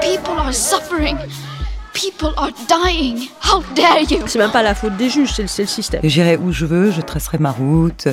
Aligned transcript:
People 0.00 0.38
are 0.38 0.52
suffering. 0.52 1.16
People 1.92 2.32
are 2.36 2.52
dying. 2.68 3.28
How 3.42 3.62
dare 3.74 4.02
you? 4.02 4.26
C'est 4.26 4.38
même 4.38 4.50
pas 4.50 4.62
la 4.62 4.74
faute 4.74 4.96
des 4.96 5.08
juges, 5.08 5.32
c'est 5.34 5.42
le, 5.42 5.48
c'est 5.48 5.62
le 5.62 5.68
système. 5.68 6.00
J'irai 6.04 6.36
où 6.36 6.52
je 6.52 6.66
veux, 6.66 6.90
je 6.90 7.00
tracerai 7.00 7.38
ma 7.38 7.50
route. 7.50 8.08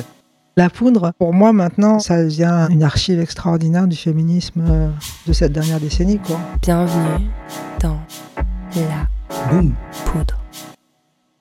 La 0.56 0.70
poudre, 0.70 1.12
pour 1.18 1.34
moi 1.34 1.52
maintenant, 1.52 1.98
ça 1.98 2.22
devient 2.22 2.68
une 2.70 2.82
archive 2.84 3.20
extraordinaire 3.20 3.88
du 3.88 3.96
féminisme 3.96 4.64
euh, 4.68 4.88
de 5.26 5.32
cette 5.32 5.52
dernière 5.52 5.80
décennie. 5.80 6.18
Quoi. 6.18 6.38
Bienvenue 6.62 7.26
dans 7.80 7.98
La 8.76 9.08
Boum. 9.50 9.74
Poudre. 10.06 10.38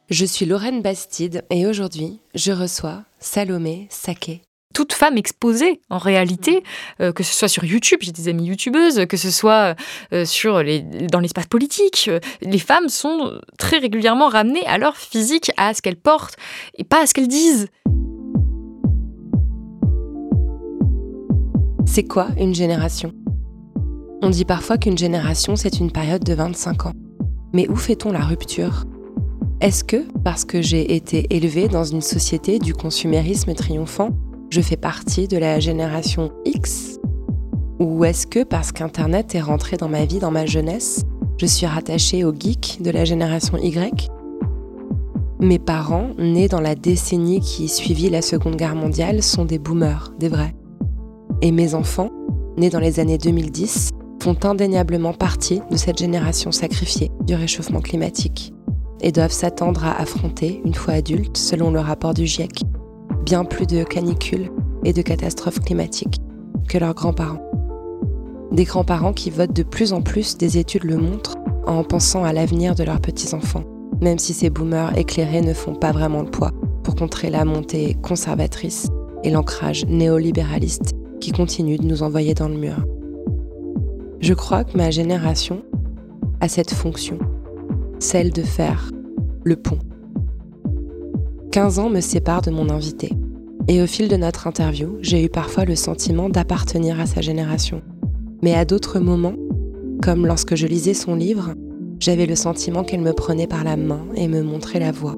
Je 0.10 0.26
suis 0.26 0.46
Lorraine 0.46 0.82
Bastide 0.82 1.44
et 1.50 1.68
aujourd'hui, 1.68 2.20
je 2.36 2.52
reçois 2.52 3.04
Salomé 3.20 3.88
Saké. 3.90 4.42
Toute 4.74 4.94
femme 4.94 5.18
exposée 5.18 5.80
en 5.90 5.98
réalité, 5.98 6.64
euh, 7.00 7.14
que 7.14 7.24
ce 7.24 7.34
soit 7.34 7.48
sur 7.48 7.64
YouTube, 7.64 8.00
j'ai 8.02 8.12
des 8.12 8.28
amies 8.28 8.46
youtubeuses, 8.46 9.06
que 9.08 9.18
ce 9.18 9.32
soit 9.32 9.76
euh, 10.12 10.26
sur 10.26 10.62
les, 10.62 10.82
dans 10.82 11.20
l'espace 11.20 11.48
politique, 11.48 12.10
euh, 12.10 12.20
les 12.42 12.60
femmes 12.60 12.90
sont 12.90 13.40
très 13.58 13.78
régulièrement 13.78 14.28
ramenées 14.28 14.66
à 14.66 14.78
leur 14.78 14.98
physique, 14.98 15.52
à 15.58 15.74
ce 15.74 15.82
qu'elles 15.82 15.96
portent 15.96 16.36
et 16.78 16.84
pas 16.84 17.04
à 17.04 17.08
ce 17.08 17.14
qu'elles 17.14 17.28
disent. 17.28 17.68
C'est 21.86 22.04
quoi 22.04 22.30
une 22.40 22.56
génération? 22.56 23.14
On 24.22 24.30
dit 24.30 24.46
parfois 24.46 24.78
qu'une 24.78 24.98
génération, 24.98 25.56
c'est 25.56 25.80
une 25.80 25.92
période 25.92 26.24
de 26.24 26.34
25 26.34 26.88
ans. 26.88 26.94
Mais 27.54 27.68
où 27.68 27.76
fait-on 27.76 28.12
la 28.12 28.22
rupture? 28.22 28.86
Est-ce 29.62 29.84
que, 29.84 30.06
parce 30.24 30.44
que 30.44 30.62
j'ai 30.62 30.96
été 30.96 31.28
élevée 31.30 31.68
dans 31.68 31.84
une 31.84 32.02
société 32.02 32.58
du 32.58 32.74
consumérisme 32.74 33.54
triomphant, 33.54 34.10
je 34.54 34.62
fais 34.62 34.78
partie 34.78 35.28
de 35.28 35.36
la 35.36 35.60
génération 35.60 36.32
X 36.46 37.00
Ou 37.80 38.06
est-ce 38.06 38.28
que, 38.28 38.44
parce 38.44 38.72
qu'Internet 38.72 39.34
est 39.34 39.42
rentré 39.42 39.78
dans 39.78 39.90
ma 39.90 40.06
vie, 40.06 40.20
dans 40.20 40.30
ma 40.30 40.46
jeunesse, 40.46 41.02
je 41.40 41.48
suis 41.48 41.66
rattachée 41.66 42.24
au 42.24 42.32
geek 42.32 42.78
de 42.80 42.92
la 42.92 43.04
génération 43.04 43.58
Y? 43.58 44.12
Mes 45.40 45.58
parents, 45.58 46.10
nés 46.20 46.50
dans 46.50 46.62
la 46.62 46.76
décennie 46.76 47.40
qui 47.40 47.68
suivit 47.68 48.12
la 48.12 48.22
Seconde 48.22 48.56
Guerre 48.56 48.76
mondiale, 48.76 49.24
sont 49.24 49.44
des 49.44 49.58
boomers, 49.58 50.14
des 50.20 50.30
vrais. 50.30 50.54
Et 51.42 51.52
mes 51.52 51.74
enfants, 51.74 52.12
nés 52.56 52.70
dans 52.70 52.80
les 52.80 53.00
années 53.00 53.18
2010, 53.18 53.90
font 54.22 54.38
indéniablement 54.44 55.14
partie 55.14 55.62
de 55.72 55.78
cette 55.78 55.98
génération 55.98 56.52
sacrifiée 56.52 57.10
du 57.26 57.34
réchauffement 57.34 57.82
climatique 57.82 58.54
et 59.02 59.12
doivent 59.12 59.32
s'attendre 59.32 59.84
à 59.84 60.00
affronter, 60.00 60.62
une 60.64 60.76
fois 60.76 60.94
adultes, 60.94 61.38
selon 61.38 61.72
le 61.72 61.80
rapport 61.80 62.14
du 62.14 62.28
GIEC, 62.28 62.62
bien 63.24 63.46
plus 63.46 63.66
de 63.66 63.84
canicules 63.84 64.52
et 64.84 64.94
de 64.94 65.02
catastrophes 65.02 65.60
climatiques 65.60 66.20
que 66.68 66.78
leurs 66.78 66.94
grands-parents. 66.94 67.42
Des 68.52 68.66
grands-parents 68.66 69.14
qui 69.14 69.30
votent 69.30 69.56
de 69.56 69.64
plus 69.64 69.94
en 69.94 70.02
plus, 70.02 70.38
des 70.38 70.58
études 70.58 70.84
le 70.84 70.98
montrent, 70.98 71.38
en 71.66 71.84
pensant 71.84 72.24
à 72.24 72.34
l'avenir 72.34 72.76
de 72.76 72.84
leurs 72.84 73.00
petits-enfants, 73.00 73.64
même 74.02 74.20
si 74.20 74.34
ces 74.34 74.50
boomers 74.50 74.98
éclairés 74.98 75.42
ne 75.42 75.54
font 75.54 75.76
pas 75.76 75.92
vraiment 75.92 76.22
le 76.22 76.30
poids 76.30 76.52
pour 76.84 76.96
contrer 76.96 77.30
la 77.30 77.46
montée 77.46 77.96
conservatrice 78.02 78.90
et 79.24 79.30
l'ancrage 79.30 79.86
néolibéraliste 79.86 80.94
qui 81.22 81.32
continue 81.32 81.78
de 81.78 81.86
nous 81.86 82.04
envoyer 82.04 82.34
dans 82.34 82.50
le 82.50 82.58
mur. 82.58 82.86
Je 84.20 84.34
crois 84.34 84.66
que 84.66 84.78
ma 84.78 84.92
génération 84.92 85.64
a 86.42 86.50
cette 86.50 86.74
fonction, 86.74 87.18
celle 88.00 88.32
de 88.32 88.44
faire 88.44 88.92
le 89.44 89.56
pont. 89.56 89.80
15 91.52 91.80
ans 91.80 91.90
me 91.90 92.02
séparent 92.02 92.42
de 92.42 92.52
mon 92.52 92.70
invité, 92.70 93.14
et 93.68 93.82
au 93.82 93.88
fil 93.88 94.08
de 94.08 94.16
notre 94.16 94.48
interview, 94.48 94.98
j'ai 95.02 95.24
eu 95.24 95.30
parfois 95.30 95.66
le 95.66 95.76
sentiment 95.76 96.30
d'appartenir 96.30 97.00
à 97.00 97.06
sa 97.06 97.22
génération. 97.22 97.82
Mais 98.42 98.54
à 98.56 98.66
d'autres 98.66 99.00
moments, 99.00 99.36
comme 100.02 100.28
lorsque 100.28 100.56
je 100.56 100.68
lisais 100.68 100.94
son 100.94 101.16
livre, 101.16 101.54
j'avais 102.00 102.26
le 102.26 102.36
sentiment 102.36 102.84
qu'elle 102.84 103.02
me 103.02 103.14
prenait 103.14 103.48
par 103.48 103.64
la 103.64 103.78
main 103.78 104.06
et 104.16 104.28
me 104.28 104.42
montrait 104.42 104.80
la 104.80 104.92
voie. 104.92 105.16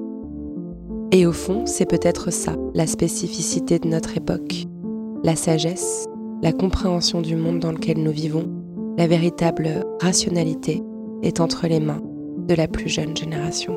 Et 1.10 1.26
au 1.26 1.32
fond, 1.32 1.66
c'est 1.66 1.88
peut-être 1.88 2.32
ça, 2.32 2.54
la 2.74 2.86
spécificité 2.86 3.80
de 3.80 3.88
notre 3.88 4.16
époque. 4.16 4.66
La 5.24 5.34
sagesse, 5.34 6.06
la 6.42 6.52
compréhension 6.52 7.22
du 7.22 7.34
monde 7.34 7.58
dans 7.58 7.72
lequel 7.72 7.98
nous 8.00 8.12
vivons, 8.12 8.46
la 8.96 9.08
véritable 9.08 9.84
rationalité 10.00 10.82
est 11.22 11.40
entre 11.40 11.66
les 11.66 11.80
mains 11.80 12.02
de 12.46 12.54
la 12.54 12.68
plus 12.68 12.88
jeune 12.88 13.16
génération. 13.16 13.76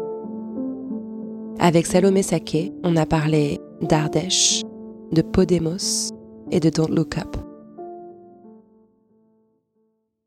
Avec 1.59 1.88
Salomé 1.88 2.22
Saké, 2.22 2.72
on 2.84 2.96
a 2.96 3.06
parlé 3.06 3.59
d'Ardèche, 3.81 4.63
de 5.12 5.22
Podemos 5.22 6.12
et 6.51 6.59
de 6.59 6.69
Don't 6.69 6.94
Look 6.94 7.17
Up. 7.17 7.38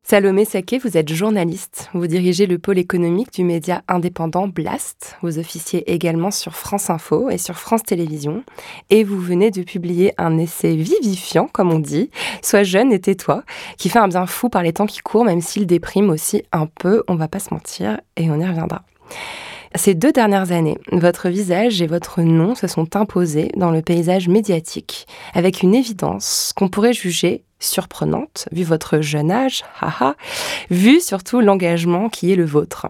Salomé 0.05 0.45
Saké, 0.45 0.79
vous 0.79 0.97
êtes 0.97 1.13
journaliste. 1.13 1.89
Vous 1.95 2.07
dirigez 2.07 2.47
le 2.47 2.59
pôle 2.59 2.79
économique 2.79 3.33
du 3.33 3.45
média 3.45 3.83
indépendant 3.89 4.49
Blast. 4.49 5.17
Vous 5.23 5.39
officiez 5.39 5.91
également 5.91 6.31
sur 6.31 6.55
France 6.55 6.91
Info 6.91 7.31
et 7.31 7.39
sur 7.39 7.59
France 7.59 7.83
Télévisions. 7.83 8.43
Et 8.91 9.05
vous 9.05 9.21
venez 9.21 9.51
de 9.51 9.63
publier 9.63 10.13
un 10.19 10.39
essai 10.39 10.75
vivifiant, 10.75 11.47
comme 11.47 11.73
on 11.73 11.79
dit, 11.79 12.11
Sois 12.43 12.63
jeune 12.63 12.93
et 12.93 13.01
tais-toi, 13.01 13.45
qui 13.79 13.89
fait 13.89 14.01
un 14.01 14.09
bien 14.09 14.27
fou 14.27 14.49
par 14.49 14.63
les 14.63 14.73
temps 14.73 14.87
qui 14.87 15.01
courent, 15.01 15.25
même 15.25 15.41
s'il 15.41 15.67
déprime 15.67 16.11
aussi 16.11 16.43
un 16.53 16.67
peu, 16.67 17.05
on 17.09 17.15
va 17.15 17.29
pas 17.29 17.39
se 17.39 17.55
mentir, 17.55 18.01
et 18.17 18.31
on 18.31 18.41
y 18.41 18.47
reviendra. 18.47 18.83
Ces 19.75 19.95
deux 19.95 20.13
dernières 20.13 20.53
années, 20.53 20.79
votre 20.93 21.29
visage 21.29 21.81
et 21.81 21.87
votre 21.87 22.21
nom 22.21 22.55
se 22.55 22.67
sont 22.67 22.95
imposés 22.95 23.51
dans 23.57 23.71
le 23.71 23.81
paysage 23.81 24.29
médiatique 24.29 25.07
avec 25.33 25.63
une 25.63 25.75
évidence 25.75 26.53
qu'on 26.55 26.69
pourrait 26.69 26.93
juger 26.93 27.45
surprenante, 27.59 28.49
vu 28.53 28.65
votre 28.65 29.01
jeune 29.01 29.31
âge, 29.31 29.65
haha, 29.81 30.15
vu 30.71 31.01
surtout 31.01 31.41
l'engagement 31.41 32.09
qui 32.11 32.33
est 32.33 32.37
le 32.37 32.45
vôtre. 32.45 32.89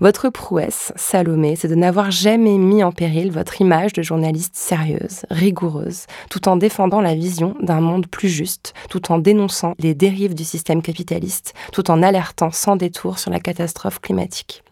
Votre 0.00 0.28
prouesse, 0.30 0.92
Salomé, 0.96 1.54
c'est 1.54 1.68
de 1.68 1.74
n'avoir 1.74 2.10
jamais 2.10 2.58
mis 2.58 2.82
en 2.82 2.92
péril 2.92 3.30
votre 3.30 3.60
image 3.60 3.92
de 3.92 4.02
journaliste 4.02 4.56
sérieuse, 4.56 5.26
rigoureuse, 5.30 6.06
tout 6.30 6.48
en 6.48 6.56
défendant 6.56 7.00
la 7.00 7.14
vision 7.14 7.54
d'un 7.60 7.80
monde 7.80 8.06
plus 8.06 8.28
juste, 8.28 8.74
tout 8.88 9.12
en 9.12 9.18
dénonçant 9.18 9.74
les 9.78 9.94
dérives 9.94 10.34
du 10.34 10.44
système 10.44 10.82
capitaliste, 10.82 11.54
tout 11.72 11.90
en 11.90 12.02
alertant 12.02 12.50
sans 12.50 12.76
détour 12.76 13.18
sur 13.18 13.30
la 13.30 13.40
catastrophe 13.40 14.00
climatique. 14.00 14.62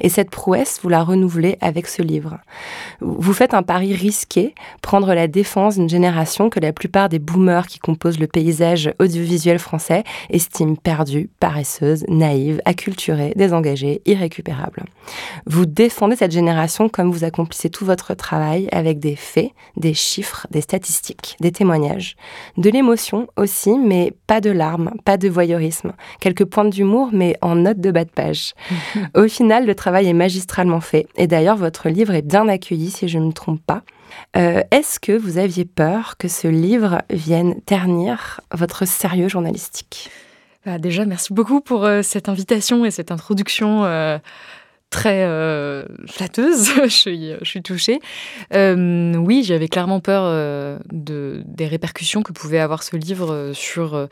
Et 0.00 0.08
cette 0.08 0.30
prouesse, 0.30 0.80
vous 0.82 0.88
la 0.88 1.02
renouvelez 1.02 1.56
avec 1.60 1.86
ce 1.86 2.02
livre. 2.02 2.38
Vous 3.00 3.32
faites 3.32 3.54
un 3.54 3.62
pari 3.62 3.94
risqué, 3.94 4.54
prendre 4.80 5.14
la 5.14 5.28
défense 5.28 5.76
d'une 5.76 5.88
génération 5.88 6.50
que 6.50 6.60
la 6.60 6.72
plupart 6.72 7.08
des 7.08 7.18
boomers 7.18 7.66
qui 7.66 7.78
composent 7.78 8.18
le 8.18 8.26
paysage 8.26 8.92
audiovisuel 8.98 9.58
français 9.58 10.04
estiment 10.30 10.74
perdue, 10.74 11.30
paresseuse, 11.40 12.04
naïve, 12.08 12.60
acculturée, 12.64 13.32
désengagée, 13.36 14.02
irrécupérable. 14.06 14.84
Vous 15.46 15.66
défendez 15.66 16.16
cette 16.16 16.32
génération 16.32 16.88
comme 16.88 17.10
vous 17.10 17.24
accomplissez 17.24 17.70
tout 17.70 17.84
votre 17.84 18.14
travail 18.14 18.68
avec 18.72 18.98
des 18.98 19.16
faits, 19.16 19.50
des 19.76 19.94
chiffres, 19.94 20.46
des 20.50 20.60
statistiques, 20.60 21.36
des 21.40 21.52
témoignages, 21.52 22.16
de 22.56 22.70
l'émotion 22.70 23.28
aussi, 23.36 23.78
mais 23.78 24.12
pas 24.26 24.40
de 24.40 24.50
larmes, 24.50 24.92
pas 25.04 25.16
de 25.16 25.28
voyeurisme, 25.28 25.92
quelques 26.20 26.44
points 26.44 26.64
d'humour, 26.64 27.10
mais 27.12 27.36
en 27.40 27.56
note 27.56 27.80
de 27.80 27.90
bas 27.90 28.04
de 28.04 28.10
page. 28.10 28.54
Au 29.14 29.28
final, 29.28 29.61
le 29.66 29.74
travail 29.74 30.08
est 30.08 30.12
magistralement 30.12 30.80
fait. 30.80 31.06
Et 31.16 31.26
d'ailleurs, 31.26 31.56
votre 31.56 31.88
livre 31.88 32.14
est 32.14 32.22
bien 32.22 32.48
accueilli, 32.48 32.90
si 32.90 33.08
je 33.08 33.18
ne 33.18 33.26
me 33.26 33.32
trompe 33.32 33.60
pas. 33.64 33.82
Euh, 34.36 34.62
Est-ce 34.70 35.00
que 35.00 35.12
vous 35.12 35.38
aviez 35.38 35.64
peur 35.64 36.16
que 36.16 36.28
ce 36.28 36.48
livre 36.48 37.02
vienne 37.10 37.60
ternir 37.62 38.40
votre 38.52 38.86
sérieux 38.86 39.28
journalistique? 39.28 40.10
Bah, 40.64 40.78
déjà, 40.78 41.04
merci 41.04 41.32
beaucoup 41.32 41.60
pour 41.60 41.84
euh, 41.84 42.02
cette 42.02 42.28
invitation 42.28 42.84
et 42.84 42.90
cette 42.90 43.10
introduction 43.10 43.84
euh, 43.84 44.18
très 44.90 45.26
flatteuse. 46.06 46.70
je, 46.84 47.38
suis, 47.42 47.62
touchée. 47.62 48.00
Oui, 48.52 49.42
j'avais 49.44 49.68
clairement 49.68 50.00
peur 50.00 50.24
de, 50.92 51.42
des 51.46 51.66
répercussions 51.66 52.22
que 52.22 52.32
pouvait 52.32 52.60
avoir 52.60 52.82
ce 52.82 52.96
livre 52.96 53.52
sur 53.54 54.08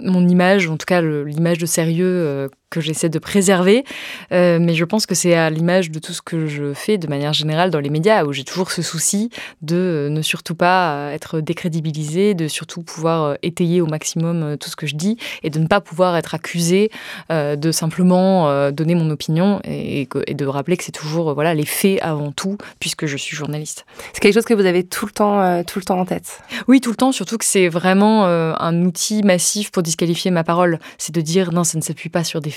mon 0.00 0.26
image, 0.26 0.68
en 0.68 0.78
tout 0.78 0.86
cas 0.86 1.02
l'image 1.02 1.58
de 1.58 1.66
sérieux 1.66 2.48
que 2.70 2.80
j'essaie 2.80 3.08
de 3.08 3.18
préserver. 3.18 3.84
Euh, 4.32 4.58
mais 4.60 4.74
je 4.74 4.84
pense 4.84 5.04
que 5.04 5.14
c'est 5.14 5.34
à 5.34 5.50
l'image 5.50 5.90
de 5.90 5.98
tout 5.98 6.12
ce 6.12 6.22
que 6.22 6.46
je 6.46 6.72
fais 6.72 6.98
de 6.98 7.08
manière 7.08 7.32
générale 7.32 7.70
dans 7.70 7.80
les 7.80 7.90
médias, 7.90 8.24
où 8.24 8.32
j'ai 8.32 8.44
toujours 8.44 8.70
ce 8.70 8.80
souci 8.80 9.30
de 9.60 9.76
euh, 9.76 10.08
ne 10.08 10.22
surtout 10.22 10.54
pas 10.54 10.94
euh, 10.94 11.12
être 11.12 11.40
décrédibilisé, 11.40 12.34
de 12.34 12.46
surtout 12.46 12.82
pouvoir 12.82 13.36
étayer 13.42 13.80
au 13.80 13.86
maximum 13.86 14.56
tout 14.58 14.70
ce 14.70 14.76
que 14.76 14.86
je 14.86 14.94
dis 14.94 15.16
et 15.42 15.50
de 15.50 15.58
ne 15.58 15.66
pas 15.66 15.80
pouvoir 15.80 16.16
être 16.16 16.34
accusé 16.34 16.90
de 17.30 17.72
simplement 17.72 18.70
donner 18.70 18.94
mon 18.94 19.10
opinion 19.10 19.60
et, 19.64 20.08
et 20.26 20.34
de 20.34 20.46
rappeler 20.46 20.76
que 20.76 20.84
c'est 20.84 20.92
toujours 20.92 21.34
voilà 21.34 21.54
les 21.54 21.64
faits 21.64 21.98
avant 22.02 22.30
tout, 22.30 22.56
puisque 22.78 23.06
je 23.06 23.16
suis 23.16 23.36
journaliste. 23.36 23.84
C'est 24.12 24.20
quelque 24.20 24.34
chose 24.34 24.44
que 24.44 24.54
vous 24.54 24.66
avez 24.66 24.84
tout 24.84 25.06
le 25.06 25.12
temps, 25.12 25.62
tout 25.64 25.78
le 25.78 25.84
temps 25.84 25.98
en 25.98 26.04
tête? 26.04 26.40
Oui, 26.68 26.80
tout 26.80 26.90
le 26.90 26.96
temps, 26.96 27.12
surtout 27.12 27.38
que 27.38 27.44
c'est 27.44 27.68
vraiment 27.68 28.26
un 28.26 28.82
outil 28.84 29.22
massif 29.22 29.70
pour 29.70 29.82
disqualifier 29.82 30.30
ma 30.30 30.44
parole. 30.44 30.78
C'est 30.98 31.14
de 31.14 31.20
dire 31.20 31.52
non, 31.52 31.64
ça 31.64 31.78
ne 31.78 31.82
s'appuie 31.82 32.10
pas 32.10 32.24
sur 32.24 32.40
des 32.40 32.50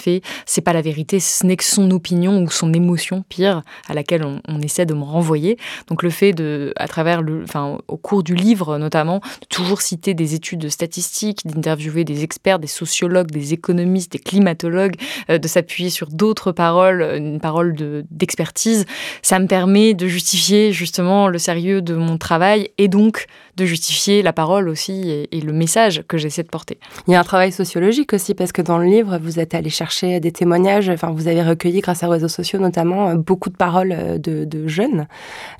c'est 0.46 0.62
pas 0.62 0.74
la 0.74 0.82
vérité, 0.82 1.20
ce 1.20 1.46
n'est 1.46 1.58
que 1.58 1.64
son 1.64 1.92
opinion 1.92 2.42
ou 2.42 2.50
son 2.50 2.74
émotion 2.74 3.24
pire 3.28 3.64
à 3.88 3.94
laquelle 3.94 4.26
on, 4.26 4.62
essaie 4.62 4.86
de 4.86 4.94
me 4.94 5.04
renvoyer. 5.04 5.58
Donc 5.88 6.04
le 6.04 6.10
fait 6.10 6.32
de, 6.32 6.74
à 6.78 6.88
travers 6.88 7.22
le, 7.22 7.44
enfin, 7.44 7.78
au 7.88 7.98
cours 7.98 8.24
du 8.24 8.36
livre 8.36 8.78
notamment, 8.78 9.22
toujours 9.50 9.82
citer 9.82 10.14
des 10.14 10.36
études 10.36 10.70
statistiques, 10.70 11.46
d'interviewer 11.46 12.04
des 12.04 12.24
experts, 12.24 12.60
des 12.60 12.68
sociologues, 12.68 13.32
des 13.32 13.54
économistes, 13.54 14.12
des 14.14 14.20
climatologues, 14.20 14.96
euh, 15.30 15.38
de 15.38 15.48
s'appuyer 15.48 15.90
sur 15.90 16.08
d'autres 16.08 16.52
paroles, 16.52 17.02
une 17.18 17.40
parole 17.40 17.76
d'expertise, 18.10 18.86
ça 19.22 19.40
me 19.40 19.48
permet 19.48 19.94
de 19.94 20.08
justifier 20.08 20.72
justement 20.72 21.28
le 21.28 21.38
sérieux 21.38 21.82
de 21.82 21.96
mon 21.96 22.18
travail 22.18 22.70
et 22.78 22.88
donc 22.88 23.26
de 23.58 23.66
justifier 23.66 24.22
la 24.22 24.34
parole 24.34 24.70
aussi 24.70 25.10
et, 25.10 25.36
et 25.36 25.42
le 25.42 25.54
message 25.54 26.04
que 26.08 26.18
j'essaie 26.18 26.44
de 26.44 26.50
porter. 26.50 26.78
Il 27.08 27.14
y 27.14 27.16
a 27.16 27.20
un 27.20 27.24
travail 27.24 27.52
sociologique 27.52 28.14
aussi 28.14 28.34
parce 28.34 28.52
que 28.52 28.62
dans 28.62 28.78
le 28.78 28.86
livre, 28.86 29.20
vous 29.22 29.40
êtes 29.40 29.54
allé 29.54 29.70
chercher 29.70 30.20
des 30.20 30.32
témoignages. 30.32 30.90
Enfin, 30.90 31.12
vous 31.12 31.28
avez 31.28 31.44
recueilli, 31.44 31.82
grâce 31.82 32.04
aux 32.04 32.10
réseaux 32.10 32.28
sociaux 32.28 32.60
notamment, 32.60 33.10
euh, 33.10 33.16
beaucoup 33.16 33.50
de 33.50 33.56
paroles 33.56 33.94
euh, 33.98 34.18
de, 34.18 34.68
jeunes. 34.68 35.08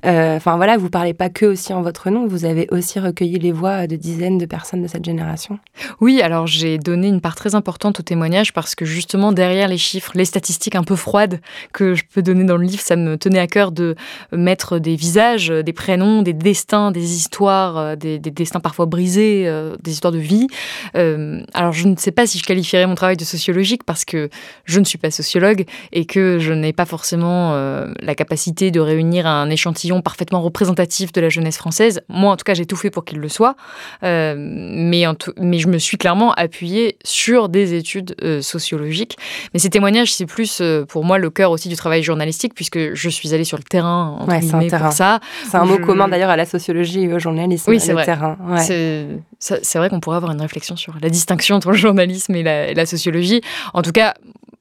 Euh, 0.06 0.36
enfin 0.36 0.56
voilà, 0.56 0.76
vous 0.76 0.88
parlez 0.88 1.14
pas 1.14 1.28
que 1.28 1.46
aussi 1.46 1.72
en 1.72 1.82
votre 1.82 2.10
nom, 2.10 2.26
vous 2.26 2.44
avez 2.44 2.66
aussi 2.70 2.98
recueilli 2.98 3.38
les 3.38 3.52
voix 3.52 3.86
de 3.86 3.96
dizaines 3.96 4.38
de 4.38 4.46
personnes 4.46 4.82
de 4.82 4.88
cette 4.88 5.04
génération. 5.04 5.58
Oui, 6.00 6.22
alors 6.22 6.46
j'ai 6.46 6.78
donné 6.78 7.08
une 7.08 7.20
part 7.20 7.34
très 7.34 7.54
importante 7.54 8.00
aux 8.00 8.02
témoignages 8.02 8.52
parce 8.52 8.74
que 8.74 8.84
justement 8.84 9.32
derrière 9.32 9.68
les 9.68 9.78
chiffres, 9.78 10.12
les 10.14 10.24
statistiques 10.24 10.74
un 10.74 10.84
peu 10.84 10.96
froides 10.96 11.40
que 11.72 11.94
je 11.94 12.04
peux 12.12 12.22
donner 12.22 12.44
dans 12.44 12.56
le 12.56 12.64
livre, 12.64 12.82
ça 12.82 12.96
me 12.96 13.18
tenait 13.18 13.38
à 13.38 13.46
cœur 13.46 13.72
de 13.72 13.94
mettre 14.32 14.78
des 14.78 14.96
visages, 14.96 15.48
des 15.48 15.72
prénoms, 15.72 16.22
des 16.22 16.32
destins, 16.32 16.90
des 16.90 17.14
histoires, 17.14 17.76
des, 17.96 18.18
destins 18.18 18.60
parfois 18.60 18.86
brisés, 18.86 19.50
des 19.82 19.92
histoires 19.92 20.12
de 20.12 20.18
vie. 20.18 20.46
alors 20.94 21.72
je 21.72 21.86
ne 21.86 21.96
sais 21.96 22.12
pas 22.12 22.26
si 22.26 22.38
je 22.38 22.44
qualifierais 22.44 22.86
mon 22.86 22.94
travail 22.94 23.16
de 23.16 23.24
sociologique 23.24 23.84
parce 23.84 24.04
que 24.04 24.28
je 24.64 24.80
ne 24.80 24.84
suis 24.84 24.98
pas 24.98 25.10
sociologue 25.10 25.64
et 25.92 26.04
que 26.04 26.38
je 26.38 26.52
n'ai 26.52 26.72
pas 26.72 26.84
forcément 26.84 27.52
euh, 27.54 27.92
la 28.00 28.14
capacité 28.14 28.70
de 28.70 28.80
réunir 28.80 29.26
un 29.26 29.50
échantillon 29.50 30.02
parfaitement 30.02 30.40
représentatif 30.40 31.12
de 31.12 31.20
la 31.20 31.28
jeunesse 31.28 31.56
française. 31.56 32.02
Moi, 32.08 32.32
en 32.32 32.36
tout 32.36 32.44
cas, 32.44 32.54
j'ai 32.54 32.66
tout 32.66 32.76
fait 32.76 32.90
pour 32.90 33.04
qu'il 33.04 33.18
le 33.18 33.28
soit, 33.28 33.56
euh, 34.02 34.34
mais, 34.36 35.04
mais 35.38 35.58
je 35.58 35.68
me 35.68 35.78
suis 35.78 35.96
clairement 35.96 36.32
appuyée 36.32 36.98
sur 37.04 37.48
des 37.48 37.74
études 37.74 38.14
euh, 38.22 38.42
sociologiques. 38.42 39.16
Mais 39.52 39.60
ces 39.60 39.70
témoignages, 39.70 40.12
c'est 40.12 40.26
plus 40.26 40.62
pour 40.88 41.04
moi 41.04 41.18
le 41.18 41.30
cœur 41.30 41.50
aussi 41.50 41.68
du 41.68 41.76
travail 41.76 42.02
journalistique, 42.02 42.54
puisque 42.54 42.94
je 42.94 43.08
suis 43.08 43.34
allée 43.34 43.44
sur 43.44 43.56
le 43.56 43.62
terrain 43.62 44.16
entre 44.20 44.30
ouais, 44.30 44.68
pour 44.68 44.92
ça. 44.92 45.20
C'est 45.50 45.56
un 45.56 45.64
mot 45.64 45.78
commun 45.78 46.08
d'ailleurs 46.08 46.30
à 46.30 46.36
la 46.36 46.46
sociologie 46.46 47.04
et 47.04 47.12
au 47.12 47.18
journalisme. 47.18 47.70
Oui, 47.74 47.80
c'est 47.80 47.92
vrai. 47.92 48.04
Terrain. 48.04 48.36
C'est 48.58 49.78
vrai 49.78 49.90
qu'on 49.90 50.00
pourrait 50.00 50.16
avoir 50.16 50.32
une 50.32 50.40
réflexion 50.40 50.76
sur 50.76 50.94
la 51.00 51.10
distinction 51.10 51.56
entre 51.56 51.70
le 51.70 51.76
journalisme 51.76 52.34
et 52.34 52.42
la, 52.42 52.68
et 52.68 52.74
la 52.74 52.86
sociologie. 52.86 53.40
En 53.72 53.82
tout 53.82 53.92
cas, 53.92 54.14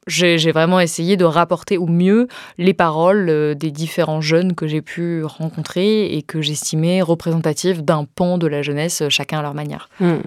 j'ai 0.07 0.51
vraiment 0.51 0.79
essayé 0.79 1.17
de 1.17 1.25
rapporter 1.25 1.77
au 1.77 1.87
mieux 1.87 2.27
les 2.57 2.73
paroles 2.73 3.29
euh, 3.29 3.53
des 3.55 3.71
différents 3.71 4.21
jeunes 4.21 4.53
que 4.53 4.67
j'ai 4.67 4.81
pu 4.81 5.23
rencontrer 5.23 6.15
et 6.15 6.21
que 6.21 6.41
j'estimais 6.41 7.01
représentatives 7.01 7.83
d'un 7.83 8.05
pan 8.05 8.37
de 8.37 8.47
la 8.47 8.61
jeunesse, 8.61 9.03
chacun 9.09 9.39
à 9.39 9.41
leur 9.41 9.53
manière. 9.53 9.89
Hmm. 9.99 10.17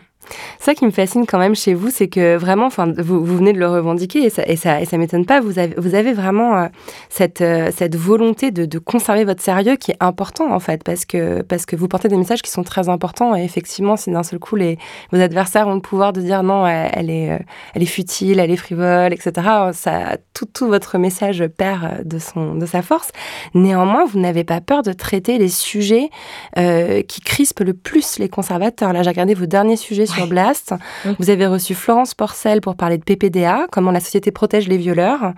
Ça 0.59 0.75
qui 0.75 0.85
me 0.85 0.91
fascine 0.91 1.27
quand 1.27 1.39
même 1.39 1.55
chez 1.55 1.75
vous, 1.75 1.91
c'est 1.91 2.09
que 2.09 2.37
vraiment, 2.37 2.67
enfin, 2.67 2.93
vous, 2.97 3.25
vous, 3.25 3.37
venez 3.37 3.53
de 3.53 3.59
le 3.59 3.69
revendiquer 3.69 4.25
et 4.25 4.31
ça, 4.31 4.43
et 4.47 4.57
ça, 4.57 4.81
et 4.81 4.85
ça 4.85 4.99
m'étonne 4.99 5.27
pas. 5.27 5.41
Vous 5.41 5.59
avez, 5.59 6.13
vraiment 6.13 6.57
euh, 6.57 6.67
cette, 7.09 7.41
euh, 7.41 7.71
cette 7.75 7.97
volonté 7.97 8.51
de, 8.51 8.79
conserver 8.79 9.25
votre 9.25 9.43
sérieux 9.43 9.77
qui 9.77 9.91
est 9.91 9.97
important 10.01 10.53
en 10.53 10.61
fait, 10.61 10.85
parce 10.85 11.05
que, 11.05 11.43
parce 11.43 11.67
que 11.67 11.77
vous 11.77 11.89
portez 11.89 12.09
des 12.09 12.17
messages 12.17 12.43
qui 12.43 12.51
sont 12.51 12.63
très 12.63 12.89
importants 12.89 13.35
et 13.35 13.43
effectivement, 13.43 13.97
si 13.97 14.11
d'un 14.11 14.23
seul 14.23 14.39
coup 14.39 14.55
les, 14.55 14.79
vos 15.13 15.21
adversaires 15.21 15.67
ont 15.67 15.75
le 15.75 15.81
pouvoir 15.81 16.13
de 16.13 16.21
dire 16.21 16.43
non, 16.43 16.67
elle, 16.67 17.11
est, 17.11 17.33
euh, 17.33 17.39
elle 17.75 17.83
est 17.83 17.87
futile, 17.87 18.39
elle 18.39 18.51
est 18.51 18.57
frivole, 18.57 19.13
etc. 19.13 19.33
Ça, 19.73 20.19
tout, 20.35 20.47
tout 20.47 20.67
votre 20.67 20.99
message 20.99 21.45
perd 21.47 22.07
de 22.07 22.19
son, 22.19 22.55
de 22.55 22.67
sa 22.67 22.83
force. 22.83 23.11
Néanmoins, 23.55 24.05
vous 24.05 24.21
n'avez 24.21 24.45
pas 24.45 24.61
peur 24.61 24.83
de 24.83 24.93
traiter 24.93 25.39
les 25.39 25.49
sujets 25.49 26.11
qui 26.55 27.21
crispent 27.21 27.61
le 27.61 27.75
plus 27.75 28.19
les 28.19 28.29
conservateurs. 28.29 28.93
Là, 28.93 29.03
j'ai 29.03 29.11
regardé 29.11 29.35
vos 29.35 29.47
derniers 29.47 29.77
sujets 29.77 30.07
sur 30.07 30.16
Blast. 30.25 30.75
Vous 31.19 31.29
avez 31.29 31.47
reçu 31.47 31.75
Florence 31.75 32.15
Porcel 32.15 32.61
pour 32.63 32.77
parler 32.77 32.97
de 32.97 33.05
PPDA, 33.05 33.67
comment 33.71 33.91
la 33.91 34.01
société 34.01 34.31
protège 34.31 34.69
les 34.69 34.79
violeurs. 34.79 35.33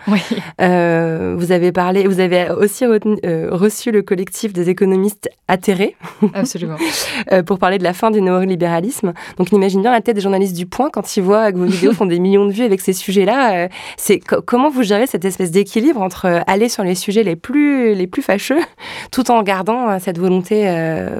Euh, 0.60 1.36
vous 1.38 1.52
avez 1.52 1.72
parlé, 1.72 2.06
vous 2.06 2.20
avez 2.20 2.50
aussi 2.50 2.84
euh, 2.84 3.48
reçu 3.50 3.92
le 3.92 4.02
collectif 4.02 4.52
des 4.52 4.68
économistes 4.70 5.30
atterrés. 5.46 5.96
Absolument. 6.34 6.76
Euh, 7.32 7.42
pour 7.42 7.58
parler 7.58 7.78
de 7.78 7.84
la 7.84 7.92
fin 7.92 8.10
du 8.10 8.20
néolibéralisme. 8.20 9.12
Donc, 9.36 9.48
on 9.52 9.56
imagine 9.56 9.82
bien 9.82 9.90
la 9.90 10.00
tête 10.00 10.14
des 10.14 10.20
journalistes 10.20 10.56
du 10.56 10.66
Point 10.66 10.88
quand 10.90 11.16
ils 11.16 11.22
voient 11.22 11.50
que 11.52 11.58
vos 11.58 11.64
vidéos 11.64 11.92
font 11.92 12.06
des 12.06 12.18
millions 12.18 12.46
de 12.46 12.52
vues 12.52 12.62
avec 12.62 12.80
ces 12.80 12.92
sujets-là. 12.92 13.68
c'est 13.96 14.18
comment 14.18 14.70
vous 14.70 14.82
gérez 14.82 15.06
cette 15.06 15.24
espèce 15.24 15.50
d'équilibre 15.50 16.00
entre 16.00 16.42
aller 16.46 16.68
sur 16.68 16.84
les 16.84 16.94
sujets 16.94 17.22
les 17.22 17.36
plus 17.36 17.94
les 17.94 18.06
plus 18.06 18.22
fâcheux, 18.22 18.60
tout 19.10 19.30
en 19.30 19.42
gardant 19.42 19.98
cette 19.98 20.18
volonté 20.18 20.64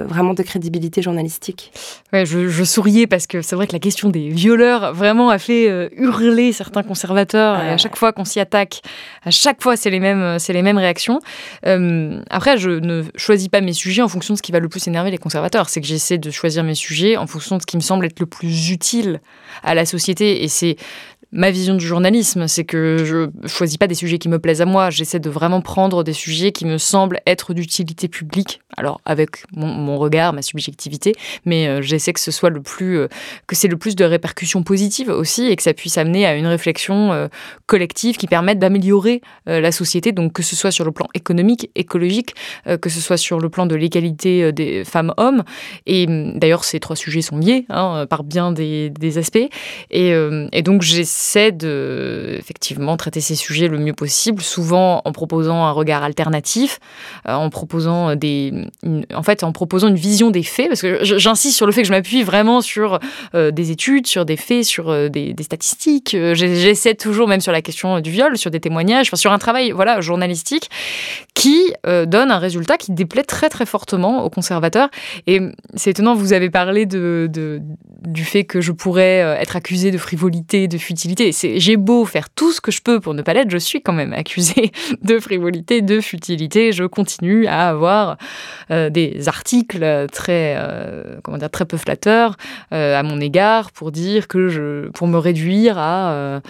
vraiment 0.06 0.34
de 0.34 0.42
crédibilité 0.42 1.02
journalistique? 1.02 1.72
Ouais, 2.12 2.24
je, 2.24 2.48
je 2.48 2.64
souriais 2.64 3.06
parce 3.06 3.26
que 3.26 3.42
c'est 3.48 3.56
vrai 3.56 3.66
que 3.66 3.72
la 3.72 3.78
question 3.78 4.10
des 4.10 4.28
violeurs 4.28 4.92
vraiment 4.92 5.30
a 5.30 5.38
fait 5.38 5.70
euh, 5.70 5.88
hurler 5.96 6.52
certains 6.52 6.82
conservateurs. 6.82 7.62
Et 7.62 7.70
à 7.70 7.78
chaque 7.78 7.96
fois 7.96 8.12
qu'on 8.12 8.26
s'y 8.26 8.40
attaque, 8.40 8.82
à 9.24 9.30
chaque 9.30 9.62
fois, 9.62 9.74
c'est 9.74 9.88
les 9.88 10.00
mêmes, 10.00 10.20
euh, 10.20 10.38
c'est 10.38 10.52
les 10.52 10.60
mêmes 10.60 10.76
réactions. 10.76 11.20
Euh, 11.64 12.20
après, 12.28 12.58
je 12.58 12.70
ne 12.70 13.04
choisis 13.16 13.48
pas 13.48 13.62
mes 13.62 13.72
sujets 13.72 14.02
en 14.02 14.08
fonction 14.08 14.34
de 14.34 14.38
ce 14.38 14.42
qui 14.42 14.52
va 14.52 14.60
le 14.60 14.68
plus 14.68 14.86
énerver 14.86 15.10
les 15.10 15.16
conservateurs. 15.16 15.70
C'est 15.70 15.80
que 15.80 15.86
j'essaie 15.86 16.18
de 16.18 16.30
choisir 16.30 16.62
mes 16.62 16.74
sujets 16.74 17.16
en 17.16 17.26
fonction 17.26 17.56
de 17.56 17.62
ce 17.62 17.66
qui 17.66 17.78
me 17.78 17.82
semble 17.82 18.04
être 18.04 18.20
le 18.20 18.26
plus 18.26 18.70
utile 18.70 19.22
à 19.62 19.74
la 19.74 19.86
société. 19.86 20.44
Et 20.44 20.48
c'est 20.48 20.76
ma 21.32 21.50
vision 21.50 21.74
du 21.74 21.86
journalisme, 21.86 22.48
c'est 22.48 22.64
que 22.64 23.04
je 23.04 23.48
choisis 23.48 23.76
pas 23.76 23.86
des 23.86 23.94
sujets 23.94 24.18
qui 24.18 24.28
me 24.28 24.38
plaisent 24.38 24.62
à 24.62 24.66
moi. 24.66 24.88
J'essaie 24.88 25.20
de 25.20 25.28
vraiment 25.28 25.60
prendre 25.60 26.02
des 26.02 26.14
sujets 26.14 26.52
qui 26.52 26.64
me 26.64 26.78
semblent 26.78 27.20
être 27.26 27.52
d'utilité 27.52 28.08
publique. 28.08 28.60
Alors 28.76 29.00
avec 29.04 29.44
mon, 29.54 29.98
regard, 29.98 30.32
ma 30.32 30.42
subjectivité, 30.42 31.14
mais 31.44 31.66
euh, 31.66 31.82
j'essaie 31.82 32.12
que 32.12 32.20
ce 32.20 32.30
soit 32.30 32.50
le 32.50 32.62
plus, 32.62 32.98
euh, 32.98 33.08
que 33.46 33.56
c'est 33.56 33.66
le 33.66 33.76
plus 33.76 33.96
de 33.96 34.04
répercussions 34.04 34.62
positives 34.62 35.08
aussi 35.08 35.46
et 35.46 35.56
que 35.56 35.62
ça 35.62 35.74
puisse 35.74 35.98
amener 35.98 36.24
à 36.24 36.36
une 36.36 36.46
réflexion 36.46 37.12
euh, 37.12 37.26
collective 37.66 38.16
qui 38.16 38.28
permette 38.28 38.58
d'améliorer 38.58 39.20
la 39.46 39.72
société. 39.72 40.12
Donc 40.12 40.32
que 40.32 40.42
ce 40.42 40.54
soit 40.54 40.70
sur 40.70 40.84
le 40.84 40.92
plan 40.92 41.08
économique, 41.14 41.70
écologique, 41.74 42.34
que 42.80 42.88
ce 42.88 43.00
soit 43.00 43.16
sur 43.16 43.40
le 43.40 43.48
plan 43.48 43.66
de 43.66 43.74
l'égalité 43.74 44.52
des 44.52 44.84
femmes-hommes. 44.84 45.42
Et 45.86 46.06
d'ailleurs, 46.06 46.64
ces 46.64 46.80
trois 46.80 46.96
sujets 46.96 47.22
sont 47.22 47.38
liés 47.38 47.66
hein, 47.68 48.06
par 48.08 48.24
bien 48.24 48.52
des, 48.52 49.18
aspects. 49.18 49.48
Et 49.90 50.62
donc 50.62 50.82
j'essaie 50.82 51.17
essaie 51.18 51.50
de 51.50 52.36
effectivement 52.38 52.96
traiter 52.96 53.20
ces 53.20 53.34
sujets 53.34 53.66
le 53.66 53.78
mieux 53.78 53.92
possible, 53.92 54.40
souvent 54.40 55.02
en 55.04 55.10
proposant 55.10 55.64
un 55.64 55.72
regard 55.72 56.04
alternatif, 56.04 56.78
euh, 57.26 57.32
en 57.32 57.50
proposant 57.50 58.14
des, 58.14 58.52
en 59.12 59.22
fait, 59.24 59.42
en 59.42 59.50
proposant 59.50 59.88
une 59.88 59.96
vision 59.96 60.30
des 60.30 60.44
faits, 60.44 60.68
parce 60.68 60.82
que 60.82 61.02
j'insiste 61.02 61.56
sur 61.56 61.66
le 61.66 61.72
fait 61.72 61.82
que 61.82 61.88
je 61.88 61.92
m'appuie 61.92 62.22
vraiment 62.22 62.60
sur 62.60 63.00
euh, 63.34 63.50
des 63.50 63.72
études, 63.72 64.06
sur 64.06 64.24
des 64.24 64.36
faits, 64.36 64.64
sur 64.64 64.90
euh, 64.90 65.08
des, 65.08 65.34
statistiques. 65.40 66.16
J'essaie 66.34 66.94
toujours, 66.94 67.26
même 67.26 67.40
sur 67.40 67.52
la 67.52 67.62
question 67.62 68.00
du 68.00 68.10
viol, 68.10 68.36
sur 68.36 68.50
des 68.50 68.60
témoignages, 68.60 69.10
sur 69.14 69.32
un 69.32 69.38
travail, 69.38 69.72
voilà, 69.72 70.00
journalistique, 70.00 70.68
qui 71.34 71.72
donne 71.84 72.30
un 72.30 72.38
résultat 72.38 72.76
qui 72.76 72.92
déplaît 72.92 73.22
très 73.22 73.48
très 73.48 73.64
fortement 73.64 74.24
aux 74.24 74.30
conservateurs. 74.30 74.90
Et 75.26 75.40
c'est 75.74 75.90
étonnant, 75.90 76.14
vous 76.14 76.32
avez 76.32 76.50
parlé 76.50 76.86
de 76.86 77.30
du 78.06 78.24
fait 78.24 78.44
que 78.44 78.60
je 78.60 78.72
pourrais 78.72 79.18
être 79.40 79.56
accusée 79.56 79.90
de 79.90 79.98
frivolité, 79.98 80.68
de 80.68 80.76
futilité 80.76 81.07
j'ai 81.16 81.76
beau 81.76 82.04
faire 82.04 82.30
tout 82.30 82.52
ce 82.52 82.60
que 82.60 82.70
je 82.70 82.82
peux 82.82 83.00
pour 83.00 83.14
ne 83.14 83.22
pas 83.22 83.34
l'être, 83.34 83.50
je 83.50 83.58
suis 83.58 83.82
quand 83.82 83.92
même 83.92 84.12
accusée 84.12 84.72
de 85.02 85.18
frivolité, 85.18 85.82
de 85.82 86.00
futilité. 86.00 86.72
Je 86.72 86.84
continue 86.84 87.46
à 87.46 87.68
avoir 87.68 88.18
euh, 88.70 88.90
des 88.90 89.28
articles 89.28 90.06
très, 90.12 90.56
euh, 90.58 91.20
comment 91.22 91.38
dire, 91.38 91.50
très 91.50 91.64
peu 91.64 91.76
flatteurs 91.76 92.36
euh, 92.72 92.98
à 92.98 93.02
mon 93.02 93.20
égard 93.20 93.72
pour 93.72 93.92
dire 93.92 94.28
que 94.28 94.48
je, 94.48 94.88
pour 94.90 95.06
me 95.06 95.18
réduire 95.18 95.78
à 95.78 96.40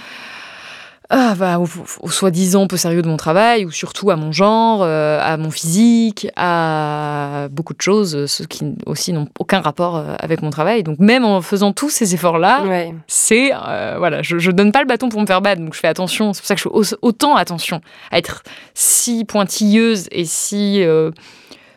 ah, 1.10 1.34
bah, 1.38 1.58
au, 1.58 1.66
au 2.02 2.10
soi-disant 2.10 2.66
peu 2.66 2.76
sérieux 2.76 3.00
de 3.02 3.08
mon 3.08 3.16
travail, 3.16 3.64
ou 3.64 3.70
surtout 3.70 4.10
à 4.10 4.16
mon 4.16 4.30
genre, 4.32 4.82
euh, 4.82 5.18
à 5.22 5.36
mon 5.38 5.50
physique, 5.50 6.28
à 6.36 7.48
beaucoup 7.50 7.72
de 7.74 7.80
choses, 7.80 8.14
euh, 8.14 8.26
ce 8.26 8.42
qui 8.42 8.74
aussi 8.84 9.12
n'ont 9.12 9.26
aucun 9.38 9.60
rapport 9.60 9.96
euh, 9.96 10.14
avec 10.18 10.42
mon 10.42 10.50
travail. 10.50 10.82
Donc 10.82 10.98
même 10.98 11.24
en 11.24 11.40
faisant 11.40 11.72
tous 11.72 11.90
ces 11.90 12.14
efforts-là, 12.14 12.62
Ouais. 12.64 12.94
c'est 13.06 13.52
voilà, 13.98 14.20
je, 14.22 14.38
je 14.38 14.50
donne 14.50 14.70
pas 14.72 14.80
le 14.80 14.86
bâton 14.86 15.08
pour 15.08 15.20
me 15.20 15.26
faire 15.26 15.40
battre, 15.40 15.62
donc 15.62 15.74
je 15.74 15.80
fais 15.80 15.88
attention. 15.88 16.32
C'est 16.32 16.40
pour 16.42 16.46
ça 16.48 16.54
que 16.54 16.60
je 16.60 16.68
fais 16.68 16.74
au- 16.94 16.98
autant 17.02 17.36
attention 17.36 17.80
à 18.10 18.18
être 18.18 18.42
si 18.74 19.24
pointilleuse 19.24 20.08
et 20.12 20.24
si 20.26 20.82
euh, 20.82 21.10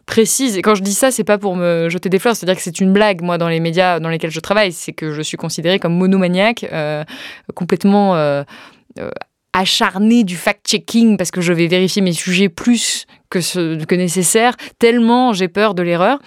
précise. 0.05 0.57
Et 0.57 0.61
quand 0.61 0.75
je 0.75 0.83
dis 0.83 0.93
ça, 0.93 1.09
c'est 1.09 1.23
pas 1.23 1.37
pour 1.37 1.55
me 1.55 1.87
jeter 1.89 2.09
des 2.09 2.19
fleurs, 2.19 2.35
c'est-à-dire 2.35 2.55
que 2.57 2.61
c'est 2.61 2.81
une 2.81 2.91
blague, 2.91 3.21
moi, 3.21 3.37
dans 3.37 3.47
les 3.47 3.61
médias 3.61 3.99
dans 4.01 4.09
lesquels 4.09 4.31
je 4.31 4.39
travaille, 4.41 4.73
c'est 4.73 4.91
que 4.91 5.13
je 5.13 5.21
suis 5.21 5.37
considérée 5.37 5.79
comme 5.79 5.95
monomaniaque, 5.95 6.65
euh, 6.73 7.05
complètement 7.55 8.15
euh, 8.15 8.43
euh, 8.99 9.09
acharnée 9.53 10.23
du 10.23 10.37
fact-checking 10.37 11.17
parce 11.17 11.31
que 11.31 11.41
je 11.41 11.51
vais 11.51 11.67
vérifier 11.67 12.01
mes 12.01 12.13
sujets 12.13 12.49
plus 12.49 13.05
que 13.29 13.95
nécessaire, 13.95 14.55
tellement 14.77 15.33
j'ai 15.33 15.47
peur 15.47 15.73
de 15.73 15.81
l'erreur. 15.81 16.19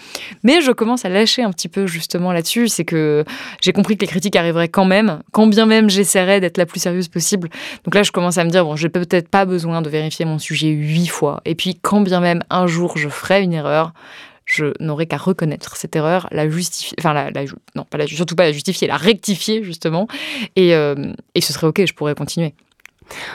Mais 0.42 0.60
je 0.60 0.72
commence 0.72 1.04
à 1.04 1.08
lâcher 1.08 1.42
un 1.42 1.50
petit 1.50 1.68
peu 1.68 1.86
justement 1.86 2.32
là-dessus, 2.32 2.68
c'est 2.68 2.84
que 2.84 3.24
j'ai 3.60 3.72
compris 3.72 3.96
que 3.96 4.00
les 4.00 4.06
critiques 4.06 4.36
arriveraient 4.36 4.68
quand 4.68 4.84
même, 4.84 5.22
quand 5.32 5.46
bien 5.46 5.66
même 5.66 5.90
j'essaierais 5.90 6.40
d'être 6.40 6.56
la 6.56 6.66
plus 6.66 6.80
sérieuse 6.80 7.08
possible. 7.08 7.50
Donc 7.84 7.94
là, 7.94 8.02
je 8.02 8.10
commence 8.10 8.38
à 8.38 8.44
me 8.44 8.50
dire, 8.50 8.64
bon, 8.64 8.76
j'ai 8.76 8.88
peut-être 8.88 9.28
pas 9.28 9.44
besoin 9.44 9.82
de 9.82 9.90
vérifier 9.90 10.24
mon 10.24 10.38
sujet 10.38 10.68
huit 10.68 11.06
fois. 11.06 11.42
Et 11.44 11.54
puis, 11.54 11.78
quand 11.80 12.00
bien 12.00 12.20
même 12.20 12.42
un 12.50 12.66
jour 12.66 12.96
je 12.96 13.08
ferai 13.08 13.42
une 13.42 13.52
erreur, 13.52 13.92
je 14.44 14.66
n'aurai 14.80 15.06
qu'à 15.06 15.16
reconnaître 15.16 15.76
cette 15.76 15.96
erreur, 15.96 16.28
la 16.30 16.48
justifier, 16.48 16.94
enfin, 17.00 17.12
la, 17.12 17.30
la- 17.30 17.44
non, 17.74 17.84
pas 17.84 17.98
la, 17.98 18.06
surtout 18.06 18.34
pas 18.34 18.44
la 18.44 18.52
justifier, 18.52 18.86
la 18.88 18.96
rectifier 18.96 19.62
justement, 19.64 20.06
et, 20.56 20.74
euh, 20.74 21.12
et 21.34 21.40
ce 21.40 21.52
serait 21.52 21.66
ok, 21.66 21.86
je 21.86 21.94
pourrais 21.94 22.14
continuer. 22.14 22.54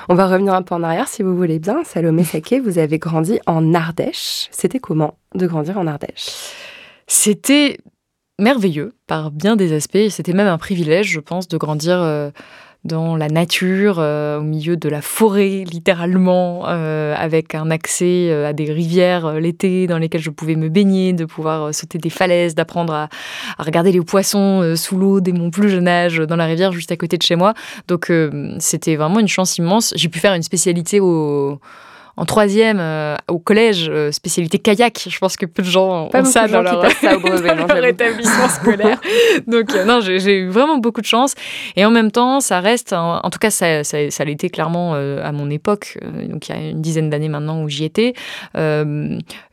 On 0.07 0.15
va 0.15 0.27
revenir 0.27 0.53
un 0.55 0.63
peu 0.63 0.73
en 0.75 0.81
arrière 0.83 1.07
si 1.07 1.21
vous 1.21 1.35
voulez 1.35 1.59
bien. 1.59 1.83
Salomé 1.83 2.23
Saké, 2.23 2.59
vous 2.59 2.79
avez 2.79 2.97
grandi 2.97 3.39
en 3.45 3.73
Ardèche. 3.75 4.47
C'était 4.51 4.79
comment 4.79 5.17
de 5.35 5.45
grandir 5.45 5.77
en 5.77 5.85
Ardèche? 5.85 6.27
C'était 7.07 7.77
merveilleux 8.39 8.93
par 9.05 9.29
bien 9.31 9.55
des 9.55 9.73
aspects. 9.73 10.09
C'était 10.09 10.33
même 10.33 10.47
un 10.47 10.57
privilège, 10.57 11.09
je 11.11 11.19
pense, 11.19 11.47
de 11.47 11.57
grandir 11.57 12.01
euh, 12.01 12.31
dans 12.85 13.17
la 13.17 13.27
nature, 13.27 13.97
euh, 13.99 14.39
au 14.39 14.41
milieu 14.41 14.77
de 14.77 14.87
la 14.87 15.01
forêt, 15.01 15.65
littéralement, 15.69 16.63
euh, 16.67 17.13
avec 17.17 17.53
un 17.53 17.71
accès 17.71 18.29
euh, 18.29 18.47
à 18.47 18.53
des 18.53 18.71
rivières 18.71 19.33
l'été 19.33 19.85
dans 19.85 19.97
lesquelles 19.97 20.21
je 20.21 20.29
pouvais 20.29 20.55
me 20.55 20.69
baigner, 20.69 21.11
de 21.11 21.25
pouvoir 21.25 21.73
sauter 21.73 21.97
des 21.97 22.09
falaises, 22.09 22.55
d'apprendre 22.55 22.93
à, 22.93 23.09
regarder 23.57 23.91
les 23.91 24.01
poissons 24.01 24.75
sous 24.75 24.97
l'eau 24.97 25.19
dès 25.19 25.33
mon 25.33 25.51
plus 25.51 25.69
jeune 25.69 25.87
âge, 25.87 26.17
dans 26.17 26.37
la 26.37 26.45
rivière 26.45 26.71
juste 26.71 26.91
à 26.91 26.97
côté 26.97 27.17
de 27.17 27.23
chez 27.23 27.35
moi. 27.35 27.53
Donc 27.87 28.11
c'était 28.59 28.95
vraiment 28.95 29.19
une 29.19 29.27
chance 29.27 29.57
immense. 29.57 29.93
J'ai 29.95 30.09
pu 30.09 30.19
faire 30.19 30.33
une 30.33 30.43
spécialité 30.43 30.99
au 30.99 31.59
en 32.19 32.25
troisième 32.25 32.79
euh, 32.81 33.15
au 33.29 33.39
collège, 33.39 33.89
euh, 33.89 34.11
spécialité 34.11 34.59
kayak. 34.59 35.07
Je 35.09 35.17
pense 35.19 35.37
que 35.37 35.45
peu 35.45 35.63
de 35.63 35.67
gens 35.69 36.09
Pas 36.09 36.21
ont 36.21 36.25
ça 36.25 36.47
de 36.47 36.51
dans 36.51 36.61
leur, 36.61 36.91
ça 36.91 37.15
au 37.15 37.21
brevet, 37.21 37.47
dans 37.55 37.55
leur 37.55 37.67
j'avoue. 37.69 37.85
établissement 37.85 38.49
scolaire. 38.49 38.99
Donc 39.47 39.73
euh, 39.73 39.85
non, 39.85 40.01
j'ai 40.01 40.39
eu 40.39 40.49
vraiment 40.49 40.79
beaucoup 40.79 40.99
de 40.99 41.05
chance. 41.05 41.33
Et 41.77 41.85
en 41.85 41.91
même 41.91 42.11
temps, 42.11 42.41
ça 42.41 42.59
reste, 42.59 42.91
en 42.91 43.29
tout 43.29 43.39
cas, 43.39 43.51
ça, 43.51 43.85
ça, 43.85 44.11
ça 44.11 44.25
l'était 44.25 44.49
clairement 44.49 44.95
à 44.95 45.31
mon 45.31 45.49
époque, 45.49 45.97
donc 46.27 46.49
il 46.49 46.55
y 46.55 46.57
a 46.57 46.61
une 46.71 46.81
dizaine 46.81 47.09
d'années 47.09 47.29
maintenant 47.29 47.63
où 47.63 47.69
j'y 47.69 47.85
étais, 47.85 48.13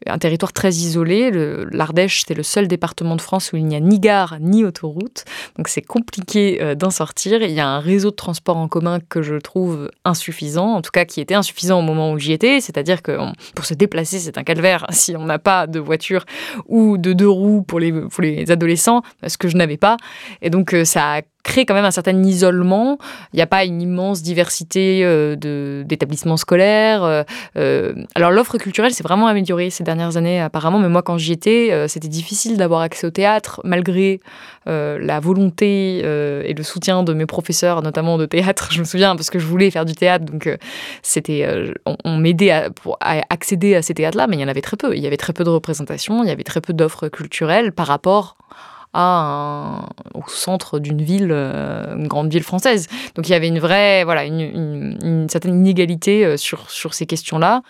un 0.07 0.19
territoire 0.19 0.53
très 0.53 0.71
isolé. 0.71 1.31
L'Ardèche, 1.71 2.25
c'est 2.27 2.35
le 2.35 2.43
seul 2.43 2.69
département 2.69 3.17
de 3.17 3.21
France 3.21 3.53
où 3.53 3.57
il 3.57 3.65
n'y 3.65 3.77
a 3.77 3.81
ni 3.81 3.99
gare 3.99 4.37
ni 4.41 4.65
autoroute. 4.65 5.25
Donc 5.57 5.69
c'est 5.69 5.83
compliqué 5.83 6.59
euh, 6.61 6.75
d'en 6.75 6.91
sortir. 6.91 7.43
Il 7.43 7.53
y 7.53 7.61
a 7.61 7.69
un 7.69 7.81
réseau 7.81 8.11
de 8.11 8.17
transport 8.17 8.57
en 8.57 8.69
commun 8.69 8.99
que 9.01 9.23
je 9.23 9.37
trouve 9.37 9.91
insuffisant, 10.05 10.75
en 10.75 10.83
tout 10.83 10.91
cas 10.91 11.05
qui 11.05 11.21
était 11.21 11.35
insuffisant 11.35 11.79
au 11.79 11.83
moment 11.83 12.13
où 12.13 12.19
j'y 12.19 12.33
étais. 12.33 12.61
C'est-à-dire 12.61 13.03
que 13.03 13.17
pour 13.55 13.65
se 13.65 13.75
déplacer, 13.75 14.19
c'est 14.19 14.39
un 14.39 14.45
calvaire 14.45 14.87
si 14.91 15.17
on 15.17 15.25
n'a 15.25 15.39
pas 15.39 15.67
de 15.67 15.79
voiture 15.79 16.25
ou 16.67 16.99
de 16.99 17.13
deux 17.13 17.29
roues 17.29 17.63
pour 17.63 17.81
les, 17.81 17.93
pour 17.93 18.23
les 18.23 18.51
adolescents, 18.51 19.03
ce 19.27 19.37
que 19.39 19.49
je 19.49 19.57
n'avais 19.57 19.77
pas. 19.77 19.97
Et 20.43 20.51
donc 20.51 20.75
euh, 20.75 20.85
ça 20.85 21.17
a 21.17 21.23
créé 21.47 21.65
quand 21.65 21.75
même 21.75 21.85
un 21.85 21.91
certain 21.91 22.23
isolement. 22.25 22.99
Il 23.33 23.37
n'y 23.37 23.43
a 23.43 23.47
pas 23.47 23.65
une 23.65 23.81
immense 23.81 24.21
diversité 24.21 25.03
euh, 25.05 25.37
d'établissements 25.85 26.37
scolaires. 26.37 27.05
euh, 27.05 27.23
euh, 27.57 27.95
alors 28.15 28.33
l'offre 28.33 28.59
culturelle 28.59 28.93
s'est 28.93 29.05
vraiment 29.05 29.29
améliorée 29.29 29.71
ces 29.71 29.85
dernières 29.85 30.17
années 30.17 30.41
apparemment, 30.41 30.79
mais 30.79 30.89
moi 30.89 31.03
quand 31.03 31.17
j'y 31.17 31.33
étais, 31.33 31.69
euh, 31.71 31.87
c'était 31.89 32.09
difficile 32.09 32.57
d'avoir 32.57 32.81
accès 32.81 33.07
au 33.07 33.11
théâtre 33.11 33.61
malgré 33.65 34.21
la 34.69 35.21
volonté 35.21 35.99
et 35.99 36.53
le 36.53 36.63
soutien 36.65 37.05
de 37.05 37.13
mes 37.13 37.27
professeurs, 37.27 37.83
notamment 37.83 38.19
de 38.19 38.27
théâtre. 38.27 38.69
Je 38.73 38.81
me 38.81 38.85
souviens 38.85 39.15
parce 39.15 39.31
que 39.31 39.39
je 39.39 39.47
voulais 39.47 39.71
faire 39.71 39.85
du 39.85 39.95
théâtre, 39.95 40.25
donc 40.25 40.51
c'était, 41.03 41.47
on, 42.05 42.17
m'aidait 42.17 42.51
à, 42.51 42.71
à 43.01 43.21
accéder 43.31 43.77
à 43.77 43.83
ces 43.83 43.95
théâtres-là, 43.95 44.27
mais 44.27 44.37
il 44.37 44.41
y 44.41 44.45
en 44.45 44.49
avait 44.49 44.63
très 44.63 44.77
peu. 44.77 44.97
Il 44.97 45.01
y 45.01 45.07
avait 45.07 45.17
très 45.17 45.33
peu 45.33 45.45
de 45.45 45.51
représentation, 45.51 46.25
il 46.25 46.29
y 46.29 46.33
avait 46.33 46.43
très 46.43 46.61
peu 46.61 46.73
d'offres 46.73 47.07
culturelles 47.07 47.71
par 47.71 47.87
rapport 47.87 48.37
au 50.15 50.23
centre 50.29 50.79
d'une 50.79 51.03
ville, 51.03 51.29
euh, 51.31 51.97
une 51.97 52.09
grande 52.09 52.31
ville 52.33 52.43
française. 52.43 52.89
Donc 53.15 53.29
il 53.29 53.33
y 53.33 53.35
avait 53.35 53.49
une 53.49 53.59
vraie, 53.59 54.05
voilà, 54.05 54.25
une, 54.25 54.41
une- 54.41 54.99
une 55.03 55.29
certaine 55.29 55.55
inégalité 55.55 56.25
euh, 56.25 56.37
sur, 56.37 56.71
sur 56.71 56.95
ces 56.95 57.07
questions-là. 57.07 57.63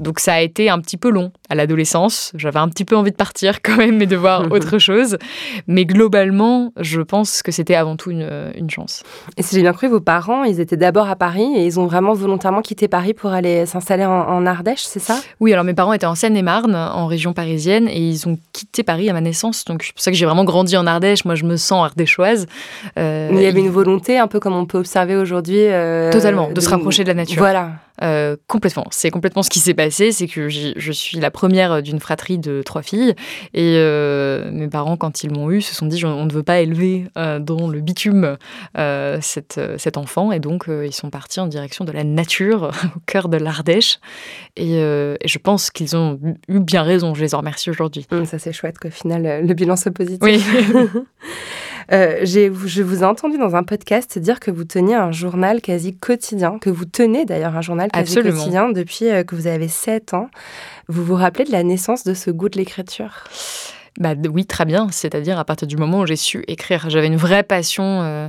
Donc 0.00 0.18
ça 0.20 0.34
a 0.34 0.40
été 0.40 0.70
un 0.70 0.80
petit 0.80 0.96
peu 0.96 1.10
long 1.10 1.30
à 1.48 1.54
l'adolescence. 1.54 2.32
J'avais 2.34 2.58
un 2.58 2.68
petit 2.68 2.84
peu 2.84 2.96
envie 2.96 3.10
de 3.12 3.16
partir 3.16 3.62
quand 3.62 3.76
même 3.76 4.00
et 4.02 4.06
de 4.06 4.16
voir 4.16 4.46
autre 4.50 4.78
chose. 4.78 5.18
Mais 5.66 5.84
globalement, 5.84 6.72
je 6.80 7.00
pense 7.00 7.42
que 7.42 7.52
c'était 7.52 7.74
avant 7.74 7.96
tout 7.96 8.10
une, 8.10 8.28
une 8.56 8.68
chance. 8.70 9.02
Et 9.36 9.42
si 9.42 9.54
j'ai 9.54 9.62
bien 9.62 9.72
cru, 9.72 9.88
vos 9.88 10.00
parents, 10.00 10.44
ils 10.44 10.60
étaient 10.60 10.76
d'abord 10.76 11.08
à 11.08 11.16
Paris 11.16 11.46
et 11.56 11.64
ils 11.64 11.78
ont 11.78 11.86
vraiment 11.86 12.12
volontairement 12.14 12.60
quitté 12.62 12.88
Paris 12.88 13.14
pour 13.14 13.30
aller 13.32 13.66
s'installer 13.66 14.04
en, 14.04 14.10
en 14.12 14.46
Ardèche, 14.46 14.82
c'est 14.82 14.98
ça? 15.00 15.18
Oui, 15.40 15.52
alors 15.52 15.64
mes 15.64 15.74
parents 15.74 15.92
étaient 15.92 16.06
en 16.06 16.14
Seine-et-Marne, 16.14 16.74
en 16.74 17.06
région 17.06 17.32
parisienne, 17.32 17.88
et 17.88 17.98
ils 18.00 18.28
ont 18.28 18.38
quitté 18.52 18.82
Paris 18.82 19.08
à 19.10 19.12
ma 19.12 19.20
naissance. 19.20 19.64
Donc 19.64 19.82
c'est 19.84 19.92
pour 19.92 20.02
ça 20.02 20.10
que 20.10 20.16
j'ai 20.16 20.26
vraiment 20.26 20.44
grandi 20.44 20.76
en 20.76 20.86
Ardèche. 20.86 21.24
Moi, 21.24 21.34
je 21.34 21.44
me 21.44 21.56
sens 21.56 21.84
ardéchoise. 21.84 22.46
Euh, 22.98 23.28
Il 23.32 23.40
y 23.40 23.46
avait 23.46 23.60
une 23.60 23.70
volonté, 23.70 24.18
un 24.18 24.26
peu 24.28 24.40
comme 24.40 24.54
on 24.54 24.66
peut 24.66 24.78
observer 24.78 25.16
aujourd'hui. 25.16 25.58
euh, 25.60 26.10
Totalement, 26.12 26.50
de 26.50 26.60
se 26.60 26.68
rapprocher 26.68 27.04
de 27.04 27.08
la 27.08 27.14
nature. 27.14 27.38
Voilà. 27.38 27.72
Euh, 28.02 28.36
complètement. 28.48 28.86
C'est 28.90 29.10
complètement 29.10 29.42
ce 29.42 29.50
qui 29.50 29.60
s'est 29.60 29.74
passé. 29.74 30.12
C'est 30.12 30.26
que 30.26 30.48
je 30.48 30.92
suis 30.92 31.18
la 31.18 31.30
première 31.30 31.82
d'une 31.82 32.00
fratrie 32.00 32.38
de 32.38 32.62
trois 32.62 32.82
filles. 32.82 33.14
Et 33.52 33.76
euh, 33.76 34.50
mes 34.50 34.68
parents, 34.68 34.96
quand 34.96 35.22
ils 35.22 35.30
m'ont 35.30 35.50
eu, 35.50 35.60
se 35.60 35.74
sont 35.74 35.86
dit 35.86 36.04
on 36.04 36.26
ne 36.26 36.32
veut 36.32 36.42
pas 36.42 36.60
élever 36.60 37.06
euh, 37.16 37.38
dans 37.38 37.68
le 37.68 37.80
bitume 37.80 38.36
euh, 38.76 39.18
cette, 39.20 39.60
cet 39.78 39.96
enfant. 39.96 40.32
Et 40.32 40.40
donc, 40.40 40.68
euh, 40.68 40.86
ils 40.86 40.92
sont 40.92 41.10
partis 41.10 41.40
en 41.40 41.46
direction 41.46 41.84
de 41.84 41.92
la 41.92 42.04
nature, 42.04 42.70
au 42.96 43.00
cœur 43.06 43.28
de 43.28 43.36
l'Ardèche. 43.36 43.98
Et, 44.56 44.78
euh, 44.78 45.16
et 45.20 45.28
je 45.28 45.38
pense 45.38 45.70
qu'ils 45.70 45.96
ont 45.96 46.18
eu 46.48 46.60
bien 46.60 46.82
raison. 46.82 47.14
Je 47.14 47.22
les 47.22 47.34
en 47.34 47.38
remercie 47.38 47.70
aujourd'hui. 47.70 48.06
Hum, 48.10 48.24
ça, 48.24 48.38
c'est 48.38 48.52
chouette 48.52 48.78
qu'au 48.78 48.90
final, 48.90 49.26
euh, 49.26 49.40
le 49.40 49.54
bilan 49.54 49.76
soit 49.76 49.92
positif. 49.92 50.20
Oui. 50.22 50.42
Euh, 51.92 52.20
je 52.24 52.82
vous 52.82 53.02
ai 53.02 53.04
entendu 53.04 53.38
dans 53.38 53.56
un 53.56 53.62
podcast 53.62 54.18
dire 54.18 54.40
que 54.40 54.50
vous 54.50 54.64
teniez 54.64 54.94
un 54.94 55.12
journal 55.12 55.60
quasi 55.60 55.96
quotidien, 55.96 56.58
que 56.58 56.70
vous 56.70 56.84
tenez 56.84 57.24
d'ailleurs 57.24 57.56
un 57.56 57.62
journal 57.62 57.90
quasi 57.90 58.12
Absolument. 58.18 58.38
quotidien 58.38 58.68
depuis 58.70 59.08
euh, 59.08 59.24
que 59.24 59.34
vous 59.34 59.46
avez 59.46 59.68
7 59.68 60.14
ans. 60.14 60.28
Vous 60.88 61.04
vous 61.04 61.14
rappelez 61.14 61.44
de 61.44 61.52
la 61.52 61.62
naissance 61.62 62.04
de 62.04 62.14
ce 62.14 62.30
goût 62.30 62.48
de 62.48 62.56
l'écriture? 62.56 63.24
Bah 63.98 64.14
oui, 64.32 64.44
très 64.44 64.64
bien. 64.64 64.88
C'est-à-dire 64.90 65.38
à 65.38 65.44
partir 65.44 65.68
du 65.68 65.76
moment 65.76 66.00
où 66.00 66.06
j'ai 66.06 66.16
su 66.16 66.42
écrire, 66.48 66.90
j'avais 66.90 67.06
une 67.06 67.16
vraie 67.16 67.44
passion 67.44 68.02
euh, 68.02 68.28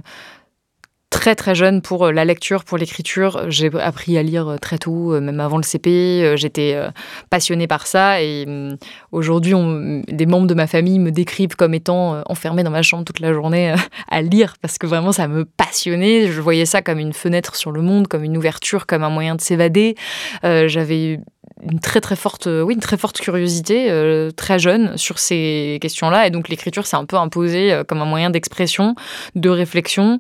très 1.16 1.34
très 1.34 1.56
jeune 1.56 1.82
pour 1.82 2.06
euh, 2.06 2.12
la 2.12 2.26
lecture, 2.26 2.66
pour 2.66 2.78
l'écriture. 2.78 3.46
J'ai 3.48 3.72
appris 3.80 4.18
à 4.18 4.24
lire 4.24 4.50
euh, 4.50 4.58
très 4.58 4.78
tôt, 4.78 5.14
euh, 5.14 5.22
même 5.22 5.40
avant 5.40 5.56
le 5.56 5.64
CP. 5.64 6.34
J'étais 6.36 6.78
passionnée 7.30 7.68
par 7.68 7.88
ça 7.88 8.22
et 8.22 8.44
hum, 8.46 8.76
aujourd'hui, 9.12 9.54
des 10.08 10.26
membres 10.26 10.48
de 10.48 10.54
ma 10.54 10.68
famille 10.68 11.00
me 11.00 11.12
décrivent 11.12 11.56
comme 11.56 11.74
étant 11.74 12.22
enfermée 12.28 12.64
dans 12.64 12.72
ma 12.72 12.82
chambre 12.82 13.06
toute 13.06 13.22
la 13.22 13.34
journée 13.34 13.74
à 14.10 14.22
lire 14.22 14.56
parce 14.62 14.78
que 14.78 14.88
vraiment 14.88 15.14
ça 15.14 15.28
me 15.28 15.46
passionnait. 15.46 16.28
Je 16.28 16.42
voyais 16.42 16.66
ça 16.66 16.82
comme 16.82 17.00
une 17.00 17.14
fenêtre 17.14 17.56
sur 17.56 17.72
le 17.72 17.82
monde, 17.82 18.08
comme 18.08 18.24
une 18.24 18.36
ouverture, 18.36 18.86
comme 18.86 19.04
un 19.04 19.10
moyen 19.10 19.36
de 19.36 19.42
s'évader. 19.42 19.96
J'avais 20.44 21.20
une 21.64 21.80
très 21.80 22.02
très 22.02 22.16
forte, 22.16 22.48
oui, 22.48 22.74
une 22.74 22.82
très 22.82 22.98
forte 22.98 23.20
curiosité 23.20 23.90
très 24.36 24.60
jeune 24.60 24.98
sur 24.98 25.20
ces 25.20 25.78
questions-là 25.82 26.28
et 26.28 26.30
donc 26.30 26.50
l'écriture 26.50 26.86
s'est 26.86 26.98
un 26.98 27.06
peu 27.06 27.16
imposée 27.16 27.82
comme 27.88 28.02
un 28.02 28.06
moyen 28.06 28.30
d'expression, 28.30 28.96
de 29.36 29.50
réflexion. 29.50 30.20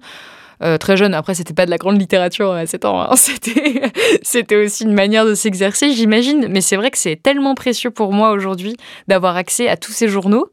Euh, 0.64 0.78
très 0.78 0.98
jeune, 0.98 1.14
après 1.14 1.36
c'était 1.36 1.54
pas 1.54 1.66
de 1.66 1.72
la 1.72 1.78
grande 1.78 2.00
littérature 2.00 2.52
à 2.52 2.66
7 2.66 2.86
ans, 2.86 3.02
hein. 3.02 3.16
c'était 4.22 4.56
aussi 4.56 4.84
une 4.84 4.94
manière 4.94 5.26
de 5.26 5.36
s'exercer, 5.36 5.92
j'imagine. 5.92 6.48
Mais 6.50 6.62
c'est 6.62 6.76
vrai 6.76 6.92
que 6.92 6.98
c'est 6.98 7.18
tellement 7.22 7.56
précieux 7.56 7.92
pour 7.92 8.14
moi 8.14 8.32
aujourd'hui 8.32 8.78
d'avoir 9.08 9.36
accès 9.36 9.68
à 9.68 9.78
tous 9.78 9.92
ces 9.92 10.08
journaux 10.08 10.50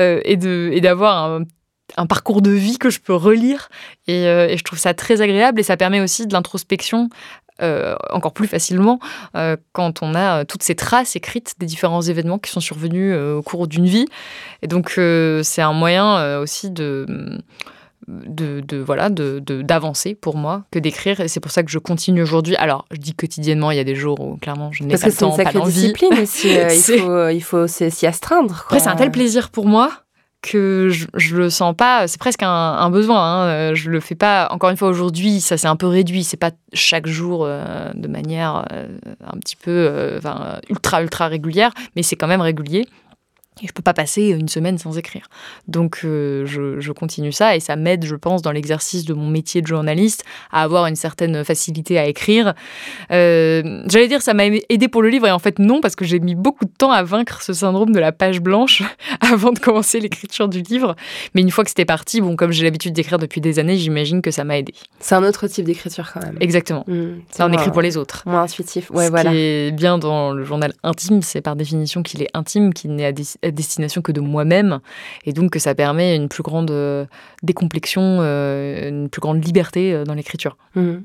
euh, 0.00 0.20
et 0.24 0.36
d'avoir 0.80 1.40
un, 1.96 2.06
parcours 2.06 2.42
de 2.42 2.50
vie 2.50 2.78
que 2.78 2.90
je 2.90 3.00
peux 3.00 3.14
relire 3.14 3.68
et, 4.06 4.26
euh, 4.26 4.48
et 4.48 4.56
je 4.56 4.64
trouve 4.64 4.78
ça 4.78 4.92
très 4.92 5.22
agréable 5.22 5.60
et 5.60 5.62
ça 5.62 5.76
permet 5.76 6.00
aussi 6.00 6.26
de 6.26 6.32
l'introspection 6.32 7.08
encore 8.10 8.34
plus 8.34 8.46
facilement 8.46 9.00
quand 9.72 10.02
on 10.04 10.14
a 10.14 10.44
toutes 10.44 10.62
ces 10.62 10.76
traces 10.76 11.16
écrites 11.16 11.54
des 11.58 11.66
différents 11.66 12.02
événements 12.02 12.38
qui 12.38 12.52
sont 12.52 12.60
survenus 12.60 13.12
au 13.16 13.42
cours 13.42 13.66
d'une 13.66 13.86
vie. 13.86 14.06
Et 14.62 14.68
donc, 14.68 14.90
c'est 15.42 15.60
un 15.60 15.72
moyen 15.72 16.38
aussi 16.38 16.70
de, 16.70 17.40
de, 18.08 18.60
de 18.60 18.78
voilà 18.78 19.10
de 19.10 19.38
d'avancer 19.40 20.14
pour 20.14 20.36
moi 20.36 20.64
que 20.70 20.78
d'écrire 20.78 21.20
et 21.20 21.28
c'est 21.28 21.40
pour 21.40 21.50
ça 21.50 21.62
que 21.62 21.70
je 21.70 21.78
continue 21.78 22.22
aujourd'hui. 22.22 22.56
Alors 22.56 22.86
je 22.90 22.96
dis 22.96 23.14
quotidiennement, 23.14 23.70
il 23.70 23.76
y 23.76 23.80
a 23.80 23.84
des 23.84 23.94
jours 23.94 24.18
où 24.20 24.36
clairement 24.36 24.72
je 24.72 24.84
n'ai 24.84 24.96
pas 24.96 25.06
le 25.06 25.12
temps, 25.12 25.36
pas 25.36 25.52
l'envie. 25.52 25.72
discipline 25.72 26.14
aussi. 26.20 26.56
Euh, 26.56 26.68
il 26.72 27.00
faut 27.00 27.28
il 27.28 27.42
faut 27.42 27.66
s'y 27.66 28.06
astreindre. 28.06 28.64
Après 28.66 28.80
c'est 28.80 28.88
un 28.88 28.96
tel 28.96 29.10
plaisir 29.10 29.50
pour 29.50 29.66
moi 29.66 29.90
que 30.40 30.88
je, 30.90 31.06
je 31.14 31.36
le 31.36 31.50
sens 31.50 31.74
pas, 31.76 32.06
c'est 32.06 32.18
presque 32.18 32.42
un, 32.42 32.90
besoin. 32.90 33.20
Hein. 33.20 33.46
Euh, 33.46 33.74
je 33.74 33.90
le 33.90 34.00
fais 34.00 34.14
pas. 34.14 34.48
Encore 34.50 34.70
une 34.70 34.76
fois, 34.76 34.88
aujourd'hui, 34.88 35.40
ça 35.40 35.56
s'est 35.56 35.66
un 35.66 35.76
peu 35.76 35.86
réduit. 35.86 36.24
C'est 36.24 36.36
pas 36.36 36.52
chaque 36.72 37.06
jour 37.06 37.44
euh, 37.44 37.90
de 37.94 38.08
manière 38.08 38.64
euh, 38.72 38.86
un 39.24 39.36
petit 39.38 39.56
peu, 39.56 40.18
ultra 40.68 41.02
ultra 41.02 41.28
régulière, 41.28 41.72
mais 41.96 42.02
c'est 42.02 42.16
quand 42.16 42.28
même 42.28 42.40
régulier. 42.40 42.86
Et 43.62 43.66
je 43.66 43.72
peux 43.72 43.82
pas 43.82 43.94
passer 43.94 44.28
une 44.28 44.48
semaine 44.48 44.78
sans 44.78 44.98
écrire. 44.98 45.28
Donc 45.66 46.00
euh, 46.04 46.46
je, 46.46 46.92
continue 46.92 47.32
ça 47.32 47.54
et 47.54 47.60
ça 47.60 47.76
m'aide, 47.76 48.04
je 48.04 48.16
pense, 48.16 48.42
dans 48.42 48.50
l'exercice 48.50 49.04
de 49.04 49.14
mon 49.14 49.28
métier 49.28 49.62
de 49.62 49.66
journaliste 49.66 50.24
à 50.50 50.62
avoir 50.62 50.86
une 50.86 50.96
certaine 50.96 51.44
facilité 51.44 51.98
à 51.98 52.06
écrire. 52.06 52.54
Euh, 53.12 53.82
j'allais 53.88 54.08
dire 54.08 54.22
ça 54.22 54.34
m'a 54.34 54.44
aidé 54.46 54.88
pour 54.88 55.02
le 55.02 55.08
livre 55.08 55.26
et 55.26 55.30
en 55.30 55.38
fait 55.38 55.58
non 55.58 55.80
parce 55.80 55.96
que 55.96 56.04
j'ai 56.04 56.18
mis 56.18 56.34
beaucoup 56.34 56.64
de 56.64 56.70
temps 56.76 56.90
à 56.90 57.02
vaincre 57.02 57.42
ce 57.42 57.52
syndrome 57.52 57.92
de 57.92 58.00
la 58.00 58.12
page 58.12 58.40
blanche 58.40 58.82
avant 59.20 59.52
de 59.52 59.58
commencer 59.58 60.00
l'écriture 60.00 60.48
du 60.48 60.62
livre. 60.62 60.96
Mais 61.34 61.42
une 61.42 61.50
fois 61.50 61.64
que 61.64 61.70
c'était 61.70 61.84
parti, 61.84 62.20
bon 62.20 62.36
comme 62.36 62.52
j'ai 62.52 62.64
l'habitude 62.64 62.92
d'écrire 62.92 63.18
depuis 63.18 63.40
des 63.40 63.58
années, 63.58 63.76
j'imagine 63.76 64.22
que 64.22 64.30
ça 64.30 64.44
m'a 64.44 64.58
aidé. 64.58 64.74
C'est 65.00 65.14
un 65.14 65.24
autre 65.24 65.46
type 65.46 65.64
d'écriture 65.64 66.10
quand 66.12 66.20
même. 66.20 66.36
Exactement. 66.40 66.84
Mmh, 66.86 67.20
ça 67.30 67.46
on 67.46 67.52
écrit 67.52 67.70
pour 67.70 67.82
les 67.82 67.96
autres. 67.96 68.22
Moins 68.26 68.42
intuitif. 68.42 68.90
Ouais, 68.90 69.06
Ce 69.06 69.10
voilà. 69.10 69.30
qui 69.30 69.36
est 69.36 69.72
bien 69.72 69.98
dans 69.98 70.32
le 70.32 70.44
journal 70.44 70.72
intime, 70.82 71.22
c'est 71.22 71.40
par 71.40 71.56
définition 71.56 72.02
qu'il 72.02 72.22
est 72.22 72.30
intime, 72.34 72.72
qu'il 72.72 72.94
n'est 72.94 73.06
à 73.06 73.12
destination 73.50 74.02
que 74.02 74.12
de 74.12 74.20
moi-même, 74.20 74.80
et 75.24 75.32
donc 75.32 75.50
que 75.50 75.58
ça 75.58 75.74
permet 75.74 76.16
une 76.16 76.28
plus 76.28 76.42
grande 76.42 76.70
euh, 76.70 77.06
décomplexion, 77.42 78.18
euh, 78.20 78.88
une 78.88 79.08
plus 79.08 79.20
grande 79.20 79.44
liberté 79.44 79.92
euh, 79.92 80.04
dans 80.04 80.14
l'écriture. 80.14 80.56
Mmh. 80.74 80.98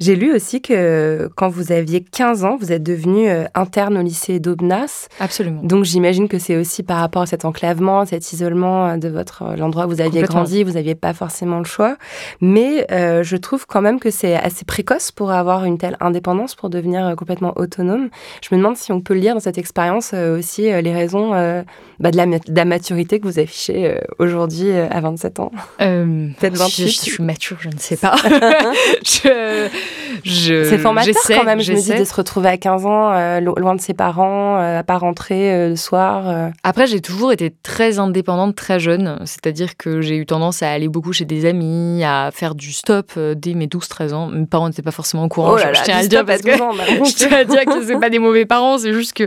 J'ai 0.00 0.16
lu 0.16 0.34
aussi 0.34 0.60
que 0.60 1.28
quand 1.36 1.48
vous 1.48 1.72
aviez 1.72 2.02
15 2.02 2.44
ans, 2.44 2.56
vous 2.56 2.72
êtes 2.72 2.82
devenu 2.82 3.28
euh, 3.28 3.44
interne 3.54 3.98
au 3.98 4.02
lycée 4.02 4.40
d'Aubenas. 4.40 5.08
Absolument. 5.20 5.60
Donc 5.62 5.84
j'imagine 5.84 6.28
que 6.28 6.38
c'est 6.38 6.56
aussi 6.56 6.82
par 6.82 6.98
rapport 6.98 7.22
à 7.22 7.26
cet 7.26 7.44
enclavement, 7.44 8.04
cet 8.06 8.32
isolement 8.32 8.86
euh, 8.86 8.96
de 8.96 9.08
votre 9.08 9.42
euh, 9.42 9.56
l'endroit 9.56 9.86
où 9.86 9.90
vous 9.90 10.00
aviez 10.00 10.22
grandi, 10.22 10.64
vous 10.64 10.72
n'aviez 10.72 10.94
pas 10.94 11.12
forcément 11.12 11.58
le 11.58 11.64
choix. 11.64 11.96
Mais 12.40 12.86
je 12.90 13.36
trouve 13.36 13.66
quand 13.66 13.80
même 13.80 14.00
que 14.00 14.10
c'est 14.10 14.34
assez 14.34 14.64
précoce 14.64 15.12
pour 15.12 15.30
avoir 15.30 15.64
une 15.64 15.78
telle 15.78 15.96
indépendance, 16.00 16.54
pour 16.54 16.70
devenir 16.70 17.14
complètement 17.16 17.52
autonome. 17.56 18.08
Je 18.42 18.54
me 18.54 18.60
demande 18.60 18.76
si 18.76 18.92
on 18.92 19.00
peut 19.00 19.14
lire 19.14 19.34
dans 19.34 19.40
cette 19.40 19.58
expérience 19.58 20.12
aussi 20.12 20.62
les 20.62 20.92
raisons 20.92 21.30
bah, 22.00 22.10
de, 22.10 22.16
la, 22.16 22.64
maturité 22.64 23.20
que 23.20 23.26
vous 23.26 23.38
affichez 23.38 23.98
aujourd'hui 24.18 24.72
à 24.72 25.00
27 25.00 25.40
ans. 25.40 25.50
Peut-être 25.78 26.56
28. 26.56 26.82
Je, 26.82 26.86
je, 26.86 26.92
suis 26.92 27.22
mature, 27.22 27.56
je 27.60 27.68
ne 27.68 27.78
sais 27.78 27.96
pas. 27.96 28.16
je, 29.04 29.45
euh, 29.46 29.68
c'est 30.24 30.78
formateur 30.78 31.14
quand 31.28 31.44
même, 31.44 31.60
je 31.60 31.72
me 31.72 31.80
dis, 31.80 31.98
de 31.98 32.04
se 32.04 32.14
retrouver 32.14 32.48
à 32.48 32.56
15 32.56 32.86
ans, 32.86 33.12
euh, 33.12 33.40
loin 33.40 33.74
de 33.74 33.80
ses 33.80 33.94
parents, 33.94 34.58
euh, 34.58 34.80
à 34.80 34.82
pas 34.82 34.98
rentrer 34.98 35.52
euh, 35.52 35.68
le 35.70 35.76
soir. 35.76 36.50
Après, 36.62 36.86
j'ai 36.86 37.00
toujours 37.00 37.32
été 37.32 37.52
très 37.62 37.98
indépendante, 37.98 38.54
très 38.56 38.78
jeune. 38.78 39.18
C'est-à-dire 39.24 39.76
que 39.76 40.00
j'ai 40.00 40.16
eu 40.16 40.26
tendance 40.26 40.62
à 40.62 40.70
aller 40.70 40.88
beaucoup 40.88 41.12
chez 41.12 41.24
des 41.24 41.46
amis, 41.46 42.02
à 42.04 42.30
faire 42.32 42.54
du 42.54 42.72
stop 42.72 43.12
dès 43.36 43.54
mes 43.54 43.66
12-13 43.66 44.12
ans. 44.12 44.26
Mes 44.28 44.46
parents 44.46 44.68
n'étaient 44.68 44.82
pas 44.82 44.90
forcément 44.90 45.24
au 45.24 45.28
courant. 45.28 45.54
Oh 45.54 45.58
je, 45.58 45.82
tiens 45.82 45.98
à 45.98 46.02
le 46.02 46.08
dire 46.08 46.24
parce 46.24 46.42
que 46.42 46.50
je 46.52 47.14
tiens 47.14 47.32
à 47.32 47.44
dire 47.44 47.64
que 47.64 47.84
c'est 47.84 47.98
pas 47.98 48.10
des 48.10 48.18
mauvais 48.18 48.46
parents, 48.46 48.78
c'est 48.78 48.92
juste 48.92 49.12
que 49.12 49.24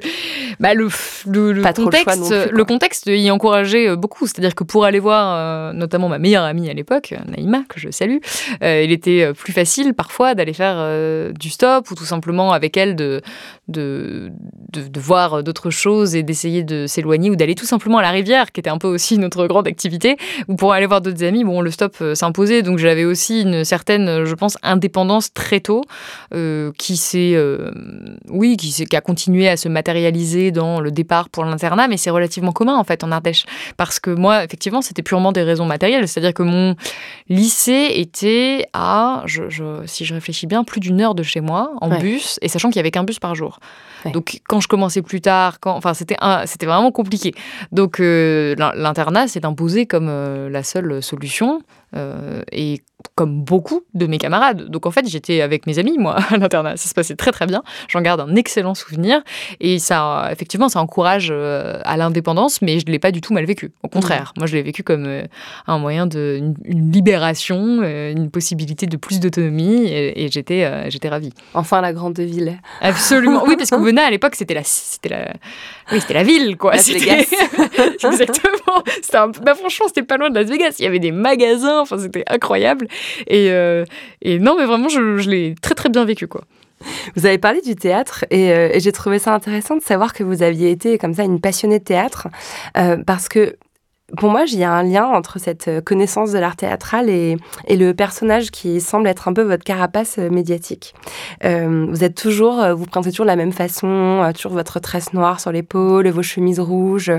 bah, 0.60 0.74
le, 0.74 0.90
le, 1.26 1.74
contexte, 1.74 2.52
le, 2.52 2.66
contexte 2.66 3.08
y 3.08 3.32
encourageait 3.32 3.96
beaucoup. 3.96 4.28
C'est-à-dire 4.28 4.56
que 4.56 4.64
pour 4.64 4.86
aller 4.86 5.00
voir 5.00 5.74
notamment 5.74 6.10
ma 6.10 6.20
meilleure 6.20 6.44
amie 6.44 6.70
à 6.70 6.74
l'époque, 6.74 7.14
Naïma, 7.28 7.64
que 7.68 7.80
je 7.80 7.90
salue, 7.90 8.18
il 8.62 8.92
était 8.92 9.34
plus 9.34 9.54
facile 9.54 9.94
par 9.94 10.12
fois 10.12 10.36
d'aller 10.36 10.54
faire 10.54 10.79
euh, 10.80 11.32
du 11.34 11.50
stop 11.50 11.90
ou 11.92 11.96
tout 11.96 12.06
simplement 12.06 12.54
avec 12.54 12.78
elle 12.78 12.96
de, 12.96 13.22
de, 13.70 14.32
de, 14.74 15.00
voir 15.00 15.44
d'autres 15.44 15.70
choses 15.70 16.16
et 16.16 16.24
d'essayer 16.24 16.64
de 16.64 16.88
s'éloigner 16.88 17.30
ou 17.30 17.36
d'aller 17.36 17.56
tout 17.56 17.66
simplement 17.66 17.98
à 17.98 18.02
la 18.02 18.12
rivière, 18.12 18.52
qui 18.52 18.60
était 18.60 18.70
un 18.70 18.78
peu 18.78 18.88
aussi 18.88 19.18
notre 19.20 19.48
grande 19.48 19.68
activité, 19.68 20.18
ou 20.48 20.56
pour 20.56 20.74
aller 20.74 20.86
voir 20.86 21.02
d'autres 21.02 21.24
amis. 21.24 21.44
Bon, 21.44 21.62
le 21.62 21.72
stop 21.72 21.96
euh, 22.02 22.16
s'imposait, 22.16 22.62
donc 22.62 22.80
j'avais 22.80 23.06
aussi 23.06 23.42
une 23.42 23.64
certaine, 23.64 24.26
je 24.26 24.36
pense, 24.36 24.58
indépendance 24.64 25.34
très 25.34 25.60
tôt, 25.60 25.84
euh, 26.34 26.72
qui 26.78 26.98
s'est, 26.98 27.38
oui, 28.30 28.58
qui, 28.58 28.72
qui 28.72 28.96
a 28.96 29.02
continué 29.02 29.48
à 29.48 29.58
se 29.58 29.70
matérialiser 29.70 30.52
dans 30.52 30.80
le 30.80 30.92
départ 30.92 31.30
pour 31.30 31.46
l'internat, 31.46 31.88
mais 31.88 31.98
c'est 31.98 32.10
relativement 32.10 32.52
commun 32.52 32.76
en 32.76 32.84
fait 32.84 33.04
en 33.04 33.12
Ardèche, 33.12 33.46
parce 33.78 34.00
que 34.00 34.12
moi, 34.12 34.44
effectivement, 34.44 34.82
c'était 34.82 35.04
purement 35.04 35.32
des 35.32 35.44
raisons 35.44 35.66
matérielles, 35.66 36.08
c'est-à-dire 36.08 36.34
que 36.34 36.44
mon 36.44 36.76
lycée 37.28 37.92
était 37.96 38.68
à, 38.74 39.24
je, 39.26 39.44
si 39.86 40.06
je 40.06 40.14
réfléchis 40.14 40.48
bien, 40.48 40.64
plus 40.64 40.80
d'une 40.80 41.02
heure 41.02 41.16
de 41.16 41.24
chez 41.24 41.42
moi 41.42 41.72
en 41.82 42.00
bus, 42.00 42.40
et 42.42 42.48
sachant 42.48 42.70
qu'il 42.70 42.78
y 42.78 42.80
avait 42.80 42.92
qu'un 42.92 43.04
bus 43.04 43.20
par 43.20 43.36
jour. 43.36 43.59
Donc 44.14 44.40
quand 44.48 44.60
je 44.62 44.68
commençais 44.68 45.02
plus 45.02 45.22
tard, 45.22 45.58
enfin 45.66 45.94
c'était 45.94 46.16
c'était 46.46 46.66
vraiment 46.66 46.92
compliqué. 46.92 47.34
Donc 47.72 48.00
euh, 48.00 48.56
l'internat 48.58 49.28
s'est 49.28 49.46
imposé 49.46 49.86
comme 49.86 50.08
euh, 50.10 50.50
la 50.50 50.64
seule 50.64 51.02
solution. 51.04 51.62
Euh, 51.96 52.44
et 52.52 52.82
comme 53.16 53.44
beaucoup 53.44 53.82
de 53.94 54.06
mes 54.08 54.18
camarades. 54.18 54.70
Donc 54.70 54.86
en 54.86 54.92
fait, 54.92 55.08
j'étais 55.08 55.42
avec 55.42 55.66
mes 55.68 55.80
amis, 55.80 55.98
moi, 55.98 56.18
à 56.30 56.38
l'internat. 56.38 56.78
Ça 56.78 56.90
se 56.90 56.94
passait 56.94 57.16
très 57.16 57.32
très 57.32 57.46
bien. 57.46 57.64
J'en 57.88 58.02
garde 58.02 58.22
un 58.22 58.36
excellent 58.36 58.76
souvenir. 58.76 59.22
Et 59.60 59.80
ça, 59.80 60.30
effectivement, 60.32 60.70
ça 60.70 60.82
encourage 60.82 61.30
euh, 61.32 61.80
à 61.86 61.98
l'indépendance, 61.98 62.62
mais 62.62 62.80
je 62.80 62.86
ne 62.86 62.92
l'ai 62.92 63.00
pas 63.00 63.12
du 63.12 63.22
tout 63.22 63.34
mal 63.34 63.46
vécu. 63.46 63.72
Au 63.84 63.88
contraire, 63.88 64.34
moi, 64.38 64.48
je 64.48 64.56
l'ai 64.56 64.62
vécu 64.62 64.84
comme 64.84 65.06
euh, 65.06 65.24
un 65.68 65.80
moyen 65.80 66.08
de 66.08 66.38
une, 66.66 66.92
libération, 66.92 67.82
une 67.84 68.30
possibilité 68.30 68.86
de 68.86 68.98
plus 68.98 69.20
d'autonomie. 69.20 69.88
Et, 69.88 70.30
j'étais 70.32 70.90
j'étais 70.90 71.10
ravie. 71.10 71.34
Enfin, 71.54 71.82
la 71.82 71.94
grande 71.94 72.20
ville. 72.20 72.60
Absolument. 72.82 73.44
Oui, 73.48 73.56
parce 73.58 73.70
que 73.70 73.76
Venait 73.90 74.02
à 74.02 74.12
l'époque, 74.12 74.36
c'était 74.36 74.54
la, 74.54 74.64
c'était 74.64 75.10
la, 75.10 75.34
oui, 75.92 76.02
c'était 76.02 76.14
la 76.14 76.24
ville, 76.24 76.58
quoi. 76.58 76.74
Las 76.74 76.90
Vegas. 76.90 77.26
Exactement. 78.04 78.84
Un... 79.14 79.28
Bah, 79.44 79.56
franchement, 79.56 79.88
c'était 79.88 80.04
pas 80.04 80.18
loin 80.18 80.30
de 80.30 80.36
Las 80.36 80.48
Vegas. 80.48 80.76
Il 80.78 80.84
y 80.84 80.88
avait 80.88 81.00
des 81.00 81.12
magasins 81.12 81.79
Enfin, 81.82 81.98
c'était 81.98 82.24
incroyable. 82.28 82.88
Et, 83.28 83.52
euh, 83.52 83.86
et, 84.22 84.40
non, 84.40 84.56
mais 84.58 84.66
vraiment, 84.66 84.90
je, 84.90 85.30
l'ai 85.30 85.56
très, 85.62 85.76
très 85.76 85.90
bien 85.90 86.06
vécu, 86.06 86.28
quoi. 86.28 86.42
Vous 87.16 87.26
avez 87.26 87.38
parlé 87.38 87.60
du 87.60 87.76
théâtre 87.76 88.24
et, 88.32 88.54
euh, 88.54 88.70
et 88.72 88.80
j'ai 88.80 88.94
trouvé 88.94 89.20
ça 89.20 89.34
intéressant 89.34 89.76
de 89.76 89.82
savoir 89.82 90.14
que 90.14 90.24
vous 90.24 90.44
aviez 90.44 90.72
été 90.72 90.98
comme 90.98 91.14
ça 91.14 91.24
une 91.24 91.42
passionnée 91.42 91.80
de 91.80 91.84
théâtre 91.84 92.30
euh, 92.78 92.96
parce 93.06 93.28
que 93.28 93.58
pour 94.18 94.30
moi, 94.30 94.44
il 94.48 94.58
y 94.58 94.64
a 94.64 94.72
un 94.72 94.84
lien 94.84 95.06
entre 95.06 95.40
cette 95.40 95.68
euh, 95.68 95.82
connaissance 95.82 96.32
de 96.32 96.40
l'art 96.40 96.56
théâtral 96.56 97.10
et, 97.10 97.38
et, 97.68 97.78
le 97.78 97.94
personnage 97.94 98.52
qui 98.52 98.82
semble 98.82 99.08
être 99.08 99.28
un 99.28 99.34
peu 99.34 99.42
votre 99.42 99.64
carapace 99.64 100.18
euh, 100.20 100.30
médiatique. 100.30 100.94
Euh, 101.44 101.88
vous 101.90 102.04
êtes 102.04 102.16
toujours, 102.16 102.66
vous 102.76 102.86
présentez 102.86 103.12
toujours 103.12 103.26
de 103.26 103.30
la 103.32 103.36
même 103.36 103.52
façon, 103.52 104.32
toujours 104.36 104.54
votre 104.54 104.80
tresse 104.80 105.14
noire 105.14 105.40
sur 105.40 105.52
l'épaule, 105.52 106.08
vos 106.10 106.24
chemises 106.24 106.60
rouges. 106.60 107.12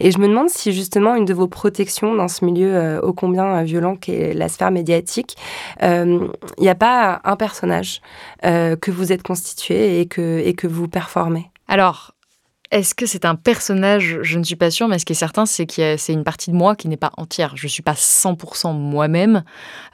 Et 0.00 0.10
je 0.10 0.18
me 0.18 0.28
demande 0.28 0.48
si 0.48 0.72
justement 0.72 1.14
une 1.14 1.24
de 1.24 1.34
vos 1.34 1.48
protections 1.48 2.14
dans 2.14 2.28
ce 2.28 2.44
milieu 2.44 3.00
ô 3.02 3.12
combien 3.12 3.62
violent 3.62 3.96
qu'est 3.96 4.34
la 4.34 4.48
sphère 4.48 4.70
médiatique, 4.70 5.36
il 5.82 6.30
n'y 6.58 6.68
a 6.68 6.74
pas 6.74 7.20
un 7.24 7.36
personnage 7.36 8.00
que 8.42 8.90
vous 8.90 9.12
êtes 9.12 9.22
constitué 9.22 10.00
et 10.00 10.06
que, 10.06 10.38
et 10.38 10.54
que 10.54 10.66
vous 10.66 10.88
performez? 10.88 11.50
Alors, 11.68 12.15
est-ce 12.70 12.94
que 12.94 13.06
c'est 13.06 13.24
un 13.24 13.36
personnage 13.36 14.18
Je 14.22 14.38
ne 14.38 14.44
suis 14.44 14.56
pas 14.56 14.70
sûre, 14.70 14.88
mais 14.88 14.98
ce 14.98 15.04
qui 15.04 15.12
est 15.12 15.16
certain, 15.16 15.46
c'est 15.46 15.66
que 15.66 15.96
c'est 15.96 16.12
une 16.12 16.24
partie 16.24 16.50
de 16.50 16.56
moi 16.56 16.74
qui 16.74 16.88
n'est 16.88 16.96
pas 16.96 17.12
entière. 17.16 17.56
Je 17.56 17.66
ne 17.66 17.68
suis 17.68 17.82
pas 17.82 17.92
100% 17.92 18.74
moi-même, 18.74 19.44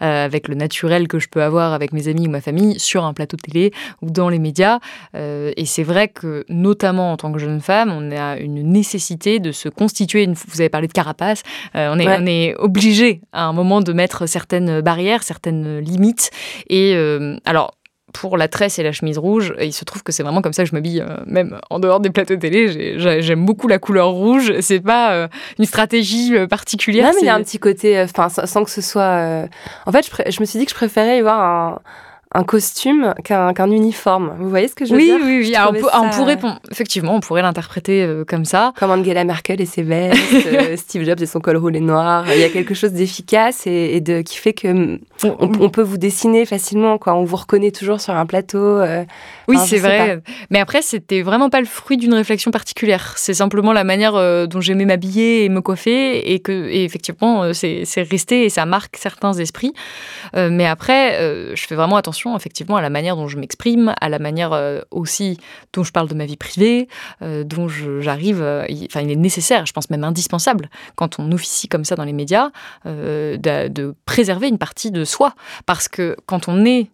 euh, 0.00 0.24
avec 0.24 0.48
le 0.48 0.54
naturel 0.54 1.08
que 1.08 1.18
je 1.18 1.28
peux 1.28 1.42
avoir 1.42 1.72
avec 1.72 1.92
mes 1.92 2.08
amis 2.08 2.26
ou 2.26 2.30
ma 2.30 2.40
famille, 2.40 2.78
sur 2.78 3.04
un 3.04 3.12
plateau 3.12 3.36
de 3.36 3.42
télé 3.42 3.72
ou 4.00 4.10
dans 4.10 4.28
les 4.28 4.38
médias. 4.38 4.78
Euh, 5.14 5.52
et 5.56 5.66
c'est 5.66 5.82
vrai 5.82 6.08
que, 6.08 6.44
notamment 6.48 7.12
en 7.12 7.16
tant 7.16 7.32
que 7.32 7.38
jeune 7.38 7.60
femme, 7.60 7.90
on 7.90 8.10
a 8.10 8.36
une 8.38 8.62
nécessité 8.62 9.38
de 9.38 9.52
se 9.52 9.68
constituer. 9.68 10.22
Une, 10.24 10.34
vous 10.34 10.60
avez 10.60 10.70
parlé 10.70 10.88
de 10.88 10.92
carapace. 10.92 11.42
Euh, 11.76 11.92
on, 11.92 11.98
est, 11.98 12.08
on 12.08 12.26
est 12.26 12.54
obligé 12.56 13.20
à 13.32 13.44
un 13.44 13.52
moment 13.52 13.80
de 13.80 13.92
mettre 13.92 14.26
certaines 14.26 14.80
barrières, 14.80 15.22
certaines 15.22 15.78
limites. 15.78 16.30
Et 16.68 16.94
alors, 17.44 17.74
pour 18.12 18.36
la 18.36 18.48
tresse 18.48 18.78
et 18.78 18.82
la 18.82 18.92
chemise 18.92 19.18
rouge. 19.18 19.54
Et 19.58 19.66
il 19.66 19.72
se 19.72 19.84
trouve 19.84 20.02
que 20.02 20.12
c'est 20.12 20.22
vraiment 20.22 20.42
comme 20.42 20.52
ça 20.52 20.62
que 20.62 20.68
je 20.68 20.74
m'habille, 20.74 21.00
euh, 21.00 21.16
même 21.26 21.58
en 21.70 21.78
dehors 21.78 22.00
des 22.00 22.10
plateaux 22.10 22.36
télé. 22.36 22.98
J'aime 22.98 23.44
beaucoup 23.44 23.68
la 23.68 23.78
couleur 23.78 24.10
rouge. 24.10 24.52
C'est 24.60 24.80
pas 24.80 25.12
euh, 25.12 25.28
une 25.58 25.64
stratégie 25.64 26.36
euh, 26.36 26.46
particulière. 26.46 27.06
Non, 27.06 27.12
mais 27.14 27.22
il 27.22 27.26
y 27.26 27.30
a 27.30 27.34
un 27.34 27.42
petit 27.42 27.58
côté, 27.58 28.00
enfin, 28.00 28.28
sans 28.28 28.64
que 28.64 28.70
ce 28.70 28.80
soit. 28.80 29.46
En 29.86 29.92
fait, 29.92 30.06
je, 30.06 30.30
je, 30.30 30.40
me 30.40 30.46
suis 30.46 30.58
dit 30.58 30.64
que 30.64 30.70
je 30.70 30.76
préférais 30.76 31.18
y 31.18 31.22
voir 31.22 31.40
un 31.40 31.78
un 32.34 32.44
costume 32.44 33.14
qu'un 33.24 33.70
uniforme. 33.70 34.34
Vous 34.38 34.48
voyez 34.48 34.68
ce 34.68 34.74
que 34.74 34.84
je 34.84 34.94
veux 34.94 35.00
dire? 35.00 35.16
Oui, 35.22 35.42
oui, 35.42 35.54
oui. 35.54 35.86
on, 35.92 36.10
pourrait, 36.10 36.38
effectivement, 36.70 37.14
on 37.14 37.20
pourrait 37.20 37.42
l'interpréter 37.42 38.02
euh, 38.02 38.24
comme 38.24 38.44
ça. 38.44 38.72
Comme 38.78 38.90
Angela 38.90 39.24
Merkel 39.24 39.60
et 39.60 39.66
ses 39.66 39.82
vestes, 39.82 40.18
euh, 40.46 40.76
Steve 40.76 41.04
Jobs 41.04 41.20
et 41.20 41.26
son 41.26 41.40
col 41.40 41.56
roulé 41.56 41.80
noir. 41.80 42.24
Il 42.32 42.40
y 42.40 42.44
a 42.44 42.48
quelque 42.48 42.74
chose 42.74 42.92
d'efficace 42.92 43.66
et, 43.66 44.00
de, 44.00 44.22
qui 44.22 44.38
fait 44.38 44.54
que 44.54 44.98
on, 45.24 45.70
peut 45.70 45.82
vous 45.82 45.98
dessiner 45.98 46.46
facilement, 46.46 46.98
quoi. 46.98 47.14
On 47.14 47.24
vous 47.24 47.36
reconnaît 47.36 47.70
toujours 47.70 48.00
sur 48.00 48.14
un 48.14 48.26
plateau. 48.26 48.58
Euh, 48.58 49.04
oui, 49.48 49.56
c'est 49.64 49.78
vrai. 49.78 50.20
Mais 50.50 50.58
après, 50.58 50.82
c'était 50.82 51.22
vraiment 51.22 51.50
pas 51.50 51.60
le 51.60 51.66
fruit 51.66 51.96
d'une 51.96 52.14
réflexion 52.14 52.50
particulière. 52.50 53.14
C'est 53.16 53.34
simplement 53.34 53.72
la 53.72 53.84
manière 53.84 54.14
euh, 54.14 54.46
dont 54.46 54.60
j'aimais 54.60 54.84
m'habiller 54.84 55.44
et 55.44 55.48
me 55.48 55.60
coiffer, 55.60 56.32
et 56.32 56.40
que, 56.40 56.68
effectivement, 56.70 57.44
euh, 57.44 57.52
c'est 57.52 58.02
resté 58.10 58.44
et 58.44 58.50
ça 58.50 58.66
marque 58.66 58.96
certains 58.96 59.32
esprits. 59.34 59.72
mais 60.34 60.66
après, 60.66 61.54
je 61.54 61.66
fais 61.66 61.74
vraiment 61.74 61.96
attention, 61.96 62.36
effectivement, 62.36 62.76
à 62.76 62.82
la 62.82 62.90
manière 62.90 63.16
dont 63.16 63.28
je 63.28 63.38
m'exprime, 63.38 63.94
à 64.00 64.08
la 64.08 64.18
manière 64.18 64.82
aussi 64.90 65.38
dont 65.72 65.84
je 65.84 65.92
parle 65.92 66.08
de 66.08 66.14
ma 66.14 66.26
vie 66.26 66.36
privée, 66.36 66.88
dont 67.20 67.68
j'arrive. 67.68 68.42
Enfin, 68.42 69.00
il 69.00 69.10
est 69.10 69.16
nécessaire, 69.16 69.66
je 69.66 69.72
pense 69.72 69.90
même 69.90 70.04
indispensable, 70.04 70.68
quand 70.96 71.18
on 71.18 71.30
officie 71.32 71.68
comme 71.68 71.84
ça 71.84 71.94
dans 71.94 72.04
les 72.04 72.12
médias, 72.12 72.50
de, 72.84 73.68
de 73.68 73.94
préserver 74.06 74.48
une 74.48 74.58
partie 74.58 74.90
de 74.90 75.04
soi. 75.12 75.34
Parce 75.66 75.88
que 75.88 76.16
quand 76.26 76.48
on 76.48 76.64
est 76.64 76.90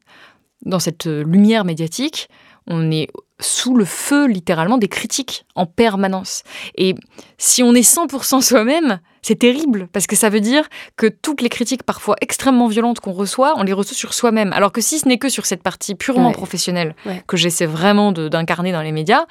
dans 0.62 0.78
cette 0.78 1.06
lumière 1.06 1.64
médiatique, 1.64 2.28
on 2.66 2.90
est 2.90 3.08
sous 3.40 3.76
le 3.76 3.84
feu 3.84 4.26
littéralement 4.26 4.78
des 4.78 4.88
critiques 4.88 5.46
en 5.54 5.66
permanence. 5.66 6.42
Et 6.76 6.94
si 7.38 7.62
on 7.62 7.74
est 7.74 7.88
100% 7.88 8.42
soi-même, 8.42 9.00
c'est 9.22 9.38
terrible 9.38 9.88
parce 9.92 10.06
que 10.06 10.16
ça 10.16 10.28
veut 10.28 10.40
dire 10.40 10.68
que 10.96 11.06
toutes 11.06 11.40
les 11.40 11.48
critiques 11.48 11.82
parfois 11.82 12.16
extrêmement 12.20 12.66
violentes 12.66 13.00
qu'on 13.00 13.12
reçoit, 13.12 13.54
on 13.56 13.62
les 13.62 13.72
reçoit 13.72 13.96
sur 13.96 14.14
soi-même. 14.14 14.52
Alors 14.52 14.72
que 14.72 14.80
si 14.80 14.98
ce 14.98 15.08
n'est 15.08 15.18
que 15.18 15.28
sur 15.28 15.46
cette 15.46 15.62
partie 15.62 15.94
purement 15.94 16.32
professionnelle 16.32 16.94
que 17.26 17.36
j'essaie 17.36 17.66
vraiment 17.66 18.12
d'incarner 18.12 18.72
dans 18.72 18.82
les 18.82 18.92
médias, 18.92 19.26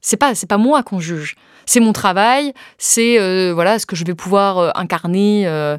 c'est 0.00 0.16
pas 0.16 0.34
c'est 0.34 0.48
pas 0.48 0.58
moi 0.58 0.82
qu'on 0.82 1.00
juge 1.00 1.36
c'est 1.66 1.80
mon 1.80 1.92
travail, 1.92 2.54
c'est 2.78 3.20
euh, 3.20 3.52
voilà 3.52 3.80
ce 3.80 3.86
que 3.86 3.96
je 3.96 4.04
vais 4.04 4.14
pouvoir 4.14 4.58
euh, 4.58 4.70
incarner 4.76 5.46
euh, 5.46 5.76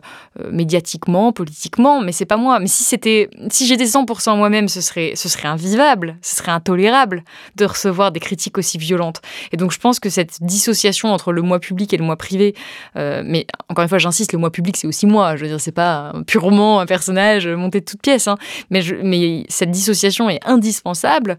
médiatiquement, 0.52 1.32
politiquement, 1.32 2.02
mais 2.02 2.12
c'est 2.12 2.26
pas 2.26 2.36
moi. 2.36 2.60
Mais 2.60 2.68
si 2.68 2.84
c'était, 2.84 3.30
si 3.50 3.66
j'étais 3.66 3.86
100% 3.86 4.36
moi-même, 4.38 4.68
ce 4.68 4.82
serait, 4.82 5.14
ce 5.16 5.30
serait 5.30 5.48
invivable, 5.48 6.18
ce 6.22 6.36
serait 6.36 6.52
intolérable 6.52 7.24
de 7.56 7.66
recevoir 7.66 8.12
des 8.12 8.20
critiques 8.20 8.58
aussi 8.58 8.78
violentes. 8.78 9.22
Et 9.54 9.58
donc 9.58 9.72
je 9.72 9.80
pense 9.80 10.00
que 10.02 10.10
cette 10.10 10.44
dissociation 10.44 11.14
entre 11.14 11.32
le 11.32 11.42
moi 11.42 11.60
public 11.60 11.94
et 11.94 11.98
le 11.98 12.04
moi 12.04 12.18
privé, 12.18 12.54
mais 12.96 13.48
encore 13.70 13.84
une 13.84 13.90
fois, 13.90 13.98
j'insiste, 13.98 14.34
le 14.34 14.40
moi 14.40 14.52
public 14.52 14.76
c'est 14.76 14.88
aussi 14.88 15.08
moi. 15.08 15.38
Je 15.38 15.44
veux 15.44 15.48
dire, 15.48 15.62
c'est 15.62 15.72
pas 15.72 16.14
purement 16.28 16.82
un 16.82 16.86
personnage 16.86 17.48
monté 17.48 17.80
de 17.80 17.86
toutes 17.86 18.02
pièces, 18.02 18.28
hein. 18.28 18.38
mais, 18.70 18.84
mais 19.04 19.46
cette 19.48 19.72
dissociation 19.72 20.30
est 20.30 20.40
indispensable 20.46 21.38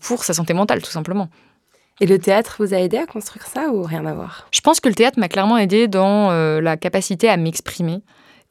pour 0.00 0.22
sa 0.22 0.32
santé 0.32 0.54
mentale, 0.54 0.80
tout 0.80 0.90
simplement. 0.90 1.28
Et 2.00 2.06
le 2.06 2.18
théâtre 2.18 2.56
vous 2.58 2.72
a 2.72 2.78
aidé 2.78 2.96
à 2.96 3.04
construire 3.04 3.46
ça 3.46 3.68
ou 3.68 3.82
rien 3.82 4.06
à 4.06 4.14
voir? 4.14 4.48
Je 4.50 4.60
pense 4.60 4.80
que 4.80 4.88
le 4.88 4.94
théâtre 4.94 5.18
m'a 5.18 5.28
clairement 5.28 5.58
aidé 5.58 5.86
dans 5.86 6.30
euh, 6.30 6.60
la 6.62 6.78
capacité 6.78 7.28
à 7.28 7.36
m'exprimer 7.36 8.00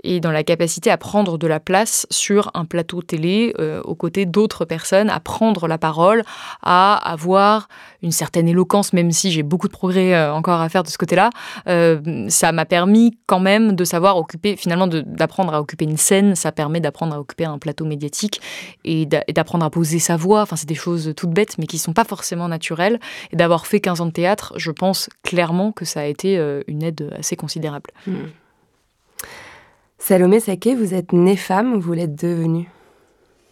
et 0.03 0.19
dans 0.19 0.31
la 0.31 0.43
capacité 0.43 0.89
à 0.91 0.97
prendre 0.97 1.37
de 1.37 1.47
la 1.47 1.59
place 1.59 2.07
sur 2.09 2.51
un 2.53 2.65
plateau 2.65 3.01
télé 3.01 3.53
euh, 3.59 3.81
aux 3.83 3.95
côtés 3.95 4.25
d'autres 4.25 4.65
personnes, 4.65 5.09
à 5.09 5.19
prendre 5.19 5.67
la 5.67 5.77
parole, 5.77 6.23
à 6.61 6.95
avoir 6.95 7.67
une 8.01 8.11
certaine 8.11 8.47
éloquence, 8.47 8.93
même 8.93 9.11
si 9.11 9.31
j'ai 9.31 9.43
beaucoup 9.43 9.67
de 9.67 9.73
progrès 9.73 10.13
euh, 10.13 10.33
encore 10.33 10.61
à 10.61 10.69
faire 10.69 10.83
de 10.83 10.89
ce 10.89 10.97
côté-là. 10.97 11.29
Euh, 11.67 12.27
ça 12.29 12.51
m'a 12.51 12.65
permis 12.65 13.17
quand 13.25 13.39
même 13.39 13.73
de 13.73 13.83
savoir 13.83 14.17
occuper, 14.17 14.55
finalement, 14.55 14.87
d'apprendre 14.87 15.53
à 15.53 15.61
occuper 15.61 15.85
une 15.85 15.97
scène. 15.97 16.35
Ça 16.35 16.51
permet 16.51 16.79
d'apprendre 16.79 17.15
à 17.15 17.19
occuper 17.19 17.45
un 17.45 17.57
plateau 17.57 17.85
médiatique 17.85 18.41
et 18.85 19.05
d'apprendre 19.05 19.65
à 19.65 19.69
poser 19.69 19.99
sa 19.99 20.15
voix. 20.15 20.41
Enfin, 20.41 20.55
c'est 20.55 20.69
des 20.69 20.75
choses 20.75 21.13
toutes 21.15 21.31
bêtes, 21.31 21.57
mais 21.57 21.65
qui 21.65 21.77
sont 21.77 21.93
pas 21.93 22.05
forcément 22.05 22.47
naturelles. 22.47 22.99
Et 23.31 23.35
d'avoir 23.35 23.67
fait 23.67 23.79
15 23.79 24.01
ans 24.01 24.05
de 24.05 24.11
théâtre, 24.11 24.53
je 24.55 24.71
pense 24.71 25.09
clairement 25.23 25.71
que 25.71 25.85
ça 25.85 26.01
a 26.01 26.05
été 26.05 26.35
une 26.67 26.83
aide 26.83 27.13
assez 27.17 27.35
considérable. 27.35 27.89
Mmh. 28.07 28.13
Salomé 29.99 30.39
Saké, 30.39 30.75
vous 30.75 30.93
êtes 30.93 31.11
née 31.11 31.35
femme 31.35 31.73
ou 31.73 31.81
vous 31.81 31.93
l'êtes 31.93 32.15
devenue 32.15 32.69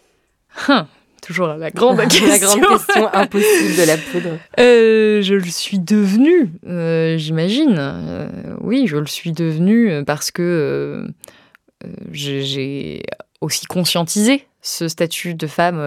hein, 0.68 0.88
Toujours 1.22 1.48
la 1.48 1.70
grande 1.70 2.00
question. 2.08 2.26
la 2.28 2.38
grande 2.38 2.66
question 2.66 3.08
impossible 3.12 3.76
de 3.76 3.86
la 3.86 3.96
poudre. 3.98 4.38
Euh, 4.58 5.20
je 5.20 5.34
le 5.34 5.50
suis 5.50 5.78
devenue, 5.78 6.50
euh, 6.66 7.18
j'imagine. 7.18 7.76
Euh, 7.78 8.28
oui, 8.62 8.86
je 8.86 8.96
le 8.96 9.06
suis 9.06 9.32
devenue 9.32 10.04
parce 10.06 10.30
que 10.30 11.06
j'ai 12.12 13.02
aussi 13.40 13.66
conscientisé 13.66 14.46
ce 14.62 14.88
statut 14.88 15.34
de 15.34 15.46
femme 15.46 15.78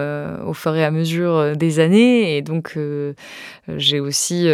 au 0.46 0.54
fur 0.54 0.74
et 0.76 0.84
à 0.84 0.90
mesure 0.90 1.56
des 1.56 1.80
années. 1.80 2.36
Et 2.36 2.42
donc, 2.42 2.78
j'ai 3.76 4.00
aussi 4.00 4.48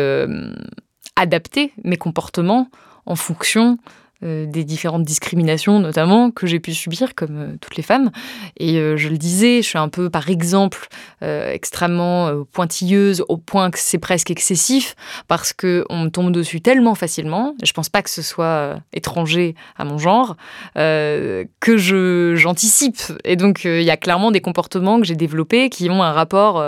adapté 1.16 1.72
mes 1.84 1.96
comportements 1.96 2.70
en 3.04 3.16
fonction 3.16 3.78
euh, 4.24 4.46
des 4.46 4.64
différentes 4.64 5.04
discriminations 5.04 5.78
notamment 5.78 6.32
que 6.32 6.48
j'ai 6.48 6.58
pu 6.58 6.74
subir 6.74 7.14
comme 7.14 7.36
euh, 7.36 7.56
toutes 7.60 7.76
les 7.76 7.84
femmes. 7.84 8.10
Et 8.56 8.78
euh, 8.78 8.96
je 8.96 9.08
le 9.08 9.16
disais, 9.16 9.62
je 9.62 9.68
suis 9.68 9.78
un 9.78 9.88
peu 9.88 10.10
par 10.10 10.28
exemple 10.28 10.88
extrêmement 11.20 12.44
pointilleuse 12.52 13.24
au 13.28 13.36
point 13.36 13.70
que 13.70 13.78
c'est 13.78 13.98
presque 13.98 14.30
excessif 14.30 14.94
parce 15.26 15.52
que 15.52 15.84
on 15.90 16.04
me 16.04 16.08
tombe 16.10 16.30
dessus 16.30 16.60
tellement 16.60 16.94
facilement. 16.94 17.54
Je 17.62 17.72
pense 17.72 17.88
pas 17.88 18.02
que 18.02 18.10
ce 18.10 18.22
soit 18.22 18.76
étranger 18.92 19.56
à 19.76 19.84
mon 19.84 19.98
genre 19.98 20.36
que 20.76 21.76
je 21.76 22.34
j'anticipe. 22.36 23.00
Et 23.24 23.34
donc 23.34 23.64
il 23.64 23.82
y 23.82 23.90
a 23.90 23.96
clairement 23.96 24.30
des 24.30 24.40
comportements 24.40 25.00
que 25.00 25.06
j'ai 25.06 25.16
développés 25.16 25.70
qui 25.70 25.90
ont 25.90 26.04
un 26.04 26.12
rapport 26.12 26.64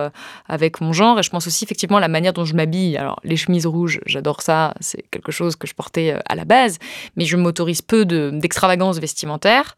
avec 0.48 0.80
mon 0.80 0.92
genre. 0.92 1.20
Et 1.20 1.22
je 1.22 1.30
pense 1.30 1.46
aussi 1.46 1.62
effectivement 1.62 1.98
à 1.98 2.00
la 2.00 2.08
manière 2.08 2.32
dont 2.32 2.44
je 2.44 2.54
m'habille. 2.54 2.96
Alors 2.96 3.20
les 3.22 3.36
chemises 3.36 3.66
rouges, 3.66 4.00
j'adore 4.06 4.42
ça, 4.42 4.74
c'est 4.80 5.04
quelque 5.12 5.30
chose 5.30 5.54
que 5.54 5.68
je 5.68 5.74
portais 5.74 6.16
à 6.28 6.34
la 6.34 6.44
base, 6.44 6.78
mais 7.14 7.24
je 7.24 7.36
m'autorise 7.40 7.83
peu 7.83 8.05
d'extravagance 8.05 8.98
vestimentaire. 8.98 9.76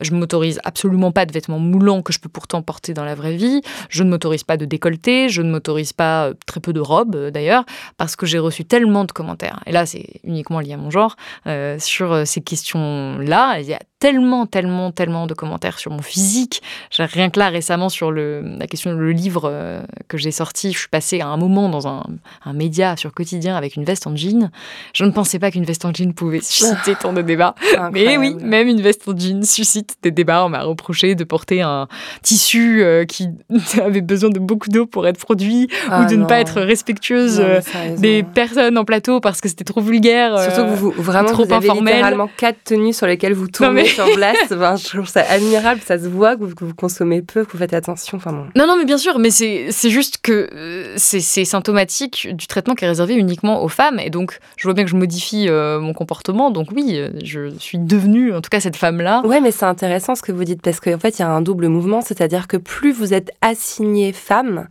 Je 0.00 0.12
ne 0.12 0.18
m'autorise 0.18 0.60
absolument 0.64 1.12
pas 1.12 1.26
de 1.26 1.32
vêtements 1.32 1.58
moulants 1.58 2.02
que 2.02 2.12
je 2.12 2.20
peux 2.20 2.28
pourtant 2.28 2.62
porter 2.62 2.94
dans 2.94 3.04
la 3.04 3.14
vraie 3.14 3.36
vie. 3.36 3.62
Je 3.88 4.02
ne 4.02 4.10
m'autorise 4.10 4.44
pas 4.44 4.56
de 4.56 4.64
décolleté. 4.64 5.28
Je 5.28 5.42
ne 5.42 5.50
m'autorise 5.50 5.92
pas 5.92 6.26
euh, 6.26 6.34
très 6.46 6.60
peu 6.60 6.72
de 6.72 6.80
robes 6.80 7.16
euh, 7.16 7.30
d'ailleurs, 7.30 7.64
parce 7.96 8.16
que 8.16 8.26
j'ai 8.26 8.38
reçu 8.38 8.64
tellement 8.64 9.04
de 9.04 9.12
commentaires. 9.12 9.60
Et 9.66 9.72
là, 9.72 9.86
c'est 9.86 10.06
uniquement 10.24 10.60
lié 10.60 10.74
à 10.74 10.76
mon 10.76 10.90
genre 10.90 11.16
euh, 11.46 11.78
sur 11.78 12.26
ces 12.26 12.40
questions-là. 12.40 13.60
Tellement, 13.98 14.46
tellement, 14.46 14.92
tellement 14.92 15.26
de 15.26 15.34
commentaires 15.34 15.78
sur 15.78 15.90
mon 15.90 16.02
physique. 16.02 16.62
Rien 16.96 17.30
que 17.30 17.38
là, 17.38 17.48
récemment, 17.48 17.88
sur 17.88 18.10
le, 18.10 18.42
la 18.58 18.66
question 18.66 18.92
le 18.92 19.12
livre 19.12 19.42
euh, 19.46 19.82
que 20.06 20.16
j'ai 20.16 20.30
sorti, 20.30 20.72
je 20.72 20.78
suis 20.78 20.88
passée 20.88 21.20
à 21.20 21.26
un 21.26 21.36
moment 21.36 21.68
dans 21.68 21.88
un, 21.88 22.04
un, 22.44 22.52
média 22.52 22.96
sur 22.96 23.12
quotidien 23.12 23.56
avec 23.56 23.76
une 23.76 23.84
veste 23.84 24.06
en 24.06 24.14
jean. 24.14 24.50
Je 24.94 25.04
ne 25.04 25.10
pensais 25.10 25.38
pas 25.38 25.50
qu'une 25.50 25.64
veste 25.64 25.84
en 25.84 25.92
jean 25.92 26.12
pouvait 26.12 26.40
susciter 26.40 26.94
tant 26.94 27.12
de 27.12 27.22
débats. 27.22 27.54
Mais 27.92 28.16
oui, 28.18 28.36
même 28.40 28.68
une 28.68 28.80
veste 28.80 29.08
en 29.08 29.16
jean 29.16 29.42
suscite 29.44 29.96
des 30.02 30.10
débats. 30.12 30.44
On 30.44 30.48
m'a 30.48 30.62
reproché 30.62 31.14
de 31.14 31.24
porter 31.24 31.62
un 31.62 31.88
tissu 32.22 32.82
euh, 32.82 33.04
qui 33.04 33.28
avait 33.82 34.00
besoin 34.00 34.30
de 34.30 34.38
beaucoup 34.38 34.68
d'eau 34.68 34.86
pour 34.86 35.06
être 35.08 35.18
produit 35.18 35.68
ah 35.90 36.02
ou 36.02 36.06
de 36.10 36.14
ne 36.14 36.24
pas 36.24 36.40
être 36.40 36.60
respectueuse 36.60 37.40
euh, 37.40 37.60
des 37.96 38.22
personnes 38.22 38.78
en 38.78 38.84
plateau 38.84 39.20
parce 39.20 39.40
que 39.40 39.48
c'était 39.48 39.64
trop 39.64 39.80
vulgaire. 39.80 40.38
Surtout 40.40 40.70
que 40.70 40.76
vous, 40.76 40.90
vraiment, 40.92 41.30
trop 41.30 41.44
vous 41.44 41.52
avez 41.52 41.68
informel. 41.68 41.94
littéralement 41.94 42.30
quatre 42.36 42.62
tenues 42.64 42.92
sur 42.92 43.06
lesquelles 43.06 43.34
vous 43.34 43.48
tournez 43.48 43.87
sur 43.94 44.10
place. 44.12 44.36
je 44.48 44.88
trouve 44.88 45.08
ça 45.08 45.22
admirable, 45.28 45.80
ça 45.84 45.98
se 45.98 46.08
voit 46.08 46.36
que 46.36 46.44
vous, 46.44 46.74
consommez 46.74 47.22
peu, 47.22 47.44
que 47.44 47.52
vous 47.52 47.58
faites 47.58 47.74
attention. 47.74 48.16
Enfin, 48.16 48.32
Non, 48.56 48.66
non, 48.66 48.76
mais 48.76 48.84
bien 48.84 48.98
sûr, 48.98 49.18
mais 49.18 49.30
c'est 49.30 49.90
juste 49.90 50.18
que 50.22 50.48
euh, 50.52 50.94
c'est 50.96 51.44
symptomatique 51.44 52.28
du 52.32 52.46
traitement 52.46 52.74
qui 52.74 52.84
est 52.84 52.88
réservé 52.88 53.14
uniquement 53.14 53.62
aux 53.62 53.68
femmes. 53.68 53.98
Et 53.98 54.10
donc, 54.10 54.38
je 54.56 54.64
vois 54.64 54.74
bien 54.74 54.84
que 54.84 54.90
je 54.90 54.96
modifie 54.96 55.48
euh, 55.48 55.80
mon 55.80 55.92
comportement. 55.92 56.50
Donc, 56.50 56.68
oui, 56.74 56.96
euh, 56.96 57.10
je 57.24 57.50
suis 57.58 57.78
devenue, 57.78 58.34
en 58.34 58.40
tout 58.40 58.50
cas, 58.50 58.60
cette 58.60 58.76
femme-là. 58.76 59.22
Ouais, 59.24 59.40
mais 59.40 59.50
c'est 59.50 59.66
intéressant 59.66 60.14
ce 60.14 60.22
que 60.22 60.32
vous 60.32 60.44
dites, 60.44 60.62
parce 60.62 60.80
qu'en 60.80 60.98
fait, 60.98 61.18
il 61.18 61.22
y 61.22 61.24
a 61.24 61.30
un 61.30 61.40
double 61.40 61.68
mouvement, 61.68 62.00
c'est-à-dire 62.00 62.48
que 62.48 62.56
plus 62.56 62.92
vous 62.92 63.14
êtes 63.14 63.30
assignée 63.40 64.12
femme, 64.12 64.68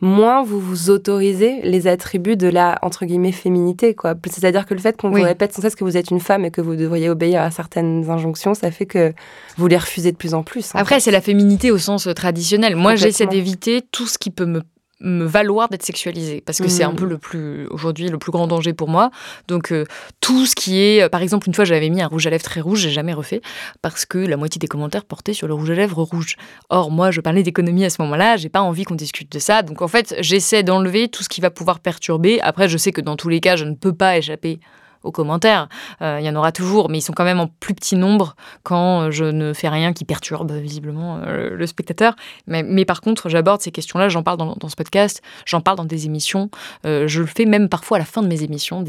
moins 0.00 0.42
vous 0.42 0.60
vous 0.60 0.90
autorisez 0.90 1.60
les 1.62 1.86
attributs 1.86 2.36
de 2.36 2.48
la 2.48 2.78
entre 2.82 3.06
guillemets 3.06 3.32
féminité 3.32 3.94
quoi. 3.94 4.14
C'est-à-dire 4.26 4.66
que 4.66 4.74
le 4.74 4.80
fait 4.80 4.96
qu'on 4.96 5.10
vous 5.10 5.22
répète 5.22 5.52
sans 5.52 5.62
cesse 5.62 5.74
que 5.74 5.84
vous 5.84 5.96
êtes 5.96 6.10
une 6.10 6.20
femme 6.20 6.44
et 6.44 6.50
que 6.50 6.60
vous 6.60 6.76
devriez 6.76 7.08
obéir 7.08 7.42
à 7.42 7.50
certaines 7.50 8.10
injonctions, 8.10 8.54
ça 8.54 8.70
fait 8.70 8.86
que 8.86 9.12
vous 9.56 9.66
les 9.66 9.78
refusez 9.78 10.12
de 10.12 10.16
plus 10.16 10.34
en 10.34 10.42
plus. 10.42 10.70
Après, 10.74 11.00
c'est 11.00 11.10
la 11.10 11.20
féminité 11.20 11.70
au 11.70 11.78
sens 11.78 12.08
traditionnel. 12.14 12.76
Moi, 12.76 12.94
j'essaie 12.96 13.26
d'éviter 13.26 13.82
tout 13.90 14.06
ce 14.06 14.18
qui 14.18 14.30
peut 14.30 14.46
me 14.46 14.62
me 15.00 15.24
valoir 15.24 15.68
d'être 15.68 15.84
sexualisée 15.84 16.40
parce 16.40 16.58
que 16.58 16.68
c'est 16.68 16.82
un 16.82 16.92
mmh. 16.92 16.96
peu 16.96 17.04
le 17.04 17.18
plus 17.18 17.66
aujourd'hui 17.66 18.08
le 18.08 18.18
plus 18.18 18.32
grand 18.32 18.46
danger 18.46 18.72
pour 18.72 18.88
moi. 18.88 19.10
Donc 19.46 19.70
euh, 19.70 19.84
tout 20.20 20.46
ce 20.46 20.54
qui 20.54 20.80
est 20.80 21.02
euh, 21.02 21.08
par 21.08 21.20
exemple 21.20 21.48
une 21.48 21.54
fois 21.54 21.64
j'avais 21.64 21.90
mis 21.90 22.00
un 22.00 22.06
rouge 22.06 22.26
à 22.26 22.30
lèvres 22.30 22.42
très 22.42 22.60
rouge 22.60 22.80
j'ai 22.80 22.90
jamais 22.90 23.12
refait 23.12 23.42
parce 23.82 24.06
que 24.06 24.18
la 24.18 24.36
moitié 24.36 24.58
des 24.58 24.68
commentaires 24.68 25.04
portaient 25.04 25.34
sur 25.34 25.48
le 25.48 25.54
rouge 25.54 25.70
à 25.70 25.74
lèvres 25.74 26.02
rouge. 26.02 26.36
Or 26.70 26.90
moi 26.90 27.10
je 27.10 27.20
parlais 27.20 27.42
d'économie 27.42 27.84
à 27.84 27.90
ce 27.90 28.00
moment-là 28.02 28.38
j'ai 28.38 28.48
pas 28.48 28.62
envie 28.62 28.84
qu'on 28.84 28.94
discute 28.94 29.30
de 29.30 29.38
ça. 29.38 29.62
Donc 29.62 29.82
en 29.82 29.88
fait 29.88 30.14
j'essaie 30.20 30.62
d'enlever 30.62 31.08
tout 31.08 31.22
ce 31.22 31.28
qui 31.28 31.42
va 31.42 31.50
pouvoir 31.50 31.80
perturber. 31.80 32.40
Après 32.40 32.68
je 32.68 32.78
sais 32.78 32.92
que 32.92 33.02
dans 33.02 33.16
tous 33.16 33.28
les 33.28 33.40
cas 33.40 33.56
je 33.56 33.64
ne 33.64 33.74
peux 33.74 33.92
pas 33.92 34.16
échapper 34.16 34.60
aux 35.06 35.12
commentaires. 35.12 35.68
Il 36.00 36.20
y 36.20 36.28
en 36.28 36.36
aura 36.36 36.52
toujours, 36.52 36.88
mais 36.90 36.98
ils 36.98 37.02
sont 37.02 37.12
quand 37.12 37.24
même 37.24 37.40
en 37.40 37.46
plus 37.46 37.74
petit 37.74 37.96
nombre 37.96 38.36
quand 38.62 39.10
je 39.10 39.24
ne 39.24 39.52
fais 39.52 39.68
rien 39.68 39.92
qui 39.92 40.04
perturbe 40.04 40.52
visiblement 40.52 41.20
le 41.24 41.66
spectateur. 41.66 42.14
Mais, 42.46 42.84
par 42.84 43.00
contre, 43.00 43.28
j'aborde 43.28 43.60
ces 43.60 43.70
questions-là, 43.70 44.08
j'en 44.08 44.22
parle 44.22 44.38
dans, 44.38 44.68
ce 44.68 44.76
podcast, 44.76 45.22
j'en 45.44 45.60
parle 45.60 45.76
dans 45.76 45.84
des 45.84 46.06
émissions. 46.06 46.50
je 46.84 47.20
le 47.20 47.26
fais 47.26 47.44
même 47.44 47.68
parfois 47.68 47.98
à 47.98 48.00
la 48.00 48.04
fin 48.04 48.22
de 48.22 48.28
mes 48.28 48.42
émissions. 48.42 48.84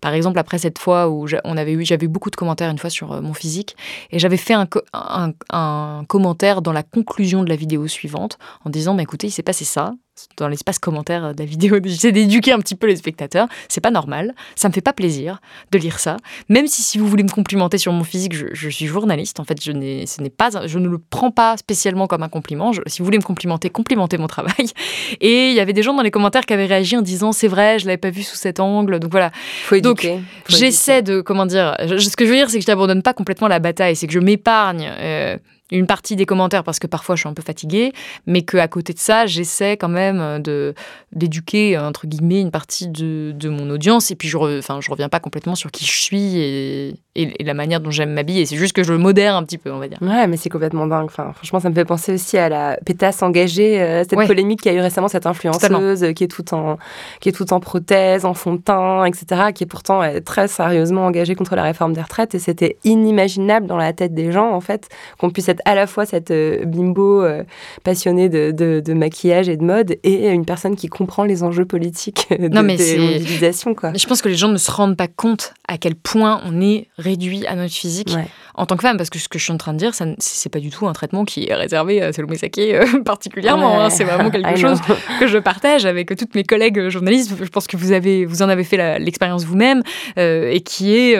Par 0.00 0.14
exemple, 0.14 0.38
après 0.38 0.58
cette 0.58 0.78
fois 0.78 1.08
où 1.08 1.26
on 1.44 1.56
avait 1.56 1.72
eu, 1.72 1.84
j'avais 1.84 2.06
eu 2.06 2.08
beaucoup 2.08 2.30
de 2.30 2.36
commentaires 2.36 2.70
une 2.70 2.78
fois 2.78 2.90
sur 2.90 3.20
mon 3.20 3.34
physique, 3.34 3.76
et 4.10 4.18
j'avais 4.18 4.36
fait 4.36 4.54
un 4.54 6.04
commentaire 6.08 6.62
dans 6.62 6.72
la 6.72 6.82
conclusion 6.82 7.42
de 7.42 7.48
la 7.48 7.56
vidéo 7.56 7.86
suivante 7.88 8.38
en 8.64 8.70
disant 8.70 8.94
bah, 8.94 9.02
écoutez, 9.02 9.28
il 9.28 9.32
s'est 9.32 9.42
passé 9.42 9.64
ça 9.64 9.92
dans 10.36 10.48
l'espace 10.48 10.78
commentaire 10.78 11.34
de 11.34 11.38
la 11.38 11.44
vidéo. 11.44 11.78
J'essaie 11.84 12.12
d'éduquer 12.12 12.52
un 12.52 12.58
petit 12.58 12.74
peu 12.74 12.86
les 12.86 12.96
spectateurs. 12.96 13.48
C'est 13.68 13.80
pas 13.80 13.90
normal. 13.90 14.34
Ça 14.56 14.68
me 14.68 14.72
fait 14.72 14.80
pas 14.80 14.92
plaisir 14.92 15.40
de 15.70 15.78
lire 15.78 15.98
ça. 15.98 16.16
Même 16.48 16.66
si, 16.66 16.82
si 16.82 16.98
vous 16.98 17.06
voulez 17.06 17.22
me 17.22 17.30
complimenter 17.30 17.78
sur 17.78 17.92
mon 17.92 18.04
physique, 18.04 18.34
je, 18.34 18.68
suis 18.68 18.86
journaliste. 18.86 19.40
En 19.40 19.44
fait, 19.44 19.62
je, 19.62 19.72
ce 19.72 20.22
n'est 20.22 20.30
pas, 20.30 20.66
je 20.66 20.78
ne 20.78 20.88
le 20.88 20.98
prends 20.98 21.30
pas 21.30 21.56
spécialement 21.56 22.06
comme 22.06 22.22
un 22.22 22.28
compliment. 22.28 22.72
si 22.86 22.98
vous 23.00 23.04
voulez 23.04 23.18
me 23.18 23.22
complimenter, 23.22 23.70
complimentez 23.70 24.18
mon 24.18 24.26
travail. 24.26 24.66
Et 25.20 25.50
il 25.50 25.54
y 25.54 25.60
avait 25.60 25.72
des 25.72 25.82
gens 25.82 25.94
dans 25.94 26.02
les 26.02 26.10
commentaires 26.10 26.46
qui 26.46 26.52
avaient 26.52 26.66
réagi 26.66 26.96
en 26.96 27.02
disant 27.02 27.32
c'est 27.32 27.48
vrai, 27.48 27.78
je 27.78 27.86
l'avais 27.86 27.98
pas 27.98 28.10
vu 28.10 28.22
sous 28.22 28.36
cet 28.36 28.60
angle. 28.60 28.98
Donc 28.98 29.10
voilà. 29.10 29.30
Faut. 29.64 29.80
Donc 29.80 30.06
j'essaie 30.48 31.02
de, 31.02 31.20
comment 31.20 31.46
dire, 31.46 31.76
ce 31.80 32.16
que 32.16 32.24
je 32.24 32.30
veux 32.30 32.36
dire, 32.36 32.50
c'est 32.50 32.58
que 32.58 32.64
je 32.64 32.70
n'abandonne 32.70 33.02
pas 33.02 33.14
complètement 33.14 33.48
la 33.48 33.58
bataille. 33.58 33.96
C'est 33.96 34.06
que 34.06 34.12
je 34.12 34.18
m'épargne. 34.18 34.90
Euh, 34.98 35.36
une 35.70 35.86
partie 35.86 36.16
des 36.16 36.26
commentaires 36.26 36.64
parce 36.64 36.78
que 36.78 36.86
parfois 36.86 37.16
je 37.16 37.20
suis 37.20 37.28
un 37.28 37.34
peu 37.34 37.42
fatiguée, 37.42 37.92
mais 38.26 38.42
qu'à 38.42 38.68
côté 38.68 38.92
de 38.92 38.98
ça, 38.98 39.26
j'essaie 39.26 39.76
quand 39.76 39.88
même 39.88 40.20
euh, 40.20 40.38
de 40.38 40.74
d'éduquer 41.12 41.76
entre 41.78 42.06
guillemets 42.06 42.40
une 42.40 42.50
partie 42.50 42.88
de, 42.88 43.32
de, 43.34 43.48
mon 43.48 43.68
audience 43.70 44.10
et 44.10 44.14
puis 44.14 44.28
je 44.28 44.38
enfin 44.58 44.80
je 44.80 44.90
reviens 44.90 45.08
pas 45.08 45.20
complètement 45.20 45.54
sur 45.54 45.70
qui 45.70 45.84
je 45.84 46.00
suis 46.00 46.38
et, 46.38 46.94
et, 47.16 47.44
la 47.44 47.54
manière 47.54 47.80
dont 47.80 47.90
j'aime 47.90 48.12
m'habiller. 48.12 48.46
C'est 48.46 48.56
juste 48.56 48.72
que 48.72 48.82
je 48.82 48.92
le 48.92 48.98
modère 48.98 49.34
un 49.34 49.42
petit 49.42 49.58
peu, 49.58 49.72
on 49.72 49.78
va 49.78 49.88
dire. 49.88 49.98
Ouais, 50.00 50.26
mais 50.26 50.36
c'est 50.36 50.48
complètement 50.48 50.86
dingue. 50.86 51.06
Enfin, 51.06 51.32
franchement, 51.34 51.60
ça 51.60 51.68
me 51.68 51.74
fait 51.74 51.84
penser 51.84 52.14
aussi 52.14 52.38
à 52.38 52.48
la 52.48 52.78
pétasse 52.84 53.22
engagée, 53.22 53.80
euh, 53.80 54.04
cette 54.08 54.26
polémique 54.26 54.62
qui 54.62 54.68
a 54.68 54.72
eu 54.72 54.80
récemment 54.80 55.08
cette 55.08 55.26
influenceuse 55.26 56.14
qui 56.14 56.24
est 56.24 56.28
tout 56.28 56.54
en 56.54 56.78
qui 57.20 57.28
est 57.28 57.32
tout 57.32 57.52
en 57.52 57.60
prothèse, 57.60 58.24
en 58.24 58.34
fond 58.34 58.54
de 58.54 58.60
teint, 58.60 59.04
etc., 59.04 59.52
qui 59.54 59.64
est 59.64 59.66
pourtant 59.66 60.02
euh, 60.02 60.20
très 60.20 60.48
sérieusement 60.48 61.04
engagée 61.06 61.34
contre 61.34 61.56
la 61.56 61.62
réforme 61.62 61.92
des 61.92 62.02
retraites 62.02 62.34
et 62.34 62.38
c'était 62.38 62.76
inimaginable 62.84 63.66
dans 63.66 63.76
la 63.76 63.92
tête 63.92 64.14
des 64.14 64.32
gens 64.32 64.52
en 64.52 64.60
fait 64.60 64.88
qu'on 65.18 65.30
puisse 65.30 65.48
être 65.48 65.59
à 65.64 65.74
la 65.74 65.86
fois 65.86 66.06
cette 66.06 66.30
euh, 66.30 66.64
bimbo 66.64 67.22
euh, 67.22 67.44
passionnée 67.84 68.28
de, 68.28 68.50
de, 68.50 68.94
maquillage 68.94 69.48
et 69.48 69.56
de 69.56 69.64
mode 69.64 69.96
et 70.02 70.28
une 70.28 70.44
personne 70.44 70.76
qui 70.76 70.88
comprend 70.88 71.24
les 71.24 71.42
enjeux 71.42 71.64
politiques 71.64 72.28
de, 72.30 72.48
non, 72.48 72.62
mais 72.62 72.76
des 72.76 73.50
Quoi. 73.76 73.92
Je 73.94 74.06
pense 74.06 74.22
que 74.22 74.28
les 74.28 74.36
gens 74.36 74.48
ne 74.48 74.56
se 74.56 74.70
rendent 74.70 74.96
pas 74.96 75.08
compte 75.08 75.54
à 75.68 75.78
quel 75.78 75.94
point 75.94 76.40
on 76.44 76.60
est 76.60 76.88
réduit 76.98 77.46
à 77.46 77.56
notre 77.56 77.74
physique 77.74 78.14
en 78.60 78.66
tant 78.66 78.76
que 78.76 78.82
femme, 78.82 78.96
parce 78.96 79.10
que 79.10 79.18
ce 79.18 79.28
que 79.28 79.38
je 79.38 79.44
suis 79.44 79.52
en 79.52 79.58
train 79.58 79.72
de 79.72 79.78
dire, 79.78 79.92
c'est 80.18 80.48
pas 80.48 80.60
du 80.60 80.70
tout 80.70 80.86
un 80.86 80.92
traitement 80.92 81.24
qui 81.24 81.48
est 81.48 81.54
réservé 81.54 82.02
à 82.02 82.12
Salomé 82.12 82.36
Saké 82.36 82.76
euh, 82.76 83.02
particulièrement. 83.04 83.80
Hein. 83.80 83.90
c'est 83.90 84.04
vraiment 84.04 84.30
quelque 84.30 84.56
chose 84.60 84.78
que 85.18 85.26
je 85.26 85.38
partage 85.38 85.86
avec 85.86 86.14
toutes 86.16 86.34
mes 86.34 86.44
collègues 86.44 86.88
journalistes. 86.88 87.32
Je 87.40 87.48
pense 87.48 87.66
que 87.66 87.76
vous, 87.76 87.92
avez, 87.92 88.24
vous 88.24 88.42
en 88.42 88.48
avez 88.48 88.64
fait 88.64 88.98
l'expérience 88.98 89.44
vous-même 89.44 89.82
et 90.16 90.60
qui 90.60 90.94
est 90.94 91.18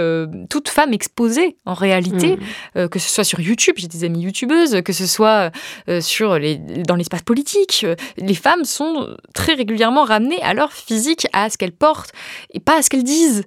toute 0.48 0.68
femme 0.68 0.92
exposée 0.92 1.56
en 1.64 1.74
réalité, 1.74 2.38
mm. 2.74 2.88
que 2.88 2.98
ce 2.98 3.10
soit 3.10 3.24
sur 3.24 3.40
YouTube, 3.40 3.74
j'ai 3.78 3.88
des 3.88 4.04
amis 4.04 4.20
youtubeuses, 4.20 4.82
que 4.82 4.92
ce 4.92 5.06
soit 5.06 5.50
euh, 5.88 6.00
sur 6.00 6.38
les, 6.38 6.58
dans 6.58 6.96
l'espace 6.96 7.22
politique. 7.22 7.82
Euh, 7.84 7.94
les 8.16 8.34
femmes 8.34 8.64
sont 8.64 9.16
très 9.34 9.54
régulièrement 9.54 10.04
ramenées 10.04 10.42
à 10.42 10.54
leur 10.54 10.72
physique, 10.72 11.26
à 11.32 11.50
ce 11.50 11.58
qu'elles 11.58 11.72
portent, 11.72 12.12
et 12.52 12.60
pas 12.60 12.78
à 12.78 12.82
ce 12.82 12.90
qu'elles 12.90 13.04
disent. 13.04 13.44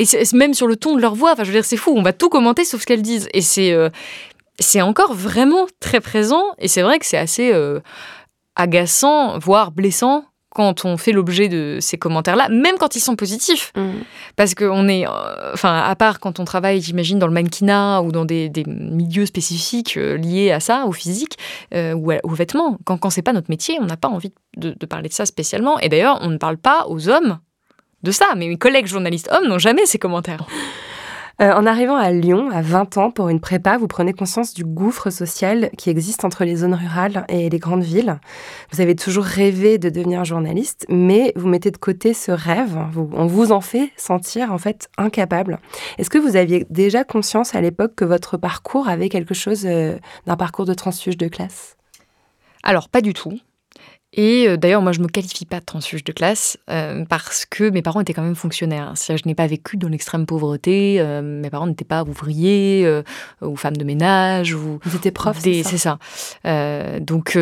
Et 0.00 0.06
même 0.34 0.54
sur 0.54 0.66
le 0.66 0.76
ton 0.76 0.96
de 0.96 1.00
leur 1.00 1.14
voix, 1.14 1.32
enfin 1.32 1.44
je 1.44 1.50
veux 1.50 1.56
dire, 1.56 1.64
c'est 1.64 1.76
fou, 1.76 1.92
on 1.96 2.02
va 2.02 2.12
tout 2.12 2.28
commenter 2.28 2.64
sauf 2.64 2.80
ce 2.80 2.86
qu'elles 2.86 3.02
disent. 3.02 3.28
Et 3.32 3.42
c'est 3.42 3.72
euh, 3.72 3.90
c'est 4.58 4.80
encore 4.80 5.14
vraiment 5.14 5.66
très 5.78 6.00
présent, 6.00 6.44
et 6.58 6.68
c'est 6.68 6.82
vrai 6.82 6.98
que 6.98 7.06
c'est 7.06 7.16
assez 7.16 7.52
agaçant, 8.56 9.38
voire 9.38 9.70
blessant 9.70 10.24
quand 10.50 10.84
on 10.84 10.96
fait 10.96 11.12
l'objet 11.12 11.48
de 11.48 11.78
ces 11.80 11.96
commentaires-là, 11.96 12.48
même 12.48 12.76
quand 12.78 12.96
ils 12.96 13.00
sont 13.00 13.14
positifs. 13.14 13.72
Mm. 13.76 13.90
Parce 14.36 14.54
qu'on 14.54 14.88
est, 14.88 15.06
euh, 15.06 15.52
enfin, 15.52 15.80
à 15.80 15.94
part 15.94 16.18
quand 16.18 16.40
on 16.40 16.44
travaille, 16.44 16.80
j'imagine, 16.80 17.18
dans 17.18 17.28
le 17.28 17.32
mannequinat 17.32 18.02
ou 18.02 18.10
dans 18.10 18.24
des, 18.24 18.50
milieux 18.66 19.26
spécifiques 19.26 19.96
euh, 19.96 20.16
liés 20.16 20.50
à 20.50 20.60
ça, 20.60 20.86
au 20.86 20.92
physique 20.92 21.38
euh, 21.74 21.94
ou 21.94 22.12
aux 22.24 22.34
vêtements. 22.34 22.78
Quand, 22.84 22.98
quand 22.98 23.10
c'est 23.10 23.22
pas 23.22 23.32
notre 23.32 23.50
métier, 23.50 23.78
on 23.80 23.86
n'a 23.86 23.96
pas 23.96 24.08
envie 24.08 24.32
de, 24.56 24.74
de, 24.78 24.86
parler 24.86 25.08
de 25.08 25.14
ça 25.14 25.24
spécialement. 25.24 25.78
Et 25.78 25.88
d'ailleurs, 25.88 26.18
on 26.20 26.28
ne 26.28 26.38
parle 26.38 26.58
pas 26.58 26.86
aux 26.88 27.08
hommes 27.08 27.38
de 28.02 28.10
ça. 28.10 28.26
Mais 28.36 28.48
mes 28.48 28.58
collègues 28.58 28.86
journalistes 28.86 29.30
hommes 29.32 29.48
n'ont 29.48 29.58
jamais 29.58 29.86
ces 29.86 29.98
commentaires. 29.98 30.46
Euh, 31.40 31.52
en 31.54 31.64
arrivant 31.64 31.96
à 31.96 32.10
Lyon, 32.10 32.50
à 32.52 32.60
20 32.60 32.98
ans, 32.98 33.10
pour 33.10 33.30
une 33.30 33.40
prépa, 33.40 33.78
vous 33.78 33.86
prenez 33.86 34.12
conscience 34.12 34.52
du 34.52 34.62
gouffre 34.62 35.08
social 35.08 35.70
qui 35.78 35.88
existe 35.88 36.26
entre 36.26 36.44
les 36.44 36.56
zones 36.56 36.74
rurales 36.74 37.24
et 37.30 37.48
les 37.48 37.58
grandes 37.58 37.82
villes. 37.82 38.20
Vous 38.72 38.82
avez 38.82 38.94
toujours 38.94 39.24
rêvé 39.24 39.78
de 39.78 39.88
devenir 39.88 40.22
journaliste, 40.26 40.84
mais 40.90 41.32
vous 41.36 41.48
mettez 41.48 41.70
de 41.70 41.78
côté 41.78 42.12
ce 42.12 42.30
rêve. 42.30 42.76
on 42.94 43.26
vous 43.26 43.52
en 43.52 43.62
fait 43.62 43.90
sentir 43.96 44.52
en 44.52 44.58
fait 44.58 44.90
incapable. 44.98 45.60
Est-ce 45.96 46.10
que 46.10 46.18
vous 46.18 46.36
aviez 46.36 46.66
déjà 46.68 47.04
conscience 47.04 47.54
à 47.54 47.62
l'époque 47.62 47.94
que 47.96 48.04
votre 48.04 48.36
parcours 48.36 48.88
avait 48.88 49.08
quelque 49.08 49.32
chose 49.34 49.64
euh, 49.64 49.96
d'un 50.26 50.36
parcours 50.36 50.66
de 50.66 50.74
transfuge 50.74 51.16
de 51.16 51.28
classe? 51.28 51.78
Alors, 52.62 52.90
pas 52.90 53.00
du 53.00 53.14
tout. 53.14 53.38
Et 54.12 54.48
euh, 54.48 54.56
d'ailleurs, 54.56 54.82
moi, 54.82 54.92
je 54.92 54.98
ne 54.98 55.04
me 55.04 55.08
qualifie 55.08 55.44
pas 55.44 55.60
de 55.60 55.64
transfuge 55.64 56.02
de 56.02 56.12
classe 56.12 56.58
euh, 56.68 57.04
parce 57.08 57.44
que 57.44 57.70
mes 57.70 57.82
parents 57.82 58.00
étaient 58.00 58.12
quand 58.12 58.22
même 58.22 58.34
fonctionnaires. 58.34 58.94
je 58.96 59.14
n'ai 59.26 59.34
pas 59.34 59.46
vécu 59.46 59.76
dans 59.76 59.88
l'extrême 59.88 60.26
pauvreté. 60.26 61.00
Euh, 61.00 61.22
mes 61.22 61.50
parents 61.50 61.66
n'étaient 61.66 61.84
pas 61.84 62.02
ouvriers 62.02 63.02
ou 63.40 63.56
femmes 63.56 63.76
de 63.76 63.84
ménage. 63.84 64.54
Ou 64.54 64.80
Vous 64.82 64.96
étiez 64.96 65.10
prof, 65.10 65.38
c'est 65.40 65.62
ça? 65.62 65.98
donc, 67.00 67.38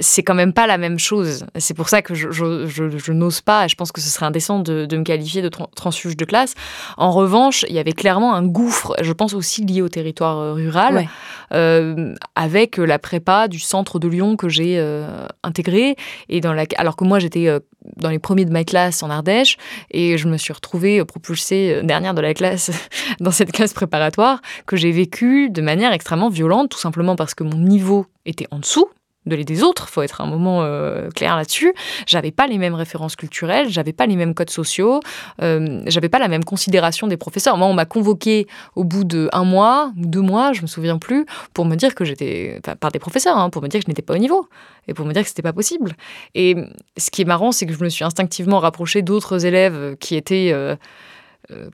c'est 0.00 0.22
quand 0.22 0.34
même 0.34 0.52
pas 0.52 0.66
la 0.66 0.78
même 0.78 0.98
chose. 0.98 1.44
C'est 1.56 1.74
pour 1.74 1.88
ça 1.88 2.02
que 2.02 2.14
je, 2.14 2.30
je, 2.30 3.12
n'ose 3.12 3.40
pas, 3.40 3.66
et 3.66 3.68
je 3.68 3.76
pense 3.76 3.92
que 3.92 4.00
ce 4.00 4.08
serait 4.08 4.26
indécent 4.26 4.58
de, 4.58 4.86
me 4.96 5.04
qualifier 5.04 5.42
de 5.42 5.48
transfuge 5.48 6.16
de 6.16 6.24
classe. 6.24 6.54
En 6.96 7.12
revanche, 7.12 7.64
il 7.68 7.74
y 7.74 7.78
avait 7.78 7.92
clairement 7.92 8.34
un 8.34 8.44
gouffre, 8.44 8.94
je 9.00 9.12
pense 9.12 9.34
aussi 9.34 9.64
lié 9.64 9.82
au 9.82 9.88
territoire 9.88 10.38
euh, 10.38 10.52
rural, 10.54 11.06
euh, 11.52 12.14
avec 12.34 12.78
la 12.78 12.98
prépa 12.98 13.48
du 13.48 13.58
centre 13.58 13.98
de 13.98 14.08
Lyon 14.08 14.36
que 14.36 14.48
j'ai 14.48 14.78
euh, 14.78 15.26
intégré, 15.42 15.96
et 16.28 16.40
dans 16.40 16.52
la, 16.52 16.64
alors 16.76 16.96
que 16.96 17.04
moi 17.04 17.18
j'étais 17.18 17.48
dans 17.96 18.10
les 18.10 18.18
premiers 18.18 18.44
de 18.44 18.52
ma 18.52 18.64
classe 18.64 19.02
en 19.02 19.10
Ardèche, 19.10 19.56
et 19.90 20.16
je 20.16 20.28
me 20.28 20.36
suis 20.36 20.52
retrouvée 20.52 21.04
propulsée 21.04 21.82
dernière 21.82 22.14
de 22.14 22.20
la 22.20 22.34
classe 22.34 22.70
dans 23.20 23.30
cette 23.30 23.52
classe 23.52 23.74
préparatoire 23.74 24.40
que 24.66 24.76
j'ai 24.76 24.92
vécue 24.92 25.50
de 25.50 25.60
manière 25.60 25.92
extrêmement 25.92 26.30
violente, 26.30 26.70
tout 26.70 26.78
simplement 26.78 27.16
parce 27.16 27.34
que 27.34 27.44
mon 27.44 27.58
niveau 27.58 28.06
était 28.24 28.46
en 28.50 28.58
dessous 28.58 28.88
de 29.26 29.36
les 29.36 29.44
des 29.44 29.62
autres, 29.62 29.88
faut 29.88 30.02
être 30.02 30.20
un 30.20 30.26
moment 30.26 30.62
euh, 30.62 31.10
clair 31.10 31.36
là-dessus. 31.36 31.74
J'avais 32.06 32.30
pas 32.30 32.46
les 32.46 32.56
mêmes 32.56 32.74
références 32.74 33.16
culturelles, 33.16 33.68
j'avais 33.68 33.92
pas 33.92 34.06
les 34.06 34.16
mêmes 34.16 34.34
codes 34.34 34.50
sociaux, 34.50 35.00
euh, 35.42 35.82
j'avais 35.86 36.08
pas 36.08 36.18
la 36.18 36.28
même 36.28 36.44
considération 36.44 37.06
des 37.06 37.16
professeurs. 37.16 37.56
Moi, 37.58 37.66
on 37.66 37.74
m'a 37.74 37.84
convoqué 37.84 38.46
au 38.76 38.84
bout 38.84 39.04
de 39.04 39.28
un 39.32 39.44
mois 39.44 39.92
deux 39.96 40.22
mois, 40.22 40.52
je 40.52 40.62
me 40.62 40.66
souviens 40.66 40.98
plus, 40.98 41.26
pour 41.52 41.64
me 41.66 41.76
dire 41.76 41.94
que 41.94 42.04
j'étais, 42.04 42.60
par 42.80 42.90
des 42.90 42.98
professeurs, 42.98 43.36
hein, 43.36 43.50
pour 43.50 43.62
me 43.62 43.68
dire 43.68 43.80
que 43.80 43.86
je 43.86 43.90
n'étais 43.90 44.02
pas 44.02 44.14
au 44.14 44.18
niveau 44.18 44.48
et 44.88 44.94
pour 44.94 45.04
me 45.04 45.12
dire 45.12 45.22
que 45.22 45.28
c'était 45.28 45.42
pas 45.42 45.52
possible. 45.52 45.92
Et 46.34 46.56
ce 46.96 47.10
qui 47.10 47.22
est 47.22 47.26
marrant, 47.26 47.52
c'est 47.52 47.66
que 47.66 47.72
je 47.72 47.84
me 47.84 47.88
suis 47.88 48.04
instinctivement 48.04 48.58
rapprochée 48.58 49.02
d'autres 49.02 49.44
élèves 49.44 49.96
qui 50.00 50.16
étaient 50.16 50.50
euh, 50.52 50.76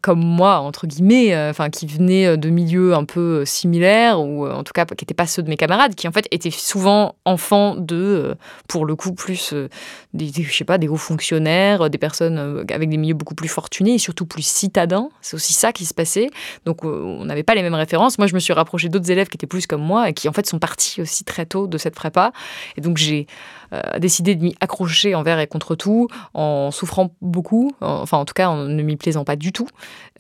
comme 0.03 0.21
moi, 0.21 0.59
entre 0.59 0.87
guillemets, 0.87 1.35
euh, 1.35 1.51
enfin, 1.51 1.71
qui 1.71 1.87
venaient 1.87 2.27
euh, 2.27 2.37
de 2.37 2.49
milieux 2.49 2.95
un 2.95 3.05
peu 3.05 3.45
similaires, 3.45 4.21
ou 4.21 4.47
en 4.47 4.65
tout 4.65 4.73
cas 4.73 4.85
qui 4.85 5.05
n'étaient 5.05 5.15
pas 5.15 5.27
ceux 5.27 5.43
de 5.43 5.49
mes 5.49 5.57
camarades, 5.57 5.95
qui 5.95 6.09
en 6.09 6.13
fait 6.13 6.27
étaient 6.31 6.51
souvent 6.51 7.15
enfants 7.25 7.75
de, 7.77 8.37
pour 8.69 8.87
le 8.87 8.97
coup, 8.97 9.13
plus 9.13 9.55
des, 10.15 10.31
je 10.33 10.55
sais 10.55 10.65
pas, 10.65 10.79
des 10.79 10.89
hauts 10.89 10.97
fonctionnaires, 10.97 11.91
des 11.91 11.99
personnes 11.99 12.65
avec 12.71 12.89
des 12.89 12.97
milieux 12.97 13.15
beaucoup 13.15 13.35
plus 13.35 13.49
fortunés 13.49 13.95
et 13.95 13.99
surtout 13.99 14.27
plus 14.27 14.47
citadins. 14.47 15.09
C'est 15.21 15.35
aussi 15.35 15.53
ça 15.53 15.73
qui 15.73 15.85
se 15.85 15.95
passait. 15.95 16.31
Donc 16.65 16.85
on 16.85 17.25
n'avait 17.25 17.43
pas 17.43 17.55
les 17.55 17.63
mêmes 17.63 17.75
références. 17.75 18.19
Moi, 18.19 18.27
je 18.27 18.35
me 18.35 18.41
suis 18.41 18.53
rapprochée 18.53 18.89
d'autres 18.89 19.11
élèves 19.11 19.29
qui 19.29 19.37
étaient 19.37 19.47
plus 19.47 19.67
comme 19.67 19.83
moi 19.83 20.09
et 20.09 20.13
qui 20.13 20.29
en 20.29 20.33
fait 20.33 20.47
sont 20.47 20.59
partis 20.59 21.03
aussi 21.03 21.25
très 21.25 21.47
tôt 21.47 21.67
de 21.67 21.79
cette 21.79 21.95
prépa. 21.95 22.33
Et 22.77 22.81
donc 22.81 22.97
j'ai 22.97 23.27
décidé 23.99 24.37
de 24.37 24.43
m'y 24.45 24.55
accrocher 24.61 25.15
envers 25.15 25.41
et 25.41 25.47
contre 25.47 25.75
tout, 25.75 26.09
en 26.35 26.71
souffrant 26.71 27.11
beaucoup, 27.21 27.73
enfin 27.81 28.19
en 28.19 28.25
tout 28.25 28.35
cas 28.35 28.49
en 28.49 28.65
ne 28.65 28.83
m'y 28.83 28.97
plaisant 28.97 29.25
pas 29.25 29.37
du 29.37 29.53
tout, 29.53 29.66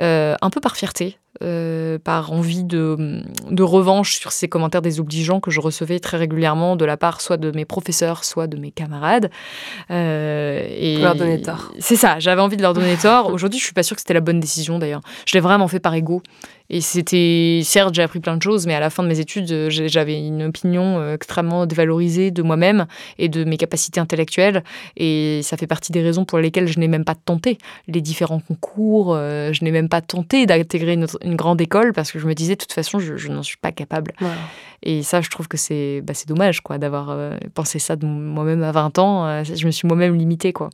euh, 0.00 0.34
un 0.40 0.50
peu 0.50 0.60
par 0.60 0.76
fierté 0.76 1.18
euh, 1.42 1.98
par 1.98 2.32
envie 2.32 2.64
de, 2.64 3.22
de, 3.50 3.62
revanche 3.62 4.18
sur 4.18 4.32
ces 4.32 4.48
commentaires 4.48 4.80
désobligeants 4.80 5.40
que 5.40 5.50
je 5.50 5.60
recevais 5.60 6.00
très 6.00 6.16
régulièrement 6.16 6.76
de 6.76 6.84
la 6.86 6.96
part 6.96 7.20
soit 7.20 7.36
de 7.36 7.50
mes 7.50 7.66
professeurs, 7.66 8.24
soit 8.24 8.46
de 8.46 8.56
mes 8.56 8.70
camarades. 8.70 9.30
Euh, 9.90 10.66
et 10.66 10.96
leur 10.96 11.14
donner 11.14 11.42
tort. 11.42 11.72
C'est 11.78 11.96
ça, 11.96 12.18
j'avais 12.20 12.40
envie 12.40 12.56
de 12.56 12.62
leur 12.62 12.72
donner 12.72 12.96
tort. 12.96 13.32
Aujourd'hui, 13.32 13.58
je 13.58 13.64
suis 13.64 13.74
pas 13.74 13.82
sûre 13.82 13.96
que 13.96 14.00
c'était 14.00 14.14
la 14.14 14.20
bonne 14.20 14.40
décision 14.40 14.78
d'ailleurs. 14.78 15.02
Je 15.26 15.34
l'ai 15.34 15.40
vraiment 15.40 15.68
fait 15.68 15.80
par 15.80 15.94
ego. 15.94 16.22
Et 16.68 16.80
c'était, 16.80 17.60
certes, 17.64 17.94
j'ai 17.94 18.02
appris 18.02 18.20
plein 18.20 18.36
de 18.36 18.42
choses, 18.42 18.66
mais 18.66 18.74
à 18.74 18.80
la 18.80 18.90
fin 18.90 19.02
de 19.02 19.08
mes 19.08 19.20
études, 19.20 19.50
euh, 19.52 19.68
j'avais 19.70 20.18
une 20.18 20.42
opinion 20.44 20.98
euh, 20.98 21.14
extrêmement 21.14 21.66
dévalorisée 21.66 22.30
de 22.30 22.42
moi-même 22.42 22.86
et 23.18 23.28
de 23.28 23.44
mes 23.44 23.56
capacités 23.56 24.00
intellectuelles. 24.00 24.64
Et 24.96 25.40
ça 25.42 25.56
fait 25.56 25.66
partie 25.66 25.92
des 25.92 26.02
raisons 26.02 26.24
pour 26.24 26.38
lesquelles 26.38 26.66
je 26.66 26.78
n'ai 26.80 26.88
même 26.88 27.04
pas 27.04 27.14
tenté 27.14 27.58
les 27.86 28.00
différents 28.00 28.40
concours. 28.40 29.14
Euh, 29.14 29.52
je 29.52 29.64
n'ai 29.64 29.70
même 29.70 29.88
pas 29.88 30.00
tenté 30.00 30.46
d'intégrer 30.46 30.94
une, 30.94 31.36
grande 31.36 31.60
école 31.60 31.92
parce 31.92 32.10
que 32.10 32.18
je 32.18 32.26
me 32.26 32.34
disais, 32.34 32.54
de 32.54 32.60
toute 32.60 32.72
façon, 32.72 32.98
je, 32.98 33.28
n'en 33.28 33.42
suis 33.42 33.58
pas 33.58 33.72
capable. 33.72 34.12
Et 34.82 35.02
ça, 35.02 35.20
je 35.20 35.28
trouve 35.28 35.48
que 35.48 35.56
c'est 35.56 36.00
bah, 36.02 36.14
dommage 36.26 36.60
quoi, 36.60 36.78
d'avoir 36.78 37.16
pensé 37.54 37.78
ça 37.78 37.96
de 37.96 38.06
moi-même 38.06 38.62
à 38.62 38.72
20 38.72 38.98
ans. 38.98 39.44
je 39.44 39.66
me 39.66 39.70
suis 39.70 39.86
moi-même 39.86 40.14
limitée. 40.14 40.52
Quoi. 40.52 40.70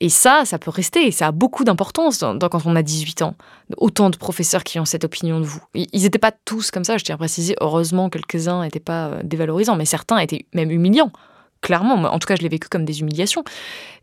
Et 0.00 0.08
ça, 0.08 0.44
ça 0.44 0.58
peut 0.58 0.70
rester, 0.70 1.06
et 1.06 1.10
ça 1.10 1.28
a 1.28 1.32
beaucoup 1.32 1.64
d'importance 1.64 2.18
quand 2.18 2.66
on 2.66 2.76
a 2.76 2.82
18 2.82 3.22
ans. 3.22 3.34
Autant 3.76 4.10
de 4.10 4.16
professeurs 4.16 4.64
qui 4.64 4.78
ont 4.78 4.84
cette 4.84 5.04
opinion 5.04 5.40
de 5.40 5.44
vous. 5.44 5.60
Ils 5.74 6.02
n'étaient 6.02 6.18
pas 6.18 6.32
tous 6.44 6.70
comme 6.70 6.84
ça, 6.84 6.98
je 6.98 7.04
tiens 7.04 7.14
à 7.14 7.18
préciser. 7.18 7.56
Heureusement, 7.60 8.10
quelques-uns 8.10 8.62
n'étaient 8.62 8.80
pas 8.80 9.08
euh, 9.08 9.20
dévalorisants, 9.24 9.76
mais 9.76 9.84
certains 9.84 10.18
étaient 10.18 10.46
même 10.54 10.70
humiliants. 10.70 11.10
Clairement, 11.62 11.94
en 11.94 12.18
tout 12.18 12.26
cas, 12.26 12.36
je 12.36 12.42
l'ai 12.42 12.48
vécu 12.48 12.68
comme 12.68 12.84
des 12.84 13.00
humiliations. 13.00 13.42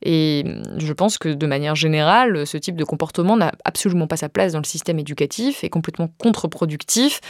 Et 0.01 0.43
je 0.77 0.91
pense 0.91 1.17
que 1.17 1.29
de 1.29 1.45
manière 1.45 1.75
générale, 1.75 2.45
ce 2.45 2.57
type 2.57 2.75
de 2.75 2.83
comportement 2.83 3.37
n'a 3.37 3.53
absolument 3.63 4.07
pas 4.07 4.17
sa 4.17 4.27
place 4.27 4.53
dans 4.53 4.59
le 4.59 4.65
système 4.65 4.99
éducatif, 4.99 5.63
est 5.63 5.69
complètement 5.69 6.09
contre-productif. 6.17 7.21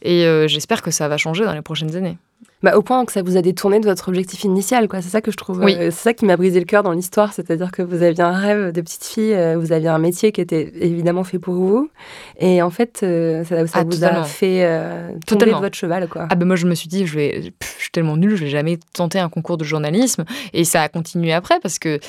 Et 0.00 0.24
euh, 0.24 0.48
j'espère 0.48 0.80
que 0.80 0.90
ça 0.90 1.08
va 1.08 1.16
changer 1.16 1.44
dans 1.44 1.52
les 1.52 1.60
prochaines 1.60 1.96
années. 1.96 2.16
Bah, 2.64 2.78
au 2.78 2.82
point 2.82 3.04
que 3.04 3.12
ça 3.12 3.22
vous 3.22 3.36
a 3.36 3.42
détourné 3.42 3.78
de 3.78 3.84
votre 3.84 4.08
objectif 4.08 4.42
initial, 4.44 4.88
quoi. 4.88 5.02
C'est 5.02 5.10
ça 5.10 5.20
que 5.20 5.30
je 5.30 5.36
trouve. 5.36 5.62
Euh, 5.62 5.90
c'est 5.90 5.92
ça 5.92 6.14
qui 6.14 6.24
m'a 6.24 6.38
brisé 6.38 6.58
le 6.58 6.64
cœur 6.64 6.82
dans 6.82 6.92
l'histoire, 6.92 7.34
c'est-à-dire 7.34 7.70
que 7.70 7.82
vous 7.82 8.02
aviez 8.02 8.22
un 8.22 8.32
rêve 8.32 8.72
de 8.72 8.80
petite 8.80 9.04
fille, 9.04 9.34
euh, 9.34 9.58
vous 9.58 9.72
aviez 9.72 9.88
un 9.88 9.98
métier 9.98 10.32
qui 10.32 10.40
était 10.40 10.72
évidemment 10.80 11.24
fait 11.24 11.38
pour 11.38 11.54
vous, 11.54 11.90
et 12.38 12.62
en 12.62 12.70
fait, 12.70 13.00
euh, 13.02 13.44
ça, 13.44 13.66
ça 13.66 13.80
ah, 13.80 13.84
vous 13.84 14.02
a 14.04 14.24
fait 14.24 14.66
tomber 15.26 15.46
de 15.46 15.50
votre 15.52 15.76
cheval, 15.76 16.08
quoi. 16.08 16.26
Ah 16.30 16.34
ben 16.36 16.46
moi 16.46 16.56
je 16.56 16.66
me 16.66 16.74
suis 16.74 16.88
dit, 16.88 17.06
je 17.06 17.14
vais, 17.14 17.42
je 17.42 17.82
suis 17.82 17.90
tellement 17.92 18.16
nulle, 18.16 18.34
je 18.36 18.44
vais 18.44 18.50
jamais 18.50 18.78
tenter 18.94 19.18
un 19.18 19.28
concours 19.28 19.58
de 19.58 19.64
journalisme, 19.64 20.24
et 20.54 20.64
ça 20.64 20.80
a 20.80 20.88
continué 20.88 21.34
après 21.34 21.60
parce 21.60 21.78
que 21.78 22.00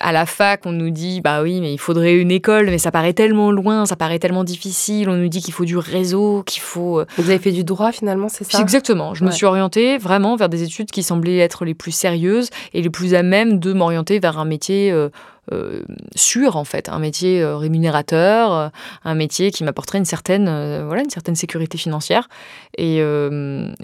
à 0.00 0.12
la 0.12 0.26
fac, 0.26 0.66
on 0.66 0.72
nous 0.72 0.90
dit 0.90 1.20
bah 1.20 1.42
oui, 1.42 1.60
mais 1.60 1.72
il 1.72 1.78
faudrait 1.78 2.16
une 2.16 2.30
école, 2.30 2.66
mais 2.66 2.78
ça 2.78 2.90
paraît 2.90 3.12
tellement 3.12 3.50
loin, 3.50 3.86
ça 3.86 3.96
paraît 3.96 4.18
tellement 4.18 4.44
difficile. 4.44 5.08
On 5.08 5.16
nous 5.16 5.28
dit 5.28 5.40
qu'il 5.40 5.54
faut 5.54 5.64
du 5.64 5.76
réseau, 5.76 6.42
qu'il 6.44 6.62
faut. 6.62 7.00
Euh, 7.00 7.06
Vous 7.16 7.28
avez 7.30 7.38
fait 7.38 7.52
du 7.52 7.64
droit 7.64 7.92
finalement, 7.92 8.28
c'est 8.28 8.44
ça? 8.44 8.60
Exactement. 8.60 9.14
Je 9.14 9.24
me 9.24 9.30
suis 9.30 9.46
orientée 9.46 9.98
vraiment 9.98 10.36
vers 10.36 10.48
des 10.48 10.62
études 10.62 10.90
qui 10.90 11.02
semblaient 11.02 11.38
être 11.38 11.64
les 11.64 11.74
plus 11.74 11.92
sérieuses 11.92 12.50
et 12.74 12.82
les 12.82 12.90
plus 12.90 13.14
à 13.14 13.22
même 13.22 13.58
de 13.58 13.72
m'orienter 13.72 14.18
vers 14.18 14.38
un 14.38 14.44
métier. 14.44 14.90
Euh, 14.92 15.08
euh, 15.52 15.82
sûr 16.14 16.56
en 16.56 16.64
fait, 16.64 16.88
un 16.88 16.98
métier 16.98 17.42
euh, 17.42 17.56
rémunérateur, 17.56 18.52
euh, 18.52 18.68
un 19.04 19.14
métier 19.14 19.50
qui 19.50 19.64
m'apporterait 19.64 19.98
une 19.98 20.04
certaine, 20.04 20.46
voilà, 20.84 21.02
une 21.02 21.10
certaine 21.10 21.34
sécurité 21.34 21.78
financière. 21.78 22.28
Et, 22.76 23.02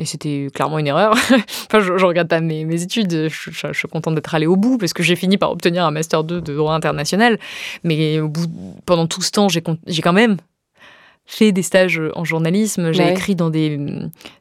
c'était 0.05 0.49
clairement 0.55 0.79
une 0.79 0.87
erreur. 0.87 1.13
enfin, 1.67 1.81
je, 1.81 1.93
ne 1.93 2.05
regarde 2.05 2.29
pas 2.29 2.41
mes, 2.41 2.65
mes 2.65 2.83
études, 2.83 3.29
je, 3.29 3.73
suis 3.73 3.89
contente 3.89 4.15
d'être 4.15 4.35
allée 4.35 4.47
au 4.47 4.57
bout 4.57 4.79
parce 4.79 4.93
que 4.93 5.03
j'ai 5.03 5.17
fini 5.17 5.39
par 5.39 5.51
obtenir 5.51 5.85
un 5.85 5.91
master 5.91 6.25
2 6.25 6.41
de 6.41 6.55
droit 6.55 6.75
international. 6.75 7.39
Mais 7.83 8.21
au 8.21 8.29
bout, 8.29 8.47
pendant 8.87 9.07
tout 9.07 9.23
ce 9.23 9.31
temps, 9.31 9.49
j'ai 9.49 9.63
quand 9.63 10.13
même 10.13 10.37
fait 11.27 11.53
des 11.53 11.63
stages 11.63 12.01
en 12.15 12.25
journalisme, 12.25 12.93
j'ai 12.93 13.11
écrit 13.11 13.35
dans 13.35 13.51
des, 13.51 13.79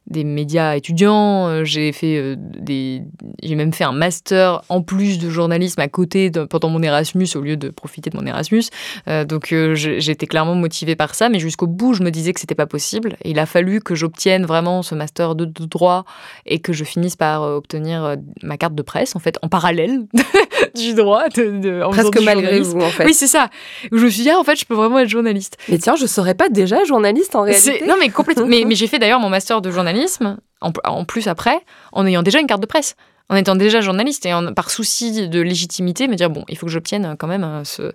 des 0.07 0.23
médias 0.23 0.75
étudiants, 0.75 1.47
euh, 1.47 1.63
j'ai 1.63 1.91
fait 1.93 2.17
euh, 2.17 2.35
des 2.37 3.03
j'ai 3.41 3.55
même 3.55 3.73
fait 3.73 3.85
un 3.85 3.93
master 3.93 4.63
en 4.67 4.81
plus 4.81 5.17
de 5.17 5.29
journalisme 5.29 5.79
à 5.79 5.87
côté 5.87 6.29
pendant 6.49 6.69
mon 6.69 6.83
Erasmus 6.83 7.27
au 7.35 7.41
lieu 7.41 7.55
de 7.55 7.69
profiter 7.69 8.09
de 8.09 8.17
mon 8.17 8.25
Erasmus. 8.25 8.63
Euh, 9.07 9.23
donc 9.23 9.53
j'étais 9.73 10.27
clairement 10.27 10.55
motivée 10.55 10.95
par 10.95 11.15
ça 11.15 11.29
mais 11.29 11.39
jusqu'au 11.39 11.67
bout, 11.67 11.93
je 11.93 12.03
me 12.03 12.11
disais 12.11 12.33
que 12.33 12.39
c'était 12.39 12.55
pas 12.55 12.67
possible. 12.67 13.15
Et 13.23 13.31
il 13.31 13.39
a 13.39 13.45
fallu 13.45 13.79
que 13.79 13.95
j'obtienne 13.95 14.45
vraiment 14.45 14.81
ce 14.83 14.93
master 14.93 15.35
de, 15.35 15.45
droit 15.45 16.05
et 16.45 16.59
que 16.59 16.73
je 16.73 16.83
finisse 16.83 17.15
par 17.15 17.43
obtenir 17.43 18.17
ma 18.41 18.57
carte 18.57 18.75
de 18.75 18.81
presse 18.81 19.15
en 19.15 19.19
fait 19.19 19.37
en 19.41 19.47
parallèle 19.47 20.05
du 20.75 20.93
droit 20.93 21.27
de, 21.29 21.89
presque 21.91 22.19
malgré 22.21 22.59
vous 22.59 22.79
en 22.79 22.89
fait. 22.89 23.05
Oui, 23.05 23.13
c'est 23.13 23.27
ça. 23.27 23.49
je 23.91 23.97
me 23.97 24.09
suis 24.09 24.23
dit 24.23 24.29
ah, 24.29 24.39
en 24.39 24.43
fait, 24.43 24.55
je 24.59 24.65
peux 24.65 24.75
vraiment 24.75 24.99
être 24.99 25.09
journaliste. 25.09 25.57
Mais 25.69 25.77
tiens, 25.77 25.95
je 25.95 26.05
serais 26.05 26.35
pas 26.35 26.49
déjà 26.49 26.83
journaliste 26.83 27.35
en 27.35 27.43
réalité. 27.43 27.83
Non, 27.87 27.95
mais 27.99 28.09
complètement. 28.09 28.45
mais, 28.45 28.63
mais 28.67 28.75
j'ai 28.75 28.87
fait 28.87 28.99
d'ailleurs 28.99 29.19
mon 29.19 29.29
master 29.29 29.61
de 29.61 29.71
journalisme, 29.71 30.37
en, 30.61 31.05
plus 31.05 31.27
après, 31.27 31.59
en 31.91 32.05
ayant 32.05 32.23
déjà 32.23 32.39
une 32.39 32.47
carte 32.47 32.61
de 32.61 32.67
presse. 32.67 32.95
En 33.29 33.35
étant 33.35 33.55
déjà 33.55 33.79
journaliste 33.79 34.25
et 34.25 34.33
en, 34.33 34.53
par 34.53 34.69
souci 34.69 35.29
de 35.29 35.41
légitimité, 35.41 36.07
me 36.07 36.15
dire 36.15 36.29
bon, 36.29 36.43
il 36.49 36.57
faut 36.57 36.65
que 36.65 36.71
j'obtienne 36.71 37.15
quand 37.17 37.27
même 37.27 37.43
euh, 37.43 37.63
ce, 37.63 37.93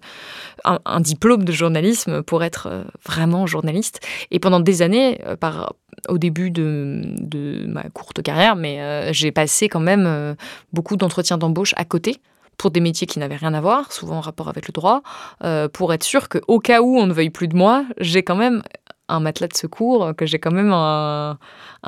un, 0.64 1.00
diplôme 1.00 1.44
de 1.44 1.52
journalisme 1.52 2.22
pour 2.22 2.42
être 2.42 2.68
euh, 2.70 2.84
vraiment 3.06 3.46
journaliste. 3.46 4.00
Et 4.30 4.38
pendant 4.38 4.58
des 4.58 4.80
années, 4.80 5.20
euh, 5.26 5.36
par, 5.36 5.74
au 6.08 6.16
début 6.16 6.50
de, 6.50 7.02
de 7.18 7.66
ma 7.66 7.82
courte 7.90 8.22
carrière, 8.22 8.56
mais 8.56 9.12
j'ai 9.12 9.32
passé 9.32 9.68
quand 9.68 9.80
même 9.80 10.36
beaucoup 10.72 10.96
d'entretiens 10.96 11.38
d'embauche 11.38 11.74
à 11.76 11.84
côté 11.84 12.20
pour 12.58 12.70
des 12.70 12.80
métiers 12.80 13.06
qui 13.06 13.18
n'avaient 13.18 13.36
rien 13.36 13.54
à 13.54 13.60
voir, 13.60 13.92
souvent 13.92 14.16
en 14.16 14.20
rapport 14.20 14.48
avec 14.48 14.68
le 14.68 14.72
droit, 14.72 15.02
pour 15.72 15.94
être 15.94 16.02
sûr 16.02 16.28
qu'au 16.28 16.58
cas 16.58 16.82
où 16.82 16.98
on 16.98 17.06
ne 17.06 17.12
veuille 17.12 17.30
plus 17.30 17.48
de 17.48 17.56
moi, 17.56 17.84
j'ai 17.98 18.22
quand 18.22 18.36
même 18.36 18.62
un 19.08 19.20
matelas 19.20 19.48
de 19.48 19.56
secours, 19.56 20.12
que 20.16 20.26
j'ai 20.26 20.38
quand 20.38 20.50
même 20.50 20.72
un, 20.72 21.38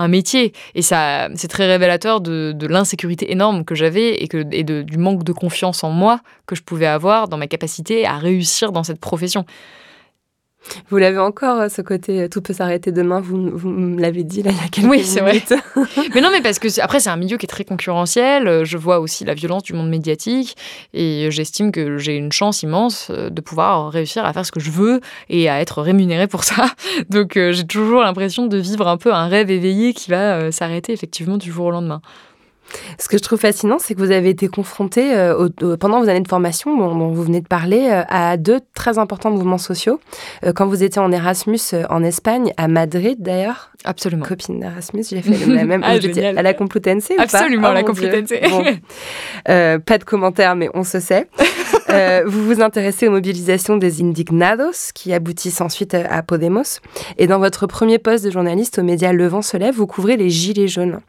métier. 0.09 0.53
Et 0.75 0.83
ça, 0.83 1.29
c'est 1.35 1.49
très 1.49 1.67
révélateur 1.67 2.21
de, 2.21 2.67
l'insécurité 2.67 3.31
énorme 3.33 3.65
que 3.65 3.75
j'avais 3.75 4.15
et, 4.23 4.29
que, 4.29 4.45
et 4.53 4.65
du 4.65 4.99
manque 4.99 5.25
de 5.25 5.33
confiance 5.33 5.85
en 5.85 5.91
moi 5.91 6.21
que 6.47 6.55
je 6.55 6.63
pouvais 6.63 6.87
avoir 6.87 7.29
dans 7.29 7.37
ma 7.37 7.47
capacité 7.47 8.07
à 8.07 8.17
réussir 8.17 8.73
dans 8.73 8.83
cette 8.83 9.01
profession. 9.01 9.45
Vous 10.91 10.99
l'avez 10.99 11.19
encore, 11.19 11.59
euh, 11.61 11.69
ce 11.69 11.83
côté 11.83 12.23
euh, 12.23 12.29
tout 12.29 12.43
peut 12.43 12.53
s'arrêter 12.53 12.93
demain, 12.93 13.21
vous, 13.21 13.51
vous 13.57 13.71
me 13.71 14.01
l'avez 14.01 14.25
dit 14.25 14.43
là 14.43 14.51
il 14.51 14.57
y 14.57 14.61
a 14.61 14.69
quelques 14.69 14.89
oui, 14.89 15.05
c'est 15.05 15.21
Vrai. 15.21 15.43
mais 16.15 16.21
non, 16.21 16.29
mais 16.31 16.43
parce 16.43 16.59
que 16.59 16.81
après, 16.81 17.01
c'est 17.01 17.11
un 17.11 17.17
milieu 17.17 17.37
qui 17.37 17.47
est 17.47 17.49
très 17.49 17.65
concurrentiel. 17.65 18.47
Euh, 18.47 18.65
je 18.65 18.77
vois 18.77 19.01
aussi 19.01 19.25
la 19.25 19.35
violence 19.35 19.63
du 19.63 19.73
monde 19.73 19.89
médiatique 19.89 20.57
et 20.93 21.29
j'estime 21.31 21.73
que 21.73 21.99
j'ai 21.99 22.17
une 22.17 22.33
chance 22.33 22.63
immense 22.63 23.11
de 23.11 23.41
pouvoir 23.41 23.91
réussir 23.91 24.25
à 24.25 24.33
faire 24.33 24.45
ce 24.45 24.53
que 24.53 24.61
je 24.61 24.71
veux 24.71 25.01
et 25.29 25.49
à 25.49 25.61
être 25.61 25.83
rémunérée 25.83 26.27
pour 26.27 26.45
ça. 26.45 26.67
Donc 27.11 27.33
j'ai 27.35 27.67
toujours 27.67 28.03
l'impression 28.03 28.47
de 28.47 28.57
vivre 28.59 28.87
un 28.89 28.97
peu 28.97 29.13
un 29.13 29.29
rêve 29.29 29.51
éveillé 29.51 29.95
qui 29.95 30.11
va 30.11 30.53
s'arrêter 30.53 30.93
effectivement 30.93 31.37
du 31.37 31.51
jour 31.51 31.67
au 31.67 31.71
lendemain. 31.71 32.01
Ce 32.99 33.09
que 33.09 33.19
je 33.19 33.23
trouve 33.23 33.39
fascinant, 33.39 33.79
c'est 33.79 33.95
que 33.95 34.01
vous 34.01 34.11
avez 34.11 34.31
été 34.31 34.49
confronté 34.49 35.15
euh, 35.15 35.49
pendant 35.79 36.01
vos 36.01 36.09
années 36.09 36.21
de 36.21 36.29
formation, 36.29 36.77
dont, 36.77 37.09
vous 37.09 37.23
venez 37.23 37.41
de 37.41 37.47
parler, 37.47 37.89
euh, 37.91 38.03
à 38.09 38.37
deux 38.37 38.61
très 38.75 38.99
importants 38.99 39.31
mouvements 39.31 39.59
sociaux. 39.59 40.01
Euh, 40.45 40.53
quand 40.53 40.67
vous 40.67 40.83
étiez 40.83 41.01
en 41.01 41.11
Erasmus 41.13 41.61
en 41.89 42.03
Espagne, 42.03 42.53
à 42.57 42.69
Madrid 42.69 43.17
d'ailleurs. 43.21 43.71
Absolument. 43.85 44.25
Copine 44.25 44.61
d'Erasmus, 44.61 45.05
j'ai 45.09 45.23
fait 45.23 45.47
la 45.47 45.65
même. 45.65 45.83
ah, 45.85 45.93
à 46.37 46.43
la 46.43 46.55
Complutense 46.55 47.11
ou 47.11 47.21
Absolument, 47.21 47.69
à 47.69 47.75
la 47.75 47.81
oh, 47.81 47.85
Complutense. 47.85 48.31
Bon. 48.51 48.65
pas 49.45 49.99
de 49.99 50.05
commentaires, 50.05 50.57
mais 50.57 50.69
on 50.75 50.85
se 50.85 51.01
sait. 51.01 51.29
vous 52.27 52.45
vous 52.45 52.61
intéressez 52.61 53.09
aux 53.09 53.11
mobilisations 53.11 53.77
des 53.77 54.03
Indignados, 54.03 54.93
qui 54.95 55.13
aboutissent 55.13 55.61
ensuite 55.61 55.95
à 55.95 56.23
Podemos. 56.23 56.81
Et 57.19 57.27
dans 57.27 57.39
votre 57.39 57.67
premier 57.67 57.99
poste 57.99 58.25
de 58.25 58.31
journaliste 58.31 58.79
aux 58.79 58.83
médias 58.83 59.13
Le 59.13 59.27
Vent 59.27 59.43
se 59.43 59.57
lève, 59.57 59.75
vous 59.75 59.87
couvrez 59.87 60.17
les 60.17 60.31
Gilets 60.31 60.69
jaunes. 60.69 61.01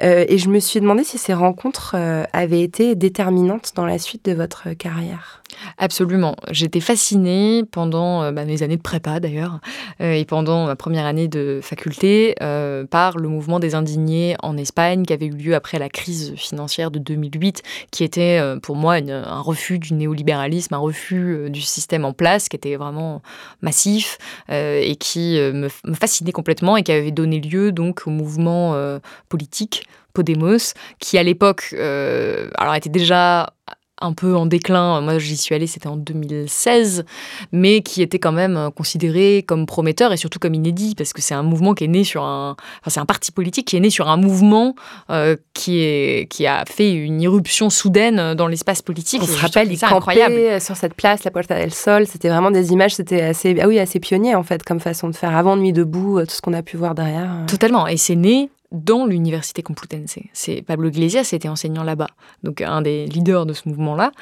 et 0.00 0.38
je 0.38 0.48
me 0.48 0.60
suis 0.60 0.80
demandé 0.80 1.04
si 1.04 1.18
ces 1.18 1.34
rencontres 1.34 1.94
euh, 1.96 2.24
avaient 2.32 2.62
été 2.62 2.94
déterminantes 2.94 3.72
dans 3.74 3.86
la 3.86 3.98
suite 3.98 4.24
de 4.24 4.32
votre 4.32 4.72
carrière. 4.74 5.40
Absolument. 5.78 6.36
J'étais 6.50 6.80
fascinée 6.80 7.64
pendant 7.70 8.22
euh, 8.22 8.32
bah, 8.32 8.44
mes 8.44 8.62
années 8.62 8.76
de 8.76 8.82
prépa 8.82 9.20
d'ailleurs 9.20 9.60
euh, 10.00 10.12
et 10.12 10.24
pendant 10.24 10.66
ma 10.66 10.76
première 10.76 11.06
année 11.06 11.28
de 11.28 11.60
faculté 11.62 12.34
euh, 12.40 12.86
par 12.86 13.18
le 13.18 13.28
mouvement 13.28 13.60
des 13.60 13.74
indignés 13.74 14.36
en 14.42 14.56
Espagne 14.56 15.04
qui 15.04 15.12
avait 15.12 15.26
eu 15.26 15.34
lieu 15.34 15.54
après 15.54 15.78
la 15.78 15.88
crise 15.88 16.34
financière 16.36 16.90
de 16.90 16.98
2008 16.98 17.62
qui 17.90 18.04
était 18.04 18.40
pour 18.62 18.76
moi 18.76 18.94
un 18.94 19.40
refus 19.40 19.78
du 19.78 19.94
néolibéralisme, 19.94 20.29
un 20.32 20.78
refus 20.78 21.50
du 21.50 21.60
système 21.60 22.04
en 22.04 22.12
place 22.12 22.48
qui 22.48 22.56
était 22.56 22.76
vraiment 22.76 23.22
massif 23.62 24.18
et 24.48 24.96
qui 24.96 25.34
me, 25.38 25.68
me, 25.84 25.94
fascinait 25.94 26.32
complètement 26.32 26.76
et 26.76 26.82
qui 26.82 26.92
avait 26.92 27.10
donné 27.10 27.40
lieu 27.40 27.72
donc 27.72 28.02
au 28.06 28.10
mouvement 28.10 28.74
politique 29.28 29.84
Podemos 30.12 30.74
qui 30.98 31.18
à 31.18 31.22
l'époque 31.22 31.74
alors 31.74 32.74
était 32.74 32.90
déjà 32.90 33.52
un 34.00 34.12
peu 34.12 34.36
en 34.36 34.46
déclin. 34.46 35.00
Moi, 35.00 35.18
j'y 35.18 35.36
suis 35.36 35.54
allée, 35.54 35.66
c'était 35.66 35.86
en 35.86 35.96
2016, 35.96 37.04
mais 37.52 37.82
qui 37.82 38.02
était 38.02 38.18
quand 38.18 38.32
même 38.32 38.70
considéré 38.74 39.44
comme 39.46 39.66
prometteur 39.66 40.12
et 40.12 40.16
surtout 40.16 40.38
comme 40.38 40.54
inédit, 40.54 40.94
parce 40.94 41.12
que 41.12 41.22
c'est 41.22 41.34
un 41.34 41.42
mouvement 41.42 41.74
qui 41.74 41.84
est 41.84 41.88
né 41.88 42.04
sur 42.04 42.22
un, 42.24 42.56
enfin, 42.80 42.90
c'est 42.90 43.00
un 43.00 43.06
parti 43.06 43.32
politique 43.32 43.66
qui 43.66 43.76
est 43.76 43.80
né 43.80 43.90
sur 43.90 44.08
un 44.08 44.16
mouvement 44.16 44.74
euh, 45.10 45.36
qui 45.54 45.80
est 45.80 46.30
qui 46.30 46.46
a 46.46 46.64
fait 46.66 46.92
une 46.92 47.20
irruption 47.20 47.70
soudaine 47.70 48.34
dans 48.34 48.46
l'espace 48.46 48.82
politique. 48.82 49.22
On 49.22 49.26
se 49.26 49.38
rappelle, 49.38 49.72
il 49.72 49.84
incroyable. 49.84 50.60
sur 50.60 50.76
cette 50.76 50.94
place, 50.94 51.24
la 51.24 51.30
Puerta 51.30 51.56
del 51.56 51.72
Sol. 51.72 52.06
C'était 52.06 52.28
vraiment 52.28 52.50
des 52.50 52.72
images, 52.72 52.94
c'était 52.94 53.22
assez, 53.22 53.56
ah 53.60 53.68
oui, 53.68 53.78
assez 53.78 54.00
pionnier 54.00 54.34
en 54.34 54.42
fait, 54.42 54.62
comme 54.62 54.80
façon 54.80 55.08
de 55.08 55.16
faire. 55.16 55.36
Avant 55.36 55.56
Nuit 55.56 55.72
debout, 55.72 56.20
tout 56.20 56.34
ce 56.34 56.40
qu'on 56.40 56.52
a 56.52 56.62
pu 56.62 56.76
voir 56.76 56.94
derrière. 56.94 57.30
Totalement. 57.46 57.86
Et 57.86 57.96
c'est 57.96 58.16
né 58.16 58.50
dans 58.72 59.06
l'université 59.06 59.62
Complutense. 59.62 60.18
C'est 60.32 60.62
Pablo 60.62 60.88
Iglesias 60.88 61.30
était 61.32 61.48
enseignant 61.48 61.82
là-bas, 61.82 62.08
donc 62.42 62.60
un 62.60 62.82
des 62.82 63.06
leaders 63.06 63.46
de 63.46 63.52
ce 63.52 63.68
mouvement-là. 63.68 64.12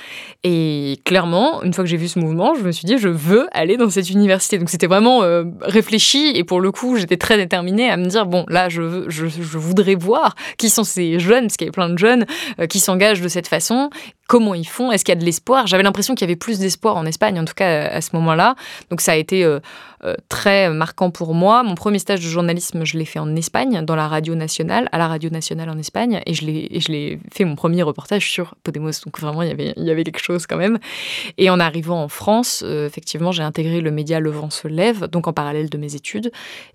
Et 0.42 1.00
clairement, 1.04 1.62
une 1.62 1.74
fois 1.74 1.84
que 1.84 1.90
j'ai 1.90 1.96
vu 1.96 2.08
ce 2.08 2.18
mouvement, 2.18 2.54
je 2.54 2.62
me 2.62 2.72
suis 2.72 2.86
dit 2.86 2.96
je 2.98 3.08
veux 3.08 3.48
aller 3.52 3.76
dans 3.76 3.90
cette 3.90 4.10
université. 4.10 4.58
Donc 4.58 4.70
c'était 4.70 4.86
vraiment 4.86 5.22
euh, 5.22 5.44
réfléchi 5.60 6.32
et 6.34 6.44
pour 6.44 6.60
le 6.60 6.72
coup, 6.72 6.96
j'étais 6.96 7.16
très 7.16 7.36
déterminée 7.36 7.90
à 7.90 7.96
me 7.96 8.06
dire 8.06 8.26
bon 8.26 8.44
là, 8.48 8.68
je, 8.68 8.82
veux, 8.82 9.10
je, 9.10 9.58
voudrais 9.58 9.94
voir 9.94 10.34
qui 10.56 10.70
sont 10.70 10.84
ces 10.84 11.18
jeunes, 11.18 11.44
parce 11.44 11.56
qu'il 11.56 11.66
y 11.66 11.68
avait 11.68 11.72
plein 11.72 11.90
de 11.90 11.98
jeunes 11.98 12.24
euh, 12.60 12.66
qui 12.66 12.80
s'engagent 12.80 13.20
de 13.20 13.28
cette 13.28 13.48
façon, 13.48 13.90
comment 14.28 14.54
ils 14.54 14.68
font, 14.68 14.92
est-ce 14.92 15.04
qu'il 15.04 15.14
y 15.14 15.16
a 15.16 15.20
de 15.20 15.24
l'espoir? 15.24 15.66
J'avais 15.66 15.82
l'impression 15.82 16.14
qu'il 16.14 16.26
y 16.26 16.30
avait 16.30 16.36
plus 16.36 16.58
d'espoir 16.58 16.96
en 16.96 17.06
Espagne, 17.06 17.40
en 17.40 17.46
tout 17.46 17.54
cas 17.54 17.88
à 17.88 18.00
ce 18.02 18.10
moment-là. 18.12 18.54
Donc 18.90 19.00
ça 19.00 19.12
a 19.12 19.16
été 19.16 19.42
euh, 19.42 19.58
euh, 20.04 20.14
très 20.28 20.68
marquant 20.68 21.10
pour 21.10 21.32
moi. 21.34 21.62
Mon 21.62 21.74
premier 21.74 21.98
stage 21.98 22.20
de 22.20 22.28
journalisme, 22.28 22.84
je 22.84 22.98
l'ai 22.98 23.06
fait 23.06 23.18
en 23.18 23.34
Espagne, 23.36 23.82
dans 23.86 23.96
la 23.96 24.06
radio 24.06 24.34
nationale, 24.34 24.90
à 24.92 24.98
la 24.98 25.08
radio 25.08 25.30
nationale 25.30 25.70
en 25.70 25.78
Espagne, 25.78 26.20
et 26.26 26.34
je 26.34 26.44
l'ai 26.44 27.18
fait 27.32 27.46
mon 27.46 27.56
premier 27.56 27.82
reportage 27.82 28.30
sur 28.30 28.54
Podemos. 28.62 28.90
Donc 29.02 29.18
vraiment, 29.18 29.40
il 29.40 29.48
y 29.48 29.50
avait, 29.50 29.72
y 29.76 29.90
avait 29.90 30.04
quelque 30.04 30.22
chose 30.22 30.46
quand 30.46 30.58
même. 30.58 30.78
Et 31.38 31.48
en 31.48 31.58
arrivant 31.58 32.02
en 32.02 32.08
France, 32.08 32.62
euh, 32.66 32.86
effectivement, 32.86 33.32
j'ai 33.32 33.42
intégré 33.42 33.80
le 33.80 33.90
média 33.90 34.20
Le 34.20 34.30
Vent 34.30 34.50
se 34.50 34.68
lève, 34.68 35.06
donc 35.06 35.26
en 35.26 35.32
parallèle 35.32 35.70
de 35.70 35.78
mes 35.78 35.94
études, 35.94 36.30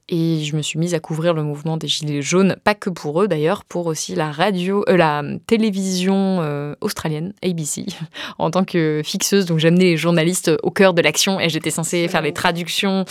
et 0.10 0.44
je 0.44 0.56
me 0.56 0.64
suis 0.64 0.80
mise 0.80 0.96
à 0.96 1.00
couvrir 1.00 1.36
le 1.36 1.44
mouvement 1.44 1.78
des 1.78 1.88
Gilets 1.88 2.24
jaunes, 2.24 2.56
pas 2.64 2.74
que 2.74 2.90
pour 2.90 3.22
eux 3.22 3.28
d'ailleurs, 3.28 3.64
pour 3.64 3.86
aussi 3.86 4.16
la 4.16 4.32
radio, 4.32 4.84
la 4.88 5.22
télévision 5.46 6.74
australienne 6.82 7.34
ABC 7.44 7.86
en 8.38 8.52
tant 8.52 8.64
que 8.64 9.02
fixeuse. 9.04 9.46
Donc 9.46 9.60
j'amenais 9.60 9.86
les 9.86 9.98
journalistes 9.98 10.52
au 10.64 10.72
cœur 10.72 10.94
de 10.94 11.02
l'action 11.02 11.40
et 11.40 11.50
j'étais 11.50 11.72
censée 11.72 12.08
faire 12.08 12.22
les 12.22 12.34
traductions 12.34 13.06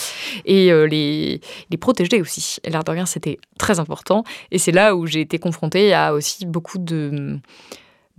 et 0.45 0.72
euh, 0.72 0.87
les, 0.87 1.41
les 1.70 1.76
protéger 1.76 2.20
aussi. 2.20 2.57
L'air 2.66 2.85
de 2.85 2.91
rien, 2.91 3.07
c'était 3.07 3.39
très 3.59 3.80
important. 3.80 4.24
Et 4.51 4.59
c'est 4.59 4.72
là 4.72 4.97
où 4.97 5.07
j'ai 5.07 5.20
été 5.20 5.39
confrontée 5.39 5.93
à 5.95 6.14
aussi 6.14 6.47
beaucoup 6.47 6.78
de 6.78 7.39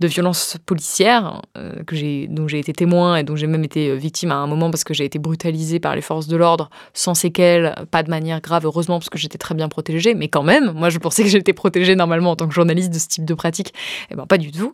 de 0.00 0.08
violences 0.08 0.56
policières 0.66 1.42
euh, 1.56 1.82
que 1.84 1.94
j'ai, 1.94 2.26
dont 2.26 2.48
j'ai 2.48 2.58
été 2.58 2.72
témoin 2.72 3.16
et 3.16 3.22
dont 3.22 3.36
j'ai 3.36 3.46
même 3.46 3.62
été 3.62 3.90
euh, 3.90 3.94
victime 3.94 4.32
à 4.32 4.36
un 4.36 4.46
moment 4.46 4.70
parce 4.70 4.82
que 4.82 4.92
j'ai 4.92 5.04
été 5.04 5.18
brutalisée 5.18 5.78
par 5.78 5.94
les 5.94 6.00
forces 6.00 6.26
de 6.26 6.36
l'ordre 6.36 6.68
sans 6.94 7.14
séquelles, 7.14 7.74
pas 7.90 8.02
de 8.02 8.10
manière 8.10 8.40
grave, 8.40 8.64
heureusement, 8.64 8.98
parce 8.98 9.08
que 9.08 9.18
j'étais 9.18 9.38
très 9.38 9.54
bien 9.54 9.68
protégée, 9.68 10.14
mais 10.14 10.28
quand 10.28 10.42
même, 10.42 10.72
moi 10.72 10.90
je 10.90 10.98
pensais 10.98 11.22
que 11.22 11.28
j'étais 11.28 11.52
protégée 11.52 11.94
normalement 11.94 12.32
en 12.32 12.36
tant 12.36 12.48
que 12.48 12.54
journaliste 12.54 12.92
de 12.92 12.98
ce 12.98 13.06
type 13.06 13.24
de 13.24 13.34
pratique, 13.34 13.72
eh 14.10 14.16
ben 14.16 14.26
pas 14.26 14.38
du 14.38 14.50
tout. 14.50 14.72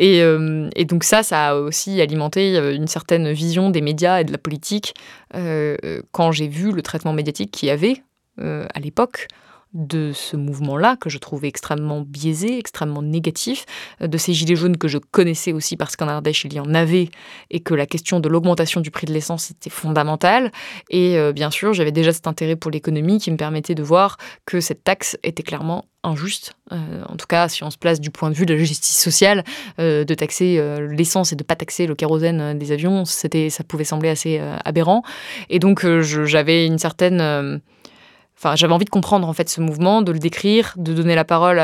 Euh, 0.00 0.70
et 0.76 0.84
donc 0.84 1.02
ça, 1.02 1.22
ça 1.22 1.48
a 1.48 1.54
aussi 1.56 2.00
alimenté 2.00 2.56
une 2.56 2.86
certaine 2.86 3.32
vision 3.32 3.70
des 3.70 3.80
médias 3.80 4.20
et 4.20 4.24
de 4.24 4.32
la 4.32 4.38
politique 4.38 4.94
quand 6.12 6.32
j'ai 6.32 6.48
vu 6.48 6.72
le 6.72 6.82
traitement 6.82 7.12
médiatique 7.12 7.50
qu'il 7.50 7.68
y 7.68 7.70
avait 7.70 8.02
à 8.38 8.80
l'époque 8.80 9.28
de 9.72 10.10
ce 10.12 10.36
mouvement-là, 10.36 10.96
que 10.96 11.08
je 11.08 11.18
trouvais 11.18 11.46
extrêmement 11.46 12.00
biaisé, 12.00 12.58
extrêmement 12.58 13.02
négatif, 13.02 13.66
euh, 14.02 14.08
de 14.08 14.18
ces 14.18 14.32
gilets 14.32 14.56
jaunes 14.56 14.76
que 14.76 14.88
je 14.88 14.98
connaissais 14.98 15.52
aussi 15.52 15.76
parce 15.76 15.94
qu'en 15.96 16.08
Ardèche, 16.08 16.44
il 16.44 16.54
y 16.54 16.60
en 16.60 16.74
avait, 16.74 17.08
et 17.50 17.60
que 17.60 17.74
la 17.74 17.86
question 17.86 18.18
de 18.18 18.28
l'augmentation 18.28 18.80
du 18.80 18.90
prix 18.90 19.06
de 19.06 19.12
l'essence 19.12 19.50
était 19.50 19.70
fondamentale. 19.70 20.50
Et 20.90 21.16
euh, 21.18 21.32
bien 21.32 21.50
sûr, 21.50 21.72
j'avais 21.72 21.92
déjà 21.92 22.12
cet 22.12 22.26
intérêt 22.26 22.56
pour 22.56 22.70
l'économie 22.70 23.18
qui 23.18 23.30
me 23.30 23.36
permettait 23.36 23.76
de 23.76 23.82
voir 23.82 24.16
que 24.44 24.60
cette 24.60 24.82
taxe 24.82 25.16
était 25.22 25.44
clairement 25.44 25.84
injuste, 26.02 26.54
euh, 26.72 27.04
en 27.08 27.16
tout 27.16 27.26
cas 27.26 27.48
si 27.48 27.62
on 27.62 27.70
se 27.70 27.76
place 27.76 28.00
du 28.00 28.10
point 28.10 28.30
de 28.30 28.34
vue 28.34 28.46
de 28.46 28.54
la 28.54 28.64
justice 28.64 28.98
sociale, 28.98 29.44
de 29.76 30.14
taxer 30.14 30.58
l'essence 30.88 31.32
et 31.32 31.36
de 31.36 31.44
pas 31.44 31.56
taxer 31.56 31.86
le 31.86 31.94
kérosène 31.94 32.58
des 32.58 32.72
avions, 32.72 33.04
c'était, 33.04 33.50
ça 33.50 33.64
pouvait 33.64 33.84
sembler 33.84 34.08
assez 34.08 34.40
aberrant. 34.64 35.02
Et 35.50 35.58
donc 35.58 35.84
j'avais 36.24 36.66
une 36.66 36.78
certaine 36.78 37.60
Enfin, 38.42 38.56
j'avais 38.56 38.72
envie 38.72 38.86
de 38.86 38.90
comprendre 38.90 39.28
en 39.28 39.34
fait 39.34 39.50
ce 39.50 39.60
mouvement, 39.60 40.00
de 40.00 40.12
le 40.12 40.18
décrire, 40.18 40.72
de 40.78 40.94
donner 40.94 41.14
la 41.14 41.26
parole 41.26 41.60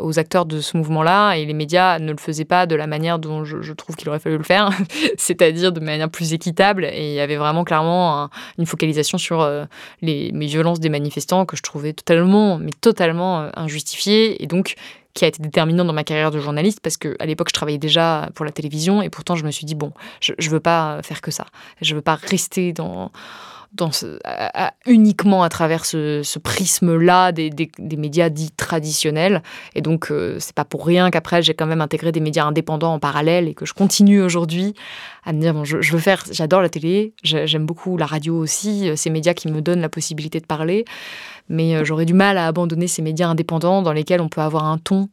aux 0.00 0.18
acteurs 0.18 0.46
de 0.46 0.62
ce 0.62 0.78
mouvement-là, 0.78 1.34
et 1.34 1.44
les 1.44 1.52
médias 1.52 1.98
ne 1.98 2.10
le 2.10 2.16
faisaient 2.16 2.46
pas 2.46 2.64
de 2.64 2.74
la 2.74 2.86
manière 2.86 3.18
dont 3.18 3.44
je, 3.44 3.72
trouve 3.74 3.96
qu'il 3.96 4.08
aurait 4.08 4.18
fallu 4.18 4.38
le 4.38 4.42
faire, 4.42 4.70
c'est-à-dire 5.18 5.72
de 5.72 5.80
manière 5.80 6.08
plus 6.08 6.32
équitable. 6.32 6.86
Et 6.86 7.10
il 7.10 7.14
y 7.14 7.20
avait 7.20 7.36
vraiment 7.36 7.64
clairement 7.64 8.30
une 8.56 8.64
focalisation 8.64 9.18
sur 9.18 9.42
euh, 9.42 9.66
les, 10.00 10.30
violences 10.32 10.80
des 10.80 10.88
manifestants 10.88 11.44
que 11.44 11.54
je 11.54 11.62
trouvais 11.62 11.92
totalement, 11.92 12.56
mais 12.56 12.70
totalement 12.80 13.42
euh, 13.42 13.50
injustifiées, 13.54 14.42
et 14.42 14.46
donc 14.46 14.76
qui 15.12 15.26
a 15.26 15.28
été 15.28 15.42
déterminant 15.42 15.84
dans 15.84 15.92
ma 15.92 16.04
carrière 16.04 16.30
de 16.30 16.38
journaliste 16.38 16.80
parce 16.82 16.96
que 16.96 17.16
à 17.20 17.26
l'époque 17.26 17.48
je 17.48 17.54
travaillais 17.54 17.78
déjà 17.78 18.28
pour 18.34 18.44
la 18.44 18.52
télévision 18.52 19.00
et 19.00 19.08
pourtant 19.08 19.34
je 19.34 19.46
me 19.46 19.50
suis 19.50 19.64
dit 19.64 19.74
bon 19.74 19.92
je, 20.20 20.34
je 20.38 20.50
veux 20.50 20.60
pas 20.60 21.00
faire 21.02 21.22
que 21.22 21.30
ça 21.30 21.46
je 21.80 21.94
veux 21.94 22.02
pas 22.02 22.16
rester 22.16 22.74
dans 22.74 23.10
dans 23.72 23.90
uniquement 24.86 25.42
à 25.42 25.48
travers 25.48 25.84
ce, 25.84 26.38
prisme-là 26.38 27.32
des, 27.32 27.50
médias 27.96 28.28
dits 28.28 28.50
traditionnels. 28.50 29.42
Et 29.74 29.80
donc, 29.80 30.10
euh, 30.10 30.36
c'est 30.38 30.54
pas 30.54 30.64
pour 30.64 30.86
rien 30.86 31.10
qu'après, 31.10 31.42
j'ai 31.42 31.54
quand 31.54 31.66
même 31.66 31.80
intégré 31.80 32.12
des 32.12 32.20
médias 32.20 32.44
indépendants 32.44 32.94
en 32.94 32.98
parallèle 32.98 33.48
et 33.48 33.54
que 33.54 33.66
je 33.66 33.74
continue 33.74 34.22
aujourd'hui 34.22 34.74
à 35.24 35.32
me 35.32 35.40
dire, 35.40 35.52
bon, 35.52 35.64
je, 35.64 35.76
veux 35.92 35.98
faire, 35.98 36.24
j'adore 36.30 36.62
la 36.62 36.68
télé, 36.68 37.12
j'aime 37.22 37.66
beaucoup 37.66 37.96
la 37.96 38.06
radio 38.06 38.38
aussi, 38.38 38.88
euh, 38.88 38.96
ces 38.96 39.10
médias 39.10 39.34
qui 39.34 39.48
me 39.48 39.60
donnent 39.60 39.80
la 39.80 39.88
possibilité 39.88 40.40
de 40.40 40.46
parler, 40.46 40.84
mais 41.48 41.74
euh, 41.74 41.84
j'aurais 41.84 42.04
du 42.04 42.14
mal 42.14 42.38
à 42.38 42.46
abandonner 42.46 42.86
ces 42.86 43.02
médias 43.02 43.28
indépendants 43.28 43.82
dans 43.82 43.92
lesquels 43.92 44.20
on 44.20 44.28
peut 44.28 44.40
avoir 44.40 44.64
un 44.64 44.78
ton 44.78 45.08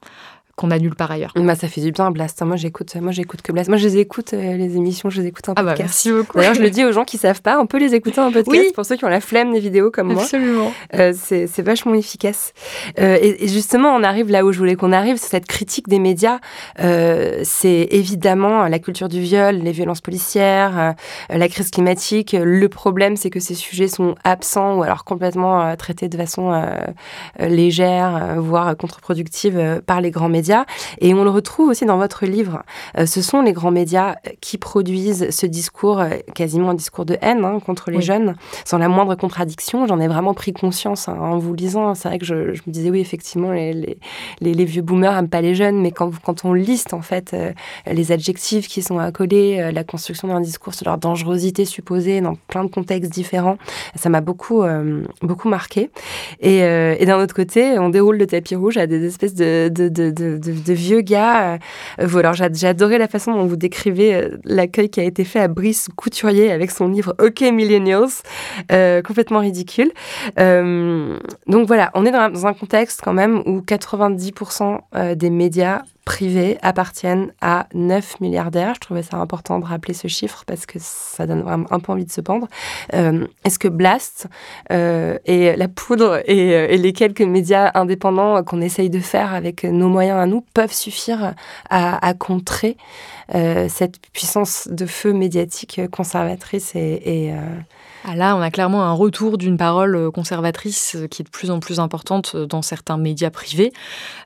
qu'on 0.56 0.70
annule 0.70 0.96
par 0.96 1.10
ailleurs. 1.10 1.34
Bah, 1.36 1.56
ça 1.56 1.68
fait 1.68 1.82
du 1.82 1.92
bien, 1.92 2.12
Blast. 2.12 2.44
Moi, 2.44 2.58
j'écoute, 2.58 2.96
moi, 3.02 3.12
j'écoute 3.12 3.42
que 3.42 3.52
Blast. 3.52 3.70
Moi, 3.70 3.78
je 3.78 3.88
les 3.88 3.98
écoute, 3.98 4.34
euh, 4.34 4.56
les 4.56 4.78
émissions, 4.78 5.10
je 5.10 5.22
les 5.22 5.30
écoute 5.30 5.50
un 5.50 5.54
ah 5.56 5.64
bah, 5.64 5.74
merci 5.78 6.12
beaucoup. 6.12 6.38
D'ailleurs, 6.38 6.54
je 6.54 6.62
le 6.62 6.70
dis 6.70 6.86
aux 6.86 6.92
gens 6.92 7.06
qui 7.06 7.18
savent 7.18 7.42
pas, 7.42 7.60
on 7.60 7.66
peut 7.66 7.80
les 7.80 7.96
écouter 7.96 8.22
en 8.22 8.32
podcast 8.32 8.62
oui. 8.68 8.72
pour 8.76 8.86
ceux 8.86 8.96
qui 8.96 9.04
ont 9.04 9.10
la 9.10 9.20
flemme 9.20 9.52
des 9.52 9.60
vidéos 9.60 9.90
comme 9.90 10.14
moi. 10.14 10.22
Absolument. 10.22 10.72
Euh, 10.94 11.12
c'est 11.16 11.62
vachement 11.62 11.96
efficace. 11.96 12.54
Euh, 13.00 13.18
et, 13.20 13.48
justement, 13.48 13.96
on 13.96 14.04
arrive 14.04 14.30
là 14.30 14.46
où 14.46 14.52
je 14.52 14.60
voulais 14.60 14.76
qu'on 14.76 14.92
arrive, 14.92 15.18
c'est 15.18 15.30
cette 15.30 15.48
critique 15.48 15.88
des 15.88 16.00
médias. 16.00 16.40
C'est 16.78 17.88
évidemment 17.90 18.68
la 18.68 18.78
culture 18.78 19.10
du 19.10 19.22
viol, 19.22 19.56
les 19.56 19.72
violences 19.72 20.02
policières, 20.02 20.94
la 21.30 21.48
crise 21.48 21.72
climatique. 21.72 22.36
Le 22.40 22.70
problème, 22.70 23.18
c'est 23.18 23.32
que 23.32 23.40
ces 23.40 23.56
sujets 23.56 23.88
sont 23.88 24.16
absents 24.24 24.78
ou 24.78 24.84
alors 24.84 25.04
complètement 25.04 25.76
traités 25.78 26.10
de 26.10 26.18
façon 26.18 26.64
légère, 27.40 28.36
voire 28.38 28.78
contre-productive 28.78 29.82
par 29.86 30.02
les 30.02 30.12
grands 30.12 30.30
médias 30.30 30.43
et 31.00 31.14
on 31.14 31.24
le 31.24 31.30
retrouve 31.30 31.70
aussi 31.70 31.86
dans 31.86 31.98
votre 31.98 32.26
livre. 32.26 32.64
Euh, 32.98 33.06
ce 33.06 33.22
sont 33.22 33.42
les 33.42 33.54
grands 33.54 33.72
médias 33.72 34.16
qui 34.42 34.58
produisent 34.58 35.30
ce 35.30 35.46
discours, 35.46 36.00
euh, 36.00 36.10
quasiment 36.34 36.72
un 36.72 36.74
discours 36.74 37.06
de 37.06 37.18
haine 37.22 37.44
hein, 37.46 37.60
contre 37.60 37.92
les 37.92 38.02
jeunes, 38.02 38.36
sans 38.66 38.78
la 38.78 38.88
moindre 38.88 39.16
contradiction. 39.16 39.88
J'en 39.88 40.00
ai 40.00 40.08
vraiment 40.08 40.34
pris 40.34 40.54
conscience 40.54 41.08
hein, 41.08 41.18
en 41.20 41.38
vous 41.38 41.54
lisant. 41.54 41.96
C'est 41.96 42.08
vrai 42.08 42.20
que 42.20 42.26
je, 42.26 42.36
me 42.36 42.72
disais, 42.72 42.90
oui, 42.90 43.00
effectivement, 43.00 43.52
les, 43.52 43.98
les, 44.42 44.66
vieux 44.66 44.82
boomers 44.82 45.14
n'aiment 45.14 45.30
pas 45.30 45.42
les 45.42 45.56
jeunes, 45.56 45.82
mais 45.82 45.92
quand, 45.92 46.12
quand 46.24 46.46
on 46.46 46.54
liste 46.54 46.94
en 46.94 47.02
fait 47.02 47.34
euh, 47.34 47.52
les 47.92 48.12
adjectifs 48.12 48.68
qui 48.68 48.82
sont 48.82 49.00
accolés, 49.00 49.72
la 49.74 49.84
construction 49.84 50.28
d'un 50.28 50.42
discours 50.42 50.74
sur 50.74 50.86
leur 50.86 50.98
dangerosité 50.98 51.66
supposée 51.66 52.22
dans 52.22 52.36
plein 52.36 52.64
de 52.64 52.70
contextes 52.70 53.12
différents, 53.12 53.58
ça 53.96 54.10
m'a 54.10 54.22
beaucoup, 54.22 54.64
beaucoup 55.22 55.50
marqué. 55.50 55.90
Et, 56.40 56.60
et 56.60 57.06
d'un 57.06 57.22
autre 57.22 57.36
côté, 57.36 57.78
on 57.80 57.90
déroule 57.90 58.18
le 58.18 58.28
tapis 58.28 58.56
rouge 58.56 58.78
à 58.78 58.88
des 58.88 59.06
espèces 59.06 59.36
de, 59.36 59.70
de, 59.70 59.90
de 59.90 60.04
de, 60.12 60.33
vieux 60.74 61.02
gars. 61.02 61.54
Euh, 61.54 61.58
voilà, 62.00 62.34
j'ai 62.34 62.68
adoré 62.68 62.98
la 62.98 63.08
façon 63.08 63.34
dont 63.34 63.46
vous 63.46 63.56
décrivez 63.56 64.16
euh, 64.16 64.38
l'accueil 64.44 64.90
qui 64.90 65.00
a 65.00 65.04
été 65.04 65.24
fait 65.24 65.40
à 65.40 65.48
Brice 65.48 65.90
Couturier 65.96 66.52
avec 66.52 66.72
son 66.72 66.88
livre 66.88 67.16
OK 67.20 67.42
Millennials, 67.42 68.24
euh, 68.72 69.02
complètement 69.02 69.40
ridicule. 69.40 69.92
donc 70.38 71.68
voilà, 71.68 71.92
on 71.94 72.06
est 72.06 72.12
dans 72.12 72.48
un 72.48 72.54
contexte 72.54 73.02
quand 73.04 73.14
même 73.14 73.42
où 73.46 73.62
90% 73.62 75.16
des 75.16 75.30
médias 75.30 75.84
privés 76.06 76.58
appartiennent 76.62 77.34
à 77.42 77.68
9 77.74 78.20
milliardaires. 78.20 78.74
Je 78.76 78.80
trouvais 78.82 79.04
ça 79.04 79.18
important 79.18 79.60
de 79.60 79.66
rappeler 79.66 79.94
ce 79.94 80.08
chiffre 80.08 80.44
parce 80.46 80.66
que 80.66 80.78
ça 80.80 81.26
donne 81.26 81.42
vraiment 81.42 81.66
un 81.72 81.80
peu 81.80 81.92
envie 81.92 82.06
de 82.06 82.12
se 82.12 82.22
pendre. 82.22 82.48
Euh, 82.94 83.26
est-ce 83.46 83.58
que 83.58 83.68
Blast 83.68 84.28
euh, 84.72 85.18
et 85.26 85.56
la 85.56 85.68
poudre 85.68 86.22
et, 86.26 86.56
euh, 86.56 86.68
et, 86.70 86.78
les 86.78 86.94
quelques 86.94 87.22
médias 87.22 87.72
indépendants 87.74 88.44
qu'on 88.44 88.62
essaye 88.62 88.90
de 88.90 89.00
faire 89.00 89.34
avec 89.34 89.64
nos 89.64 89.88
moyens 89.88 90.20
à 90.20 90.26
nous 90.26 90.42
peuvent 90.54 90.74
suffire 90.74 91.34
à, 91.70 92.14
contrer 92.14 92.78
cette 93.32 94.00
puissance 94.12 94.68
de 94.70 94.86
feu 94.86 95.14
médiatique 95.14 95.82
conservatrice 95.90 96.76
et 96.76 97.34
ah, 98.04 98.16
là, 98.16 98.36
on 98.36 98.42
a 98.42 98.52
clairement 98.52 98.84
un 98.84 98.94
retour 98.94 99.38
d'une 99.38 99.58
parole 99.58 99.96
euh, 99.96 100.12
conservatrice 100.12 100.96
euh, 100.96 101.08
qui 101.08 101.22
est 101.22 101.26
de 101.26 101.30
plus 101.30 101.52
en 101.52 101.60
plus 101.60 101.80
importante 101.80 102.34
euh, 102.36 102.46
dans 102.46 102.62
certains 102.62 102.98
médias 102.98 103.30
privés. 103.30 103.72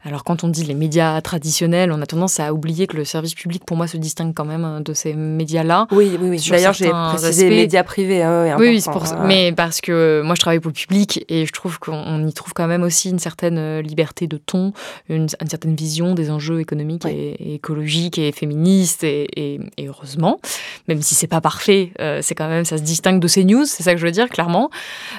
Alors 0.04 0.24
quand 0.24 0.44
on 0.44 0.48
dit 0.48 0.64
les 0.64 0.74
médias 0.74 1.20
traditionnels. 1.22 1.92
On 1.92 2.02
a 2.02 2.06
tendance 2.06 2.40
à 2.40 2.54
oublier 2.54 2.88
que 2.88 2.96
le 2.96 3.06
service 3.06 3.34
public, 3.34 3.64
pour 3.66 3.78
moi, 3.78 3.88
se 3.88 3.98
distingue 3.98 4.34
quand 4.34 4.46
même 4.46 4.66
euh, 4.66 4.80
de 4.80 4.94
ces 4.94 5.14
médias-là. 5.14 5.88
Oui, 5.92 6.18
oui, 6.20 6.30
oui. 6.30 6.48
D'ailleurs, 6.50 6.74
j'ai 6.74 6.90
précisé 6.90 7.50
les 7.50 7.56
médias 7.56 7.84
privés. 7.84 8.24
Hein, 8.24 8.56
oui, 8.60 8.70
oui 8.70 8.82
c'est 8.82 8.92
pour 8.92 9.06
ça. 9.06 9.22
Mais 9.26 9.52
parce 9.52 9.82
que 9.82 10.22
moi, 10.24 10.36
je 10.36 10.42
travaille 10.42 10.60
pour 10.60 10.70
le 10.70 10.74
public 10.74 11.26
et 11.30 11.46
je 11.46 11.52
trouve 11.52 11.80
qu'on 11.80 12.26
y 12.26 12.34
trouve 12.34 12.54
quand 12.54 12.68
même 12.68 12.84
aussi 12.84 13.10
une 13.10 13.20
certaine 13.20 13.80
liberté 13.80 14.28
de 14.28 14.38
ton, 14.38 14.74
une, 15.10 15.28
certaine 15.30 15.76
vision 15.76 16.14
des 16.14 16.30
enjeux 16.30 16.60
économiques 16.60 17.06
et, 17.06 17.56
écologiques 17.56 18.18
et 18.18 18.32
féministes. 18.32 19.04
Et, 19.04 19.60
heureusement, 19.80 20.40
même 20.88 21.02
si 21.02 21.16
c'est 21.16 21.28
pas 21.28 21.42
parfait, 21.42 21.92
euh, 22.00 22.20
c'est 22.22 22.36
quand 22.36 22.48
même 22.48 22.66
ça 22.66 22.78
se 22.78 22.84
distingue 22.84 23.20
de 23.20 23.28
ces 23.28 23.44
news. 23.44 23.66
C'est 23.72 23.84
ça 23.84 23.93
que 23.93 23.99
je 23.99 24.05
veux 24.05 24.11
dire 24.11 24.30
clairement. 24.30 24.70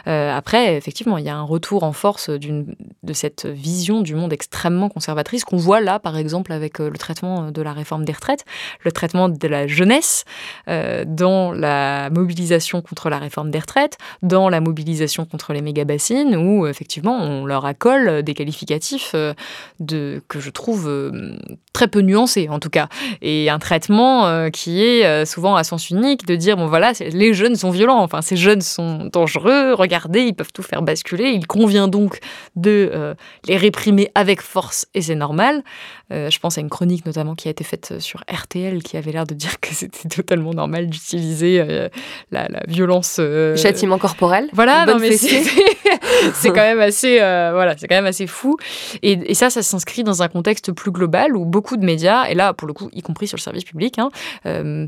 après, 0.06 0.76
effectivement, 0.76 1.18
il 1.18 1.24
y 1.24 1.28
a 1.28 1.36
un 1.36 1.42
retour 1.42 1.82
en 1.82 1.92
force 1.92 2.30
de 2.30 3.12
cette 3.12 3.46
vision 3.46 4.00
du 4.00 4.14
monde 4.14 4.32
extrêmement 4.32 4.88
conservatrice 4.88 5.44
qu'on 5.44 5.56
voit 5.56 5.80
là, 5.80 5.98
par 5.98 6.16
exemple, 6.16 6.52
avec 6.52 6.78
le 6.78 6.96
traitement 6.98 7.50
de 7.50 7.62
la 7.62 7.72
réforme 7.72 8.04
des 8.04 8.12
retraites, 8.12 8.44
le 8.82 8.92
traitement 8.92 9.28
de 9.28 9.48
la 9.48 9.66
jeunesse 9.66 10.24
dans 10.66 11.52
la 11.52 12.10
mobilisation 12.10 12.82
contre 12.82 13.10
la 13.10 13.18
réforme 13.18 13.50
des 13.50 13.58
retraites, 13.58 13.98
dans 14.22 14.48
la 14.48 14.60
mobilisation 14.60 15.24
contre 15.24 15.52
les 15.52 15.62
méga-bassines, 15.62 16.36
où 16.36 16.66
effectivement 16.66 17.18
on 17.20 17.46
leur 17.46 17.64
accole 17.64 18.22
des 18.22 18.34
qualificatifs 18.34 19.12
euh, 19.14 19.34
de, 19.80 20.20
que 20.28 20.40
je 20.40 20.50
trouve 20.50 20.88
euh, 20.88 21.36
très 21.72 21.88
peu 21.88 22.00
nuancés 22.00 22.48
en 22.50 22.58
tout 22.58 22.70
cas, 22.70 22.88
et 23.22 23.50
un 23.50 23.58
traitement 23.58 24.26
euh, 24.26 24.50
qui 24.50 24.82
est 24.82 25.24
souvent 25.24 25.56
à 25.56 25.64
sens 25.64 25.90
unique 25.90 26.26
de 26.26 26.36
dire 26.36 26.56
bon 26.56 26.66
voilà 26.66 26.92
les 27.00 27.34
jeunes 27.34 27.56
sont 27.56 27.70
violents, 27.70 28.02
enfin 28.02 28.22
ces 28.22 28.36
jeunes 28.38 28.60
sont 28.60 29.04
dangereux, 29.12 29.74
regardez 29.74 30.20
ils 30.20 30.34
peuvent 30.34 30.52
tout 30.52 30.62
faire 30.62 30.82
basculer, 30.82 31.30
il 31.30 31.46
convient 31.46 31.88
donc 31.88 32.18
de 32.56 33.14
les 33.46 33.56
réprimer 33.56 34.10
avec 34.14 34.42
force 34.42 34.86
et 34.94 35.02
c'est 35.02 35.14
normal. 35.14 35.62
je 36.10 36.38
pense 36.38 36.58
à 36.58 36.60
une 36.60 36.70
chronique 36.70 37.06
notamment 37.06 37.34
qui 37.34 37.48
a 37.48 37.50
été 37.50 37.64
faite 37.64 37.98
sur 37.98 38.22
RTL 38.30 38.82
qui 38.82 38.96
avait 38.96 39.12
l'air 39.12 39.26
de 39.26 39.34
dire 39.34 39.60
que 39.60 39.68
c'était 39.74 40.08
totalement 40.08 40.52
normal 40.52 40.88
d'utiliser 40.88 41.88
la, 42.30 42.48
violence. 42.66 43.16
Euh, 43.18 43.56
Châtiment 43.56 43.98
corporel. 43.98 44.48
Voilà, 44.52 44.86
non, 44.86 44.98
mais 44.98 45.12
c'est 45.16 46.48
quand 46.48 46.54
même 46.54 46.80
assez, 46.80 47.20
euh, 47.20 47.50
voilà, 47.52 47.76
c'est 47.76 47.86
quand 47.86 47.96
même 47.96 48.06
assez 48.06 48.26
fou. 48.26 48.56
Et, 49.02 49.34
ça, 49.34 49.50
ça 49.50 49.62
s'inscrit 49.62 50.04
dans 50.04 50.22
un 50.22 50.28
contexte 50.28 50.72
plus 50.72 50.90
global 50.90 51.36
où 51.36 51.44
beaucoup 51.44 51.76
de 51.76 51.84
médias, 51.84 52.24
et 52.28 52.34
là, 52.34 52.52
pour 52.52 52.66
le 52.66 52.74
coup, 52.74 52.88
y 52.92 53.02
compris 53.02 53.28
sur 53.28 53.36
le 53.36 53.42
service 53.42 53.64
public, 53.64 53.98
hein, 53.98 54.10
euh, 54.46 54.84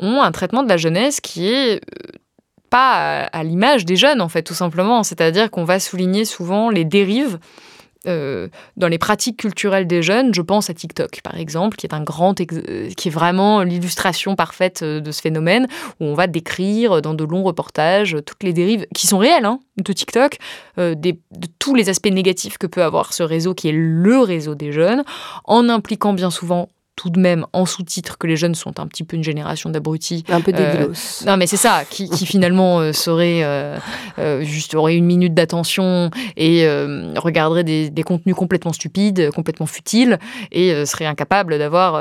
ont 0.00 0.22
un 0.22 0.32
traitement 0.32 0.62
de 0.62 0.68
la 0.68 0.76
jeunesse 0.76 1.20
qui 1.20 1.48
est 1.48 1.80
pas 2.72 3.28
à 3.32 3.44
l'image 3.44 3.84
des 3.84 3.96
jeunes, 3.96 4.22
en 4.22 4.30
fait, 4.30 4.42
tout 4.42 4.54
simplement. 4.54 5.02
C'est-à-dire 5.02 5.50
qu'on 5.50 5.64
va 5.64 5.78
souligner 5.78 6.24
souvent 6.24 6.70
les 6.70 6.86
dérives 6.86 7.38
euh, 8.08 8.48
dans 8.76 8.88
les 8.88 8.98
pratiques 8.98 9.36
culturelles 9.36 9.86
des 9.86 10.02
jeunes, 10.02 10.34
je 10.34 10.42
pense 10.42 10.68
à 10.70 10.74
TikTok 10.74 11.20
par 11.22 11.36
exemple, 11.36 11.76
qui 11.76 11.86
est 11.86 11.94
un 11.94 12.02
grand, 12.02 12.34
euh, 12.40 12.90
qui 12.96 13.08
est 13.08 13.12
vraiment 13.12 13.62
l'illustration 13.62 14.34
parfaite 14.34 14.82
euh, 14.82 15.00
de 15.00 15.12
ce 15.12 15.20
phénomène, 15.20 15.68
où 16.00 16.06
on 16.06 16.14
va 16.14 16.26
décrire 16.26 17.00
dans 17.00 17.14
de 17.14 17.22
longs 17.22 17.44
reportages 17.44 18.16
toutes 18.26 18.42
les 18.42 18.52
dérives 18.52 18.86
qui 18.92 19.06
sont 19.06 19.18
réelles 19.18 19.44
hein, 19.44 19.60
de 19.76 19.92
TikTok, 19.92 20.38
de 20.78 21.14
tous 21.60 21.74
les 21.74 21.90
aspects 21.90 22.10
négatifs 22.10 22.58
que 22.58 22.66
peut 22.66 22.82
avoir 22.82 23.12
ce 23.12 23.22
réseau 23.22 23.54
qui 23.54 23.68
est 23.68 23.72
le 23.72 24.18
réseau 24.18 24.54
des 24.56 24.72
jeunes, 24.72 25.04
en 25.44 25.68
impliquant 25.68 26.12
bien 26.12 26.30
souvent 26.30 26.68
tout 26.96 27.10
de 27.10 27.18
même 27.18 27.46
en 27.52 27.64
sous-titre 27.64 28.18
que 28.18 28.26
les 28.26 28.36
jeunes 28.36 28.54
sont 28.54 28.78
un 28.78 28.86
petit 28.86 29.02
peu 29.02 29.16
une 29.16 29.24
génération 29.24 29.70
d'abrutis. 29.70 30.24
Un 30.28 30.40
peu 30.40 30.52
euh, 30.54 30.72
dégueulos. 30.72 30.94
non, 31.26 31.36
mais 31.36 31.46
c'est 31.46 31.56
ça, 31.56 31.84
qui, 31.88 32.08
finalement 32.26 32.80
euh, 32.80 32.92
serait 32.92 33.42
euh, 33.42 33.78
juste 34.42 34.74
aurait 34.74 34.96
une 34.96 35.06
minute 35.06 35.34
d'attention 35.34 36.10
et 36.36 36.66
regarderait 37.16 37.64
des, 37.64 37.90
des, 37.90 38.02
contenus 38.02 38.34
complètement 38.34 38.72
stupides, 38.72 39.30
complètement 39.30 39.66
futiles 39.66 40.18
et 40.50 40.84
serait 40.86 41.06
incapable 41.06 41.58
d'avoir 41.58 41.96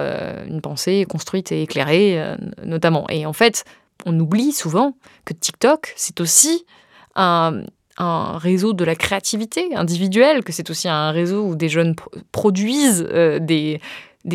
une 0.47 0.61
pensée 0.61 1.05
construite 1.07 1.51
et 1.51 1.63
éclairée, 1.63 2.21
notamment. 2.65 3.05
Et 3.09 3.25
en 3.25 3.33
fait, 3.33 3.63
on 4.05 4.19
oublie 4.19 4.51
souvent 4.51 4.95
que 5.25 5.33
TikTok, 5.33 5.93
c'est 5.95 6.19
aussi 6.21 6.65
un, 7.15 7.63
un 7.97 8.37
réseau 8.37 8.73
de 8.73 8.83
la 8.83 8.95
créativité 8.95 9.75
individuelle, 9.75 10.43
que 10.43 10.51
c'est 10.51 10.69
aussi 10.69 10.89
un 10.89 11.11
réseau 11.11 11.43
où 11.45 11.55
des 11.55 11.69
jeunes 11.69 11.95
produisent 12.31 13.07
des 13.41 13.79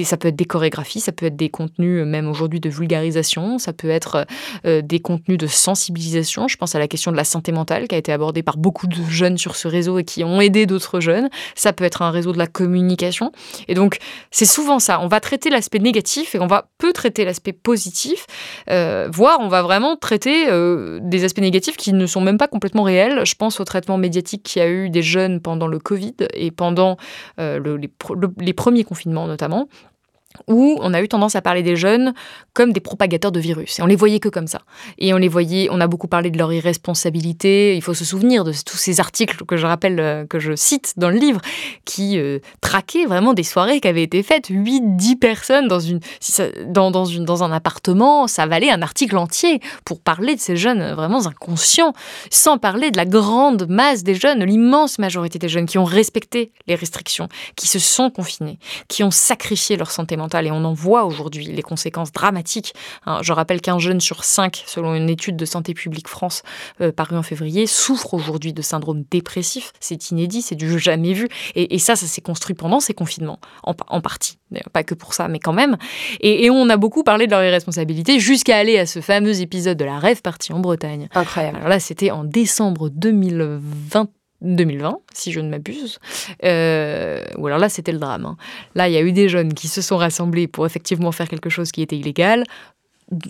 ça 0.05 0.16
peut 0.16 0.28
être 0.28 0.37
des 0.37 0.45
chorégraphies, 0.45 1.01
ça 1.01 1.12
peut 1.12 1.26
être 1.26 1.37
des 1.37 1.49
contenus 1.49 2.03
euh, 2.03 2.05
même 2.05 2.28
aujourd'hui 2.28 2.61
de 2.61 2.68
vulgarisation, 2.68 3.59
ça 3.59 3.72
peut 3.72 3.91
être 3.91 4.16
euh, 4.16 4.24
euh, 4.66 4.82
des 4.82 5.01
contenus 5.01 5.39
de 5.39 5.47
sensibilisation. 5.47 6.49
Je 6.49 6.57
pense 6.57 6.74
à 6.74 6.78
la 6.78 6.89
question 6.89 7.12
de 7.12 7.16
la 7.16 7.24
santé 7.24 7.53
mentale 7.53 7.89
qui 7.89 7.95
a 7.95 7.99
été 7.99 8.12
abordée 8.12 8.43
par 8.43 8.57
beaucoup 8.57 8.87
de 8.87 8.97
jeunes 9.09 9.39
sur 9.39 9.57
ce 9.57 9.68
réseau 9.68 9.99
et 9.99 10.05
qui 10.05 10.24
ont 10.24 10.41
aidé 10.41 10.66
d'autres 10.66 11.01
jeunes. 11.01 11.28
Ça 11.55 11.72
peut 11.72 11.84
être 11.84 12.03
un 12.03 12.11
réseau 12.11 12.32
de 12.32 12.39
la 12.39 12.47
communication. 12.47 13.32
Et 13.68 13.74
donc, 13.74 13.99
c'est 14.30 14.45
souvent 14.45 14.78
ça. 14.78 15.01
On 15.01 15.09
va 15.09 15.20
traiter 15.20 15.51
l'aspect 15.51 15.78
négatif 15.78 16.34
et 16.34 16.41
on 16.41 16.47
va 16.47 16.68
peu 16.78 16.93
traiter 16.93 17.24
l'aspect 17.24 17.53
positif, 17.53 18.26
voire 18.68 19.39
on 19.41 19.49
va 19.49 19.62
vraiment 19.62 19.97
traiter 19.97 20.47
des 21.01 21.24
aspects 21.24 21.41
négatifs 21.41 21.76
qui 21.76 21.93
ne 21.93 22.07
sont 22.07 22.20
même 22.20 22.39
pas 22.39 22.49
complètement 22.49 22.82
réels. 22.82 23.24
Je 23.24 23.34
pense 23.34 23.61
au 23.61 23.64
traitement 23.64 23.99
médiatique 23.99 24.43
qu'il 24.43 24.62
y 24.62 24.64
a 24.64 24.68
eu 24.68 24.91
des 24.91 25.03
jeunes 25.03 25.41
pendant 25.41 25.66
le 25.66 25.78
Covid 25.78 26.14
et 26.34 26.51
pendant 26.51 26.97
les 27.39 28.53
premiers 28.53 28.84
confinements 28.84 29.26
notamment 29.26 29.68
où 30.47 30.78
on 30.80 30.95
a 30.95 31.03
eu 31.03 31.09
tendance 31.09 31.37
à 31.37 31.43
parler 31.43 31.62
des 31.62 31.76
jeunes 31.76 32.14
comme 32.55 32.72
des 32.72 32.80
propagateurs 32.80 33.32
de 33.32 33.41
virus. 33.41 33.78
Et 33.78 33.82
on 33.82 33.87
les 33.87 33.97
voyait 33.97 34.20
que 34.20 34.28
comme 34.28 34.47
ça. 34.47 34.62
Et 34.99 35.12
on 35.12 35.16
les 35.16 35.28
voyait, 35.28 35.68
on 35.70 35.80
a 35.80 35.87
beaucoup 35.87 36.09
parlé 36.09 36.30
de 36.30 36.39
leur 36.39 36.53
irresponsabilité. 36.53 37.76
Il 37.76 37.82
faut 37.82 37.95
se 37.95 38.05
souvenir 38.05 38.45
de 38.45 38.53
tous 38.64 38.76
ces 38.76 39.01
articles 39.01 39.45
que 39.45 39.57
je 39.57 39.66
rappelle, 39.66 40.01
euh, 40.01 40.26
que 40.26 40.39
je 40.39 40.55
cite 40.57 40.95
dans 40.97 41.11
le 41.11 41.16
livre, 41.16 41.41
qui 41.84 42.18
euh, 42.18 42.39
traquaient 42.61 43.07
vraiment 43.07 43.34
des 43.34 43.43
soirées 43.43 43.80
qui 43.80 43.89
avaient 43.89 44.03
été 44.03 44.22
faites. 44.22 44.47
8, 44.49 44.97
10 44.97 45.16
personnes 45.16 45.68
dans, 45.68 45.80
une, 45.80 46.01
dans, 46.66 46.91
dans, 46.91 47.45
un 47.45 47.53
appartement, 47.53 48.26
ça 48.26 48.47
valait 48.47 48.70
un 48.70 48.82
article 48.82 49.16
entier 49.16 49.61
pour 49.84 50.01
parler 50.01 50.34
de 50.34 50.41
ces 50.41 50.57
jeunes 50.57 50.95
vraiment 50.95 51.26
inconscients, 51.26 51.93
sans 52.30 52.59
parler 52.59 52.91
de 52.91 52.97
la 52.97 53.05
grande 53.05 53.68
masse 53.68 54.03
des 54.03 54.14
jeunes, 54.14 54.45
l'immense 54.45 54.99
majorité 54.99 55.39
des 55.39 55.49
jeunes 55.49 55.66
qui 55.66 55.78
ont 55.78 55.84
respecté 55.84 56.53
les 56.66 56.74
restrictions, 56.74 57.28
qui 57.57 57.66
se 57.66 57.78
sont 57.78 58.11
confinés, 58.11 58.59
qui 58.89 59.03
ont 59.03 59.11
sacrifié 59.11 59.76
leur 59.76 59.91
santé 59.91 60.16
mentale 60.16 60.25
et 60.34 60.50
on 60.50 60.64
en 60.64 60.72
voit 60.72 61.04
aujourd'hui 61.04 61.46
les 61.46 61.62
conséquences 61.62 62.12
dramatiques. 62.12 62.74
Hein, 63.06 63.20
je 63.22 63.32
rappelle 63.32 63.60
qu'un 63.60 63.78
jeune 63.78 64.00
sur 64.00 64.24
cinq, 64.24 64.62
selon 64.66 64.94
une 64.94 65.08
étude 65.08 65.36
de 65.36 65.44
Santé 65.44 65.74
publique 65.74 66.08
France 66.08 66.42
euh, 66.80 66.92
parue 66.92 67.16
en 67.16 67.22
février, 67.22 67.66
souffre 67.66 68.14
aujourd'hui 68.14 68.52
de 68.52 68.62
syndrome 68.62 69.04
dépressif. 69.10 69.72
C'est 69.80 70.10
inédit, 70.10 70.42
c'est 70.42 70.54
du 70.54 70.78
jamais 70.78 71.12
vu. 71.12 71.28
Et, 71.54 71.78
ça, 71.78 71.96
ça 71.96 72.06
s'est 72.06 72.20
construit 72.20 72.54
pendant 72.54 72.80
ces 72.80 72.94
confinements, 72.94 73.38
en, 73.62 74.00
partie. 74.00 74.38
Pas 74.72 74.82
que 74.82 74.94
pour 74.94 75.14
ça, 75.14 75.28
mais 75.28 75.38
quand 75.38 75.52
même. 75.52 75.76
Et, 76.20 76.50
on 76.50 76.68
a 76.68 76.76
beaucoup 76.76 77.02
parlé 77.02 77.26
de 77.26 77.30
leur 77.30 77.42
irresponsabilité 77.42 78.18
jusqu'à 78.20 78.56
aller 78.56 78.78
à 78.78 78.86
ce 78.86 79.00
fameux 79.00 79.40
épisode 79.40 79.78
de 79.78 79.84
la 79.84 79.98
rêve 79.98 80.22
partie 80.22 80.52
en 80.52 80.60
Bretagne. 80.60 81.08
Incroyable. 81.14 81.58
Alors 81.58 81.68
là, 81.68 81.80
c'était 81.80 82.10
en 82.10 82.24
décembre 82.24 82.88
2020 82.90 84.08
2020, 84.43 84.99
si 85.14 85.32
je 85.32 85.41
ne 85.41 85.49
m'abuse. 85.49 85.99
Euh, 86.45 87.22
ou 87.39 87.47
alors 87.47 87.59
là, 87.59 87.68
c'était 87.68 87.93
le 87.93 87.99
drame. 87.99 88.26
Hein. 88.26 88.37
Là, 88.74 88.89
il 88.89 88.93
y 88.93 88.97
a 88.97 89.03
eu 89.03 89.12
des 89.12 89.28
jeunes 89.28 89.55
qui 89.55 89.68
se 89.68 89.82
sont 89.82 89.97
rassemblés 89.97 90.47
pour 90.47 90.66
effectivement 90.66 91.12
faire 91.12 91.28
quelque 91.28 91.51
chose 91.51 91.72
qui 91.72 91.82
était 91.82 91.97
illégal 91.97 92.45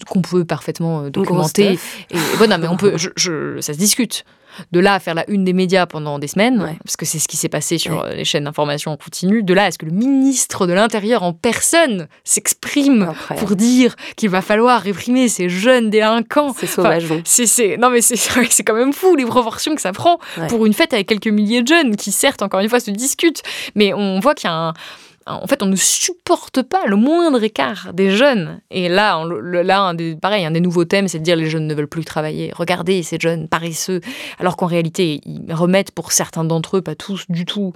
qu'on 0.08 0.22
peut 0.22 0.44
parfaitement 0.44 1.02
euh, 1.02 1.10
documenter. 1.10 1.78
Et, 2.10 2.16
bon, 2.38 2.48
non, 2.48 2.58
mais 2.58 2.68
on 2.68 2.76
peut, 2.76 2.94
je, 3.16 3.60
ça 3.60 3.72
se 3.72 3.78
discute. 3.78 4.24
De 4.72 4.80
là 4.80 4.94
à 4.94 5.00
faire 5.00 5.14
la 5.14 5.28
une 5.28 5.44
des 5.44 5.52
médias 5.52 5.84
pendant 5.84 6.18
des 6.18 6.28
semaines, 6.28 6.78
parce 6.82 6.96
que 6.96 7.04
c'est 7.04 7.18
ce 7.18 7.28
qui 7.28 7.36
s'est 7.36 7.50
passé 7.50 7.76
sur 7.76 8.06
les 8.06 8.24
chaînes 8.24 8.44
d'information 8.44 8.90
en 8.90 8.96
continu, 8.96 9.42
de 9.42 9.52
là 9.52 9.64
à 9.64 9.70
ce 9.70 9.76
que 9.76 9.84
le 9.84 9.92
ministre 9.92 10.66
de 10.66 10.72
l'Intérieur 10.72 11.24
en 11.24 11.34
personne 11.34 12.08
s'exprime 12.24 13.12
pour 13.36 13.54
dire 13.54 13.96
qu'il 14.16 14.30
va 14.30 14.40
falloir 14.40 14.80
réprimer 14.80 15.28
ces 15.28 15.50
jeunes 15.50 15.90
délinquants. 15.90 16.54
C'est 16.56 16.66
sauvage. 16.66 17.04
c'est, 17.24 17.76
non 17.76 17.90
mais 17.90 18.00
c'est, 18.00 18.16
c'est 18.16 18.64
quand 18.64 18.76
même 18.76 18.94
fou 18.94 19.14
les 19.14 19.26
proportions 19.26 19.74
que 19.74 19.82
ça 19.82 19.92
prend 19.92 20.18
pour 20.48 20.64
une 20.64 20.72
fête 20.72 20.94
avec 20.94 21.06
quelques 21.06 21.26
milliers 21.26 21.60
de 21.60 21.68
jeunes 21.68 21.94
qui 21.94 22.10
certes 22.10 22.40
encore 22.40 22.60
une 22.60 22.70
fois 22.70 22.80
se 22.80 22.90
discutent, 22.90 23.42
mais 23.74 23.92
on 23.92 24.20
voit 24.20 24.34
qu'il 24.34 24.48
y 24.48 24.52
a 24.52 24.56
un 24.56 24.74
en 25.26 25.46
fait, 25.46 25.62
on 25.62 25.66
ne 25.66 25.76
supporte 25.76 26.62
pas 26.62 26.86
le 26.86 26.96
moindre 26.96 27.42
écart 27.42 27.92
des 27.92 28.10
jeunes. 28.10 28.60
Et 28.70 28.88
là, 28.88 29.24
là 29.24 29.80
un 29.80 29.94
des, 29.94 30.14
pareil, 30.14 30.44
un 30.44 30.52
des 30.52 30.60
nouveaux 30.60 30.84
thèmes, 30.84 31.08
c'est 31.08 31.18
de 31.18 31.24
dire 31.24 31.36
les 31.36 31.50
jeunes 31.50 31.66
ne 31.66 31.74
veulent 31.74 31.88
plus 31.88 32.04
travailler. 32.04 32.52
Regardez 32.54 33.02
ces 33.02 33.18
jeunes 33.20 33.48
paresseux, 33.48 34.00
alors 34.38 34.56
qu'en 34.56 34.66
réalité, 34.66 35.20
ils 35.24 35.52
remettent 35.52 35.90
pour 35.90 36.12
certains 36.12 36.44
d'entre 36.44 36.76
eux, 36.76 36.82
pas 36.82 36.94
tous 36.94 37.24
du 37.28 37.44
tout, 37.44 37.72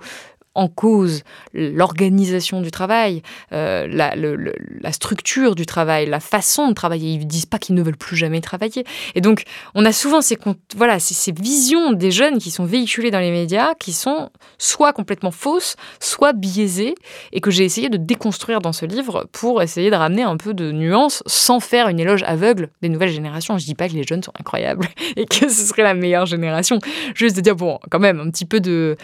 en 0.54 0.68
cause 0.68 1.22
l'organisation 1.54 2.60
du 2.60 2.70
travail, 2.70 3.22
euh, 3.52 3.86
la, 3.86 4.92
structure 4.92 5.54
du 5.54 5.64
travail, 5.64 6.06
la 6.06 6.20
façon 6.20 6.68
de 6.68 6.74
travailler. 6.74 7.12
Ils 7.12 7.20
ne 7.20 7.24
disent 7.24 7.46
pas 7.46 7.58
qu'ils 7.58 7.76
ne 7.76 7.82
veulent 7.82 7.96
plus 7.96 8.16
jamais 8.16 8.40
travailler. 8.40 8.84
Et 9.14 9.20
donc, 9.20 9.44
on 9.74 9.84
a 9.84 9.92
souvent 9.92 10.20
ces, 10.20 10.36
voilà, 10.76 10.98
ces, 10.98 11.32
visions 11.32 11.92
des 11.92 12.10
jeunes 12.10 12.38
qui 12.38 12.50
sont 12.50 12.64
véhiculées 12.64 13.10
dans 13.10 13.20
les 13.20 13.30
médias, 13.30 13.74
qui 13.74 13.92
sont 13.92 14.30
soit 14.58 14.92
complètement 14.92 15.30
fausses, 15.30 15.76
soit 16.00 16.32
biaisées, 16.32 16.94
et 17.32 17.40
que 17.40 17.50
j'ai 17.50 17.64
essayé 17.64 17.88
de 17.88 17.96
déconstruire 17.96 18.60
dans 18.60 18.72
ce 18.72 18.86
livre 18.86 19.28
pour 19.32 19.62
essayer 19.62 19.90
de 19.90 19.96
ramener 19.96 20.22
un 20.22 20.36
peu 20.36 20.52
de 20.52 20.72
nuance 20.72 21.22
sans 21.26 21.60
faire 21.60 21.88
une 21.88 22.00
éloge 22.00 22.24
aveugle 22.24 22.70
des 22.82 22.88
nouvelles 22.88 23.10
générations. 23.10 23.56
Je 23.56 23.64
ne 23.64 23.66
dis 23.66 23.74
pas 23.74 23.88
que 23.88 23.94
les 23.94 24.04
jeunes 24.04 24.22
sont 24.22 24.32
incroyables 24.38 24.88
et 25.16 25.26
que 25.26 25.48
ce 25.48 25.66
serait 25.66 25.82
la 25.82 25.94
meilleure 25.94 26.26
génération. 26.26 26.80
Juste 27.14 27.36
de 27.36 27.40
dire, 27.40 27.54
bon, 27.54 27.78
quand 27.90 28.00
même, 28.00 28.18
un 28.18 28.30
petit 28.30 28.44
peu 28.44 28.60
de 28.60 28.96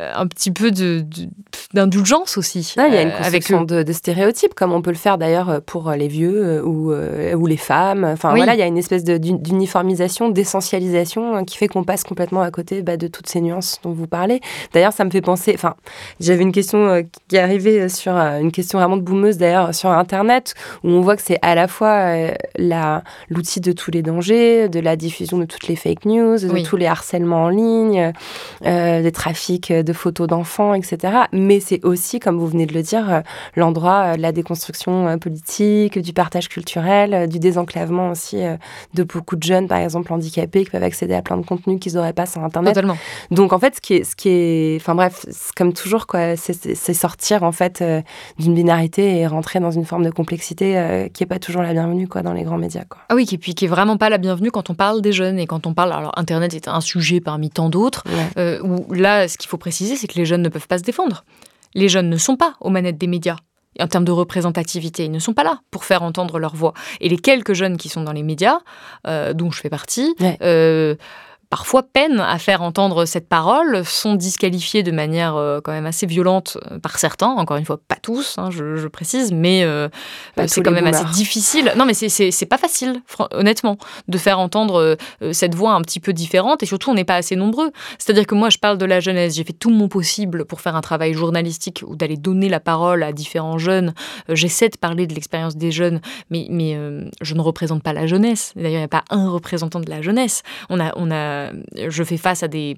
un 0.00 0.26
petit 0.26 0.50
peu 0.50 0.70
de, 0.70 1.04
d'indulgence 1.74 2.38
aussi. 2.38 2.74
il 2.76 2.94
y 2.94 2.96
a 2.96 3.02
une 3.02 3.12
construction 3.12 3.62
de, 3.62 3.82
de, 3.82 3.92
stéréotypes, 3.92 4.54
comme 4.54 4.72
on 4.72 4.82
peut 4.82 4.90
le 4.90 4.96
faire 4.96 5.18
d'ailleurs 5.18 5.60
pour 5.62 5.90
les 5.90 6.08
vieux 6.08 6.64
ou, 6.64 6.92
ou 6.92 7.46
les 7.46 7.56
femmes. 7.56 8.04
Enfin 8.04 8.34
voilà, 8.34 8.54
il 8.54 8.58
y 8.58 8.62
a 8.62 8.66
une 8.66 8.78
espèce 8.78 9.04
d'uniformisation, 9.04 10.30
d'essentialisation 10.30 11.36
hein, 11.36 11.44
qui 11.44 11.56
fait 11.56 11.68
qu'on 11.68 11.84
passe 11.84 12.04
complètement 12.04 12.42
à 12.42 12.50
côté 12.50 12.82
bah, 12.82 12.96
de 12.96 13.06
toutes 13.06 13.28
ces 13.28 13.40
nuances 13.40 13.80
dont 13.82 13.92
vous 13.92 14.06
parlez. 14.06 14.40
D'ailleurs, 14.72 14.92
ça 14.92 15.04
me 15.04 15.10
fait 15.10 15.20
penser. 15.20 15.52
Enfin, 15.54 15.74
j'avais 16.20 16.42
une 16.42 16.52
question 16.52 17.06
qui 17.28 17.36
est 17.36 17.40
arrivée 17.40 17.88
sur 17.88 18.12
une 18.12 18.52
question 18.52 18.78
vraiment 18.78 18.96
de 18.96 19.02
boumeuse 19.02 19.36
d'ailleurs 19.36 19.74
sur 19.74 19.90
Internet 19.90 20.54
où 20.84 20.88
on 20.88 21.00
voit 21.00 21.16
que 21.16 21.22
c'est 21.22 21.38
à 21.42 21.54
la 21.54 21.68
fois 21.68 22.28
la 22.56 23.02
l'outil 23.28 23.60
de 23.60 23.72
tous 23.72 23.90
les 23.90 24.02
dangers, 24.02 24.68
de 24.68 24.80
la 24.80 24.96
diffusion 24.96 25.38
de 25.38 25.44
toutes 25.44 25.68
les 25.68 25.76
fake 25.76 26.04
news, 26.04 26.38
de 26.38 26.64
tous 26.64 26.76
les 26.76 26.86
harcèlements 26.86 27.44
en 27.44 27.48
ligne, 27.48 28.12
euh, 28.64 29.02
des 29.02 29.12
trafics 29.12 29.72
de 29.82 29.92
photos 29.92 30.26
d'enfants, 30.26 30.74
etc. 30.74 31.14
Mais 31.32 31.60
c'est 31.60 31.84
aussi, 31.84 32.20
comme 32.20 32.38
vous 32.38 32.46
venez 32.46 32.66
de 32.66 32.74
le 32.74 32.82
dire, 32.82 33.10
euh, 33.10 33.20
l'endroit 33.56 34.12
euh, 34.12 34.16
de 34.16 34.22
la 34.22 34.32
déconstruction 34.32 35.08
euh, 35.08 35.16
politique, 35.16 35.98
du 35.98 36.12
partage 36.12 36.48
culturel, 36.48 37.28
du 37.28 37.38
désenclavement 37.38 38.10
aussi 38.10 38.42
de 38.94 39.02
beaucoup 39.02 39.36
de 39.36 39.42
jeunes, 39.42 39.68
par 39.68 39.78
exemple 39.78 40.12
handicapés, 40.12 40.64
qui 40.64 40.70
peuvent 40.70 40.82
accéder 40.82 41.14
à 41.14 41.22
plein 41.22 41.36
de 41.36 41.46
contenus 41.46 41.80
qu'ils 41.80 41.94
n'auraient 41.94 42.12
pas 42.12 42.26
sur 42.26 42.42
Internet. 42.42 42.74
Totalement. 42.74 42.96
Donc 43.30 43.52
en 43.52 43.58
fait, 43.58 43.76
ce 43.76 43.80
qui 43.80 43.94
est, 43.94 44.04
ce 44.04 44.16
qui 44.16 44.28
est, 44.28 44.76
enfin 44.80 44.94
bref, 44.94 45.26
comme 45.56 45.72
toujours 45.72 46.06
quoi, 46.06 46.36
c'est 46.36 46.94
sortir 46.94 47.42
en 47.42 47.52
fait 47.52 47.82
d'une 48.38 48.54
binarité 48.54 49.18
et 49.18 49.26
rentrer 49.26 49.60
dans 49.60 49.70
une 49.70 49.84
forme 49.84 50.04
de 50.04 50.10
complexité 50.10 51.08
qui 51.12 51.22
est 51.22 51.26
pas 51.26 51.38
toujours 51.38 51.62
la 51.62 51.72
bienvenue 51.72 52.08
quoi 52.08 52.22
dans 52.22 52.32
les 52.32 52.42
grands 52.42 52.58
médias 52.58 52.84
quoi. 52.88 53.00
Ah 53.08 53.14
oui, 53.14 53.26
qui 53.26 53.38
puis 53.38 53.54
qui 53.54 53.64
est 53.64 53.68
vraiment 53.68 53.96
pas 53.96 54.08
la 54.08 54.18
bienvenue 54.18 54.50
quand 54.50 54.70
on 54.70 54.74
parle 54.74 55.00
des 55.02 55.12
jeunes 55.12 55.38
et 55.38 55.46
quand 55.46 55.66
on 55.66 55.74
parle. 55.74 55.92
Alors 55.92 56.12
Internet 56.16 56.54
est 56.54 56.68
un 56.68 56.80
sujet 56.80 57.20
parmi 57.20 57.50
tant 57.50 57.68
d'autres. 57.68 58.04
où 58.36 58.92
là, 58.92 59.28
ce 59.28 59.38
qu'il 59.38 59.48
faut 59.48 59.58
préciser, 59.58 59.71
c'est 59.72 60.06
que 60.06 60.18
les 60.18 60.26
jeunes 60.26 60.42
ne 60.42 60.48
peuvent 60.48 60.68
pas 60.68 60.78
se 60.78 60.82
défendre. 60.82 61.24
Les 61.74 61.88
jeunes 61.88 62.10
ne 62.10 62.16
sont 62.16 62.36
pas 62.36 62.54
aux 62.60 62.70
manettes 62.70 62.98
des 62.98 63.06
médias. 63.06 63.36
En 63.80 63.88
termes 63.88 64.04
de 64.04 64.12
représentativité, 64.12 65.06
ils 65.06 65.10
ne 65.10 65.18
sont 65.18 65.32
pas 65.32 65.44
là 65.44 65.60
pour 65.70 65.84
faire 65.84 66.02
entendre 66.02 66.38
leur 66.38 66.54
voix. 66.54 66.74
Et 67.00 67.08
les 67.08 67.16
quelques 67.16 67.54
jeunes 67.54 67.78
qui 67.78 67.88
sont 67.88 68.02
dans 68.02 68.12
les 68.12 68.22
médias, 68.22 68.58
euh, 69.06 69.32
dont 69.32 69.50
je 69.50 69.60
fais 69.60 69.70
partie, 69.70 70.14
euh, 70.42 70.94
parfois 71.52 71.82
peinent 71.82 72.18
à 72.18 72.38
faire 72.38 72.62
entendre 72.62 73.04
cette 73.04 73.28
parole, 73.28 73.84
sont 73.84 74.14
disqualifiés 74.14 74.82
de 74.82 74.90
manière 74.90 75.36
euh, 75.36 75.60
quand 75.62 75.72
même 75.72 75.84
assez 75.84 76.06
violente 76.06 76.56
euh, 76.70 76.78
par 76.78 76.98
certains, 76.98 77.26
encore 77.28 77.58
une 77.58 77.66
fois 77.66 77.76
pas 77.76 77.96
tous, 78.00 78.36
hein, 78.38 78.48
je, 78.50 78.88
précise, 78.88 79.32
mais 79.32 79.62
euh, 79.62 79.90
c'est 80.46 80.62
quand 80.62 80.70
même 80.70 80.86
assez 80.86 81.04
difficile. 81.12 81.70
Non 81.76 81.84
mais 81.84 81.92
c'est 81.92 82.46
pas 82.46 82.56
facile, 82.56 83.02
honnêtement, 83.32 83.76
de 84.08 84.16
faire 84.16 84.38
entendre 84.38 84.96
cette 85.32 85.54
voix 85.54 85.72
un 85.72 85.82
petit 85.82 86.00
peu 86.00 86.14
différente, 86.14 86.62
et 86.62 86.66
surtout 86.66 86.90
on 86.90 86.94
n'est 86.94 87.04
pas 87.04 87.16
assez 87.16 87.36
nombreux. 87.36 87.70
C'est-à-dire 87.98 88.26
que 88.26 88.34
moi 88.34 88.48
je 88.48 88.56
parle 88.56 88.78
de 88.78 88.86
la 88.86 89.00
jeunesse, 89.00 89.34
j'ai 89.34 89.44
fait 89.44 89.52
tout 89.52 89.70
mon 89.70 89.88
possible 89.88 90.46
pour 90.46 90.62
faire 90.62 90.74
un 90.74 90.80
travail 90.80 91.12
journalistique 91.12 91.84
ou 91.86 91.96
d'aller 91.96 92.16
donner 92.16 92.48
la 92.48 92.60
parole 92.60 93.02
à 93.02 93.12
différents 93.12 93.58
jeunes, 93.58 93.92
j'essaie 94.30 94.70
de 94.70 94.78
parler 94.78 95.06
de 95.06 95.14
l'expérience 95.14 95.56
des 95.56 95.70
jeunes, 95.70 96.00
mais, 96.30 96.46
mais 96.48 96.78
je 97.20 97.34
ne 97.34 97.42
représente 97.42 97.82
pas 97.82 97.92
la 97.92 98.06
jeunesse. 98.06 98.52
D'ailleurs 98.56 98.70
il 98.70 98.76
n'y 98.78 98.84
a 98.84 98.88
pas 98.88 99.04
un 99.10 99.28
représentant 99.28 99.80
de 99.80 99.90
la 99.90 100.00
jeunesse. 100.00 100.42
On 100.70 100.80
a, 100.80 100.92
on 100.96 101.10
a 101.10 101.41
je 101.76 102.04
fais 102.04 102.16
face 102.16 102.42
à 102.42 102.48
des 102.48 102.76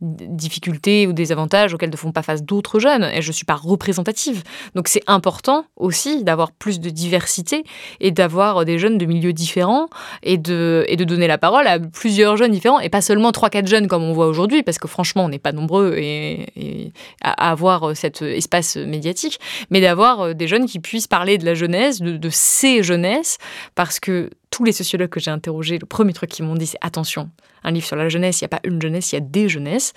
difficultés 0.00 1.06
ou 1.06 1.14
des 1.14 1.32
avantages 1.32 1.72
auxquels 1.72 1.90
ne 1.90 1.96
font 1.96 2.12
pas 2.12 2.22
face 2.22 2.42
d'autres 2.42 2.78
jeunes 2.78 3.04
et 3.04 3.22
je 3.22 3.28
ne 3.28 3.32
suis 3.32 3.46
pas 3.46 3.54
représentative. 3.54 4.42
Donc 4.74 4.88
c'est 4.88 5.02
important 5.06 5.64
aussi 5.76 6.22
d'avoir 6.22 6.52
plus 6.52 6.80
de 6.80 6.90
diversité 6.90 7.64
et 8.00 8.10
d'avoir 8.10 8.66
des 8.66 8.78
jeunes 8.78 8.98
de 8.98 9.06
milieux 9.06 9.32
différents 9.32 9.88
et 10.22 10.36
de, 10.36 10.84
et 10.88 10.96
de 10.96 11.04
donner 11.04 11.26
la 11.26 11.38
parole 11.38 11.66
à 11.66 11.78
plusieurs 11.78 12.36
jeunes 12.36 12.52
différents 12.52 12.78
et 12.80 12.90
pas 12.90 13.00
seulement 13.00 13.30
3-4 13.30 13.66
jeunes 13.66 13.88
comme 13.88 14.02
on 14.02 14.12
voit 14.12 14.26
aujourd'hui 14.26 14.62
parce 14.62 14.78
que 14.78 14.86
franchement 14.86 15.24
on 15.24 15.28
n'est 15.30 15.38
pas 15.38 15.52
nombreux 15.52 15.94
et, 15.96 16.92
à, 17.22 17.50
avoir 17.50 17.96
cet 17.96 18.20
espace 18.20 18.76
médiatique 18.76 19.40
mais 19.70 19.80
d'avoir 19.80 20.34
des 20.34 20.46
jeunes 20.46 20.66
qui 20.66 20.78
puissent 20.78 21.08
parler 21.08 21.38
de 21.38 21.46
la 21.46 21.54
jeunesse, 21.54 22.02
de, 22.02 22.18
de 22.18 22.28
ces 22.30 22.82
jeunesses 22.82 23.38
parce 23.74 23.98
que 23.98 24.28
tous 24.56 24.64
les 24.64 24.72
sociologues 24.72 25.10
que 25.10 25.20
j'ai 25.20 25.30
interrogés, 25.30 25.78
le 25.78 25.84
premier 25.84 26.14
truc 26.14 26.30
qu'ils 26.30 26.46
m'ont 26.46 26.54
dit 26.54 26.66
c'est 26.66 26.78
attention, 26.80 27.28
un 27.62 27.72
livre 27.72 27.84
sur 27.84 27.94
la 27.94 28.08
jeunesse, 28.08 28.40
il 28.40 28.44
n'y 28.44 28.46
a 28.46 28.48
pas 28.48 28.60
une 28.64 28.80
jeunesse, 28.80 29.12
il 29.12 29.16
y 29.16 29.18
a 29.18 29.20
des 29.20 29.50
jeunesses. 29.50 29.92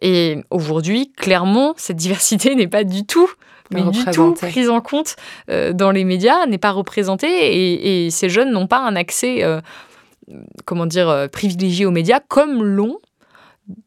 Et 0.00 0.38
aujourd'hui, 0.50 1.12
clairement, 1.12 1.74
cette 1.76 1.98
diversité 1.98 2.54
n'est 2.56 2.66
pas 2.66 2.82
du 2.82 3.06
tout 3.06 3.30
mais 3.70 3.82
du 3.84 4.04
tout 4.06 4.34
prise 4.34 4.68
en 4.68 4.80
compte 4.82 5.16
euh, 5.48 5.72
dans 5.72 5.92
les 5.92 6.04
médias, 6.04 6.44
n'est 6.46 6.58
pas 6.58 6.72
représentée. 6.72 8.04
Et, 8.04 8.10
ces 8.10 8.28
jeunes 8.28 8.50
n'ont 8.50 8.66
pas 8.66 8.80
un 8.80 8.96
accès, 8.96 9.44
euh, 9.44 9.60
comment 10.66 10.84
dire, 10.84 11.08
euh, 11.08 11.28
privilégié 11.28 11.86
aux 11.86 11.90
médias 11.90 12.20
comme 12.20 12.62
l'ont 12.62 12.98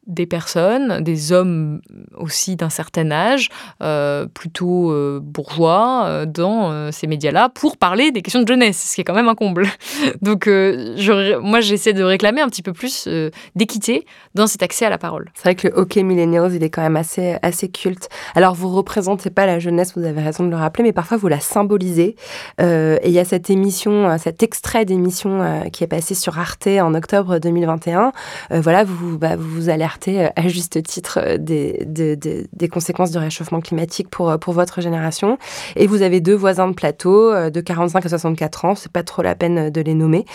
des 0.08 0.26
personnes, 0.26 1.02
des 1.02 1.32
hommes 1.32 1.82
aussi 2.16 2.56
d'un 2.56 2.70
certain 2.70 3.12
âge, 3.12 3.50
euh, 3.82 4.26
plutôt 4.28 4.92
euh, 4.92 5.20
bourgeois, 5.22 6.04
euh, 6.06 6.26
dans 6.26 6.92
ces 6.92 7.08
médias-là, 7.08 7.50
pour 7.50 7.78
parler 7.78 8.12
des 8.12 8.22
questions 8.22 8.42
de 8.42 8.48
jeunesse, 8.48 8.90
ce 8.90 8.96
qui 8.96 9.02
est 9.02 9.04
quand 9.04 9.14
même 9.14 9.28
un 9.28 9.36
comble. 9.36 9.68
Donc 10.22 10.48
moi, 10.48 11.60
j'essaie 11.60 11.94
de 11.94 12.04
réclamer 12.04 12.42
un 12.42 12.48
petit 12.48 12.62
peu 12.62 12.74
plus 12.74 13.08
d'équité 13.56 14.06
dans 14.34 14.48
cet 14.48 14.64
accès 14.64 14.86
à 14.86 14.90
la 14.90 14.98
parole. 14.98 15.32
C'est 15.34 15.44
vrai 15.44 15.56
que 15.56 15.68
le 15.68 15.74
hockey 15.76 16.04
millennials, 16.04 16.54
il 16.54 16.64
est 16.64 16.70
quand 16.70 16.82
même 16.82 16.96
assez, 16.96 17.38
assez 17.42 17.70
culte. 17.70 18.10
Alors, 18.36 18.56
vous 18.56 18.70
représentez 18.70 19.30
pas 19.30 19.46
la 19.46 19.60
jeunesse, 19.60 19.94
vous 19.96 20.06
avez 20.06 20.22
raison 20.22 20.44
de 20.44 20.50
le 20.50 20.56
rappeler, 20.56 20.84
mais 20.84 20.94
parfois 20.94 21.18
vous 21.18 21.28
la 21.28 21.40
symbolisez. 21.40 22.16
et 22.60 23.00
il 23.06 23.12
y 23.12 23.20
a 23.20 23.26
cette 23.26 23.50
émission, 23.50 24.18
cet 24.18 24.44
extrait 24.44 24.86
d'émission 24.86 25.64
qui 25.72 25.84
est 25.84 25.88
passé 25.88 26.16
sur 26.16 26.40
Arte 26.40 26.68
en 26.68 26.94
octobre 26.94 27.40
2021. 27.40 28.12
voilà, 28.52 28.84
vous, 28.84 29.18
bah, 29.18 29.36
vous 29.36 29.65
vous 29.66 29.72
alertez 29.72 30.30
à 30.36 30.48
juste 30.48 30.82
titre 30.84 31.20
euh, 31.22 31.38
des, 31.40 32.70
conséquences 32.70 33.12
du 33.12 33.18
réchauffement 33.18 33.62
climatique 33.62 34.10
pour, 34.10 34.30
euh, 34.30 34.38
pour 34.38 34.54
votre 34.54 34.82
génération. 34.82 35.38
Et 35.76 35.88
vous 35.88 36.02
avez 36.02 36.20
deux 36.20 36.36
voisins 36.36 36.68
de 36.68 36.74
plateau 36.74 37.32
euh, 37.32 37.50
de 37.50 37.62
45 37.62 38.06
à 38.06 38.10
64 38.10 38.66
ans, 38.66 38.76
c'est 38.76 38.92
pas 38.92 39.04
trop 39.04 39.22
la 39.22 39.36
peine 39.36 39.70
de 39.70 39.82
les 39.82 39.94
nommer, 39.94 40.26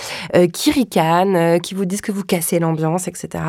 qui 0.53 0.71
ricanent, 0.71 1.61
qui 1.61 1.75
vous 1.75 1.85
disent 1.85 2.01
que 2.01 2.13
vous 2.13 2.25
cassez 2.25 2.59
l'ambiance, 2.59 3.09
etc. 3.09 3.45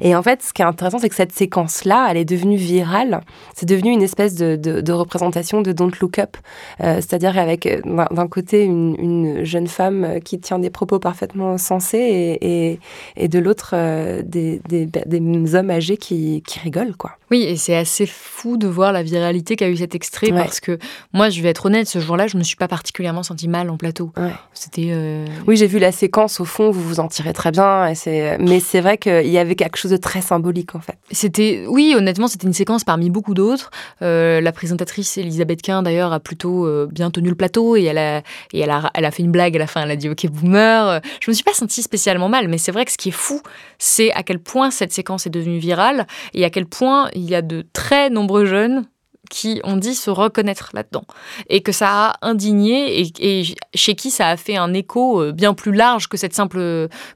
Et 0.00 0.14
en 0.14 0.22
fait, 0.22 0.42
ce 0.42 0.52
qui 0.52 0.62
est 0.62 0.64
intéressant, 0.64 0.98
c'est 0.98 1.08
que 1.08 1.14
cette 1.14 1.32
séquence-là, 1.32 2.08
elle 2.10 2.16
est 2.16 2.24
devenue 2.24 2.56
virale. 2.56 3.20
C'est 3.54 3.66
devenu 3.66 3.90
une 3.90 4.02
espèce 4.02 4.34
de, 4.34 4.92
représentation 4.92 5.62
de 5.62 5.72
Don't 5.72 5.92
Look 6.00 6.18
Up. 6.18 6.36
C'est-à-dire 6.78 7.38
avec 7.38 7.68
d'un 7.84 8.28
côté 8.28 8.64
une, 8.64 9.44
jeune 9.44 9.66
femme 9.66 10.20
qui 10.24 10.38
tient 10.38 10.58
des 10.58 10.70
propos 10.70 10.98
parfaitement 10.98 11.58
sensés 11.58 12.38
et, 12.40 12.78
et, 13.16 13.28
de 13.28 13.38
l'autre 13.38 13.74
des 14.22 15.20
hommes 15.54 15.70
âgés 15.70 15.96
qui, 15.96 16.42
qui 16.46 16.58
rigolent, 16.60 16.96
quoi. 16.96 17.12
Oui, 17.30 17.42
et 17.42 17.56
c'est 17.56 17.74
assez 17.74 18.06
fou 18.06 18.56
de 18.56 18.68
voir 18.68 18.92
la 18.92 19.02
viralité 19.02 19.56
qu'a 19.56 19.68
eu 19.68 19.76
cet 19.76 19.94
extrait 19.94 20.30
parce 20.30 20.60
que 20.60 20.78
moi, 21.12 21.28
je 21.28 21.42
vais 21.42 21.48
être 21.48 21.66
honnête, 21.66 21.88
ce 21.88 21.98
jour-là, 21.98 22.28
je 22.28 22.36
me 22.36 22.42
suis 22.42 22.56
pas 22.56 22.68
particulièrement 22.68 23.22
senti 23.22 23.48
mal 23.48 23.68
en 23.70 23.76
plateau. 23.76 24.12
C'était. 24.52 24.90
Euh, 24.90 25.26
oui, 25.46 25.56
j'ai 25.56 25.66
vu 25.66 25.78
la 25.78 25.92
séquence 25.92 26.40
au 26.40 26.44
fond, 26.44 26.70
vous 26.70 26.82
vous 26.82 27.00
en 27.00 27.08
tirez 27.08 27.32
très 27.32 27.50
bien, 27.50 27.88
et 27.88 27.94
c'est. 27.94 28.38
Mais 28.38 28.60
c'est 28.60 28.80
vrai 28.80 28.98
qu'il 28.98 29.28
y 29.28 29.38
avait 29.38 29.56
quelque 29.56 29.76
chose 29.76 29.90
de 29.90 29.96
très 29.96 30.20
symbolique 30.20 30.74
en 30.74 30.80
fait. 30.80 30.96
C'était, 31.10 31.64
oui, 31.68 31.94
honnêtement, 31.96 32.28
c'était 32.28 32.46
une 32.46 32.52
séquence 32.52 32.84
parmi 32.84 33.10
beaucoup 33.10 33.34
d'autres. 33.34 33.70
Euh, 34.02 34.40
la 34.40 34.52
présentatrice 34.52 35.16
Elisabeth 35.18 35.62
Quint 35.62 35.82
d'ailleurs 35.82 36.12
a 36.12 36.20
plutôt 36.20 36.66
euh, 36.66 36.88
bien 36.90 37.10
tenu 37.10 37.28
le 37.28 37.34
plateau 37.34 37.76
et 37.76 37.84
elle 37.84 37.98
a 37.98 38.18
et 38.52 38.60
elle 38.60 38.70
a, 38.70 38.90
elle 38.94 39.04
a 39.04 39.10
fait 39.10 39.22
une 39.22 39.32
blague 39.32 39.56
à 39.56 39.58
la 39.58 39.66
fin. 39.66 39.82
Elle 39.82 39.90
a 39.90 39.96
dit 39.96 40.08
OK 40.08 40.26
boomer. 40.26 41.00
Je 41.20 41.30
me 41.30 41.34
suis 41.34 41.44
pas 41.44 41.54
sentie 41.54 41.82
spécialement 41.82 42.28
mal, 42.28 42.48
mais 42.48 42.58
c'est 42.58 42.72
vrai 42.72 42.84
que 42.84 42.92
ce 42.92 42.98
qui 42.98 43.08
est 43.08 43.12
fou, 43.12 43.40
c'est 43.78 44.12
à 44.12 44.22
quel 44.22 44.38
point 44.38 44.70
cette 44.70 44.92
séquence 44.92 45.26
est 45.26 45.30
devenue 45.30 45.58
virale 45.58 46.06
et 46.34 46.44
à 46.44 46.50
quel 46.50 46.66
point 46.66 47.08
il 47.16 47.24
y 47.24 47.34
a 47.34 47.42
de 47.42 47.66
très 47.72 48.10
nombreux 48.10 48.44
jeunes 48.44 48.84
qui 49.28 49.60
ont 49.64 49.76
dit 49.76 49.94
se 49.94 50.10
reconnaître 50.10 50.70
là-dedans 50.74 51.04
et 51.48 51.60
que 51.60 51.72
ça 51.72 51.88
a 51.88 52.16
indigné 52.22 53.02
et, 53.18 53.44
chez 53.74 53.94
qui 53.94 54.10
ça 54.10 54.28
a 54.28 54.36
fait 54.36 54.56
un 54.56 54.72
écho 54.74 55.20
euh, 55.20 55.32
bien 55.32 55.54
plus 55.54 55.72
large 55.72 56.08
que 56.08 56.16
cette 56.16 56.34
simple 56.34 56.58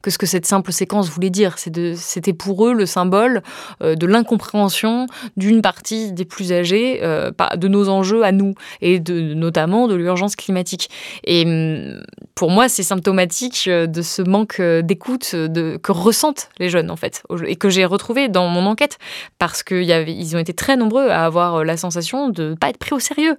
que 0.03 0.11
ce 0.11 0.19
que 0.19 0.27
cette 0.27 0.47
simple 0.47 0.73
séquence 0.73 1.09
voulait 1.09 1.31
dire. 1.31 1.57
C'était 1.59 2.33
pour 2.33 2.67
eux 2.67 2.75
le 2.75 2.87
symbole 2.87 3.43
euh, 3.83 3.95
de 3.95 4.07
l'incompréhension 4.07 5.07
d'une 5.37 5.63
partie 5.63 6.13
des 6.13 6.25
plus 6.25 6.53
âgés 6.53 7.01
euh, 7.03 7.31
de 7.57 7.69
nos 7.69 7.89
enjeux 7.89 8.25
à 8.25 8.33
nous 8.33 8.55
et 8.81 8.99
de, 9.01 9.35
notamment 9.35 9.89
de 9.89 9.95
l'urgence 9.95 10.37
climatique. 10.37 10.91
Et 11.25 11.45
hum, 11.45 12.03
pour 12.35 12.51
moi, 12.51 12.69
c'est 12.69 12.83
symptomatique 12.83 13.69
de 13.69 14.03
ce 14.03 14.23
manque 14.23 14.61
d'écoute 14.61 15.31
que 15.33 15.93
ressentent 15.93 16.49
les 16.59 16.71
jeunes 16.71 16.91
en 16.91 16.97
fait 16.97 17.23
et 17.47 17.57
que 17.57 17.69
j'ai 17.69 17.85
retrouvé 17.85 18.29
dans 18.29 18.49
mon 18.49 18.67
enquête 18.67 18.99
parce 19.39 19.63
qu'ils 19.63 20.37
ont 20.37 20.39
été 20.39 20.55
très 20.55 20.77
nombreux 20.77 21.09
à 21.09 21.25
avoir 21.25 21.65
la 21.65 21.77
sensation 21.77 22.00
de 22.29 22.51
ne 22.51 22.55
pas 22.55 22.69
être 22.69 22.79
pris 22.79 22.95
au 22.95 22.99
sérieux. 22.99 23.37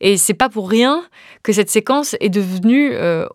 Et 0.00 0.16
c'est 0.16 0.34
pas 0.34 0.48
pour 0.48 0.68
rien 0.68 1.04
que 1.42 1.52
cette 1.52 1.70
séquence 1.70 2.16
est 2.20 2.28
devenue 2.28 2.92
euh, 2.92 3.26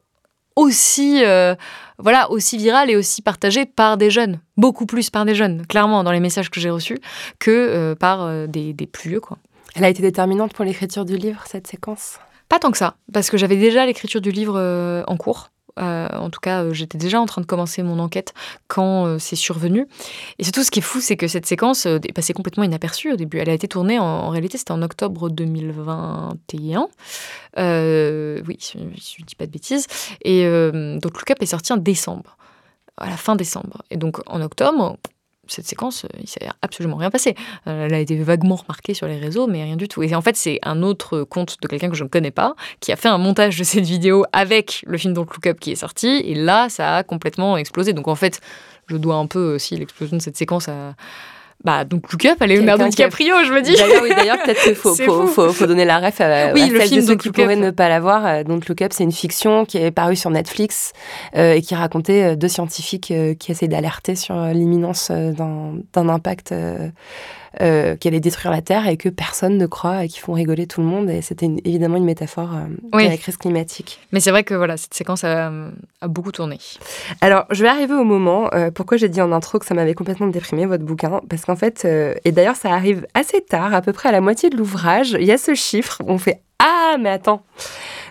aussi, 0.55 1.23
euh, 1.23 1.55
voilà, 1.97 2.29
aussi 2.31 2.57
virale 2.57 2.89
et 2.89 2.95
aussi 2.95 3.21
partagée 3.21 3.65
par 3.65 3.97
des 3.97 4.09
jeunes. 4.09 4.39
Beaucoup 4.57 4.85
plus 4.85 5.09
par 5.09 5.25
des 5.25 5.35
jeunes, 5.35 5.65
clairement, 5.67 6.03
dans 6.03 6.11
les 6.11 6.19
messages 6.19 6.49
que 6.49 6.59
j'ai 6.59 6.69
reçus, 6.69 6.99
que 7.39 7.51
euh, 7.51 7.95
par 7.95 8.47
des, 8.47 8.73
des, 8.73 8.87
plus 8.87 9.09
vieux. 9.09 9.19
Quoi. 9.19 9.37
Elle 9.75 9.83
a 9.83 9.89
été 9.89 10.01
déterminante 10.01 10.53
pour 10.53 10.65
l'écriture 10.65 11.05
du 11.05 11.17
livre, 11.17 11.43
cette 11.45 11.67
séquence? 11.67 12.19
Pas 12.49 12.59
tant 12.59 12.71
que 12.71 12.77
ça, 12.77 12.95
parce 13.11 13.29
que 13.29 13.37
j'avais 13.37 13.57
déjà 13.57 13.85
l'écriture 13.85 14.21
du 14.21 14.31
livre 14.31 15.03
en 15.05 15.17
cours. 15.17 15.49
En 15.77 16.29
tout 16.29 16.39
cas, 16.39 16.71
j'étais 16.71 16.97
déjà 16.97 17.19
en 17.19 17.25
train 17.25 17.41
de 17.41 17.45
commencer 17.45 17.83
mon 17.83 17.99
enquête 17.99 18.33
quand 18.67 19.19
c'est 19.19 19.35
survenu. 19.35 19.87
Et 20.39 20.43
surtout, 20.43 20.63
ce 20.63 20.71
qui 20.71 20.79
est 20.79 20.83
fou, 20.83 21.01
c'est 21.01 21.17
que 21.17 21.27
cette 21.27 21.45
séquence 21.45 21.85
est 21.85 22.13
passée 22.13 22.33
complètement 22.33 22.63
inaperçue 22.63 23.13
au 23.13 23.15
début. 23.15 23.37
Elle 23.37 23.49
a 23.49 23.53
été 23.53 23.67
tournée, 23.67 23.99
en, 23.99 24.29
réalité, 24.29 24.57
c'était 24.57 24.71
en 24.71 24.81
octobre 24.81 25.29
2021. 25.29 26.87
oui, 27.57 28.57
je 28.59 28.77
ne 28.77 29.25
dis 29.25 29.35
pas 29.37 29.45
de 29.45 29.51
bêtises. 29.51 29.87
Et 30.23 30.45
donc, 30.45 31.17
Look 31.17 31.31
Up 31.31 31.37
est 31.41 31.47
sorti 31.47 31.73
en 31.73 31.77
décembre, 31.77 32.37
à 32.97 33.09
la 33.09 33.17
fin 33.17 33.35
décembre. 33.35 33.83
Et 33.91 33.97
donc, 33.97 34.19
en 34.27 34.41
octobre, 34.41 34.97
cette 35.51 35.67
séquence, 35.67 36.05
euh, 36.05 36.19
il 36.21 36.27
s'est 36.27 36.47
absolument 36.61 36.97
rien 36.97 37.09
passé. 37.09 37.35
Euh, 37.67 37.85
elle 37.85 37.93
a 37.93 37.99
été 37.99 38.17
vaguement 38.17 38.55
remarquée 38.55 38.93
sur 38.93 39.07
les 39.07 39.17
réseaux, 39.17 39.47
mais 39.47 39.63
rien 39.63 39.75
du 39.75 39.87
tout. 39.87 40.03
Et 40.03 40.13
en 40.15 40.21
fait, 40.21 40.35
c'est 40.35 40.59
un 40.63 40.83
autre 40.83 41.23
compte 41.23 41.57
de 41.61 41.67
quelqu'un 41.67 41.89
que 41.89 41.95
je 41.95 42.03
ne 42.03 42.09
connais 42.09 42.31
pas 42.31 42.55
qui 42.79 42.91
a 42.91 42.95
fait 42.95 43.09
un 43.09 43.17
montage 43.17 43.57
de 43.57 43.63
cette 43.63 43.85
vidéo 43.85 44.25
avec 44.33 44.83
le 44.87 44.97
film 44.97 45.13
Don't 45.13 45.25
Look 45.25 45.47
Up 45.47 45.59
qui 45.59 45.71
est 45.71 45.75
sorti. 45.75 46.07
Et 46.07 46.35
là, 46.35 46.69
ça 46.69 46.97
a 46.97 47.03
complètement 47.03 47.57
explosé. 47.57 47.93
Donc 47.93 48.07
en 48.07 48.15
fait, 48.15 48.41
je 48.87 48.97
dois 48.97 49.15
un 49.15 49.27
peu 49.27 49.55
aussi 49.55 49.75
l'explosion 49.75 50.17
de 50.17 50.21
cette 50.21 50.37
séquence 50.37 50.67
à 50.67 50.95
bah, 51.63 51.85
donc 51.85 52.11
Look 52.11 52.25
Up, 52.25 52.37
elle 52.39 52.51
est 52.51 52.57
Leonardo 52.57 52.87
DiCaprio, 52.87 53.33
je 53.43 53.51
me 53.51 53.61
dis. 53.61 53.75
D'ailleurs, 53.75 54.03
oui, 54.03 54.09
d'ailleurs 54.15 54.37
peut-être 54.43 54.61
qu'il 54.61 54.75
faut, 54.75 54.93
faut, 55.27 55.51
faut, 55.51 55.65
donner 55.65 55.85
la 55.85 55.97
ref 55.97 56.21
à, 56.21 56.53
oui, 56.53 56.69
le 56.69 56.79
film 56.81 57.01
de 57.01 57.07
ceux 57.07 57.15
qui 57.15 57.31
pourraient 57.31 57.55
ne 57.55 57.71
pas 57.71 57.89
l'avoir. 57.89 58.25
Euh, 58.25 58.43
donc 58.43 58.67
Look 58.67 58.81
Up, 58.83 58.91
c'est 58.93 59.03
une 59.03 59.11
fiction 59.11 59.65
qui 59.65 59.77
est 59.77 59.91
parue 59.91 60.15
sur 60.15 60.29
Netflix 60.29 60.93
euh, 61.35 61.53
et 61.53 61.61
qui 61.61 61.73
racontait 61.73 62.23
euh, 62.23 62.35
deux 62.35 62.47
scientifiques 62.47 63.11
qui 63.39 63.51
essaient 63.51 63.67
d'alerter 63.67 64.15
sur 64.15 64.35
l'imminence 64.47 65.11
d'un 65.11 66.09
impact 66.09 66.51
euh, 66.51 66.89
qui 67.57 68.07
allait 68.07 68.19
détruire 68.19 68.51
la 68.51 68.61
Terre 68.61 68.87
et 68.87 68.97
que 68.97 69.09
personne 69.09 69.57
ne 69.57 69.65
croit 69.65 70.05
et 70.05 70.07
qui 70.07 70.19
font 70.19 70.33
rigoler 70.33 70.67
tout 70.67 70.81
le 70.81 70.87
monde. 70.87 71.09
Et 71.09 71.21
c'était 71.21 71.49
évidemment 71.65 71.97
une 71.97 72.05
métaphore 72.05 72.51
euh, 72.53 72.97
de 72.99 73.09
la 73.09 73.17
crise 73.17 73.37
climatique. 73.37 73.99
Mais 74.11 74.19
c'est 74.19 74.31
vrai 74.31 74.43
que 74.43 74.53
voilà, 74.53 74.77
cette 74.77 74.93
séquence 74.93 75.23
a, 75.23 75.51
beaucoup 76.07 76.31
tourné. 76.31 76.57
Alors, 77.21 77.45
je 77.51 77.63
vais 77.63 77.69
arriver 77.69 77.93
au 77.93 78.03
moment. 78.03 78.49
Euh, 78.53 78.71
pourquoi 78.71 78.97
j'ai 78.97 79.09
dit 79.09 79.21
en 79.21 79.31
intro 79.31 79.59
que 79.59 79.65
ça 79.65 79.73
m'avait 79.73 79.93
complètement 79.93 80.27
déprimé, 80.27 80.65
votre 80.65 80.83
bouquin 80.83 81.21
Parce 81.29 81.45
qu'en 81.45 81.55
fait, 81.55 81.85
et 82.25 82.31
d'ailleurs, 82.31 82.55
ça 82.55 82.71
arrive 82.73 83.05
assez 83.13 83.41
tard, 83.41 83.73
à 83.73 83.81
peu 83.81 83.93
près 83.93 84.09
à 84.09 84.11
la 84.11 84.21
moitié 84.21 84.49
de 84.49 84.57
l'ouvrage, 84.57 85.17
il 85.19 85.25
y 85.25 85.31
a 85.31 85.37
ce 85.37 85.55
chiffre. 85.55 86.01
On 86.05 86.17
fait 86.17 86.41
Ah, 86.59 86.97
mais 86.99 87.09
attends 87.09 87.43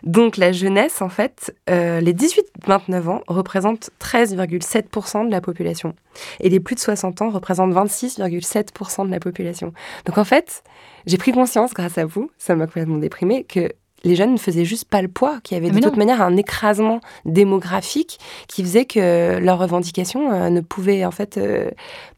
donc 0.07 0.37
la 0.37 0.53
jeunesse, 0.53 1.03
en 1.03 1.09
fait, 1.09 1.55
euh, 1.69 2.01
les 2.01 2.15
18-29 2.15 3.09
ans 3.09 3.21
représentent 3.27 3.91
13,7% 4.01 5.27
de 5.27 5.31
la 5.31 5.41
population. 5.41 5.95
Et 6.41 6.49
les 6.49 6.61
plus 6.61 6.77
de 6.77 6.81
60 6.81 7.23
ans 7.23 7.31
représentent 7.31 7.73
26,7% 7.73 9.07
de 9.07 9.11
la 9.11 9.21
population. 9.21 9.73
Donc 10.07 10.17
en 10.19 10.25
fait, 10.25 10.63
j'ai 11.07 11.19
pris 11.19 11.33
conscience, 11.33 11.75
grâce 11.75 11.99
à 11.99 12.05
vous, 12.05 12.31
ça 12.39 12.55
m'a 12.55 12.67
complètement 12.67 12.99
déprimé, 12.99 13.45
que 13.45 13.73
les 14.05 14.15
jeunes 14.15 14.33
ne 14.33 14.39
faisaient 14.39 14.65
juste 14.65 14.85
pas 14.85 15.03
le 15.03 15.09
poids, 15.09 15.41
qu'il 15.43 15.57
y 15.57 15.61
avait 15.61 15.71
ah, 15.71 15.75
de 15.75 15.81
toute 15.81 15.97
manière 15.97 16.23
un 16.23 16.37
écrasement 16.37 17.01
démographique 17.25 18.21
qui 18.47 18.63
faisait 18.63 18.85
que 18.85 19.39
leurs 19.39 19.59
revendications 19.59 20.31
euh, 20.31 20.51
ne 20.51 20.61
pouvaient 20.61 21.05
en 21.05 21.11
fait 21.11 21.37
euh, 21.37 21.71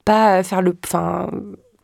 pas 0.04 0.42
faire 0.42 0.60
le... 0.60 0.76
Enfin, 0.84 1.30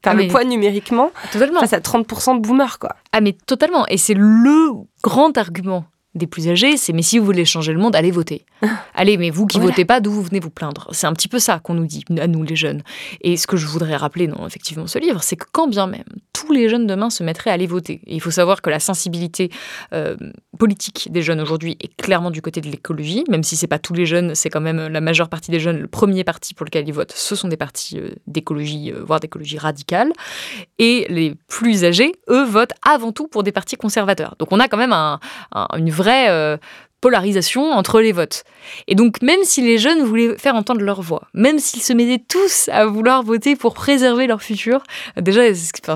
faire 0.04 0.14
le 0.14 0.28
poids 0.28 0.44
numériquement 0.44 1.10
totalement. 1.32 1.60
face 1.60 1.72
à 1.72 1.80
30% 1.80 2.36
de 2.36 2.40
boomers, 2.40 2.78
quoi. 2.78 2.96
Ah, 3.12 3.20
mais 3.20 3.36
totalement. 3.46 3.86
Et 3.88 3.98
c'est 3.98 4.14
le 4.14 4.70
grand 5.02 5.36
argument 5.36 5.84
des 6.14 6.26
plus 6.28 6.48
âgés, 6.48 6.76
c'est 6.76 6.92
mais 6.92 7.02
si 7.02 7.18
vous 7.18 7.24
voulez 7.24 7.44
changer 7.44 7.72
le 7.72 7.80
monde, 7.80 7.96
allez 7.96 8.12
voter. 8.12 8.46
allez, 8.94 9.16
mais 9.16 9.30
vous 9.30 9.46
qui 9.46 9.58
votez 9.58 9.84
pas, 9.84 10.00
d'où 10.00 10.12
vous 10.12 10.22
venez 10.22 10.38
vous 10.38 10.50
plaindre? 10.50 10.88
C'est 10.92 11.06
un 11.06 11.12
petit 11.12 11.28
peu 11.28 11.40
ça 11.40 11.58
qu'on 11.58 11.74
nous 11.74 11.86
dit, 11.86 12.04
à 12.20 12.28
nous 12.28 12.44
les 12.44 12.54
jeunes. 12.54 12.82
Et 13.20 13.36
ce 13.36 13.46
que 13.46 13.56
je 13.56 13.66
voudrais 13.66 13.96
rappeler 13.96 14.28
dans 14.28 14.46
effectivement 14.46 14.86
ce 14.86 14.98
livre, 14.98 15.22
c'est 15.22 15.36
que 15.36 15.46
quand 15.50 15.66
bien 15.66 15.86
même 15.86 16.04
les 16.54 16.68
jeunes 16.68 16.86
demain 16.86 17.10
se 17.10 17.22
mettraient 17.22 17.50
à 17.50 17.54
aller 17.54 17.66
voter, 17.66 18.00
il 18.06 18.20
faut 18.20 18.30
savoir 18.30 18.62
que 18.62 18.70
la 18.70 18.80
sensibilité 18.80 19.50
euh, 19.92 20.16
politique 20.58 21.08
des 21.10 21.22
jeunes 21.22 21.40
aujourd'hui 21.40 21.76
est 21.80 21.94
clairement 21.96 22.30
du 22.30 22.42
côté 22.42 22.60
de 22.60 22.68
l'écologie, 22.68 23.24
même 23.28 23.42
si 23.42 23.56
c'est 23.56 23.66
pas 23.66 23.78
tous 23.78 23.94
les 23.94 24.06
jeunes, 24.06 24.34
c'est 24.34 24.50
quand 24.50 24.60
même 24.60 24.88
la 24.88 25.00
majeure 25.00 25.28
partie 25.28 25.50
des 25.50 25.60
jeunes, 25.60 25.80
le 25.80 25.88
premier 25.88 26.24
parti 26.24 26.54
pour 26.54 26.64
lequel 26.64 26.88
ils 26.88 26.92
votent, 26.92 27.12
ce 27.12 27.34
sont 27.34 27.48
des 27.48 27.56
partis 27.56 27.98
euh, 27.98 28.10
d'écologie, 28.26 28.92
euh, 28.92 29.02
voire 29.04 29.20
d'écologie 29.20 29.58
radicale. 29.58 30.12
Et 30.78 31.06
les 31.08 31.34
plus 31.48 31.84
âgés, 31.84 32.12
eux, 32.28 32.44
votent 32.44 32.74
avant 32.86 33.12
tout 33.12 33.28
pour 33.28 33.42
des 33.42 33.52
partis 33.52 33.76
conservateurs. 33.76 34.36
Donc 34.38 34.52
on 34.52 34.60
a 34.60 34.68
quand 34.68 34.76
même 34.76 34.92
un, 34.92 35.18
une 35.76 35.90
vraie 35.90 36.58
polarisation 37.04 37.70
entre 37.70 38.00
les 38.00 38.12
votes. 38.12 38.44
Et 38.88 38.94
donc, 38.94 39.20
même 39.20 39.40
si 39.42 39.60
les 39.60 39.76
jeunes 39.76 40.04
voulaient 40.04 40.38
faire 40.38 40.54
entendre 40.54 40.80
leur 40.80 41.02
voix, 41.02 41.28
même 41.34 41.58
s'ils 41.58 41.82
se 41.82 41.92
mettaient 41.92 42.24
tous 42.26 42.70
à 42.72 42.86
vouloir 42.86 43.22
voter 43.22 43.56
pour 43.56 43.74
préserver 43.74 44.26
leur 44.26 44.40
futur, 44.40 44.82
déjà, 45.20 45.42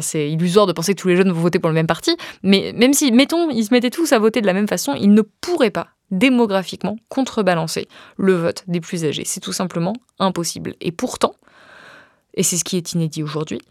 c'est 0.02 0.30
illusoire 0.30 0.66
de 0.66 0.74
penser 0.74 0.94
que 0.94 1.00
tous 1.00 1.08
les 1.08 1.16
jeunes 1.16 1.32
vont 1.32 1.40
voter 1.40 1.58
pour 1.58 1.70
le 1.70 1.74
même 1.74 1.86
parti, 1.86 2.14
mais 2.42 2.74
même 2.76 2.92
si, 2.92 3.10
mettons, 3.10 3.48
ils 3.48 3.64
se 3.64 3.72
mettaient 3.72 3.88
tous 3.88 4.12
à 4.12 4.18
voter 4.18 4.42
de 4.42 4.46
la 4.46 4.52
même 4.52 4.68
façon, 4.68 4.92
ils 5.00 5.14
ne 5.14 5.22
pourraient 5.22 5.70
pas 5.70 5.88
démographiquement 6.10 6.98
contrebalancer 7.08 7.88
le 8.18 8.34
vote 8.34 8.64
des 8.66 8.82
plus 8.82 9.06
âgés. 9.06 9.22
C'est 9.24 9.40
tout 9.40 9.54
simplement 9.54 9.94
impossible. 10.18 10.74
Et 10.82 10.92
pourtant, 10.92 11.36
et 12.34 12.42
c'est 12.42 12.58
ce 12.58 12.64
qui 12.64 12.76
est 12.76 12.92
inédit 12.92 13.22
aujourd'hui, 13.22 13.62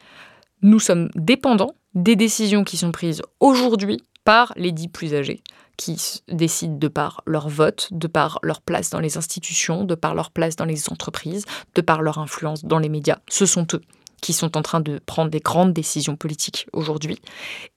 nous 0.64 0.80
sommes 0.80 1.10
dépendants 1.14 1.76
des 1.94 2.16
décisions 2.16 2.64
qui 2.64 2.78
sont 2.78 2.92
prises 2.92 3.22
aujourd'hui 3.40 4.02
par 4.24 4.54
les 4.56 4.72
dits 4.72 4.88
plus 4.88 5.14
âgés 5.14 5.44
qui 5.78 6.24
décident 6.28 6.76
de 6.76 6.88
par 6.88 7.22
leur 7.26 7.50
vote, 7.50 7.90
de 7.92 8.08
par 8.08 8.40
leur 8.42 8.62
place 8.62 8.90
dans 8.90 9.00
les 9.00 9.18
institutions, 9.18 9.84
de 9.84 9.96
par 9.96 10.16
leur 10.16 10.32
place 10.32 10.56
dans 10.56 10.66
les 10.66 10.90
entreprises, 10.90 11.46
de 11.76 11.82
par 11.82 12.02
leur 12.02 12.18
influence 12.18 12.66
dans 12.66 12.80
les 12.80 12.90
médias. 12.90 13.20
Ce 13.30 13.46
sont 13.46 13.68
eux 13.74 13.82
qui 14.22 14.34
sont 14.34 14.58
en 14.58 14.64
train 14.64 14.80
de 14.80 15.00
prendre 15.06 15.30
des 15.30 15.40
grandes 15.40 15.74
décisions 15.74 16.16
politiques 16.16 16.68
aujourd'hui. 16.74 17.20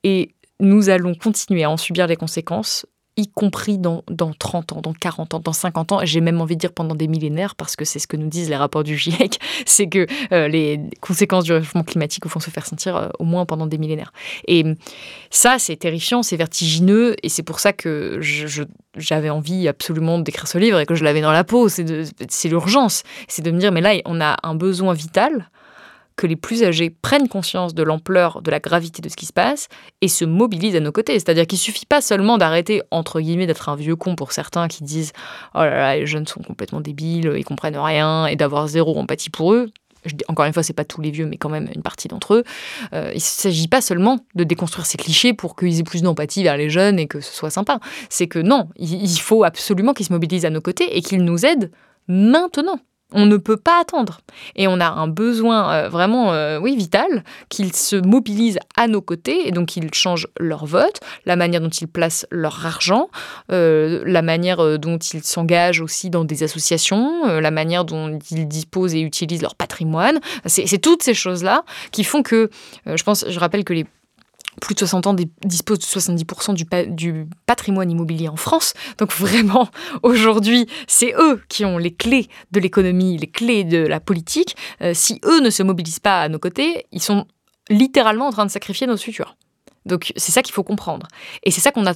Et 0.03 0.35
nous 0.59 0.89
allons 0.89 1.15
continuer 1.15 1.65
à 1.65 1.71
en 1.71 1.77
subir 1.77 2.07
les 2.07 2.17
conséquences 2.17 2.87
y 3.21 3.29
compris 3.29 3.79
dans, 3.79 4.03
dans 4.09 4.33
30 4.33 4.73
ans, 4.73 4.81
dans 4.81 4.93
40 4.93 5.35
ans, 5.35 5.41
dans 5.41 5.53
50 5.53 5.93
ans, 5.93 6.01
j'ai 6.05 6.21
même 6.21 6.41
envie 6.41 6.57
de 6.57 6.61
dire 6.61 6.73
pendant 6.73 6.95
des 6.95 7.09
millénaires, 7.09 7.55
parce 7.55 7.77
que 7.77 7.85
c'est 7.85 7.99
ce 7.99 8.07
que 8.07 8.17
nous 8.17 8.29
disent 8.29 8.49
les 8.49 8.57
rapports 8.57 8.85
du 8.85 8.97
GIEC, 8.97 9.39
c'est 9.67 9.89
que 9.89 10.07
euh, 10.33 10.49
les 10.49 10.81
conséquences 11.01 11.45
du 11.45 11.53
réchauffement 11.53 11.85
climatique 11.85 12.27
vont 12.27 12.41
se 12.41 12.51
faire 12.51 12.67
sentir 12.67 12.97
euh, 12.97 13.09
au 13.19 13.25
moins 13.25 13.47
pendant 13.47 13.67
des 13.67 13.79
millénaires. 13.79 14.13
Et 14.47 14.65
ça, 15.31 15.59
c'est 15.59 15.77
terrifiant, 15.77 16.23
c'est 16.23 16.37
vertigineux, 16.37 17.17
et 17.23 17.29
c'est 17.29 17.43
pour 17.43 17.61
ça 17.61 17.73
que 17.73 18.21
j'avais 18.97 19.31
envie 19.31 19.69
absolument 19.69 20.19
d'écrire 20.19 20.47
ce 20.47 20.59
livre 20.59 20.79
et 20.81 20.87
que 20.87 20.95
je 20.95 21.05
l'avais 21.05 21.21
dans 21.21 21.33
la 21.33 21.45
peau, 21.45 21.69
c'est 21.69 22.49
l'urgence, 22.49 23.03
c'est 23.29 23.43
de 23.43 23.51
me 23.51 23.59
dire, 23.59 23.73
mais 23.73 23.81
là, 23.81 23.95
on 24.05 24.21
a 24.21 24.37
un 24.43 24.55
besoin 24.55 24.95
vital 24.95 25.51
que 26.21 26.27
les 26.27 26.37
plus 26.37 26.63
âgés 26.65 26.91
prennent 26.91 27.29
conscience 27.29 27.75
de 27.75 27.83
l'ampleur, 27.83 28.43
de 28.43 28.51
la 28.51 28.61
gravité 28.61 29.01
de 29.01 29.09
ce 29.09 29.17
qui 29.17 29.25
se 29.25 29.33
passe 29.33 29.69
et 30.03 30.09
se 30.09 30.27
mobilisent 30.27 30.77
à 30.77 30.81
nos 30.81 30.93
côtés. 30.93 31.15
C'est-à-dire 31.15 31.47
qu'il 31.47 31.57
suffit 31.57 31.87
pas 31.87 32.03
seulement 32.03 32.37
d'arrêter, 32.37 32.83
entre 32.91 33.23
guillemets, 33.23 33.47
d'être 33.47 33.71
un 33.71 33.75
vieux 33.75 33.97
con 33.97 34.17
pour 34.17 34.33
certains 34.33 34.69
qui 34.69 34.85
disent 34.85 35.15
Oh 35.55 35.61
là 35.61 35.71
là, 35.71 35.97
les 35.97 36.07
jeunes 36.07 36.27
sont 36.27 36.43
complètement 36.43 36.83
débiles, 36.83 37.33
ils 37.39 37.45
comprennent 37.45 37.79
rien, 37.79 38.27
et 38.27 38.37
d'avoir 38.37 38.69
zéro 38.69 38.99
empathie 38.99 39.31
pour 39.31 39.55
eux. 39.55 39.71
Encore 40.29 40.45
une 40.45 40.53
fois, 40.53 40.63
c'est 40.63 40.75
pas 40.75 40.85
tous 40.85 41.01
les 41.01 41.11
vieux, 41.11 41.25
mais 41.25 41.39
quand 41.39 41.49
même 41.49 41.71
une 41.75 41.83
partie 41.83 42.09
d'entre 42.09 42.35
eux. 42.35 42.45
Euh, 42.93 43.13
il 43.13 43.17
ne 43.17 43.21
s'agit 43.21 43.69
pas 43.69 43.81
seulement 43.81 44.19
de 44.35 44.45
déconstruire 44.45 44.85
ces 44.85 44.99
clichés 44.99 45.33
pour 45.33 45.57
qu'ils 45.57 45.81
aient 45.81 45.85
plus 45.85 46.03
d'empathie 46.03 46.43
vers 46.43 46.59
les 46.59 46.69
jeunes 46.69 46.99
et 46.99 47.07
que 47.07 47.21
ce 47.21 47.33
soit 47.33 47.51
sympa. 47.51 47.81
C'est 48.11 48.27
que 48.27 48.39
non, 48.39 48.69
il 48.77 49.09
faut 49.19 49.43
absolument 49.43 49.95
qu'ils 49.95 50.07
se 50.07 50.13
mobilisent 50.13 50.45
à 50.45 50.51
nos 50.51 50.61
côtés 50.61 50.99
et 50.99 51.01
qu'ils 51.01 51.25
nous 51.25 51.47
aident 51.47 51.71
maintenant. 52.09 52.79
On 53.13 53.27
ne 53.27 53.37
peut 53.37 53.57
pas 53.57 53.81
attendre. 53.81 54.21
Et 54.57 54.69
on 54.69 54.81
a 54.81 54.89
un 54.89 55.09
besoin 55.09 55.73
euh, 55.73 55.89
vraiment, 55.89 56.33
euh, 56.33 56.59
oui, 56.59 56.77
vital, 56.77 57.25
qu'ils 57.49 57.75
se 57.75 57.97
mobilisent 57.97 58.59
à 58.77 58.89
nos 58.89 59.01
côtés 59.01 59.49
et 59.49 59.53
donc 59.53 59.69
qu'ils 59.69 59.93
changent 59.95 60.29
leur 60.39 60.67
vote, 60.67 61.01
la 61.27 61.37
manière 61.37 61.61
dont 61.61 61.69
ils 61.69 61.89
placent 61.89 62.27
leur 62.31 62.65
argent, 62.67 63.09
euh, 63.53 64.03
la 64.07 64.23
manière 64.23 64.79
dont 64.79 64.99
ils 64.99 65.25
s'engagent 65.25 65.81
aussi 65.81 66.11
dans 66.11 66.25
des 66.25 66.43
associations, 66.43 67.41
la 67.41 67.51
manière 67.51 67.85
dont 67.85 68.19
ils 68.31 68.47
disposent 68.47 68.95
et 68.95 69.01
utilisent 69.01 69.43
leur 69.43 69.55
patrimoine. 69.55 70.21
C'est 70.47 70.81
toutes 70.81 71.03
ces 71.03 71.15
choses-là 71.15 71.65
qui 71.93 72.05
font 72.05 72.23
que, 72.23 72.51
je 72.87 73.03
pense, 73.03 73.25
je 73.29 73.39
rappelle 73.39 73.65
que 73.65 73.73
les 73.73 73.87
plus 74.61 74.75
de 74.75 74.81
60 74.81 75.07
ans 75.07 75.17
disposent 75.45 75.79
de 75.79 75.85
70% 75.85 76.55
du, 76.95 77.27
patrimoine 77.47 77.91
immobilier 77.91 78.29
en 78.29 78.37
France. 78.37 78.75
Donc 78.99 79.13
vraiment, 79.13 79.69
aujourd'hui, 80.03 80.67
c'est 80.87 81.15
eux 81.19 81.43
qui 81.49 81.65
ont 81.65 81.79
les 81.79 81.93
clés 81.93 82.29
de 82.53 82.61
l'économie, 82.61 83.17
les 83.19 83.31
clés 83.31 83.65
de 83.65 83.79
la 83.79 84.01
politique. 84.01 84.57
Euh, 84.83 84.93
si 84.95 85.21
eux 85.25 85.41
ne 85.41 85.51
se 85.51 85.63
mobilisent 85.63 86.01
pas 86.01 86.21
à 86.21 86.29
nos 86.29 86.39
côtés, 86.39 86.87
ils 86.93 87.03
sont 87.03 87.27
littéralement 87.69 88.27
en 88.27 88.33
train 88.33 88.47
de 88.47 88.51
sacrifier 88.51 88.87
notre 88.87 89.03
futur. 89.03 89.37
Donc 89.87 90.13
c'est 90.17 90.33
ça 90.33 90.43
qu'il 90.43 90.55
faut 90.55 90.63
comprendre. 90.63 91.07
Et 91.43 91.51
c'est 91.51 91.61
ça 91.61 91.73
qu'on 91.73 91.87
a 91.87 91.95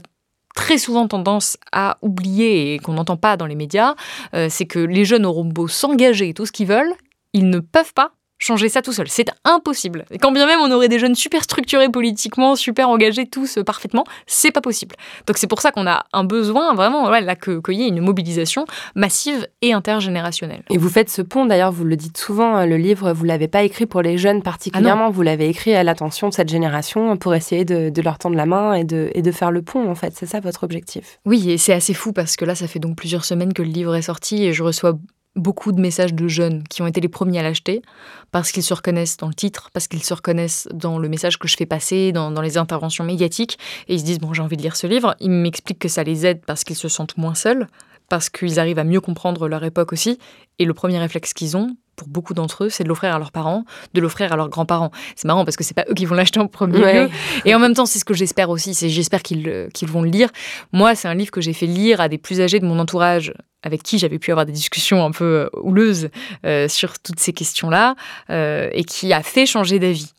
très 0.54 0.78
souvent 0.78 1.08
tendance 1.08 1.56
à 1.72 1.98
oublier 2.00 2.74
et 2.74 2.78
qu'on 2.78 2.94
n'entend 2.94 3.16
pas 3.16 3.36
dans 3.36 3.46
les 3.46 3.56
médias, 3.56 3.94
euh, 4.34 4.48
c'est 4.48 4.66
que 4.66 4.78
les 4.78 5.04
jeunes 5.04 5.26
auront 5.26 5.44
beau 5.44 5.68
s'engager 5.68 6.32
tout 6.32 6.46
ce 6.46 6.52
qu'ils 6.52 6.68
veulent, 6.68 6.94
ils 7.32 7.50
ne 7.50 7.58
peuvent 7.58 7.92
pas 7.92 8.12
changer 8.38 8.68
ça 8.68 8.82
tout 8.82 8.92
seul. 8.92 9.08
C'est 9.08 9.30
impossible. 9.44 10.04
Et 10.10 10.18
quand 10.18 10.32
bien 10.32 10.46
même 10.46 10.60
on 10.60 10.70
aurait 10.70 10.88
des 10.88 10.98
jeunes 10.98 11.14
super 11.14 11.42
structurés 11.42 11.88
politiquement, 11.88 12.56
super 12.56 12.88
engagés 12.88 13.26
tous 13.26 13.58
euh, 13.58 13.64
parfaitement, 13.64 14.04
c'est 14.26 14.50
pas 14.50 14.60
possible. 14.60 14.96
Donc 15.26 15.38
c'est 15.38 15.46
pour 15.46 15.60
ça 15.60 15.70
qu'on 15.70 15.86
a 15.86 16.04
un 16.12 16.24
besoin 16.24 16.74
vraiment 16.74 17.08
ouais, 17.08 17.20
là 17.20 17.36
qu'il 17.36 17.60
y 17.68 17.84
ait 17.84 17.88
une 17.88 18.00
mobilisation 18.00 18.66
massive 18.94 19.46
et 19.62 19.72
intergénérationnelle. 19.72 20.62
Et 20.70 20.78
vous 20.78 20.88
faites 20.88 21.10
ce 21.10 21.22
pont 21.22 21.46
d'ailleurs, 21.46 21.72
vous 21.72 21.84
le 21.84 21.96
dites 21.96 22.18
souvent, 22.18 22.58
euh, 22.58 22.66
le 22.66 22.76
livre 22.76 23.12
vous 23.12 23.24
l'avez 23.24 23.48
pas 23.48 23.62
écrit 23.62 23.86
pour 23.86 24.02
les 24.02 24.18
jeunes 24.18 24.42
particulièrement, 24.42 25.10
vous 25.10 25.22
l'avez 25.22 25.48
écrit 25.48 25.74
à 25.74 25.84
l'attention 25.84 26.28
de 26.28 26.34
cette 26.34 26.48
génération 26.48 27.16
pour 27.16 27.34
essayer 27.34 27.64
de, 27.64 27.90
de, 27.90 28.02
leur 28.02 28.18
tendre 28.18 28.36
la 28.36 28.46
main 28.46 28.74
et 28.74 28.84
de, 28.84 29.10
et 29.14 29.22
de 29.22 29.30
faire 29.30 29.50
le 29.50 29.62
pont 29.62 29.88
en 29.88 29.94
fait. 29.94 30.12
C'est 30.14 30.26
ça 30.26 30.40
votre 30.40 30.64
objectif? 30.64 31.18
Oui, 31.24 31.50
et 31.50 31.58
c'est 31.58 31.72
assez 31.72 31.94
fou 31.94 32.12
parce 32.12 32.36
que 32.36 32.44
là 32.44 32.54
ça 32.54 32.66
fait 32.66 32.78
donc 32.78 32.96
plusieurs 32.96 33.24
semaines 33.24 33.52
que 33.52 33.62
le 33.62 33.68
livre 33.68 33.94
est 33.94 34.02
sorti 34.02 34.44
et 34.44 34.52
je 34.52 34.62
reçois 34.62 34.94
beaucoup 35.36 35.72
de 35.72 35.80
messages 35.80 36.14
de 36.14 36.28
jeunes 36.28 36.62
qui 36.68 36.82
ont 36.82 36.86
été 36.86 37.00
les 37.00 37.08
premiers 37.08 37.40
à 37.40 37.42
l'acheter 37.42 37.82
parce 38.30 38.52
qu'ils 38.52 38.62
se 38.62 38.72
reconnaissent 38.74 39.16
dans 39.16 39.28
le 39.28 39.34
titre, 39.34 39.70
parce 39.72 39.88
qu'ils 39.88 40.02
se 40.04 40.14
reconnaissent 40.14 40.68
dans 40.72 40.98
le 40.98 41.08
message 41.08 41.38
que 41.38 41.48
je 41.48 41.56
fais 41.56 41.66
passer, 41.66 42.12
dans, 42.12 42.30
dans 42.30 42.40
les 42.42 42.56
interventions 42.58 43.04
médiatiques, 43.04 43.58
et 43.88 43.94
ils 43.94 44.00
se 44.00 44.04
disent, 44.04 44.18
bon, 44.20 44.32
j'ai 44.32 44.42
envie 44.42 44.56
de 44.56 44.62
lire 44.62 44.76
ce 44.76 44.86
livre. 44.86 45.14
Ils 45.20 45.30
m'expliquent 45.30 45.78
que 45.80 45.88
ça 45.88 46.04
les 46.04 46.26
aide 46.26 46.40
parce 46.46 46.64
qu'ils 46.64 46.76
se 46.76 46.88
sentent 46.88 47.16
moins 47.16 47.34
seuls, 47.34 47.66
parce 48.08 48.28
qu'ils 48.30 48.60
arrivent 48.60 48.78
à 48.78 48.84
mieux 48.84 49.00
comprendre 49.00 49.48
leur 49.48 49.64
époque 49.64 49.92
aussi. 49.92 50.18
Et 50.58 50.64
le 50.66 50.74
premier 50.74 50.98
réflexe 50.98 51.32
qu'ils 51.32 51.56
ont, 51.56 51.76
pour 51.96 52.06
beaucoup 52.08 52.34
d'entre 52.34 52.64
eux, 52.64 52.68
c'est 52.70 52.82
de 52.84 52.88
l'offrir 52.88 53.14
à 53.14 53.18
leurs 53.18 53.30
parents, 53.32 53.64
de 53.94 54.00
l'offrir 54.00 54.32
à 54.32 54.36
leurs 54.36 54.48
grands-parents. 54.48 54.90
C'est 55.16 55.26
marrant 55.26 55.44
parce 55.44 55.56
que 55.56 55.62
c'est 55.64 55.74
pas 55.74 55.84
eux 55.88 55.94
qui 55.94 56.04
vont 56.06 56.14
l'acheter 56.16 56.40
en 56.40 56.46
premier 56.48 56.78
Ouais. 56.78 57.04
lieu. 57.04 57.10
Et 57.44 57.54
en 57.54 57.58
même 57.60 57.74
temps, 57.74 57.86
c'est 57.86 57.98
ce 58.00 58.04
que 58.04 58.14
j'espère 58.14 58.50
aussi. 58.50 58.74
C'est 58.74 58.88
j'espère 58.88 59.22
qu'ils 59.22 59.68
qu'ils 59.72 59.88
vont 59.88 60.02
le 60.02 60.10
lire. 60.10 60.28
Moi, 60.72 60.94
c'est 60.96 61.06
un 61.08 61.14
livre 61.14 61.30
que 61.30 61.40
j'ai 61.40 61.52
fait 61.52 61.66
lire 61.66 62.00
à 62.00 62.08
des 62.08 62.18
plus 62.18 62.40
âgés 62.40 62.58
de 62.60 62.66
mon 62.66 62.78
entourage 62.80 63.32
avec 63.64 63.82
qui 63.82 63.98
j'avais 63.98 64.18
pu 64.18 64.30
avoir 64.30 64.46
des 64.46 64.52
discussions 64.52 65.04
un 65.04 65.10
peu 65.10 65.24
euh, 65.24 65.48
houleuses 65.60 66.10
euh, 66.46 66.68
sur 66.68 66.98
toutes 67.00 67.18
ces 67.18 67.32
questions-là 67.32 67.96
euh, 68.30 68.68
et 68.72 68.84
qui 68.84 69.12
a 69.12 69.22
fait 69.22 69.46
changer 69.46 69.78
d'avis. 69.80 70.12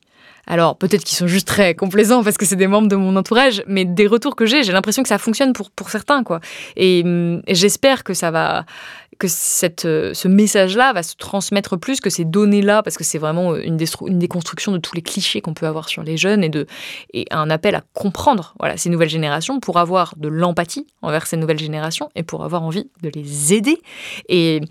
Alors 0.47 0.77
peut-être 0.77 1.03
qu'ils 1.03 1.17
sont 1.17 1.27
juste 1.27 1.47
très 1.47 1.73
complaisants 1.73 2.23
parce 2.23 2.37
que 2.37 2.45
c'est 2.45 2.55
des 2.55 2.67
membres 2.67 2.87
de 2.87 2.95
mon 2.95 3.15
entourage, 3.15 3.63
mais 3.67 3.85
des 3.85 4.05
retours 4.05 4.35
que 4.35 4.45
j'ai, 4.45 4.63
j'ai 4.63 4.73
l'impression 4.73 5.01
que 5.01 5.09
ça 5.09 5.17
fonctionne 5.17 5.53
pour, 5.53 5.71
pour 5.71 5.89
certains. 5.89 6.23
quoi. 6.23 6.39
Et, 6.75 7.01
hum, 7.03 7.41
et 7.47 7.55
j'espère 7.55 8.03
que 8.03 8.13
ça 8.13 8.29
va 8.29 8.65
que 9.17 9.27
cette, 9.27 9.85
euh, 9.85 10.13
ce 10.13 10.27
message-là 10.27 10.93
va 10.93 11.03
se 11.03 11.15
transmettre 11.15 11.77
plus 11.77 11.99
que 11.99 12.09
ces 12.09 12.25
données-là, 12.25 12.83
parce 12.83 12.97
que 12.97 13.03
c'est 13.03 13.17
vraiment 13.17 13.53
euh, 13.53 13.61
une, 13.63 13.77
déconstruction 13.77 14.71
de 14.71 14.77
tous 14.77 14.95
les 14.95 15.01
clichés 15.01 15.41
qu'on 15.41 15.53
peut 15.53 15.67
avoir 15.67 15.89
sur 15.89 16.03
les 16.03 16.17
jeunes 16.17 16.43
et, 16.43 16.49
de, 16.49 16.67
et 17.13 17.25
un 17.31 17.49
appel 17.49 17.75
à 17.75 17.83
comprendre 17.93 18.55
voilà, 18.59 18.77
ces 18.77 18.89
nouvelles 18.89 19.09
générations 19.09 19.59
pour 19.59 19.77
avoir 19.77 20.13
de 20.17 20.27
l'empathie 20.27 20.85
envers 21.01 21.27
ces 21.27 21.37
nouvelles 21.37 21.59
générations 21.59 22.09
et 22.15 22.23
pour 22.23 22.43
avoir 22.43 22.63
envie 22.63 22.89
de 23.01 23.09
les 23.09 23.53
aider. 23.53 23.77
Et 24.29 24.61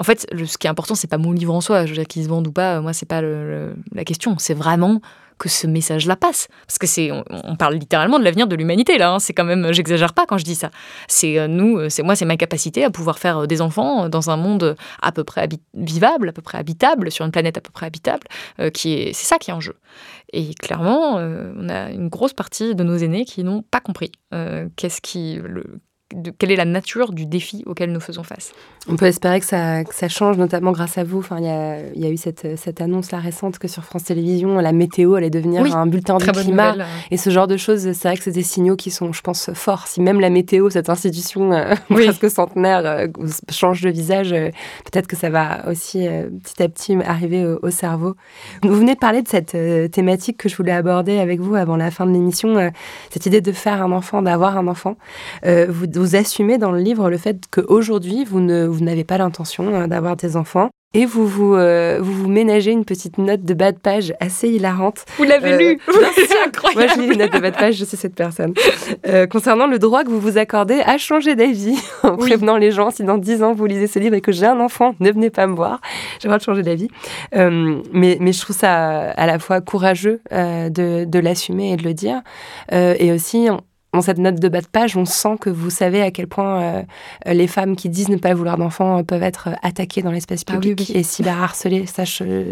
en 0.00 0.04
fait, 0.04 0.26
ce 0.32 0.58
qui 0.58 0.66
est 0.66 0.70
important, 0.70 0.94
c'est 0.94 1.08
pas 1.08 1.18
mon 1.18 1.32
livre 1.32 1.54
en 1.54 1.60
soi, 1.60 1.84
je 1.86 1.90
veux 1.90 1.96
dire 1.96 2.06
qu'ils 2.06 2.24
se 2.24 2.28
vendent 2.28 2.46
ou 2.46 2.52
pas, 2.52 2.76
euh, 2.76 2.82
moi, 2.82 2.92
c'est 2.92 3.06
pas 3.06 3.22
la 3.22 4.04
question. 4.04 4.36
C'est 4.38 4.54
vraiment 4.54 5.00
que 5.38 5.48
ce 5.48 5.66
message-là 5.66 6.16
passe. 6.16 6.48
Parce 6.66 6.78
que 6.78 6.86
c'est, 6.86 7.10
on, 7.12 7.56
parle 7.56 7.74
littéralement 7.74 8.18
de 8.18 8.24
l'avenir 8.24 8.46
de 8.46 8.56
l'humanité, 8.56 8.98
là. 8.98 9.12
hein. 9.12 9.18
C'est 9.18 9.32
quand 9.32 9.44
même, 9.44 9.72
j'exagère 9.72 10.12
pas 10.12 10.26
quand 10.26 10.38
je 10.38 10.44
dis 10.44 10.54
ça. 10.54 10.70
C'est 11.06 11.38
euh, 11.38 11.46
nous, 11.46 11.78
euh, 11.78 11.88
c'est 11.88 12.02
moi, 12.02 12.16
c'est 12.16 12.24
ma 12.24 12.36
capacité 12.36 12.84
à 12.84 12.90
pouvoir 12.90 13.18
faire 13.18 13.38
euh, 13.38 13.46
des 13.46 13.62
enfants 13.62 14.08
dans 14.08 14.30
un 14.30 14.36
monde 14.36 14.76
à 15.00 15.12
peu 15.12 15.24
près 15.24 15.48
vivable, 15.74 16.28
à 16.28 16.32
peu 16.32 16.42
près 16.42 16.58
habitable, 16.58 17.10
sur 17.10 17.24
une 17.24 17.30
planète 17.30 17.56
à 17.56 17.60
peu 17.60 17.70
près 17.70 17.86
habitable, 17.86 18.26
qui 18.74 18.94
est, 18.94 19.12
c'est 19.12 19.26
ça 19.26 19.38
qui 19.38 19.50
est 19.50 19.54
en 19.54 19.60
jeu. 19.60 19.76
Et 20.32 20.54
clairement, 20.54 21.14
on 21.16 21.68
a 21.68 21.90
une 21.90 22.08
grosse 22.08 22.32
partie 22.32 22.74
de 22.74 22.82
nos 22.82 22.96
aînés 22.96 23.24
qui 23.24 23.44
n'ont 23.44 23.62
pas 23.62 23.80
compris 23.80 24.12
qu'est-ce 24.76 25.00
qui, 25.00 25.40
de- 26.14 26.30
quelle 26.30 26.50
est 26.50 26.56
la 26.56 26.64
nature 26.64 27.12
du 27.12 27.26
défi 27.26 27.62
auquel 27.66 27.92
nous 27.92 28.00
faisons 28.00 28.22
face? 28.22 28.52
On 28.88 28.96
peut 28.96 29.04
espérer 29.06 29.40
que 29.40 29.46
ça, 29.46 29.84
que 29.84 29.94
ça 29.94 30.08
change, 30.08 30.38
notamment 30.38 30.72
grâce 30.72 30.96
à 30.96 31.04
vous. 31.04 31.18
Enfin, 31.18 31.36
il 31.38 31.44
y 31.44 31.48
a, 31.48 31.80
il 31.94 32.00
y 32.02 32.06
a 32.06 32.10
eu 32.10 32.16
cette, 32.16 32.56
cette 32.58 32.80
annonce 32.80 33.10
là 33.12 33.18
récente 33.18 33.58
que 33.58 33.68
sur 33.68 33.84
France 33.84 34.04
Télévisions, 34.04 34.56
la 34.58 34.72
météo 34.72 35.14
allait 35.14 35.28
devenir 35.28 35.60
Oui, 35.62 35.70
un 35.74 35.86
bulletin 35.86 36.16
du 36.16 36.24
climat. 36.24 36.72
nouvelle. 36.72 36.86
Et 37.10 37.18
ce 37.18 37.28
genre 37.28 37.46
de 37.46 37.58
choses, 37.58 37.92
c'est 37.92 38.08
vrai 38.08 38.16
que 38.16 38.22
c'est 38.22 38.30
des 38.32 38.42
signaux 38.42 38.76
qui 38.76 38.90
sont, 38.90 39.12
je 39.12 39.20
pense, 39.20 39.50
forts. 39.52 39.86
Si 39.86 40.00
même 40.00 40.20
la 40.20 40.30
météo, 40.30 40.70
cette 40.70 40.88
institution 40.88 41.52
euh, 41.52 41.74
Oui. 41.90 42.04
presque 42.06 42.30
centenaire, 42.30 42.80
euh, 42.86 43.06
change 43.50 43.82
de 43.82 43.90
visage, 43.90 44.32
euh, 44.32 44.48
peut-être 44.90 45.06
que 45.08 45.16
ça 45.16 45.28
va 45.28 45.68
aussi 45.68 46.06
petit 46.42 46.62
à 46.62 46.68
petit 46.70 46.96
arriver 47.04 47.44
au, 47.46 47.58
au 47.62 47.70
cerveau. 47.70 48.14
Vous 48.62 48.74
venez 48.74 48.94
de 48.94 48.98
parler 48.98 49.20
de 49.22 49.28
cette 49.28 49.56
thématique 49.92 50.38
que 50.38 50.48
je 50.48 50.56
voulais 50.56 50.72
aborder 50.72 51.18
avec 51.18 51.40
vous 51.40 51.54
avant 51.54 51.76
la 51.76 51.90
fin 51.90 52.06
de 52.06 52.12
l'émission, 52.12 52.72
cette 53.10 53.26
idée 53.26 53.40
de 53.42 53.52
faire 53.52 53.82
un 53.82 53.92
enfant, 53.92 54.22
d'avoir 54.22 54.56
un 54.56 54.66
enfant. 54.68 54.96
Vous, 55.44 55.86
vous 55.98 56.16
assumez 56.16 56.58
dans 56.58 56.70
le 56.72 56.80
livre 56.80 57.10
le 57.10 57.18
fait 57.18 57.38
qu'aujourd'hui, 57.50 58.24
vous 58.24 58.40
ne- 58.40 58.66
vous 58.66 58.82
n'avez 58.84 59.04
pas 59.04 59.18
l'intention 59.18 59.74
euh, 59.74 59.86
d'avoir 59.86 60.16
des 60.16 60.36
enfants. 60.36 60.70
Et 60.94 61.04
vous 61.04 61.26
vous, 61.26 61.54
euh, 61.54 61.98
vous 62.00 62.14
vous 62.14 62.28
ménagez 62.30 62.70
une 62.70 62.86
petite 62.86 63.18
note 63.18 63.42
de 63.42 63.52
bas 63.52 63.72
de 63.72 63.78
page 63.78 64.14
assez 64.20 64.48
hilarante. 64.48 65.04
Vous 65.18 65.24
l'avez 65.24 65.52
Euh, 65.52 65.58
lu. 65.58 65.78
C'est 66.16 66.46
incroyable. 66.46 66.80
Moi, 66.80 66.86
je 66.96 67.00
lis 67.02 67.08
les 67.10 67.16
notes 67.16 67.32
de 67.34 67.38
bas 67.40 67.50
de 67.50 67.56
page, 67.56 67.74
je 67.74 67.84
suis 67.84 67.98
cette 67.98 68.14
personne. 68.14 68.54
Euh, 69.06 69.26
concernant 69.26 69.66
le 69.66 69.78
droit 69.78 70.02
que 70.02 70.08
vous 70.08 70.18
vous 70.18 70.38
accordez 70.38 70.80
à 70.86 70.96
changer 70.96 71.34
d'avis, 71.36 71.76
en 72.04 72.12
Oui. 72.12 72.16
prévenant 72.20 72.56
les 72.56 72.70
gens, 72.70 72.90
si 72.90 73.04
dans 73.04 73.18
10 73.18 73.42
ans 73.42 73.52
vous 73.52 73.66
lisez 73.66 73.86
ce 73.86 73.98
livre 73.98 74.14
et 74.14 74.22
que 74.22 74.32
j'ai 74.32 74.46
un 74.46 74.60
enfant, 74.60 74.94
ne 75.00 75.10
venez 75.12 75.28
pas 75.28 75.46
me 75.46 75.54
voir, 75.54 75.82
j'ai 76.20 76.26
le 76.26 76.30
droit 76.30 76.38
de 76.38 76.42
changer 76.44 76.62
d'avis. 76.62 76.88
Euh, 77.36 77.82
mais, 77.92 78.16
mais 78.18 78.32
je 78.32 78.40
trouve 78.40 78.56
ça 78.56 79.10
à 79.10 79.26
la 79.26 79.38
fois 79.38 79.60
courageux 79.60 80.22
de, 80.32 81.04
de 81.04 81.18
l'assumer 81.18 81.72
et 81.72 81.76
de 81.76 81.82
le 81.82 81.92
dire. 81.92 82.22
Et 82.72 83.12
aussi, 83.12 83.48
on- 83.50 83.60
dans 83.94 84.02
cette 84.02 84.18
note 84.18 84.34
de 84.38 84.48
bas 84.48 84.60
de 84.60 84.66
page, 84.66 84.96
on 84.96 85.04
sent 85.06 85.36
que 85.40 85.48
vous 85.50 85.70
savez 85.70 86.02
à 86.02 86.10
quel 86.10 86.26
point 86.28 86.62
euh, 86.62 86.82
les 87.26 87.46
femmes 87.46 87.74
qui 87.74 87.88
disent 87.88 88.10
ne 88.10 88.16
pas 88.16 88.34
vouloir 88.34 88.58
d'enfants 88.58 88.98
euh, 88.98 89.02
peuvent 89.02 89.22
être 89.22 89.48
attaquées 89.62 90.02
dans 90.02 90.10
l'espace 90.10 90.44
Ah 90.48 90.52
oui, 90.54 90.60
public 90.60 90.90
oui. 90.94 91.00
et 91.00 91.02
cyberharcelées. 91.02 91.86
Ça, 91.86 92.02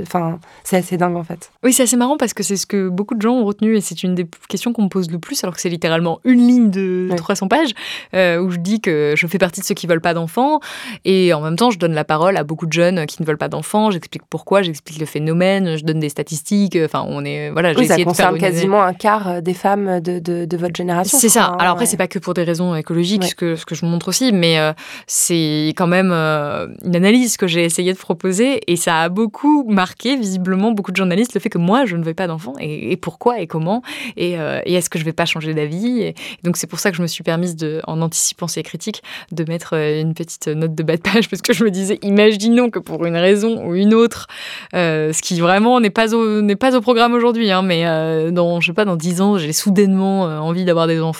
Enfin, 0.03 0.39
c'est 0.65 0.77
assez 0.79 0.97
dingue 0.97 1.17
en 1.17 1.23
fait. 1.25 1.51
Oui, 1.63 1.73
c'est 1.73 1.83
assez 1.83 1.97
marrant 1.97 2.17
parce 2.17 2.33
que 2.35 2.43
c'est 2.43 2.57
ce 2.57 2.67
que 2.67 2.89
beaucoup 2.89 3.15
de 3.15 3.21
gens 3.23 3.35
ont 3.35 3.45
retenu 3.45 3.77
et 3.77 3.81
c'est 3.81 4.03
une 4.03 4.15
des 4.15 4.27
questions 4.49 4.73
qu'on 4.73 4.85
me 4.85 4.89
pose 4.89 5.11
le 5.11 5.19
plus, 5.19 5.43
alors 5.45 5.55
que 5.55 5.61
c'est 5.61 5.69
littéralement 5.69 6.21
une 6.25 6.47
ligne 6.47 6.71
de 6.71 7.09
Ouais. 7.11 7.17
300 7.17 7.49
pages 7.49 7.71
euh, 8.15 8.39
où 8.41 8.51
je 8.51 8.57
dis 8.59 8.81
que 8.81 9.15
je 9.17 9.27
fais 9.27 9.39
partie 9.39 9.61
de 9.61 9.67
ceux 9.67 9.75
qui 9.75 9.87
veulent 9.87 10.01
pas 10.01 10.15
d'enfants 10.15 10.61
et 11.05 11.33
en 11.35 11.41
même 11.41 11.57
temps 11.57 11.71
je 11.71 11.79
donne 11.79 11.93
la 11.93 12.05
parole 12.05 12.37
à 12.37 12.45
beaucoup 12.45 12.67
de 12.67 12.73
jeunes 12.73 13.05
qui 13.07 13.21
ne 13.23 13.27
veulent 13.27 13.39
pas 13.39 13.49
d'enfants. 13.49 13.91
J'explique 13.91 14.23
pourquoi, 14.29 14.63
j'explique 14.63 14.99
le 14.99 15.07
phénomène, 15.07 15.77
je 15.77 15.85
donne 15.85 16.01
des 16.01 16.09
statistiques. 16.09 16.79
Enfin, 16.83 17.05
on 17.09 17.25
est 17.25 17.51
voilà, 17.51 17.71
Oui, 17.71 17.87
ça 17.87 17.95
essayé 17.95 18.05
de 18.05 18.11
faire 18.13 18.31
concerne 18.31 18.35
une- 18.37 18.41
quasiment 18.41 18.83
un 18.83 18.95
quart 18.95 19.29
euh, 19.29 19.41
des 19.43 19.55
femmes 19.55 20.01
de, 20.01 20.19
de, 20.19 20.45
de 20.47 20.57
votre 20.57 20.75
génération. 20.77 21.19
C'est 21.29 21.41
ça. 21.41 21.47
hein, 21.47 21.57
Alors 21.59 21.73
après, 21.73 21.85
ouais. 21.85 21.91
c'est 21.91 21.97
pas 21.97 22.07
que 22.07 22.19
pour 22.21 22.35
des 22.35 22.45
raisons 22.45 22.75
écologiques, 22.77 23.23
Ouais. 23.23 23.29
ce, 23.29 23.35
que, 23.35 23.57
ce 23.57 23.65
que 23.65 23.75
je 23.75 23.85
montre 23.85 24.09
aussi, 24.09 24.33
mais 24.33 24.59
euh, 24.59 24.73
c'est 25.09 25.73
quand 25.77 25.87
même 25.89 26.11
euh, 26.13 26.69
une 26.85 26.95
analyse 26.95 27.37
que 27.37 27.47
j'ai 27.49 27.65
essayé 27.65 27.93
de 27.93 27.99
proposer 27.99 28.61
et 28.71 28.77
ça 28.77 29.01
a 29.01 29.09
beaucoup 29.09 29.65
marqué, 29.69 30.17
visiblement, 30.17 30.71
beaucoup 30.71 30.93
de 30.93 30.97
journalistes, 30.97 31.35
le 31.35 31.41
fait 31.41 31.49
que 31.49 31.59
moi, 31.59 31.85
je 31.85 31.97
ne 31.97 32.05
veux 32.05 32.15
pas 32.15 32.27
d'enfants 32.29 32.55
et, 32.61 32.93
et 32.93 32.97
pourquoi 32.97 33.41
et 33.41 33.47
comment 33.49 33.83
et, 34.17 34.39
euh, 34.39 34.61
et 34.65 34.75
est-ce 34.75 34.89
que 34.89 34.99
je 35.01 35.05
vais 35.05 35.13
pas 35.13 35.25
changer 35.27 35.53
d'avis 35.55 36.01
et, 36.03 36.15
donc 36.45 36.57
c'est 36.57 36.67
pour 36.69 36.79
ça 36.79 36.91
que 36.91 36.97
je 36.97 37.03
me 37.03 37.07
suis 37.09 37.25
permise, 37.25 37.57
de, 37.57 37.81
en 37.89 38.01
anticipant 38.03 38.47
ces 38.47 38.63
critiques, 38.63 39.03
de 39.33 39.45
mettre 39.49 39.75
une 39.75 40.15
petite 40.15 40.47
note 40.47 40.75
de 40.77 40.83
bas 40.85 40.97
de 40.97 41.03
page 41.03 41.29
parce 41.31 41.43
que 41.43 41.53
je 41.53 41.65
me 41.65 41.71
disais, 41.71 41.99
imaginons 42.03 42.71
que 42.71 42.79
pour 42.79 43.05
une 43.05 43.17
raison 43.17 43.67
ou 43.67 43.75
une 43.75 43.95
autre, 43.95 44.29
ce 44.73 45.21
qui 45.23 45.41
vraiment 45.41 45.81
n'est 45.81 45.91
pas 45.91 46.15
au, 46.15 46.43
pas 46.57 46.77
au 46.77 46.81
programme 46.81 47.15
aujourd'hui, 47.15 47.51
hein, 47.51 47.63
mais 47.63 47.85
dans, 48.31 48.61
je 48.61 48.67
sais 48.69 48.73
pas, 48.75 48.85
dans 48.85 48.97
10 48.97 49.21
ans, 49.21 49.39
j'ai 49.39 49.53
soudainement 49.53 50.23
envie 50.23 50.65
d'avoir 50.65 50.87
des 50.87 51.01
enfants. 51.01 51.16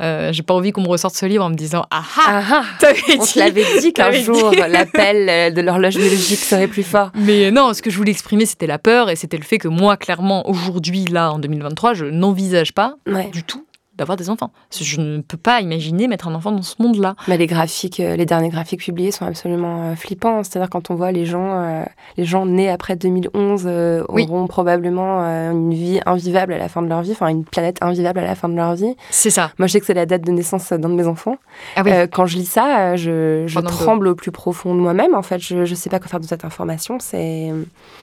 Euh, 0.00 0.32
j'ai 0.32 0.42
pas 0.42 0.54
envie 0.54 0.72
qu'on 0.72 0.82
me 0.82 0.88
ressorte 0.88 1.14
ce 1.16 1.26
livre 1.26 1.44
en 1.44 1.50
me 1.50 1.54
disant 1.54 1.84
Ah 1.90 2.02
ah, 2.18 2.42
Ah 2.50 2.62
ah 2.82 2.86
On 3.18 3.24
dit- 3.24 3.32
te 3.32 3.38
l'avait 3.38 3.64
dit 3.80 3.92
qu'un 3.92 4.12
jour, 4.12 4.50
dit. 4.50 4.56
l'appel 4.68 5.28
euh, 5.28 5.50
de 5.50 5.60
l'horloge 5.60 5.96
biologique 5.96 6.38
serait 6.40 6.68
plus 6.68 6.82
fort. 6.82 7.10
Mais 7.14 7.50
non, 7.50 7.72
ce 7.74 7.82
que 7.82 7.90
je 7.90 7.96
voulais 7.96 8.12
exprimer, 8.12 8.46
c'était 8.46 8.66
la 8.66 8.78
peur 8.78 9.10
et 9.10 9.16
c'était 9.16 9.36
le 9.38 9.42
fait 9.44 9.58
que 9.58 9.68
moi, 9.68 9.96
clairement, 9.96 10.48
aujourd'hui, 10.48 11.04
là, 11.06 11.32
en 11.32 11.38
2023, 11.38 11.94
je 11.94 12.04
n'envisage 12.06 12.72
pas 12.72 12.94
Ouais. 13.06 13.28
du 13.32 13.42
tout 13.44 13.64
d'avoir 14.00 14.16
des 14.16 14.30
enfants. 14.30 14.50
Je 14.72 14.98
ne 14.98 15.20
peux 15.20 15.36
pas 15.36 15.60
imaginer 15.60 16.08
mettre 16.08 16.26
un 16.26 16.34
enfant 16.34 16.52
dans 16.52 16.62
ce 16.62 16.76
monde-là. 16.80 17.16
Mais 17.28 17.36
les 17.36 17.46
graphiques, 17.46 18.00
euh, 18.00 18.16
les 18.16 18.24
derniers 18.24 18.48
graphiques 18.48 18.80
publiés 18.80 19.10
sont 19.10 19.26
absolument 19.26 19.90
euh, 19.90 19.94
flippants. 19.94 20.42
C'est-à-dire 20.42 20.70
quand 20.70 20.90
on 20.90 20.94
voit 20.94 21.12
les 21.12 21.26
gens, 21.26 21.52
euh, 21.52 21.84
les 22.16 22.24
gens 22.24 22.46
nés 22.46 22.70
après 22.70 22.96
2011 22.96 23.64
euh, 23.66 24.02
Oui. 24.08 24.24
auront 24.26 24.46
probablement 24.46 25.20
une 25.20 25.74
vie 25.74 26.00
invivable 26.06 26.54
à 26.54 26.58
la 26.58 26.70
fin 26.70 26.80
de 26.80 26.88
leur 26.88 27.02
vie, 27.02 27.12
enfin 27.12 27.28
une 27.28 27.44
planète 27.44 27.76
invivable 27.82 28.20
à 28.20 28.24
la 28.24 28.34
fin 28.34 28.48
de 28.48 28.54
leur 28.54 28.74
vie. 28.74 28.96
C'est 29.10 29.28
ça. 29.28 29.52
Moi, 29.58 29.68
je 29.68 29.72
sais 29.72 29.80
que 29.80 29.86
c'est 29.86 29.94
la 29.94 30.06
date 30.06 30.22
de 30.22 30.32
naissance 30.32 30.72
d'un 30.72 30.88
de 30.88 30.94
mes 30.94 31.06
enfants. 31.06 31.36
Ah 31.76 31.82
oui. 31.84 31.92
Quand 32.10 32.24
je 32.24 32.38
lis 32.38 32.46
ça, 32.46 32.96
je, 32.96 33.46
tremble 33.60 34.08
au 34.08 34.14
plus 34.14 34.30
profond 34.32 34.74
de 34.74 34.80
moi-même. 34.80 35.14
En 35.14 35.22
fait, 35.22 35.40
je 35.40 35.56
ne 35.56 35.74
sais 35.74 35.90
pas 35.90 35.98
quoi 35.98 36.08
faire 36.08 36.20
de 36.20 36.26
cette 36.26 36.46
information. 36.46 36.96
C'est 37.00 37.52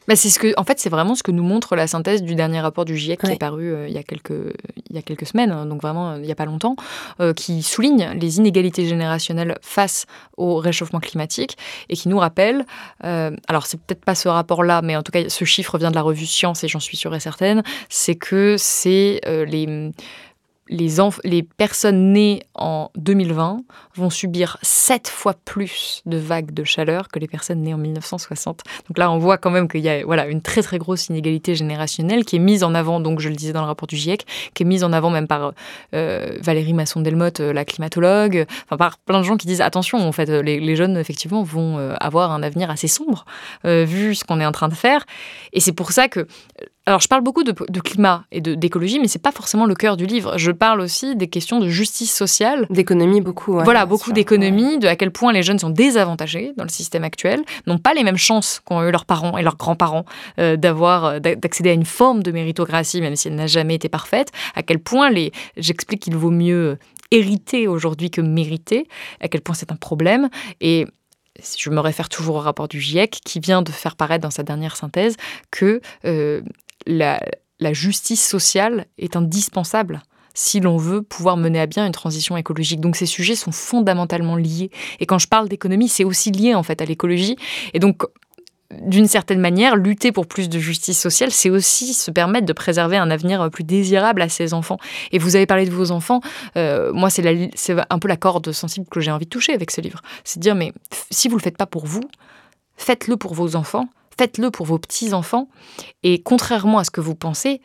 Bah, 0.08 0.16
c'est 0.16 0.30
ce 0.30 0.38
que, 0.38 0.54
en 0.58 0.64
fait, 0.64 0.80
c'est 0.80 0.90
vraiment 0.90 1.16
ce 1.16 1.24
que 1.24 1.32
nous 1.32 1.44
montre 1.44 1.76
la 1.76 1.88
synthèse 1.88 2.22
du 2.22 2.36
dernier 2.36 2.60
rapport 2.60 2.86
du 2.86 2.96
GIEC 2.96 3.20
qui 3.20 3.32
est 3.32 3.40
paru 3.40 3.74
il 3.88 3.94
y 3.94 3.98
a 3.98 4.04
quelques, 4.04 4.54
il 4.90 4.96
y 4.96 5.00
a 5.00 5.02
quelques 5.02 5.26
semaines, 5.26 5.52
hein, 5.52 5.66
donc 5.66 5.82
euh, 5.96 6.18
il 6.18 6.26
n'y 6.26 6.32
a 6.32 6.36
pas 6.36 6.46
longtemps, 6.46 6.76
euh, 7.20 7.34
qui 7.34 7.64
souligne 7.64 8.12
les 8.20 8.38
inégalités 8.38 8.86
générationnelles 8.88 9.58
face 9.62 10.06
au 10.38 10.58
réchauffement 10.58 11.00
climatique 11.00 11.58
et 11.90 11.96
qui 11.96 12.10
nous 12.10 12.20
rappelle, 12.20 12.66
euh, 13.04 13.32
alors 13.48 13.66
c'est 13.66 13.80
peut-être 13.80 14.04
pas 14.04 14.16
ce 14.16 14.28
rapport-là, 14.28 14.82
mais 14.82 14.96
en 14.96 15.04
tout 15.04 15.12
cas 15.12 15.30
ce 15.30 15.46
chiffre 15.46 15.78
vient 15.78 15.92
de 15.92 15.96
la 15.96 16.02
revue 16.02 16.26
Science 16.26 16.64
et 16.64 16.68
j'en 16.68 16.80
suis 16.80 16.98
sûre 16.98 17.14
et 17.16 17.20
certaine, 17.20 17.64
c'est 17.90 18.16
que 18.16 18.56
c'est 18.58 19.22
les 19.26 19.92
les, 20.70 21.44
personnes 21.44 22.14
nées 22.14 22.44
en 22.54 22.90
2020 22.96 23.62
vont 23.96 24.10
subir 24.10 24.58
sept 24.62 25.08
fois 25.08 25.34
plus 25.34 26.02
de 26.06 26.18
vagues 26.18 26.54
de 26.54 26.64
chaleur 26.64 27.08
que 27.10 27.20
les 27.20 27.28
personnes 27.28 27.62
nées 27.62 27.74
en 27.74 27.78
1960. 27.78 28.62
Donc 28.88 28.98
là, 28.98 29.12
on 29.12 29.18
voit 29.18 29.38
quand 29.38 29.50
même 29.50 29.68
qu'il 29.68 29.82
y 29.82 29.90
a 29.90 30.04
voilà, 30.04 30.28
une 30.28 30.42
très 30.42 30.62
très 30.62 30.78
grosse 30.78 31.08
inégalité 31.08 31.56
générationnelle 31.56 32.26
qui 32.26 32.36
est 32.36 32.40
mise 32.40 32.64
en 32.64 32.74
avant, 32.74 33.00
donc 33.00 33.20
je 33.20 33.30
le 33.30 33.36
disais 33.36 33.54
dans 33.54 33.62
le 33.62 33.68
rapport 33.68 33.88
du 33.88 33.96
GIEC, 33.96 34.26
qui 34.54 34.64
est 34.64 34.66
mise 34.66 34.84
en 34.84 34.94
avant 34.94 35.10
même 35.10 35.28
par 35.28 35.54
euh, 35.94 36.38
Valérie 36.42 36.74
Masson-Delmotte, 36.74 37.40
euh, 37.40 37.54
la 37.54 37.66
climatologue, 37.66 38.46
enfin 38.66 38.78
par 38.78 38.98
plein 38.98 39.20
de 39.20 39.26
gens 39.26 39.38
qui 39.38 39.48
disent 39.48 39.62
attention, 39.62 40.00
en 40.00 40.12
fait, 40.12 40.30
les, 40.30 40.60
les 40.60 40.76
jeunes 40.76 40.98
effectivement 40.98 41.44
vont 41.44 41.78
euh, 41.78 41.94
avoir 42.00 42.32
un 42.32 42.44
avenir 42.44 42.70
assez 42.70 42.88
sombre 42.88 43.26
vu 43.64 44.16
ce 44.16 44.24
qu'on 44.24 44.40
est 44.40 44.46
en 44.46 44.52
train 44.52 44.70
de 44.70 44.74
faire. 44.74 45.06
Et 45.54 45.60
c'est 45.60 45.72
pour 45.72 45.92
ça 45.92 46.08
que 46.08 46.28
alors, 46.88 47.02
je 47.02 47.10
parle 47.10 47.22
beaucoup 47.22 47.44
de, 47.44 47.52
climat 47.82 48.24
et 48.32 48.40
d'écologie, 48.40 48.98
mais 49.02 49.10
c'est 49.10 49.22
pas 49.22 49.34
forcément 49.34 49.66
le 49.66 49.76
cœur 49.76 49.98
du 49.98 50.06
livre. 50.06 50.38
Je 50.38 50.52
parle 50.52 50.80
aussi 50.80 51.18
des 51.18 51.28
questions 51.28 51.60
de 51.60 51.68
justice 51.68 52.16
sociale. 52.16 52.66
D'économie, 52.70 53.20
beaucoup. 53.20 53.60
voilà, 53.60 53.86
beaucoup 53.86 54.14
d'économie, 54.14 54.80
de 54.80 54.88
à 54.88 54.96
quel 54.96 55.12
point 55.12 55.34
les 55.34 55.44
jeunes 55.44 55.60
sont 55.60 55.70
désavantagés 55.70 56.54
dans 56.56 56.64
le 56.64 56.70
système 56.70 57.04
actuel, 57.04 57.42
n'ont 57.66 57.78
pas 57.78 57.94
les 57.94 58.06
mêmes 58.06 58.16
chances 58.16 58.62
qu'ont 58.64 58.82
eu 58.88 58.92
leurs 58.92 59.04
parents 59.04 59.38
et 59.38 59.44
leurs 59.44 59.58
grands-parents 59.58 60.06
euh, 60.40 60.56
d'avoir, 60.56 61.04
euh, 61.06 61.20
d'accéder 61.20 61.72
à 61.72 61.74
une 61.74 61.84
forme 61.84 62.24
de 62.24 62.32
méritocratie, 62.32 63.02
même 63.02 63.18
si 63.18 63.28
elle 63.28 63.36
n'a 63.36 63.48
jamais 63.48 63.76
été 63.76 63.90
parfaite. 63.90 64.32
À 64.56 64.64
quel 64.64 64.80
point 64.80 65.10
les, 65.10 65.34
j'explique 65.58 66.04
qu'il 66.04 66.16
vaut 66.16 66.32
mieux 66.32 66.78
hériter 67.12 67.68
aujourd'hui 67.68 68.12
que 68.12 68.22
mériter, 68.22 68.88
à 69.20 69.28
quel 69.28 69.42
point 69.42 69.56
c'est 69.56 69.74
un 69.74 69.76
problème. 69.76 70.30
Et 70.62 70.88
je 71.58 71.70
me 71.70 71.80
réfère 71.80 72.10
toujours 72.10 72.38
au 72.38 72.40
rapport 72.40 72.68
du 72.68 72.80
GIEC 72.80 73.20
qui 73.26 73.40
vient 73.42 73.62
de 73.62 73.72
faire 73.72 73.96
paraître 73.96 74.24
dans 74.24 74.32
sa 74.32 74.44
dernière 74.44 74.76
synthèse 74.76 75.18
que 75.52 75.82
euh, 76.06 76.42
la, 76.88 77.74
justice 77.74 78.26
sociale 78.26 78.86
est 78.98 79.16
indispensable 79.16 80.02
si 80.34 80.60
l'on 80.60 80.78
veut 80.78 81.02
pouvoir 81.02 81.36
mener 81.36 81.60
à 81.60 81.66
bien 81.66 81.86
une 81.86 81.92
transition 81.92 82.38
écologique. 82.38 82.80
Donc 82.80 82.96
ces 82.96 83.08
sujets 83.08 83.36
sont 83.36 83.52
fondamentalement 83.52 84.36
liés. 84.36 84.70
Et 85.00 85.08
quand 85.08 85.18
je 85.18 85.28
parle 85.28 85.50
d'économie, 85.50 85.90
c'est 85.90 86.04
aussi 86.04 86.32
lié 86.32 86.54
en 86.54 86.62
fait 86.62 86.82
à 86.82 86.86
l'écologie. 86.86 87.36
Et 87.74 87.80
donc 87.80 88.04
d'une 88.70 89.08
certaine 89.08 89.40
manière, 89.40 89.76
lutter 89.76 90.12
pour 90.12 90.28
plus 90.28 90.50
de 90.50 90.60
justice 90.60 91.00
sociale, 91.00 91.32
c'est 91.32 91.50
aussi 91.50 91.94
se 91.94 92.12
permettre 92.12 92.46
de 92.46 92.54
préserver 92.54 92.98
un 92.98 93.10
avenir 93.10 93.50
plus 93.50 93.64
désirable 93.64 94.22
à 94.22 94.30
ses 94.30 94.54
enfants. 94.54 94.78
Et 95.12 95.20
vous 95.20 95.36
avez 95.36 95.46
parlé 95.46 95.66
de 95.66 95.72
vos 95.72 95.92
enfants. 95.92 96.20
Euh, 96.58 96.92
moi, 96.94 97.10
c'est 97.10 97.76
un 97.90 98.00
peu 98.00 98.08
la 98.08 98.18
corde 98.18 98.52
sensible 98.52 98.86
que 98.90 99.00
j'ai 99.00 99.12
envie 99.12 99.26
de 99.26 99.30
toucher 99.30 99.54
avec 99.54 99.72
ce 99.72 99.80
livre. 99.80 100.02
C'est 100.24 100.40
de 100.40 100.42
dire, 100.42 100.56
mais 100.56 100.74
si 101.12 101.30
vous 101.30 101.36
ne 101.36 101.40
le 101.40 101.44
faites 101.44 101.58
pas 101.58 101.66
pour 101.66 101.86
vous, 101.86 102.04
faites-le 102.76 103.16
pour 103.16 103.34
vos 103.34 103.56
enfants 103.56 103.88
faites-le 104.18 104.52
pour 104.52 104.66
vos 104.66 104.80
petits-enfants. 104.80 105.50
Et 106.04 106.22
contrairement 106.22 106.80
à 106.80 106.84
ce 106.84 106.92
que 106.92 107.02
vous 107.02 107.16
pensez, 107.16 107.62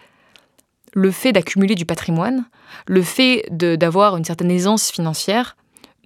le 0.92 1.10
fait 1.10 1.32
d'accumuler 1.32 1.74
du 1.74 1.86
patrimoine, 1.86 2.44
le 2.86 3.02
fait 3.02 3.46
d'avoir 3.50 4.16
une 4.16 4.24
certaine 4.24 4.50
aisance 4.50 4.90
financière, 4.90 5.56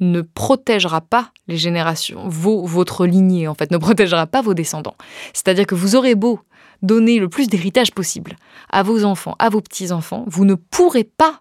ne 0.01 0.21
protégera 0.21 1.01
pas 1.01 1.31
les 1.49 1.57
générations, 1.57 2.29
votre 2.29 3.07
lignée 3.07 3.49
en 3.49 3.55
fait, 3.55 3.71
ne 3.71 3.79
protégera 3.79 4.27
pas 4.27 4.43
vos 4.43 4.55
descendants. 4.55 4.97
C'est-à-dire 5.33 5.67
que 5.67 5.75
vous 5.75 5.97
aurez 5.97 6.15
beau 6.15 6.41
donner 6.83 7.19
le 7.19 7.29
plus 7.29 7.49
d'héritage 7.49 7.93
possible 7.93 8.37
à 8.71 8.83
vos 8.83 9.05
enfants, 9.05 9.37
à 9.39 9.49
vos 9.49 9.63
petits-enfants, 9.63 10.25
vous 10.27 10.45
ne 10.45 10.55
pourrez 10.55 11.05
pas 11.05 11.41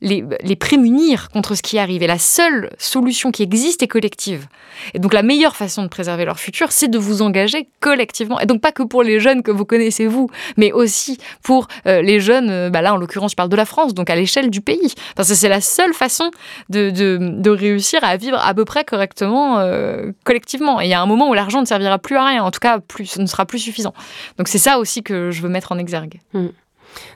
les, 0.00 0.56
prémunir 0.56 1.28
contre 1.30 1.54
ce 1.54 1.62
qui 1.62 1.78
arrive. 1.78 2.02
Et 2.02 2.06
la 2.06 2.18
seule 2.18 2.70
solution 2.78 3.30
qui 3.30 3.42
existe 3.42 3.82
est 3.82 3.88
collective. 3.88 4.46
Et 4.94 4.98
donc 4.98 5.12
la 5.12 5.22
meilleure 5.22 5.56
façon 5.56 5.82
de 5.82 5.88
préserver 5.88 6.24
leur 6.24 6.38
futur, 6.38 6.72
c'est 6.72 6.88
de 6.88 6.98
vous 6.98 7.22
engager 7.22 7.68
collectivement. 7.80 8.38
Et 8.40 8.46
donc 8.46 8.60
pas 8.60 8.72
que 8.72 8.82
pour 8.82 9.02
les 9.02 9.20
jeunes 9.20 9.42
que 9.42 9.50
vous 9.50 9.64
connaissez 9.64 10.06
vous, 10.06 10.28
mais 10.56 10.72
aussi 10.72 11.18
pour 11.42 11.68
euh, 11.86 12.02
les 12.02 12.20
jeunes, 12.20 12.50
euh, 12.50 12.70
bah 12.70 12.82
là 12.82 12.94
en 12.94 12.96
l'occurrence 12.96 13.32
je 13.32 13.36
parle 13.36 13.48
de 13.48 13.56
la 13.56 13.64
France, 13.64 13.94
donc 13.94 14.10
à 14.10 14.16
l'échelle 14.16 14.50
du 14.50 14.60
pays. 14.60 14.94
Parce 15.16 15.28
que 15.28 15.34
c'est 15.34 15.48
la 15.48 15.60
seule 15.60 15.94
façon 15.94 16.30
de, 16.68 17.48
réussir 17.48 18.04
à 18.04 18.16
vivre 18.16 18.38
à 18.38 18.54
peu 18.54 18.64
près 18.64 18.84
correctement 18.84 19.58
euh, 19.58 20.12
collectivement. 20.24 20.80
Et 20.80 20.84
il 20.84 20.90
y 20.90 20.94
a 20.94 21.00
un 21.00 21.06
moment 21.06 21.28
où 21.28 21.34
l'argent 21.34 21.60
ne 21.60 21.66
servira 21.66 21.98
plus 21.98 22.16
à 22.16 22.24
rien, 22.24 22.44
en 22.44 22.50
tout 22.50 22.60
cas 22.60 22.78
plus, 22.78 23.06
ce 23.06 23.20
ne 23.20 23.26
sera 23.26 23.46
plus 23.46 23.58
suffisant. 23.58 23.94
Donc 24.36 24.48
c'est 24.48 24.58
ça 24.58 24.78
aussi 24.78 25.02
que 25.02 25.30
je 25.30 25.42
veux 25.42 25.48
mettre 25.48 25.72
en 25.72 25.78
exergue. 25.78 26.20
Hmm 26.34 26.48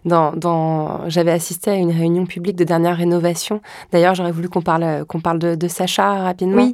dans, 0.04 1.00
j'avais 1.08 1.30
assisté 1.30 1.70
à 1.70 1.74
une 1.74 1.90
réunion 1.90 2.26
publique 2.26 2.56
de 2.56 2.64
dernière 2.64 2.96
rénovation. 2.96 3.60
D'ailleurs, 3.92 4.14
j'aurais 4.14 4.32
voulu 4.32 4.48
qu'on 4.48 4.62
parle, 4.62 5.04
qu'on 5.06 5.20
parle 5.20 5.38
de, 5.38 5.68
Sacha 5.68 6.22
rapidement, 6.22 6.70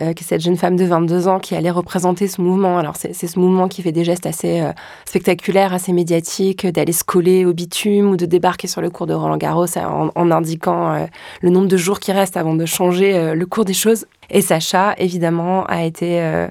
euh, 0.00 0.12
qui 0.12 0.24
est 0.24 0.26
cette 0.26 0.40
jeune 0.40 0.56
femme 0.56 0.76
de 0.76 0.84
22 0.84 1.28
ans 1.28 1.38
qui 1.38 1.54
allait 1.54 1.70
représenter 1.70 2.26
ce 2.26 2.40
mouvement. 2.40 2.78
Alors, 2.78 2.96
c'est, 2.96 3.12
ce 3.12 3.38
mouvement 3.38 3.68
qui 3.68 3.82
fait 3.82 3.92
des 3.92 4.04
gestes 4.04 4.26
assez 4.26 4.60
euh, 4.60 4.72
spectaculaires, 5.04 5.72
assez 5.72 5.92
médiatiques, 5.92 6.66
d'aller 6.66 6.92
se 6.92 7.04
coller 7.04 7.44
au 7.44 7.52
bitume 7.52 8.10
ou 8.10 8.16
de 8.16 8.26
débarquer 8.26 8.66
sur 8.66 8.80
le 8.80 8.90
cours 8.90 9.06
de 9.06 9.14
Roland 9.14 9.36
Garros 9.36 9.66
en, 9.78 10.30
indiquant 10.30 10.92
euh, 10.92 11.06
le 11.42 11.50
nombre 11.50 11.68
de 11.68 11.76
jours 11.76 12.00
qui 12.00 12.12
restent 12.12 12.36
avant 12.36 12.54
de 12.54 12.66
changer 12.66 13.34
le 13.34 13.46
cours 13.46 13.64
des 13.64 13.74
choses. 13.74 14.06
Et 14.30 14.42
Sacha, 14.42 14.94
évidemment, 14.98 15.64
a 15.64 15.84
été 15.84 16.48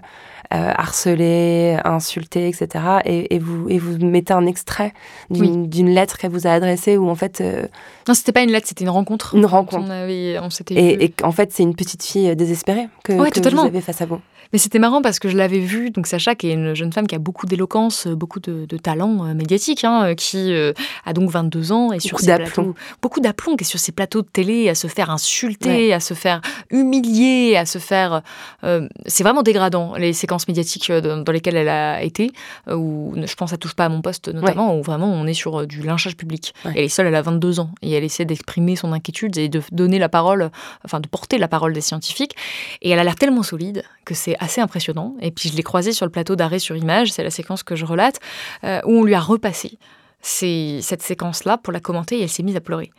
euh, 0.54 0.72
harcelé, 0.76 1.78
insulté, 1.86 2.48
etc. 2.48 2.84
Et, 3.06 3.38
vous, 3.40 3.70
et 3.70 3.78
vous 3.78 4.04
mettez 4.04 4.34
un 4.34 4.46
extrait 4.46 4.94
d'une 5.30 5.90
lettre 5.90 6.18
qu'elle 6.18 6.32
vous 6.32 6.48
a 6.48 6.52
adressée 6.52 6.98
où 6.98 7.08
en 7.10 7.16
fait... 7.16 7.42
Euh, 7.42 7.68
non, 8.08 8.14
c'était 8.14 8.32
pas 8.32 8.42
une 8.42 8.52
lettre, 8.52 8.68
c'était 8.68 8.84
une 8.84 8.90
rencontre. 8.90 9.36
Une 9.36 9.46
rencontre. 9.46 9.86
On, 9.88 9.92
avait, 9.92 10.40
on 10.40 10.50
s'était 10.50 10.74
et, 10.74 11.06
et, 11.06 11.14
en 11.24 11.32
fait, 11.32 11.52
c'est 11.54 11.64
une 11.64 11.76
petite 11.76 12.04
fille 12.04 12.36
désespérée 12.36 12.88
que, 13.04 13.14
que 13.14 13.50
vous 13.50 13.60
avez 13.60 13.82
face 13.82 14.02
à 14.02 14.06
vous. 14.06 14.20
Mais 14.54 14.60
c'était 14.60 14.80
marrant 14.80 15.02
parce 15.02 15.20
que 15.20 15.30
je 15.30 15.38
l'avais 15.38 15.60
vue, 15.60 15.92
donc 15.92 16.08
Sacha, 16.08 16.36
qui 16.36 16.50
est 16.50 16.54
une 16.54 16.74
jeune 16.74 16.92
femme 16.92 17.08
qui 17.08 17.16
a 17.16 17.20
beaucoup 17.20 17.46
d'éloquence, 17.46 18.08
beaucoup 18.08 18.40
de, 18.40 18.66
de 18.66 18.78
talent 18.78 19.26
euh, 19.26 19.34
médiatique, 19.34 19.84
hein, 19.84 20.16
qui 20.16 20.54
a 21.06 21.14
donc 21.14 21.30
22 21.30 21.72
ans 21.72 21.92
et 21.92 22.00
sur 22.00 22.20
ses 22.20 22.36
plateaux... 22.36 22.76
Beaucoup 23.02 23.20
d'aplomb, 23.20 23.56
qui 23.56 23.64
est 23.64 23.68
sur 23.68 23.80
ses 23.80 23.92
plateaux 23.92 24.22
de 24.22 24.28
télé 24.28 24.70
à 24.70 24.76
se 24.76 24.88
faire 24.88 25.10
insulter, 25.10 25.94
à 25.94 26.00
se 26.00 26.14
faire 26.14 26.42
humilier, 26.70 27.56
à 27.56 27.66
se 27.66 27.80
faire... 27.80 28.22
c'est 29.06 29.24
vraiment 29.24 29.44
dégradant, 29.44 29.96
les 29.96 30.14
séquences 30.14 30.48
médiatiques 30.48 30.90
euh, 30.90 31.24
dans, 31.24 31.32
lesquelles 31.32 31.56
elle 31.56 31.70
a 31.70 32.04
été, 32.04 32.32
euh, 32.68 32.76
où 32.76 33.14
je 33.16 33.34
pense 33.36 33.52
ça 33.52 33.58
touche 33.58 33.74
pas 33.74 33.86
à 33.86 33.90
mon 33.90 34.02
poste 34.02 34.30
notamment, 34.30 34.78
où 34.78 34.82
vraiment 34.82 35.12
on 35.12 35.26
est 35.26 35.34
sur 35.34 35.62
euh, 35.62 35.66
du 35.66 35.82
lynchage 35.82 36.16
public. 36.16 36.54
Elle 36.66 36.78
est 36.78 36.90
seule, 36.90 37.08
elle 37.08 37.16
a 37.16 37.22
22 37.22 37.60
ans 37.60 37.72
et 37.82 37.92
elle 37.92 38.04
essaie 38.04 38.26
d'exprimer 38.26 38.76
son 38.76 38.94
inquiétude 38.94 39.38
et 39.38 39.50
de 39.50 39.62
donner 39.72 40.00
la 40.00 40.10
parole, 40.10 40.52
enfin 40.86 41.00
de 41.00 41.08
porter 41.08 41.38
la 41.38 41.48
parole 41.48 41.74
des 41.74 41.82
scientifiques. 41.82 42.36
Et 42.82 42.90
elle 42.90 43.00
a 43.00 43.04
l'air 43.04 43.16
tellement 43.16 43.44
solide 43.44 43.84
que 44.10 44.16
c'est 44.16 44.36
assez 44.40 44.60
impressionnant. 44.60 45.16
Et 45.22 45.30
puis 45.30 45.50
je 45.50 45.56
l'ai 45.56 45.64
croisée 45.64 45.94
sur 45.94 46.06
le 46.06 46.12
plateau 46.12 46.36
d'arrêt 46.36 46.60
sur 46.60 46.76
image, 46.76 47.12
c'est 47.12 47.24
la 47.24 47.30
séquence 47.30 47.62
que 47.62 47.76
je 47.76 47.86
relate, 47.86 48.20
où 48.64 48.92
on 49.00 49.04
lui 49.04 49.14
a 49.14 49.20
repassé 49.20 49.78
cette 50.22 51.02
séquence-là 51.02 51.58
pour 51.58 51.72
la 51.72 51.80
commenter 51.80 52.18
et 52.18 52.24
elle 52.24 52.30
s'est 52.30 52.44
mise 52.44 52.56
à 52.56 52.62
pleurer. 52.62 52.92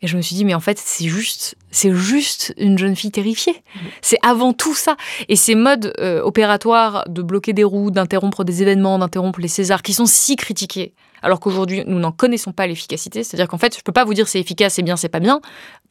Et 0.00 0.06
je 0.06 0.16
me 0.16 0.22
suis 0.22 0.36
dit, 0.36 0.44
mais 0.44 0.54
en 0.54 0.60
fait, 0.60 0.78
c'est 0.78 1.08
juste, 1.08 1.56
c'est 1.70 1.92
juste 1.92 2.54
une 2.56 2.78
jeune 2.78 2.94
fille 2.94 3.10
terrifiée. 3.10 3.62
C'est 4.00 4.18
avant 4.22 4.52
tout 4.52 4.74
ça. 4.74 4.96
Et 5.28 5.34
ces 5.34 5.56
modes 5.56 5.92
euh, 5.98 6.22
opératoires 6.22 7.04
de 7.08 7.20
bloquer 7.20 7.52
des 7.52 7.64
roues, 7.64 7.90
d'interrompre 7.90 8.44
des 8.44 8.62
événements, 8.62 8.98
d'interrompre 8.98 9.40
les 9.40 9.48
Césars, 9.48 9.82
qui 9.82 9.92
sont 9.92 10.06
si 10.06 10.36
critiqués, 10.36 10.94
alors 11.20 11.40
qu'aujourd'hui, 11.40 11.82
nous 11.86 11.98
n'en 11.98 12.12
connaissons 12.12 12.52
pas 12.52 12.68
l'efficacité. 12.68 13.24
C'est-à-dire 13.24 13.48
qu'en 13.48 13.58
fait, 13.58 13.74
je 13.74 13.80
ne 13.80 13.82
peux 13.82 13.92
pas 13.92 14.04
vous 14.04 14.14
dire 14.14 14.28
c'est 14.28 14.38
efficace, 14.38 14.74
c'est 14.74 14.82
bien, 14.82 14.96
c'est 14.96 15.08
pas 15.08 15.18
bien. 15.18 15.40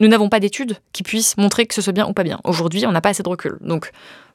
Nous 0.00 0.08
n'avons 0.08 0.30
pas 0.30 0.40
d'études 0.40 0.78
qui 0.92 1.02
puissent 1.02 1.36
montrer 1.36 1.66
que 1.66 1.74
ce 1.74 1.82
soit 1.82 1.92
bien 1.92 2.06
ou 2.06 2.14
pas 2.14 2.24
bien. 2.24 2.40
Aujourd'hui, 2.44 2.86
on 2.86 2.92
n'a 2.92 3.02
pas 3.02 3.10
assez 3.10 3.22
de 3.22 3.28
recul. 3.28 3.58
Donc, 3.60 3.90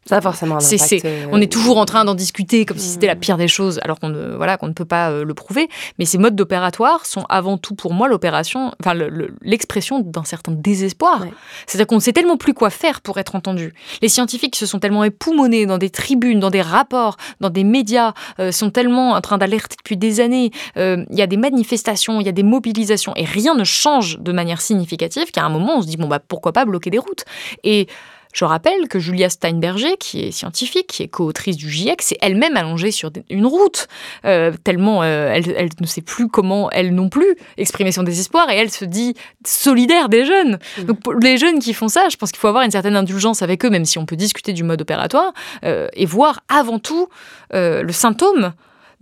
ça 0.06 0.20
forcément. 0.20 0.58
Euh, 0.58 1.26
on 1.32 1.40
est 1.40 1.52
toujours 1.52 1.78
en 1.78 1.86
train 1.86 2.04
d'en 2.04 2.16
discuter 2.16 2.66
comme 2.66 2.78
si 2.78 2.90
c'était 2.90 3.08
la 3.08 3.16
pire 3.16 3.38
des 3.38 3.48
choses, 3.48 3.80
alors 3.84 4.00
qu'on 4.00 4.10
ne, 4.10 4.36
voilà, 4.36 4.58
qu'on 4.58 4.68
ne 4.68 4.74
peut 4.74 4.86
pas 4.86 5.12
euh, 5.12 5.24
le 5.24 5.34
prouver. 5.34 5.70
Mais 5.98 6.06
ces 6.06 6.18
modes 6.18 6.36
d'opératoire 6.36 7.06
sont 7.06 7.26
avant 7.30 7.58
tout 7.58 7.74
pour 7.76 7.94
moi 7.94 8.08
l'opération, 8.10 8.74
enfin 8.82 8.94
l'expression 9.42 10.02
d'un 10.02 10.26
certain 10.26 10.52
désespoir. 10.52 11.26
C'est-à-dire 11.66 11.88
qu'on 11.88 11.96
ne 11.96 12.02
sait 12.02 12.14
tellement 12.14 12.38
plus 12.38 12.54
quoi 12.54 12.70
faire 12.70 13.02
pour 13.02 13.18
être 13.18 13.36
entendu. 13.36 13.74
Les 14.02 14.10
scientifiques 14.10 14.56
se 14.56 14.66
sont 14.66 14.80
tellement 14.80 15.04
époumonés 15.06 15.66
dans 15.66 15.78
des 15.78 15.90
tribunes, 15.90 16.40
dans 16.40 16.50
des 16.50 16.62
rapports, 16.62 17.16
dans 17.40 17.50
des 17.50 17.64
médias, 17.64 18.14
euh, 18.40 18.52
sont 18.52 18.72
tellement 18.72 19.12
en 19.12 19.22
train 19.22 19.38
d'alerter 19.38 19.78
depuis 19.78 19.98
des 19.98 20.20
années. 20.20 20.52
Il 20.76 21.06
y 21.12 21.22
a 21.22 21.28
des 21.28 21.38
manifestations, 21.38 22.20
il 22.20 22.26
y 22.26 22.30
a 22.30 22.34
des 22.34 22.44
mobilisations, 22.44 23.14
et 23.16 23.24
rien 23.24 23.56
ne 23.56 23.64
change 23.64 24.20
de 24.20 24.32
manière 24.32 24.62
significative 24.62 25.32
qu'à 25.32 25.44
un 25.44 25.50
moment 25.50 25.78
on 25.78 25.82
se 25.82 25.88
dit 25.88 25.98
bon 25.98 26.08
bah 26.08 26.20
pourquoi 26.20 26.52
pas 26.52 26.66
bloquer 26.66 26.90
des 26.90 26.98
routes? 26.98 27.24
Et 27.64 27.88
je 28.34 28.46
rappelle 28.46 28.88
que 28.90 29.00
Julia 29.00 29.30
Steinberger, 29.30 29.96
qui 30.00 30.22
est 30.22 30.32
scientifique, 30.32 30.88
qui 30.88 31.04
est 31.04 31.08
co-autrice 31.08 31.56
du 31.56 31.70
GIEC, 31.70 32.02
s'est 32.02 32.18
elle-même 32.22 32.58
allongée 32.58 32.92
sur 32.92 33.12
une 33.30 33.46
route, 33.46 33.88
euh, 34.26 34.52
tellement 34.64 35.04
euh, 35.04 35.32
elle, 35.32 35.70
ne 35.80 35.86
sait 35.86 36.02
plus 36.02 36.28
comment, 36.28 36.70
elle 36.72 36.94
non 36.94 37.10
plus, 37.10 37.36
exprimer 37.58 37.92
son 37.92 38.04
désespoir, 38.04 38.50
et 38.50 38.58
elle 38.58 38.72
se 38.72 38.86
dit 38.86 39.14
solidaire 39.46 40.10
des 40.10 40.26
jeunes. 40.26 40.60
Mmh. 40.80 40.84
Donc 40.84 41.02
pour 41.02 41.14
les 41.14 41.38
jeunes 41.38 41.60
qui 41.60 41.74
font 41.74 41.88
ça, 41.88 42.10
je 42.10 42.18
pense 42.18 42.32
qu'il 42.32 42.40
faut 42.40 42.48
avoir 42.48 42.64
une 42.64 42.72
certaine 42.72 42.96
indulgence 42.96 43.42
avec 43.42 43.64
eux, 43.66 43.70
même 43.70 43.86
si 43.86 43.98
on 44.00 44.06
peut 44.06 44.16
discuter 44.16 44.52
du 44.52 44.64
mode 44.64 44.82
opératoire, 44.82 45.32
euh, 45.64 45.88
et 45.94 46.06
voir 46.06 46.42
avant 46.50 46.80
tout 46.80 47.08
le 47.52 47.92
symptôme 47.92 48.54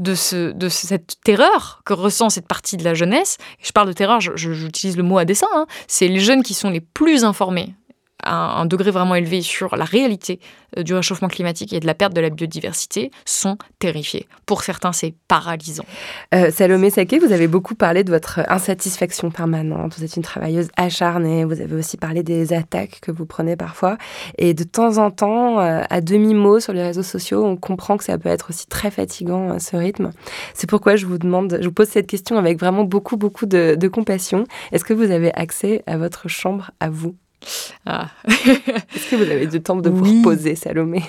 de, 0.02 0.16
ce, 0.16 0.52
de 0.52 0.68
cette 0.68 1.22
terreur 1.24 1.82
que 1.86 1.94
ressent 1.94 2.30
cette 2.30 2.48
partie 2.48 2.76
de 2.76 2.84
la 2.84 2.94
jeunesse. 2.94 3.38
je 3.62 3.72
parle 3.72 3.88
de 3.88 3.94
terreur, 3.94 4.20
j'utilise 4.20 4.98
le 4.98 5.04
mot 5.04 5.18
à 5.18 5.26
dessein, 5.26 5.48
hein. 5.54 5.68
c'est 5.88 6.08
les 6.08 6.20
jeunes 6.20 6.44
qui 6.44 6.54
sont 6.54 6.70
les 6.70 6.82
plus 6.82 7.24
informés 7.24 7.76
un, 8.24 8.66
degré 8.66 8.92
vraiment 8.92 9.16
élevé 9.16 9.42
sur 9.42 9.76
la 9.76 9.86
réalité 9.86 10.40
euh, 10.78 10.84
du 10.84 10.94
réchauffement 10.94 11.28
climatique 11.28 11.74
et 11.74 11.80
de 11.80 11.88
la 11.88 11.94
perte 11.94 12.14
de 12.14 12.22
la 12.22 12.30
biodiversité 12.30 13.12
sont 13.26 13.58
terrifiés. 13.80 14.28
Pour 14.46 14.64
certains, 14.64 14.92
c'est 14.92 15.14
paralysant. 15.28 15.86
Euh, 16.34 16.52
Salomé 16.52 16.90
Saké, 16.90 17.20
vous 17.20 17.32
avez 17.32 17.48
beaucoup 17.48 17.76
parlé 17.76 18.04
de 18.04 18.12
votre 18.12 18.42
insatisfaction 18.48 19.32
permanente. 19.32 19.96
Vous 19.98 20.04
êtes 20.04 20.16
une 20.16 20.24
travailleuse 20.24 20.70
acharnée. 20.78 21.46
Vous 21.46 21.62
avez 21.62 21.76
aussi 21.76 21.98
parlé 21.98 22.24
des 22.24 22.54
attaques 22.54 23.00
que 23.02 23.12
vous 23.12 23.26
prenez 23.26 23.56
parfois. 23.56 23.98
Et 24.38 24.54
de 24.54 24.64
temps 24.64 24.98
en 24.98 25.12
temps, 25.12 25.60
euh, 25.60 25.84
à 25.90 26.02
demi-mot 26.02 26.60
sur 26.60 26.74
les 26.74 26.84
réseaux 26.84 27.04
sociaux, 27.04 27.44
on 27.46 27.58
comprend 27.58 27.98
que 27.98 28.04
ça 28.04 28.18
peut 28.18 28.30
être 28.30 28.50
aussi 28.50 28.68
très 28.68 28.92
fatigant, 28.92 29.60
ce 29.60 29.76
rythme. 29.76 30.12
C'est 30.54 30.70
pourquoi 30.70 30.96
je 30.96 31.06
vous 31.06 31.18
demande, 31.18 31.58
je 31.60 31.66
vous 31.66 31.74
pose 31.74 31.88
cette 31.88 32.08
question 32.08 32.38
avec 32.38 32.60
vraiment 32.60 32.84
beaucoup, 32.84 33.18
beaucoup 33.18 33.46
de 33.46 33.88
compassion. 33.88 34.46
Est-ce 34.72 34.86
que 34.86 34.94
vous 34.94 35.12
avez 35.12 35.34
accès 35.34 35.84
à 35.88 35.98
votre 35.98 36.28
chambre 36.28 36.72
à 36.80 36.90
vous? 36.90 37.16
Ah. 37.86 38.08
Est-ce 38.28 39.10
que 39.10 39.16
vous 39.16 39.30
avez 39.30 39.48
du 39.48 39.62
temps 39.62 39.76
de 39.76 39.90
vous 39.90 40.04
reposer, 40.04 40.56
Salomé? 40.56 41.04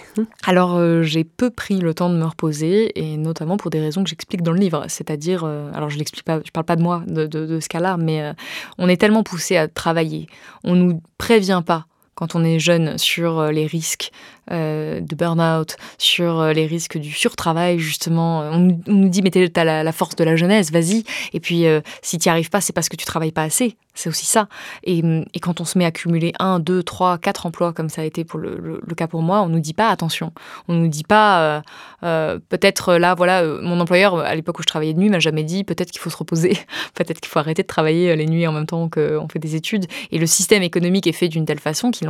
Alors, 0.45 0.77
euh, 0.77 1.03
j'ai 1.03 1.25
peu 1.25 1.51
pris 1.51 1.79
le 1.79 1.95
temps 1.95 2.11
de 2.11 2.17
me 2.17 2.25
reposer, 2.25 2.99
et 2.99 3.17
notamment 3.17 3.57
pour 3.57 3.71
des 3.71 3.81
raisons 3.81 4.03
que 4.03 4.11
j'explique 4.11 4.43
dans 4.43 4.53
le 4.53 4.59
livre. 4.59 4.85
C'est-à-dire, 4.89 5.45
euh, 5.45 5.71
alors 5.75 5.91
je 5.91 5.99
l'explique 5.99 6.25
pas, 6.25 6.41
je 6.45 6.51
parle 6.51 6.67
pas 6.67 6.77
de 6.77 6.83
moi, 6.83 7.03
de, 7.07 7.27
de, 7.27 7.61
ce 7.61 7.69
cas-là, 7.69 7.97
mais 7.97 8.23
euh, 8.23 8.33
on 8.79 8.89
est 8.89 8.97
tellement 8.97 9.23
poussé 9.23 9.57
à 9.57 9.69
travailler, 9.69 10.27
on 10.65 10.75
nous 10.75 11.03
prévient 11.19 11.63
pas 11.65 11.87
quand 12.15 12.35
on 12.35 12.45
est 12.45 12.59
jeune 12.59 12.99
sur 12.99 13.51
les 13.51 13.67
risques 13.67 14.13
euh, 14.51 15.01
de 15.01 15.15
burn-out, 15.15 15.77
sur 15.99 16.41
euh, 16.41 16.53
les 16.53 16.67
risques 16.67 16.99
du 16.99 17.13
surtravail, 17.13 17.79
justement. 17.79 18.41
On, 18.41 18.77
nous 18.89 19.09
dit, 19.09 19.23
mais 19.23 19.31
t'as 19.31 19.63
la, 19.63 19.85
la, 19.85 19.93
force 19.93 20.17
de 20.17 20.25
la 20.25 20.35
jeunesse, 20.35 20.73
vas-y. 20.73 21.05
Et 21.33 21.39
puis, 21.39 21.65
euh, 21.67 21.81
si 22.03 22.19
tu 22.19 22.29
n'y 22.29 22.31
arrives 22.31 22.51
pas, 22.51 22.61
c'est 22.61 22.73
parce 22.73 22.89
que 22.89 22.97
tu 22.97 23.05
travailles 23.05 23.31
pas 23.31 23.45
assez. 23.45 23.77
C'est 23.95 24.09
aussi 24.09 24.27
ça. 24.27 24.49
Et, 24.83 25.01
quand 25.41 25.61
on 25.61 25.65
se 25.65 25.79
met 25.79 25.85
à 25.85 25.93
cumuler 25.93 26.33
un, 26.41 26.59
deux, 26.59 26.83
trois, 26.83 27.19
quatre 27.19 27.47
emplois, 27.47 27.73
comme 27.73 27.89
ça 27.89 28.03
a 28.03 28.05
été 28.05 28.25
pour 28.25 28.41
le, 28.41 28.81
le, 28.85 28.95
cas 28.97 29.07
pour 29.07 29.23
moi, 29.23 29.43
on 29.43 29.49
nous 29.49 29.61
dit 29.61 29.75
pas 29.75 29.91
attention. 29.91 30.33
On 30.67 30.75
nous 30.75 30.89
dit 30.89 31.05
pas, 31.05 31.63
peut-être 32.01 32.95
là, 32.95 33.15
voilà, 33.15 33.45
mon 33.45 33.79
employeur, 33.79 34.19
à 34.19 34.35
l'époque 34.35 34.59
où 34.59 34.63
je 34.63 34.67
travaillais 34.67 34.95
de 34.95 34.99
nuit, 34.99 35.11
m'a 35.11 35.21
jamais 35.21 35.45
dit, 35.45 35.63
peut-être 35.63 35.91
qu'il 35.91 36.01
faut 36.01 36.11
se 36.11 36.17
reposer, 36.17 36.59
peut-être 36.95 37.21
qu'il 37.21 37.31
faut 37.31 37.39
arrêter 37.39 37.63
de 37.63 37.69
travailler 37.69 38.17
les 38.17 38.27
nuits 38.27 38.47
en 38.47 38.53
même 38.53 38.67
temps 38.67 38.89
qu'on 38.89 39.29
fait 39.29 39.39
des 39.39 39.55
études. 39.55 39.87
Et 40.11 40.19
le 40.19 40.27
système 40.27 40.63
économique 40.63 41.07
est 41.07 41.13
fait 41.13 41.29
d'une 41.29 41.45
telle 41.45 41.61
façon 41.61 41.91
qu'il 41.91 42.09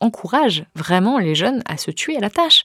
encourage 0.00 0.64
vraiment 0.74 1.18
les 1.18 1.34
jeunes 1.34 1.62
à 1.66 1.76
se 1.76 1.90
tuer 1.90 2.16
à 2.16 2.20
la 2.20 2.30
tâche. 2.30 2.64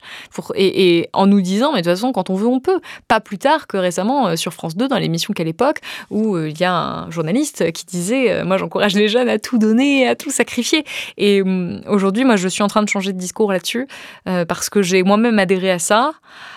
et, 0.54 1.08
en 1.12 1.26
nous 1.26 1.40
disant, 1.40 1.72
mais 1.72 1.82
de 1.82 1.84
toute 1.84 1.96
façon, 1.96 2.12
quand 2.12 2.30
on 2.30 2.34
veut, 2.34 2.46
on 2.46 2.60
peut. 2.60 2.80
Pas 3.08 3.20
plus 3.20 3.38
tard 3.38 3.66
que 3.66 3.76
récemment 3.76 4.28
euh, 4.28 4.36
sur 4.36 4.52
France 4.52 4.76
2, 4.76 4.88
dans 4.88 4.98
l'émission 4.98 5.32
Quelle 5.34 5.48
époque, 5.48 5.78
où 6.10 6.36
euh, 6.36 6.48
il 6.48 6.58
y 6.58 6.64
a 6.64 6.74
un 6.74 7.10
journaliste 7.10 7.72
qui 7.72 7.84
disait, 7.84 8.30
euh, 8.30 8.44
moi 8.44 8.56
j'encourage 8.56 8.94
les 8.94 9.08
jeunes 9.08 9.28
à 9.28 9.38
tout 9.38 9.58
donner, 9.58 10.06
à 10.06 10.14
tout 10.14 10.30
sacrifier. 10.30 10.84
Et 11.16 11.42
hum, 11.42 11.82
aujourd'hui, 11.86 12.24
moi 12.24 12.36
je 12.36 12.48
suis 12.48 12.62
en 12.62 12.68
train 12.68 12.82
de 12.82 12.88
changer 12.88 13.12
de 13.12 13.18
discours 13.18 13.52
là-dessus, 13.52 13.86
parce 14.24 14.70
que 14.70 14.82
j'ai 14.82 15.02
moi-même 15.02 15.38
adhéré 15.38 15.70
à 15.70 15.78
ça. 15.78 16.12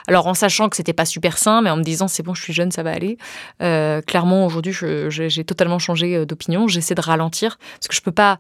Alors 0.08 0.28
en 0.28 0.34
sachant 0.34 0.70
que 0.70 0.76
c'était 0.76 0.94
pas 0.94 1.06
super 1.06 1.38
sain, 1.38 1.62
mais 1.62 1.70
en 1.70 1.78
me 1.78 1.84
disant, 1.84 2.08
c'est 2.08 2.24
bon, 2.24 2.34
je 2.34 2.42
suis 2.42 2.54
jeune, 2.54 2.72
ça 2.72 2.84
va 2.84 2.92
aller. 2.92 3.18
clairement, 3.60 4.46
aujourd'hui, 4.46 4.76
j'ai 5.10 5.44
totalement 5.44 5.80
changé 5.80 6.26
d'opinion. 6.26 6.68
J'essaie 6.68 6.96
de 6.96 7.02
ralentir, 7.02 7.58
parce 7.80 7.88
que 7.88 7.96
je 7.96 8.02
peux 8.02 8.12
pas 8.12 8.40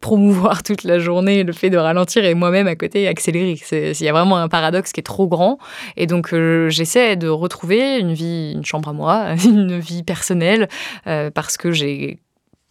promouvoir 0.00 0.62
toute 0.62 0.84
la 0.84 0.98
journée 0.98 1.42
le 1.42 1.52
fait 1.52 1.70
de 1.70 1.76
ralentir 1.76 2.24
et 2.24 2.34
moi-même 2.34 2.66
à 2.66 2.76
côté 2.76 3.08
accélérer. 3.08 3.58
Il 3.72 4.02
y 4.02 4.08
a 4.08 4.12
vraiment 4.12 4.36
un 4.36 4.48
paradoxe 4.48 4.92
qui 4.92 5.00
est 5.00 5.04
trop 5.04 5.26
grand. 5.26 5.58
Et 5.96 6.06
donc, 6.06 6.32
euh, 6.32 6.68
j'essaie 6.68 7.16
de 7.16 7.28
retrouver 7.28 7.98
une 7.98 8.12
vie, 8.12 8.52
une 8.54 8.64
chambre 8.64 8.88
à 8.88 8.92
moi, 8.92 9.34
une 9.44 9.78
vie 9.78 10.02
personnelle, 10.02 10.68
euh, 11.06 11.30
parce 11.30 11.56
que 11.56 11.72
j'ai 11.72 12.18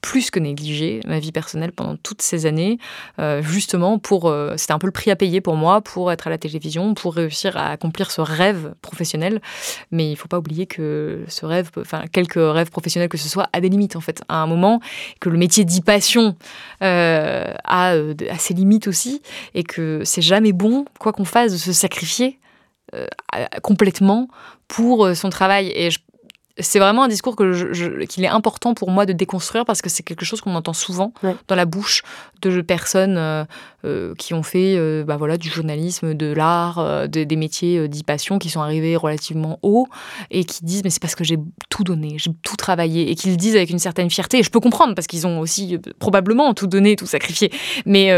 plus 0.06 0.30
que 0.30 0.38
négligé 0.38 1.00
ma 1.08 1.18
vie 1.18 1.32
personnelle 1.32 1.72
pendant 1.72 1.96
toutes 1.96 2.22
ces 2.22 2.46
années, 2.46 2.78
euh, 3.18 3.42
justement 3.42 3.98
pour, 3.98 4.28
euh, 4.28 4.54
c'était 4.56 4.74
un 4.74 4.78
peu 4.78 4.86
le 4.86 4.92
prix 4.92 5.10
à 5.10 5.16
payer 5.16 5.42
pour 5.42 5.56
moi 5.56 5.82
pour 5.82 6.12
être 6.12 6.28
à 6.28 6.30
la 6.30 6.38
télévision, 6.38 6.94
pour 6.94 7.16
réussir 7.16 7.58
à 7.58 7.72
accomplir 7.72 8.12
ce 8.12 8.22
rêve 8.22 8.76
professionnel. 8.84 9.42
Mais 9.90 10.12
il 10.12 10.16
faut 10.16 10.28
pas 10.28 10.38
oublier 10.38 10.68
que 10.68 11.26
ce 11.28 11.48
rêve, 11.48 11.72
enfin 11.80 12.04
quelques 12.12 12.36
rêves 12.36 12.70
professionnels 12.70 13.10
que 13.10 13.18
ce 13.18 13.28
soit, 13.28 13.50
a 13.52 13.60
des 13.60 13.68
limites 13.68 13.96
en 13.96 14.00
fait. 14.00 14.22
À 14.30 14.36
un 14.44 14.46
moment, 14.46 14.80
que 15.20 15.30
le 15.30 15.40
métier 15.40 15.66
dit 15.66 15.82
passion 15.82 16.36
euh, 16.84 17.52
a, 17.64 17.94
a, 17.94 18.38
ses 18.38 18.54
limites 18.54 18.88
aussi, 18.88 19.24
et 19.56 19.64
que 19.64 20.04
c'est 20.06 20.22
jamais 20.22 20.52
bon, 20.52 20.86
quoi 21.00 21.14
qu'on 21.14 21.26
fasse, 21.26 21.52
de 21.52 21.58
se 21.58 21.74
sacrifier 21.74 22.38
complètement 23.62 24.30
pour 24.70 25.14
son 25.16 25.30
travail. 25.30 25.70
Et 25.76 25.92
je 25.92 26.00
c'est 26.60 26.80
vraiment 26.80 27.04
un 27.04 27.08
discours 27.10 27.36
qu'il 27.36 28.24
est 28.24 28.28
important 28.28 28.74
pour 28.74 28.90
moi 28.90 29.06
de 29.06 29.14
déconstruire 29.14 29.66
parce 29.66 29.82
que 29.82 29.90
c'est 29.90 30.04
quelque 30.04 30.24
chose 30.24 30.40
qu'on 30.40 30.56
entend 30.56 30.74
souvent 30.74 31.14
dans 31.48 31.56
la 31.56 31.66
bouche 31.66 32.02
de 32.42 32.62
personnes 32.62 33.18
euh, 33.18 33.44
euh, 33.84 34.14
qui 34.16 34.34
ont 34.34 34.44
fait 34.44 34.76
euh, 34.78 35.04
bah 35.04 35.18
voilà, 35.18 35.38
du 35.38 35.50
journalisme, 35.50 36.14
de 36.14 36.32
l'art, 36.32 37.08
des 37.10 37.26
métiers 37.36 37.88
dits 37.88 38.04
passion 38.04 38.40
qui 38.40 38.50
sont 38.50 38.62
arrivés 38.62 38.96
relativement 38.96 39.60
haut 39.64 39.88
et 40.32 40.46
qui 40.46 40.64
disent 40.64 40.84
mais 40.84 40.90
c'est 40.90 41.02
parce 41.02 41.16
que 41.16 41.24
j'ai 41.24 41.38
tout 41.70 41.84
donné, 41.84 42.16
j'ai 42.18 42.32
tout 42.44 42.56
travaillé 42.56 43.10
et 43.12 43.16
qu'ils 43.16 43.36
disent 43.36 43.56
avec 43.56 43.70
une 43.70 43.80
certaine 43.80 44.10
fierté. 44.10 44.40
Et 44.40 44.44
je 44.44 44.50
peux 44.50 44.60
comprendre 44.60 44.96
parce 44.96 45.08
qu'ils 45.08 45.28
ont 45.28 45.40
aussi 45.40 45.78
probablement 46.00 46.54
tout 46.54 46.68
donné, 46.68 46.96
tout 46.96 47.08
sacrifié, 47.08 47.52
mais 47.86 48.12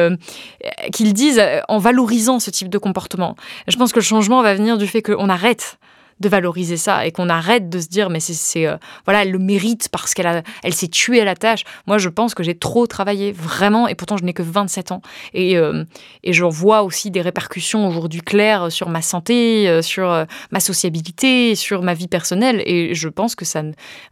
qu'ils 0.93 1.13
disent 1.13 1.41
en 1.67 1.79
valorisant 1.79 2.39
ce 2.39 2.51
type 2.51 2.69
de 2.69 2.77
comportement. 2.77 3.35
Je 3.67 3.77
pense 3.77 3.91
que 3.91 3.99
le 3.99 4.05
changement 4.05 4.43
va 4.43 4.53
venir 4.53 4.77
du 4.77 4.85
fait 4.85 5.01
qu'on 5.01 5.29
arrête 5.29 5.79
de 6.19 6.29
valoriser 6.29 6.77
ça 6.77 7.05
et 7.05 7.11
qu'on 7.11 7.29
arrête 7.29 7.69
de 7.69 7.79
se 7.79 7.87
dire 7.87 8.09
mais 8.09 8.19
c'est 8.19 8.65
euh, 8.65 8.77
voilà 9.05 9.23
elle 9.23 9.31
le 9.31 9.39
mérite 9.39 9.89
parce 9.89 10.13
qu'elle 10.13 10.27
a 10.27 10.41
elle 10.63 10.73
s'est 10.73 10.87
tuée 10.87 11.21
à 11.21 11.25
la 11.25 11.35
tâche. 11.35 11.63
Moi 11.85 11.97
je 11.97 12.09
pense 12.09 12.33
que 12.33 12.43
j'ai 12.43 12.57
trop 12.57 12.87
travaillé 12.87 13.31
vraiment 13.31 13.87
et 13.87 13.95
pourtant 13.95 14.17
je 14.17 14.23
n'ai 14.23 14.33
que 14.33 14.43
27 14.43 14.91
ans. 14.91 15.01
Et 15.33 15.57
euh, 15.57 15.83
et 16.23 16.33
j'en 16.33 16.49
vois 16.49 16.83
aussi 16.83 17.11
des 17.11 17.21
répercussions 17.21 17.87
aujourd'hui 17.87 18.21
claires 18.21 18.71
sur 18.71 18.89
ma 18.89 19.01
santé 19.01 19.69
euh, 19.69 19.81
sur 19.81 20.25
ma 20.51 20.59
sociabilité 20.59 21.55
sur 21.55 21.81
ma 21.81 21.93
vie 21.93 22.07
personnelle. 22.07 22.61
Et 22.65 22.95
je 22.95 23.09
pense 23.09 23.35
que 23.35 23.45
ça 23.45 23.63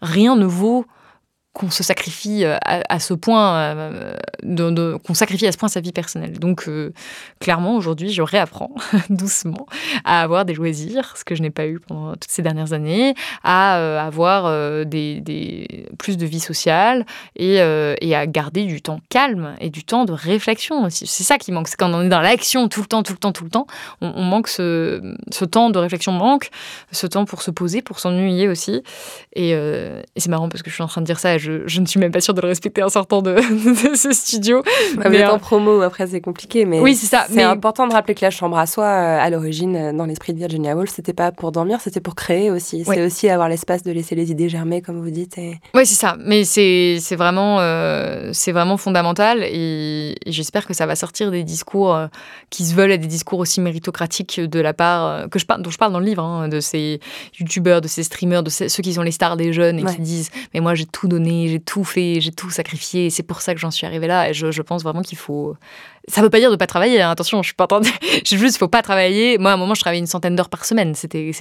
rien 0.02 0.36
ne 0.36 0.46
vaut 0.46 0.86
qu'on 1.56 1.72
se 1.72 1.84
sacrifie 1.84 2.44
euh, 2.44 2.58
à, 2.66 3.00
ce 3.00 3.14
point, 3.14 3.56
euh, 3.56 4.18
qu'on 5.06 5.14
sacrifie 5.14 5.48
à 5.48 5.54
ce 5.54 5.58
point 5.58 5.70
sa 5.70 5.80
vie 5.80 5.94
personnelle. 5.94 6.38
Donc, 6.38 6.68
euh, 6.68 6.92
clairement, 7.40 7.78
aujourd'hui, 7.78 8.10
je 8.10 8.22
réapprends 8.22 8.72
doucement 9.10 9.66
à 10.04 10.22
avoir 10.22 10.44
des 10.44 10.54
loisirs, 10.54 11.16
ce 11.16 11.24
que 11.24 11.34
je 11.34 11.42
n'ai 11.42 11.52
pas 11.52 11.66
eu 11.66 11.80
pendant 11.80 12.12
toutes 12.12 12.30
ces 12.30 12.42
dernières 12.42 12.74
années, 12.74 13.16
à 13.46 14.06
avoir 14.06 14.86
des, 14.86 15.88
plus 15.98 16.18
de 16.18 16.26
vie 16.26 16.42
sociale 16.42 17.06
et, 17.38 17.62
à 17.62 18.28
garder 18.28 18.66
du 18.66 18.82
temps 18.82 19.00
calme 19.10 19.56
et 19.62 19.70
du 19.70 19.86
temps 19.86 20.04
de 20.04 20.12
réflexion 20.12 20.84
aussi. 20.84 21.08
C'est 21.08 21.24
ça 21.24 21.38
qui 21.38 21.54
manque. 21.54 21.70
C'est 21.70 21.78
quand 21.78 21.94
on 21.94 22.02
est 22.02 22.10
dans 22.10 22.22
l'action 22.22 22.68
tout 22.68 22.82
le 22.82 22.88
temps, 22.88 23.02
tout 23.02 23.14
le 23.14 23.20
temps, 23.20 23.32
tout 23.32 23.46
le 23.46 23.50
temps, 23.50 23.68
on, 24.02 24.24
manque 24.24 24.50
ce, 24.50 25.16
temps 25.46 25.70
de 25.70 25.80
réflexion 25.80 26.12
manque, 26.12 26.50
ce 26.92 27.08
temps 27.08 27.24
pour 27.24 27.42
se 27.42 27.52
poser, 27.52 27.82
pour 27.82 28.00
s'ennuyer 28.00 28.50
aussi. 28.50 28.84
Et, 29.34 29.56
c'est 30.18 30.30
marrant 30.30 30.50
parce 30.50 30.62
que 30.62 30.70
je 30.70 30.76
suis 30.76 30.84
en 30.84 30.88
train 30.88 31.02
de 31.02 31.06
dire 31.06 31.20
ça 31.20 31.36
et 31.36 31.45
je, 31.66 31.82
ne 31.82 31.86
suis 31.86 32.00
même 32.00 32.12
pas 32.12 32.22
sûre 32.22 32.34
de 32.34 32.42
le 32.42 32.48
respecter 32.48 32.84
en 32.84 32.90
sortant 32.90 33.22
de, 33.22 33.38
ce 33.96 34.12
studio. 34.12 34.64
Bah, 34.98 35.10
mais 35.10 35.26
en 35.26 35.40
promo, 35.40 35.82
après 35.82 36.08
c'est 36.08 36.22
compliqué, 36.22 36.66
mais 36.66 36.80
oui, 36.80 36.96
c'est 36.96 37.08
ça. 37.08 37.26
C'est 37.30 37.44
important 37.44 37.88
de 37.88 37.94
rappeler 37.94 38.16
que 38.16 38.24
la 38.24 38.32
chambre 38.32 38.58
à 38.58 38.66
soi, 38.66 38.86
euh, 38.86 39.20
à 39.20 39.30
l'origine, 39.30 39.76
euh, 39.76 39.94
dans 39.94 40.06
l'esprit 40.06 40.34
de 40.34 40.40
Virginia 40.40 40.76
Woolf, 40.76 40.92
c'était 40.92 41.14
pas 41.14 41.32
pour 41.32 41.52
dormir, 41.52 41.80
c'était 41.82 42.02
pour 42.02 42.16
créer 42.16 42.52
aussi. 42.52 42.84
C'est 42.86 43.06
aussi 43.06 43.30
avoir 43.30 43.50
l'espace 43.50 43.84
de 43.84 43.92
laisser 43.92 44.16
les 44.16 44.32
idées 44.32 44.50
germer, 44.50 44.82
comme 44.82 45.02
vous 45.02 45.12
dites. 45.12 45.38
Et... 45.38 45.60
Oui, 45.74 45.86
c'est 45.86 45.96
ça. 45.96 46.18
Mais 46.20 46.44
c'est 46.44 47.16
vraiment, 47.16 47.60
euh, 47.60 48.32
c'est 48.34 48.52
vraiment 48.52 48.78
fondamental 48.78 49.44
et, 49.44 50.16
j'espère 50.28 50.66
que 50.66 50.74
ça 50.74 50.86
va 50.86 50.96
sortir 50.96 51.32
des 51.32 51.44
discours 51.44 51.98
qui 52.50 52.66
se 52.66 52.74
veulent 52.74 52.92
être 52.92 53.02
des 53.02 53.08
discours 53.08 53.40
aussi 53.40 53.62
méritocratiques 53.62 54.40
de 54.40 54.60
la 54.60 54.74
part 54.74 55.30
que 55.30 55.40
je 55.40 55.46
dont 55.60 55.70
je 55.70 55.78
parle 55.78 55.94
dans 55.94 56.00
le 56.00 56.06
livre, 56.06 56.24
hein, 56.24 56.48
de 56.48 56.60
ces 56.60 57.00
youtubeurs, 57.40 57.82
de 57.82 57.88
ces 57.88 58.04
streamers, 58.04 58.44
de 58.44 58.50
ceux 58.50 58.68
qui 58.68 58.94
sont 58.94 59.02
les 59.02 59.12
stars 59.12 59.38
des 59.38 59.54
jeunes 59.54 59.80
et 59.80 59.84
qui 59.84 60.02
disent 60.02 60.32
mais 60.54 60.60
moi 60.60 60.76
j'ai 60.76 60.86
tout 60.86 61.08
donné 61.08 61.35
j'ai 61.48 61.60
tout 61.60 61.84
fait, 61.84 62.20
j'ai 62.22 62.32
tout 62.32 62.50
sacrifié, 62.50 63.10
c'est 63.10 63.24
pour 63.24 63.42
ça 63.42 63.54
que 63.54 63.60
j'en 63.60 63.72
suis 63.72 63.86
arrivée 63.86 64.08
là. 64.08 64.30
Et 64.30 64.34
je, 64.34 64.62
pense 64.62 64.84
vraiment 64.84 65.02
qu'il 65.02 65.18
faut. 65.18 65.56
Ça 66.08 66.22
veut 66.22 66.30
pas 66.30 66.40
dire 66.40 66.52
de 66.52 66.56
pas 66.56 66.68
travailler. 66.68 67.02
Hein. 67.02 67.10
Attention, 67.10 67.42
je 67.42 67.48
suis 67.48 67.56
pas 67.56 67.66
entendue. 67.66 67.92
Je 68.26 68.38
juste, 68.38 68.58
faut 68.58 68.68
pas 68.68 68.82
travailler. 68.82 69.38
Moi, 69.38 69.52
à 69.52 69.54
un 69.54 69.58
moment, 69.58 69.76
je 69.76 69.82
travaillais 69.82 70.00
une 70.00 70.08
centaine 70.08 70.36
d'heures 70.36 70.50
par 70.50 70.66
semaine. 70.66 70.96
C'était, 70.96 71.32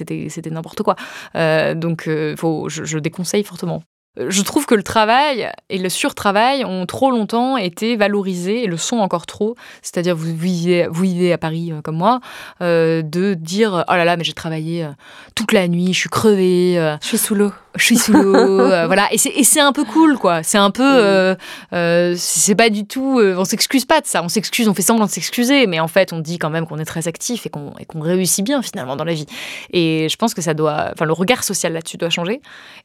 n'importe 0.51 0.83
quoi. 0.83 0.95
Euh, 1.35 1.73
donc, 1.73 2.07
euh, 2.07 2.35
faut, 2.35 2.69
je, 2.69 2.97
déconseille 2.99 3.43
fortement. 3.43 3.83
Je 4.17 4.41
trouve 4.43 4.65
que 4.65 4.75
le 4.75 4.83
travail 4.83 5.51
et 5.69 5.77
le 5.77 5.89
surtravail 5.89 6.63
ont 6.63 6.85
trop 6.85 7.11
longtemps 7.11 7.57
été 7.57 7.97
valorisés 7.97 8.63
et 8.63 8.67
le 8.67 8.77
sont 8.77 8.97
encore 8.97 9.25
trop. 9.25 9.55
C'est-à-dire, 9.81 10.15
vous 10.15 10.33
vivez, 10.33 10.87
vous 10.89 11.03
vivez 11.03 11.33
à 11.33 11.37
Paris 11.37 11.71
euh, 11.71 11.81
comme 11.81 11.97
moi, 11.97 12.19
de 12.61 13.33
dire 13.33 13.83
Oh 13.87 13.93
là 13.93 14.05
là, 14.05 14.15
mais 14.15 14.23
j'ai 14.23 14.33
travaillé 14.33 14.87
toute 15.35 15.51
la 15.51 15.67
nuit, 15.67 15.93
je 15.93 15.99
suis 15.99 16.09
crevée. 16.09 16.75
je 17.01 17.07
suis 17.07 17.17
sous 17.17 17.35
l'eau. 17.35 17.51
Je 17.75 17.83
suis 17.83 17.97
sous 17.97 18.13
l'eau, 18.13 18.35
euh, 18.35 18.85
voilà. 18.87 19.07
Et 19.11 19.43
c'est 19.43 19.59
un 19.59 19.71
peu 19.71 19.83
cool, 19.83 20.17
quoi. 20.17 20.43
C'est 20.43 20.57
un 20.57 20.71
peu, 20.71 20.83
euh, 20.83 21.35
euh, 21.73 22.15
c'est 22.17 22.55
pas 22.55 22.69
du 22.69 22.85
tout, 22.85 23.19
on 23.19 23.45
s'excuse 23.45 23.85
pas 23.85 24.01
de 24.01 24.05
ça. 24.05 24.23
On 24.23 24.29
s'excuse, 24.29 24.67
on 24.67 24.73
fait 24.73 24.81
semblant 24.81 25.05
de 25.05 25.11
s'excuser, 25.11 25.67
mais 25.67 25.79
en 25.79 25.87
fait, 25.87 26.13
on 26.13 26.19
dit 26.19 26.37
quand 26.37 26.49
même 26.49 26.65
qu'on 26.67 26.77
est 26.79 26.85
très 26.85 27.07
actif 27.07 27.45
et 27.45 27.49
qu'on 27.49 27.99
réussit 27.99 28.43
bien 28.43 28.61
finalement 28.61 28.95
dans 28.95 29.03
la 29.03 29.13
vie. 29.13 29.25
Et 29.71 30.07
je 30.09 30.15
pense 30.15 30.33
que 30.33 30.41
ça 30.41 30.53
doit, 30.53 30.91
enfin, 30.93 31.05
le 31.05 31.13
regard 31.13 31.43
social 31.43 31.73
là-dessus 31.73 31.97
doit 31.97 32.09
changer. 32.09 32.41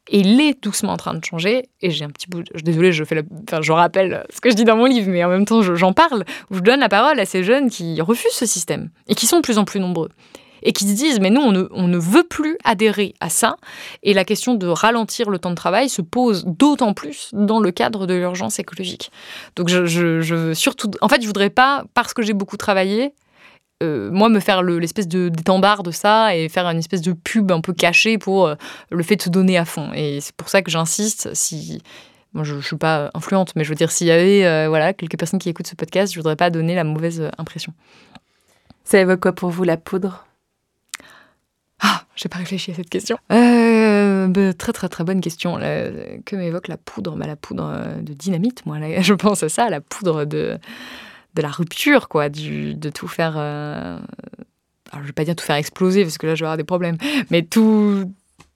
Et 0.08 0.20
il 0.20 0.40
est 0.40 0.62
doucement 0.62 0.92
en 0.92 0.96
train 0.96 1.14
de 1.14 1.24
changer. 1.24 1.68
Et 1.82 1.90
j'ai 1.90 2.04
un 2.04 2.10
petit 2.10 2.28
bout, 2.28 2.42
je, 2.54 2.62
désolée, 2.62 2.92
je 2.92 3.04
fais, 3.04 3.14
la, 3.14 3.22
enfin, 3.48 3.62
je 3.62 3.72
rappelle 3.72 4.24
ce 4.34 4.40
que 4.40 4.50
je 4.50 4.54
dis 4.54 4.64
dans 4.64 4.76
mon 4.76 4.86
livre, 4.86 5.08
mais 5.10 5.24
en 5.24 5.28
même 5.28 5.44
temps, 5.44 5.62
j'en 5.62 5.92
parle. 5.92 6.24
Où 6.50 6.56
je 6.56 6.60
donne 6.60 6.80
la 6.80 6.88
parole 6.88 7.18
à 7.20 7.26
ces 7.26 7.44
jeunes 7.44 7.70
qui 7.70 8.00
refusent 8.00 8.32
ce 8.32 8.46
système 8.46 8.90
et 9.08 9.14
qui 9.14 9.26
sont 9.26 9.36
de 9.36 9.42
plus 9.42 9.58
en 9.58 9.64
plus 9.64 9.80
nombreux 9.80 10.10
et 10.62 10.72
qui 10.72 10.84
se 10.84 10.94
disent 10.94 11.20
mais 11.20 11.30
nous 11.30 11.40
on 11.40 11.88
ne, 11.88 11.98
veut 11.98 12.24
plus 12.24 12.56
adhérer 12.64 13.14
à 13.20 13.28
ça 13.28 13.56
et 14.02 14.14
la 14.14 14.24
question 14.24 14.54
de 14.54 14.66
ralentir 14.66 15.30
le 15.30 15.38
temps 15.38 15.50
de 15.50 15.54
travail 15.54 15.88
se 15.88 16.02
pose 16.02 16.44
d'autant 16.46 16.94
plus 16.94 17.30
dans 17.32 17.60
le 17.60 17.70
cadre 17.70 18.06
de 18.06 18.14
l'urgence 18.14 18.58
écologique. 18.58 19.10
Donc 19.56 19.68
je, 19.68 19.86
je, 19.86 20.54
surtout 20.54 20.90
en 21.00 21.08
fait 21.08 21.22
je 21.22 21.26
voudrais 21.26 21.50
pas 21.50 21.84
parce 21.94 22.14
que 22.14 22.22
j'ai 22.22 22.32
beaucoup 22.32 22.56
travaillé 22.56 23.12
euh, 23.82 24.10
moi 24.10 24.28
me 24.28 24.40
faire 24.40 24.62
l'espèce 24.62 25.08
de 25.08 25.30
d'étendard 25.30 25.82
de 25.82 25.90
ça 25.90 26.36
et 26.36 26.48
faire 26.48 26.66
une 26.66 26.78
espèce 26.78 27.00
de 27.00 27.12
pub 27.12 27.50
un 27.50 27.62
peu 27.62 27.72
cachée 27.72 28.18
pour 28.18 28.46
euh, 28.46 28.54
le 28.90 29.02
fait 29.02 29.16
de 29.16 29.22
se 29.22 29.30
donner 29.30 29.56
à 29.56 29.64
fond 29.64 29.90
et 29.94 30.20
c'est 30.20 30.34
pour 30.36 30.48
ça 30.48 30.60
que 30.60 30.70
j'insiste 30.70 31.34
si 31.34 31.80
je 32.42 32.54
ne 32.54 32.60
suis 32.60 32.76
pas 32.76 33.10
influente, 33.14 33.52
mais 33.56 33.64
je 33.64 33.70
veux 33.70 33.74
dire, 33.74 33.90
s'il 33.90 34.06
y 34.06 34.12
avait 34.12 34.44
euh, 34.44 34.68
voilà, 34.68 34.92
quelques 34.92 35.18
personnes 35.18 35.40
qui 35.40 35.48
écoutent 35.48 35.66
ce 35.66 35.74
podcast, 35.74 36.12
je 36.12 36.18
ne 36.18 36.22
voudrais 36.22 36.36
pas 36.36 36.50
donner 36.50 36.74
la 36.74 36.84
mauvaise 36.84 37.28
impression. 37.38 37.72
Ça 38.84 39.00
évoque 39.00 39.20
quoi 39.20 39.32
pour 39.32 39.50
vous 39.50 39.64
la 39.64 39.76
poudre? 39.76 40.26
Ah, 41.80 42.04
j'ai 42.14 42.28
pas 42.28 42.38
réfléchi 42.38 42.70
à 42.72 42.74
cette 42.74 42.90
question. 42.90 43.16
Euh, 43.32 44.26
bah, 44.28 44.52
très 44.52 44.72
très 44.72 44.88
très 44.88 45.04
bonne 45.04 45.20
question. 45.20 45.56
que 45.56 46.36
m'évoque 46.36 46.68
la 46.68 46.76
poudre? 46.76 47.16
Bah, 47.16 47.26
La 47.26 47.36
poudre 47.36 47.70
euh, 47.72 48.00
de 48.02 48.12
dynamite, 48.12 48.66
moi, 48.66 48.78
je 49.00 49.14
pense 49.14 49.42
à 49.42 49.48
ça, 49.48 49.70
la 49.70 49.80
poudre 49.80 50.24
de, 50.24 50.58
de 51.34 51.42
la 51.42 51.48
rupture, 51.48 52.08
quoi, 52.08 52.28
du, 52.28 52.74
de 52.74 52.90
tout 52.90 53.08
faire. 53.08 53.34
Euh... 53.36 53.98
Alors, 54.92 55.02
je 55.02 55.06
vais 55.06 55.12
pas 55.12 55.24
dire 55.24 55.36
tout 55.36 55.44
faire 55.44 55.56
exploser 55.56 56.02
parce 56.02 56.18
que 56.18 56.26
là, 56.26 56.34
je 56.34 56.40
vais 56.40 56.46
avoir 56.46 56.56
des 56.56 56.64
problèmes, 56.64 56.96
mais 57.30 57.42
tout, 57.42 58.12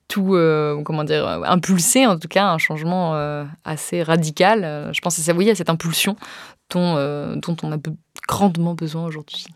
tout 0.09 0.35
euh, 0.35 0.83
comment 0.83 1.05
dire, 1.05 1.27
impulser 1.27 2.07
en 2.07 2.18
tout 2.18 2.27
cas 2.27 2.49
un 2.49 2.59
changement 2.59 3.14
euh, 3.14 3.45
assez 3.64 4.03
radical. 4.03 4.91
Je 4.93 5.01
pense 5.01 5.18
à 5.18 5.22
ça, 5.22 5.33
oui, 5.33 5.49
à 5.49 5.55
cette 5.55 5.70
impulsion 5.70 6.16
dont, 6.70 6.97
dont 7.37 7.57
on 7.62 7.72
a 7.72 7.77
grandement 8.27 8.75
besoin 8.75 9.07
aujourd'hui. 9.07 9.47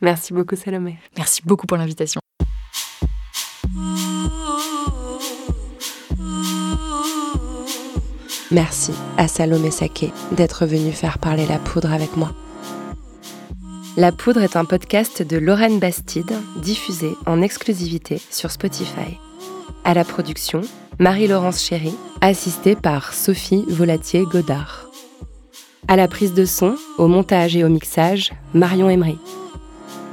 Merci 0.00 0.32
beaucoup, 0.32 0.56
Salomé. 0.56 0.98
Merci 1.18 1.42
beaucoup 1.44 1.66
pour 1.66 1.76
l'invitation. 1.76 2.21
Merci 8.52 8.92
à 9.16 9.28
Salomé 9.28 9.70
Saké 9.70 10.12
d'être 10.32 10.66
venu 10.66 10.92
faire 10.92 11.18
parler 11.18 11.46
la 11.46 11.58
poudre 11.58 11.90
avec 11.90 12.18
moi. 12.18 12.32
La 13.96 14.12
poudre 14.12 14.42
est 14.42 14.56
un 14.56 14.66
podcast 14.66 15.22
de 15.22 15.38
Lorraine 15.38 15.78
Bastide, 15.78 16.34
diffusé 16.60 17.14
en 17.24 17.40
exclusivité 17.40 18.20
sur 18.30 18.50
Spotify. 18.50 19.18
À 19.84 19.94
la 19.94 20.04
production, 20.04 20.60
Marie-Laurence 20.98 21.64
Chéry, 21.64 21.94
assistée 22.20 22.76
par 22.76 23.14
Sophie 23.14 23.64
Volatier-Godard. 23.68 24.90
À 25.88 25.96
la 25.96 26.06
prise 26.06 26.34
de 26.34 26.44
son, 26.44 26.76
au 26.98 27.08
montage 27.08 27.56
et 27.56 27.64
au 27.64 27.70
mixage, 27.70 28.32
Marion 28.52 28.90
Emery. 28.90 29.18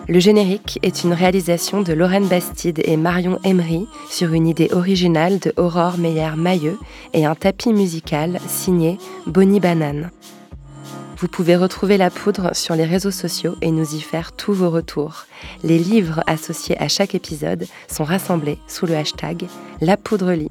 Le 0.10 0.19
générique 0.19 0.80
est 0.81 1.03
une 1.03 1.14
réalisation 1.14 1.84
de 1.84 1.94
Lorraine 1.94 2.27
Bastide 2.27 2.81
et 2.84 2.98
Marion 2.98 3.38
Emery 3.44 3.86
sur 4.10 4.34
une 4.34 4.48
idée 4.48 4.69
originale 4.72 5.38
de 5.38 5.53
Aurore 5.56 5.99
Meyer-Mailleux 5.99 6.80
et 7.14 7.27
un 7.27 7.36
tapis 7.36 7.73
musical 7.73 8.40
signé 8.48 8.98
Bonnie 9.27 9.60
Banane. 9.60 10.10
Vous 11.19 11.27
pouvez 11.27 11.56
retrouver 11.56 11.98
la 11.98 12.10
poudre 12.10 12.56
sur 12.56 12.73
les 12.73 12.86
réseaux 12.86 13.11
sociaux 13.11 13.53
et 13.61 13.69
nous 13.69 13.94
y 13.94 14.02
faire 14.02 14.31
tous 14.31 14.53
vos 14.53 14.72
retours. 14.72 15.26
Les 15.64 15.77
livres 15.77 16.23
associés 16.26 16.81
à 16.81 16.88
chaque 16.88 17.14
épisode 17.14 17.68
sont 17.88 18.03
rassemblés 18.03 18.57
sous 18.68 18.88
le 18.88 18.95
hashtag 18.95 19.45
La 19.80 19.95
Poudre 19.95 20.31
Lit. 20.31 20.49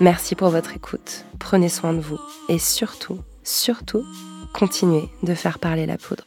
Merci 0.00 0.34
pour 0.34 0.50
votre 0.50 0.76
écoute, 0.76 1.24
prenez 1.38 1.70
soin 1.70 1.94
de 1.94 2.00
vous 2.00 2.20
et 2.50 2.58
surtout, 2.58 3.20
surtout, 3.42 4.04
continuez 4.52 5.08
de 5.22 5.32
faire 5.32 5.58
parler 5.58 5.86
la 5.86 5.96
poudre. 5.96 6.24